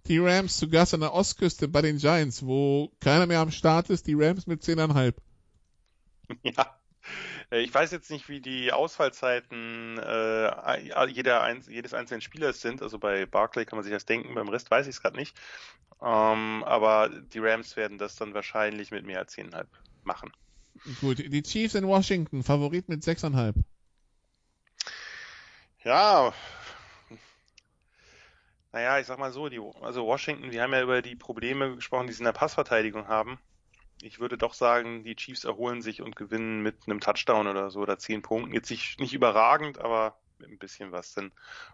Die 0.07 0.19
Rams 0.19 0.59
zu 0.59 0.69
Gast 0.69 0.95
an 0.95 1.01
der 1.01 1.15
Ostküste 1.15 1.69
bei 1.69 1.81
den 1.81 1.99
Giants, 1.99 2.45
wo 2.45 2.91
keiner 3.01 3.27
mehr 3.27 3.41
am 3.41 3.51
Start 3.51 3.89
ist. 3.89 4.07
Die 4.07 4.15
Rams 4.15 4.47
mit 4.47 4.63
10,5. 4.63 5.15
Ja. 6.43 6.82
Ich 7.51 7.73
weiß 7.73 7.91
jetzt 7.91 8.11
nicht, 8.11 8.29
wie 8.29 8.41
die 8.41 8.73
Ausfallzeiten 8.73 9.99
äh, 9.99 11.07
jeder, 11.09 11.55
jedes 11.69 11.95
einzelnen 11.95 12.21
Spielers 12.21 12.61
sind. 12.61 12.83
Also 12.83 12.99
bei 12.99 13.27
Barclay 13.27 13.65
kann 13.65 13.77
man 13.77 13.85
sich 13.85 13.93
das 13.93 14.07
denken, 14.07 14.35
beim 14.35 14.49
Rest 14.49 14.71
weiß 14.71 14.87
ich 14.87 14.97
es 14.97 15.03
gerade 15.03 15.17
nicht. 15.17 15.37
Ähm, 16.01 16.65
aber 16.65 17.09
die 17.09 17.39
Rams 17.39 17.77
werden 17.77 17.99
das 17.99 18.17
dann 18.17 18.35
wahrscheinlich 18.35 18.91
mit 18.91 19.05
mehr 19.05 19.19
als 19.19 19.37
10,5 19.37 19.67
machen. 20.05 20.33
Gut, 21.01 21.19
die 21.19 21.43
Chiefs 21.43 21.75
in 21.75 21.87
Washington, 21.87 22.43
Favorit 22.43 22.89
mit 22.89 23.03
6,5. 23.03 23.55
Ja, 25.85 26.33
naja, 28.73 28.99
ich 28.99 29.07
sag 29.07 29.19
mal 29.19 29.33
so, 29.33 29.51
die, 29.51 29.61
also 29.83 30.07
Washington, 30.07 30.51
wir 30.51 30.63
haben 30.63 30.73
ja 30.73 30.83
über 30.83 31.03
die 31.03 31.15
Probleme 31.15 31.77
gesprochen, 31.77 32.07
die 32.07 32.15
sie 32.15 32.21
in 32.21 32.25
der 32.25 32.33
Passverteidigung 32.33 33.07
haben. 33.07 33.39
Ich 34.03 34.19
würde 34.19 34.37
doch 34.37 34.55
sagen, 34.55 35.05
die 35.05 35.15
Chiefs 35.15 35.45
erholen 35.45 35.81
sich 35.81 36.03
und 36.03 36.17
gewinnen 36.17 36.63
mit 36.63 36.77
einem 36.87 37.01
Touchdown 37.01 37.47
oder 37.47 37.71
so 37.71 37.81
oder 37.81 37.99
zehn 37.99 38.21
Punkten. 38.21 38.53
Jetzt 38.53 38.71
nicht, 38.71 38.99
nicht 39.01 39.15
überragend, 39.15 39.79
aber 39.79 40.19
mit 40.39 40.51
ein 40.51 40.59
bisschen 40.59 40.91
was. 40.91 41.15
Denn 41.15 41.31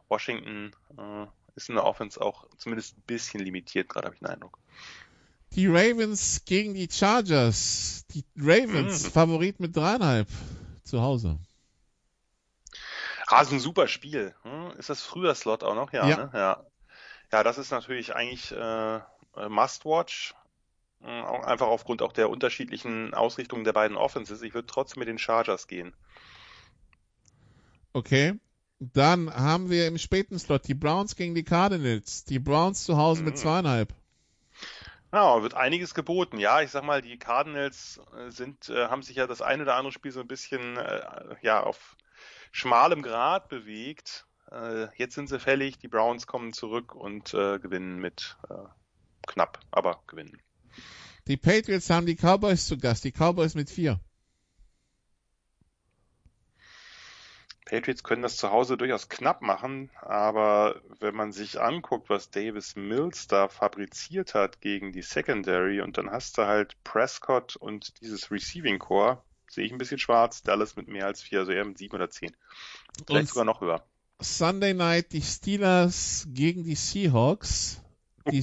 Washington 0.09 0.72
äh, 0.98 1.26
ist 1.56 1.70
in 1.70 1.76
der 1.76 1.84
Offense 1.84 2.20
auch 2.20 2.46
zumindest 2.59 2.98
ein 2.98 3.02
bisschen 3.06 3.40
limitiert, 3.40 3.88
gerade 3.88 4.06
habe 4.06 4.14
ich 4.14 4.20
den 4.20 4.28
Eindruck. 4.28 4.59
Die 5.52 5.66
Ravens 5.66 6.44
gegen 6.44 6.74
die 6.74 6.88
Chargers. 6.90 8.05
Die 8.12 8.24
Ravens, 8.36 9.09
mm. 9.09 9.10
Favorit 9.10 9.60
mit 9.60 9.74
dreieinhalb 9.74 10.28
zu 10.84 11.00
Hause. 11.00 11.38
Ah, 13.26 13.42
ist 13.42 13.52
ein 13.52 13.60
super 13.60 13.88
Spiel. 13.88 14.34
Hm? 14.42 14.72
Ist 14.78 14.90
das 14.90 15.02
früher 15.02 15.34
Slot 15.34 15.62
auch 15.62 15.74
noch? 15.74 15.92
Ja, 15.92 16.06
ja. 16.06 16.16
Ne? 16.16 16.30
ja. 16.34 16.66
Ja, 17.32 17.42
das 17.42 17.59
ist 17.59 17.70
natürlich 17.70 18.14
eigentlich 18.14 18.52
äh, 18.52 19.00
Must-Watch. 19.48 20.34
Hm, 21.01 21.25
einfach 21.45 21.69
aufgrund 21.69 22.03
auch 22.03 22.12
der 22.12 22.31
unterschiedlichen 22.31 23.15
Ausrichtungen 23.15 23.65
der 23.65 23.73
beiden 23.73 23.97
Offenses. 23.97 24.43
Ich 24.43 24.55
würde 24.55 24.66
trotzdem 24.66 25.01
mit 25.01 25.09
den 25.09 25.19
Chargers 25.19 25.66
gehen. 25.66 25.95
Okay. 27.93 28.35
Dann 28.81 29.35
haben 29.35 29.70
wir 29.70 29.89
im 29.89 29.99
späten 29.99 30.39
Slot 30.39 30.69
die 30.69 30.75
Browns 30.75 31.16
gegen 31.16 31.35
die 31.35 31.43
Cardinals. 31.43 32.25
Die 32.25 32.39
Browns 32.39 32.85
zu 32.85 32.97
Hause 32.97 33.23
mit 33.23 33.35
mhm. 33.35 33.39
zweieinhalb. 33.39 33.93
Ja, 35.12 35.43
wird 35.43 35.55
einiges 35.55 35.95
geboten. 35.95 36.39
Ja, 36.39 36.61
ich 36.61 36.70
sag 36.70 36.85
mal, 36.85 37.01
die 37.01 37.19
Cardinals 37.19 38.01
äh, 38.16 38.31
sind, 38.31 38.69
äh, 38.69 38.89
haben 38.89 39.03
sich 39.03 39.16
ja 39.16 39.27
das 39.27 39.41
eine 39.41 39.62
oder 39.62 39.75
andere 39.75 39.93
Spiel 39.93 40.12
so 40.12 40.20
ein 40.20 40.29
bisschen 40.29 40.77
äh, 40.77 41.01
ja 41.41 41.62
auf 41.62 41.97
schmalem 42.53 43.03
Grad 43.03 43.49
bewegt. 43.49 44.27
Äh, 44.51 44.89
jetzt 44.97 45.15
sind 45.15 45.29
sie 45.29 45.41
fällig, 45.41 45.79
die 45.79 45.89
Browns 45.89 46.27
kommen 46.27 46.53
zurück 46.53 46.95
und 46.95 47.31
gewinnen 47.31 47.99
mit 47.99 48.37
knapp, 49.27 49.61
aber 49.70 50.03
gewinnen. 50.07 50.41
Die 51.28 51.36
Patriots 51.36 51.90
haben 51.90 52.06
die 52.06 52.16
Cowboys 52.16 52.66
zu 52.66 52.78
Gast, 52.78 53.05
die 53.05 53.12
Cowboys 53.12 53.55
mit 53.55 53.68
vier. 53.70 54.00
Patriots 57.66 58.02
können 58.02 58.22
das 58.22 58.38
zu 58.38 58.50
Hause 58.50 58.78
durchaus 58.78 59.10
knapp 59.10 59.42
machen, 59.42 59.90
aber 60.00 60.80
wenn 61.00 61.14
man 61.14 61.32
sich 61.32 61.60
anguckt, 61.60 62.09
was 62.09 62.30
Davis 62.30 62.76
Mills 62.76 63.26
da 63.26 63.48
fabriziert 63.48 64.32
hat 64.32 64.62
gegen 64.62 64.90
die 64.92 65.02
Secondary 65.02 65.82
und 65.82 65.98
dann 65.98 66.10
hast 66.10 66.38
du 66.38 66.46
halt 66.46 66.82
Prescott 66.82 67.56
und 67.56 68.00
dieses 68.00 68.30
Receiving 68.30 68.78
Core, 68.78 69.22
sehe 69.50 69.66
ich 69.66 69.72
ein 69.72 69.76
bisschen 69.76 69.98
schwarz, 69.98 70.42
Dallas 70.42 70.76
mit 70.76 70.88
mehr 70.88 71.05
als 71.05 71.20
vier, 71.20 71.40
also 71.40 71.52
eher 71.52 71.66
mit 71.66 71.76
sieben 71.76 71.94
oder 71.94 72.09
zehn. 72.09 72.34
Vielleicht 73.06 73.20
und 73.20 73.28
sogar 73.28 73.44
noch 73.44 73.60
höher. 73.60 73.84
Sunday 74.18 74.72
Night 74.72 75.12
die 75.12 75.22
Steelers 75.22 76.26
gegen 76.30 76.64
die 76.64 76.74
Seahawks. 76.74 77.82
Die. 78.32 78.42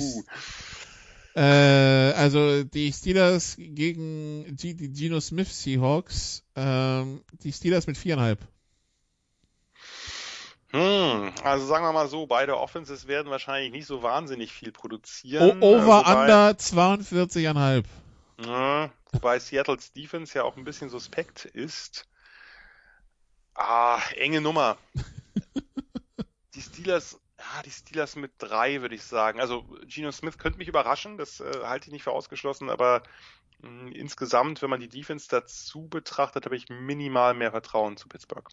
Äh, 1.35 1.41
also 1.41 2.63
die 2.63 2.93
Steelers 2.93 3.57
gegen 3.57 4.55
G 4.55 4.73
die 4.73 4.91
Geno 4.91 5.19
Smith 5.19 5.61
Seahawks. 5.61 6.43
Ähm, 6.55 7.23
die 7.43 7.51
Steelers 7.51 7.87
mit 7.87 7.97
viereinhalb. 7.97 8.39
Hm, 10.71 11.31
also 11.43 11.65
sagen 11.65 11.85
wir 11.85 11.91
mal 11.91 12.07
so, 12.07 12.25
beide 12.25 12.57
Offenses 12.57 13.07
werden 13.07 13.29
wahrscheinlich 13.31 13.71
nicht 13.71 13.85
so 13.85 14.01
wahnsinnig 14.01 14.51
viel 14.51 14.71
produzieren. 14.71 15.61
O 15.61 15.75
over, 15.75 15.99
wobei, 15.99 16.21
under 16.21 16.49
42,5. 16.51 17.83
Ja, 18.45 18.91
wobei 19.11 19.39
Seattles 19.39 19.93
Defense 19.93 20.37
ja 20.37 20.43
auch 20.43 20.57
ein 20.57 20.63
bisschen 20.63 20.89
suspekt 20.89 21.45
ist. 21.45 22.07
Ah, 23.53 24.01
enge 24.15 24.41
Nummer. 24.41 24.77
die 26.55 26.61
Steelers, 26.61 27.19
ja, 27.53 27.61
die 27.63 27.71
Steelers 27.71 28.15
mit 28.15 28.31
drei, 28.37 28.81
würde 28.81 28.95
ich 28.95 29.03
sagen. 29.03 29.39
Also 29.39 29.65
Geno 29.85 30.11
Smith 30.11 30.37
könnte 30.37 30.57
mich 30.57 30.67
überraschen, 30.67 31.17
das 31.17 31.39
äh, 31.39 31.59
halte 31.63 31.87
ich 31.87 31.93
nicht 31.93 32.03
für 32.03 32.11
ausgeschlossen, 32.11 32.69
aber 32.69 33.03
mh, 33.61 33.91
insgesamt, 33.91 34.61
wenn 34.61 34.69
man 34.69 34.79
die 34.79 34.89
Defense 34.89 35.27
dazu 35.29 35.87
betrachtet, 35.87 36.45
habe 36.45 36.55
ich 36.55 36.69
minimal 36.69 37.33
mehr 37.33 37.51
Vertrauen 37.51 37.97
zu 37.97 38.07
Pittsburgh. 38.07 38.47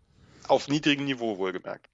Auf 0.48 0.68
niedrigem 0.68 1.04
Niveau 1.04 1.38
wohlgemerkt. 1.38 1.88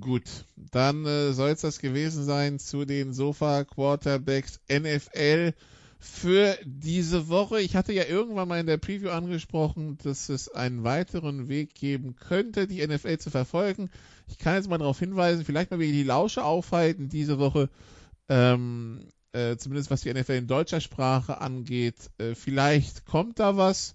Gut, 0.00 0.46
dann 0.56 1.04
äh, 1.04 1.32
soll 1.32 1.50
es 1.50 1.60
das 1.60 1.78
gewesen 1.78 2.24
sein 2.24 2.58
zu 2.58 2.84
den 2.84 3.12
Sofa 3.12 3.64
Quarterbacks 3.64 4.60
NFL 4.70 5.52
für 6.04 6.58
diese 6.64 7.28
Woche. 7.28 7.60
Ich 7.60 7.76
hatte 7.76 7.92
ja 7.92 8.04
irgendwann 8.04 8.48
mal 8.48 8.58
in 8.58 8.66
der 8.66 8.76
Preview 8.76 9.10
angesprochen, 9.10 9.98
dass 10.02 10.28
es 10.30 10.48
einen 10.48 10.82
weiteren 10.82 11.48
Weg 11.48 11.76
geben 11.76 12.16
könnte, 12.16 12.66
die 12.66 12.84
NFL 12.84 13.18
zu 13.18 13.30
verfolgen. 13.30 13.88
Ich 14.26 14.38
kann 14.38 14.56
jetzt 14.56 14.68
mal 14.68 14.78
darauf 14.78 14.98
hinweisen, 14.98 15.44
vielleicht 15.44 15.70
mal 15.70 15.78
wieder 15.78 15.92
die 15.92 16.02
Lausche 16.02 16.42
aufhalten 16.42 17.08
diese 17.08 17.38
Woche, 17.38 17.70
ähm, 18.28 19.06
äh, 19.30 19.56
zumindest 19.56 19.92
was 19.92 20.00
die 20.00 20.12
NFL 20.12 20.32
in 20.32 20.48
deutscher 20.48 20.80
Sprache 20.80 21.40
angeht. 21.40 22.10
Äh, 22.18 22.34
vielleicht 22.34 23.06
kommt 23.06 23.38
da 23.38 23.56
was. 23.56 23.94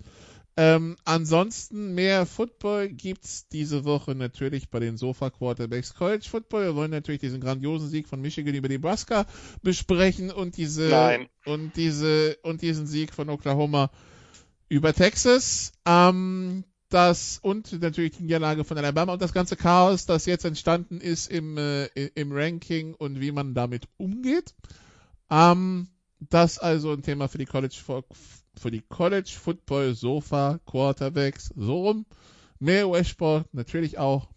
Ähm, 0.60 0.96
ansonsten 1.06 1.94
mehr 1.94 2.26
Football 2.26 2.90
gibt's 2.90 3.48
diese 3.48 3.86
Woche 3.86 4.16
natürlich 4.16 4.72
bei 4.72 4.80
den 4.80 4.98
Sofa 4.98 5.30
Quarterbacks 5.30 5.94
College 5.94 6.26
Football. 6.28 6.64
Wir 6.64 6.76
wollen 6.76 6.90
natürlich 6.90 7.22
diesen 7.22 7.40
grandiosen 7.40 7.90
Sieg 7.90 8.08
von 8.08 8.20
Michigan 8.22 8.56
über 8.56 8.68
Nebraska 8.68 9.28
besprechen 9.62 10.32
und 10.32 10.58
diese 10.58 10.90
Nein. 10.90 11.28
und 11.46 11.76
diese 11.76 12.38
und 12.42 12.64
diesen 12.64 12.88
Sieg 12.88 13.14
von 13.14 13.30
Oklahoma 13.30 13.92
über 14.68 14.94
Texas. 14.94 15.74
Ähm, 15.86 16.64
das 16.90 17.38
und 17.42 17.80
natürlich 17.80 18.18
die 18.18 18.24
Niederlage 18.24 18.64
von 18.64 18.80
Alabama 18.80 19.14
und 19.14 19.22
das 19.22 19.34
ganze 19.34 19.58
Chaos, 19.58 20.08
das 20.08 20.26
jetzt 20.26 20.46
entstanden 20.46 21.02
ist 21.02 21.30
im, 21.30 21.58
äh, 21.60 21.86
im 22.16 22.32
Ranking 22.32 22.96
und 22.96 23.20
wie 23.20 23.32
man 23.32 23.54
damit 23.54 23.88
umgeht. 23.98 24.56
Ähm, 25.30 25.88
das 26.20 26.58
also 26.58 26.94
ein 26.94 27.04
Thema 27.04 27.28
für 27.28 27.38
die 27.38 27.46
College 27.46 27.78
für 28.58 28.72
die 28.72 28.82
College 28.82 29.32
Football 29.40 29.94
Sofa 29.94 30.60
Quarterbacks 30.66 31.54
so 31.56 31.84
rum. 31.88 32.06
Mehr 32.60 32.90
US-Sport 32.90 33.54
natürlich 33.54 33.98
auch 33.98 34.30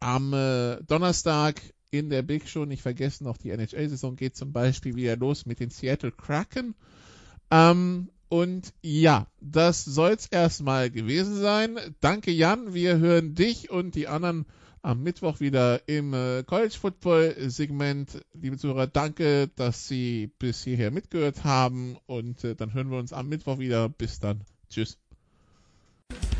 am 0.00 0.32
äh, 0.32 0.82
Donnerstag 0.84 1.60
in 1.90 2.10
der 2.10 2.22
Big 2.22 2.48
Show. 2.48 2.64
Nicht 2.64 2.82
vergessen, 2.82 3.26
auch 3.26 3.36
die 3.36 3.50
NHL-Saison 3.50 4.16
geht 4.16 4.36
zum 4.36 4.52
Beispiel 4.52 4.96
wieder 4.96 5.16
los 5.16 5.46
mit 5.46 5.60
den 5.60 5.70
Seattle 5.70 6.12
Kraken. 6.12 6.74
Ähm, 7.50 8.10
und 8.28 8.74
ja, 8.82 9.26
das 9.40 9.84
soll's 9.84 10.26
erstmal 10.26 10.90
gewesen 10.90 11.36
sein. 11.36 11.78
Danke 12.00 12.30
Jan, 12.30 12.74
wir 12.74 12.98
hören 12.98 13.34
dich 13.34 13.70
und 13.70 13.94
die 13.94 14.08
anderen 14.08 14.44
am 14.88 15.02
Mittwoch 15.02 15.38
wieder 15.40 15.86
im 15.86 16.14
äh, 16.14 16.42
College 16.44 16.74
Football 16.80 17.36
Segment. 17.48 18.22
Liebe 18.32 18.56
Zuhörer, 18.56 18.86
danke, 18.86 19.50
dass 19.54 19.86
Sie 19.86 20.30
bis 20.38 20.64
hierher 20.64 20.90
mitgehört 20.90 21.44
haben 21.44 21.98
und 22.06 22.42
äh, 22.42 22.54
dann 22.54 22.72
hören 22.72 22.90
wir 22.90 22.98
uns 22.98 23.12
am 23.12 23.28
Mittwoch 23.28 23.58
wieder. 23.58 23.90
Bis 23.90 24.18
dann. 24.18 24.40
Tschüss. 24.70 24.96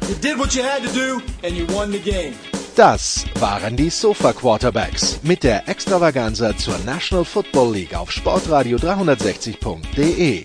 You 0.08 0.14
did 0.22 0.38
what 0.38 0.54
you 0.54 0.62
had 0.62 0.82
to 0.82 0.90
do 0.94 1.20
and 1.46 1.58
you 1.58 1.66
won 1.68 1.92
the 1.92 1.98
game. 1.98 2.32
Das 2.74 3.26
waren 3.34 3.76
die 3.76 3.90
Sofa 3.90 4.32
Quarterbacks 4.32 5.20
mit 5.24 5.42
der 5.42 5.68
Extravaganza 5.68 6.56
zur 6.56 6.78
National 6.86 7.26
Football 7.26 7.74
League 7.74 7.94
auf 7.94 8.10
Sportradio 8.10 8.78
360.de. 8.78 10.44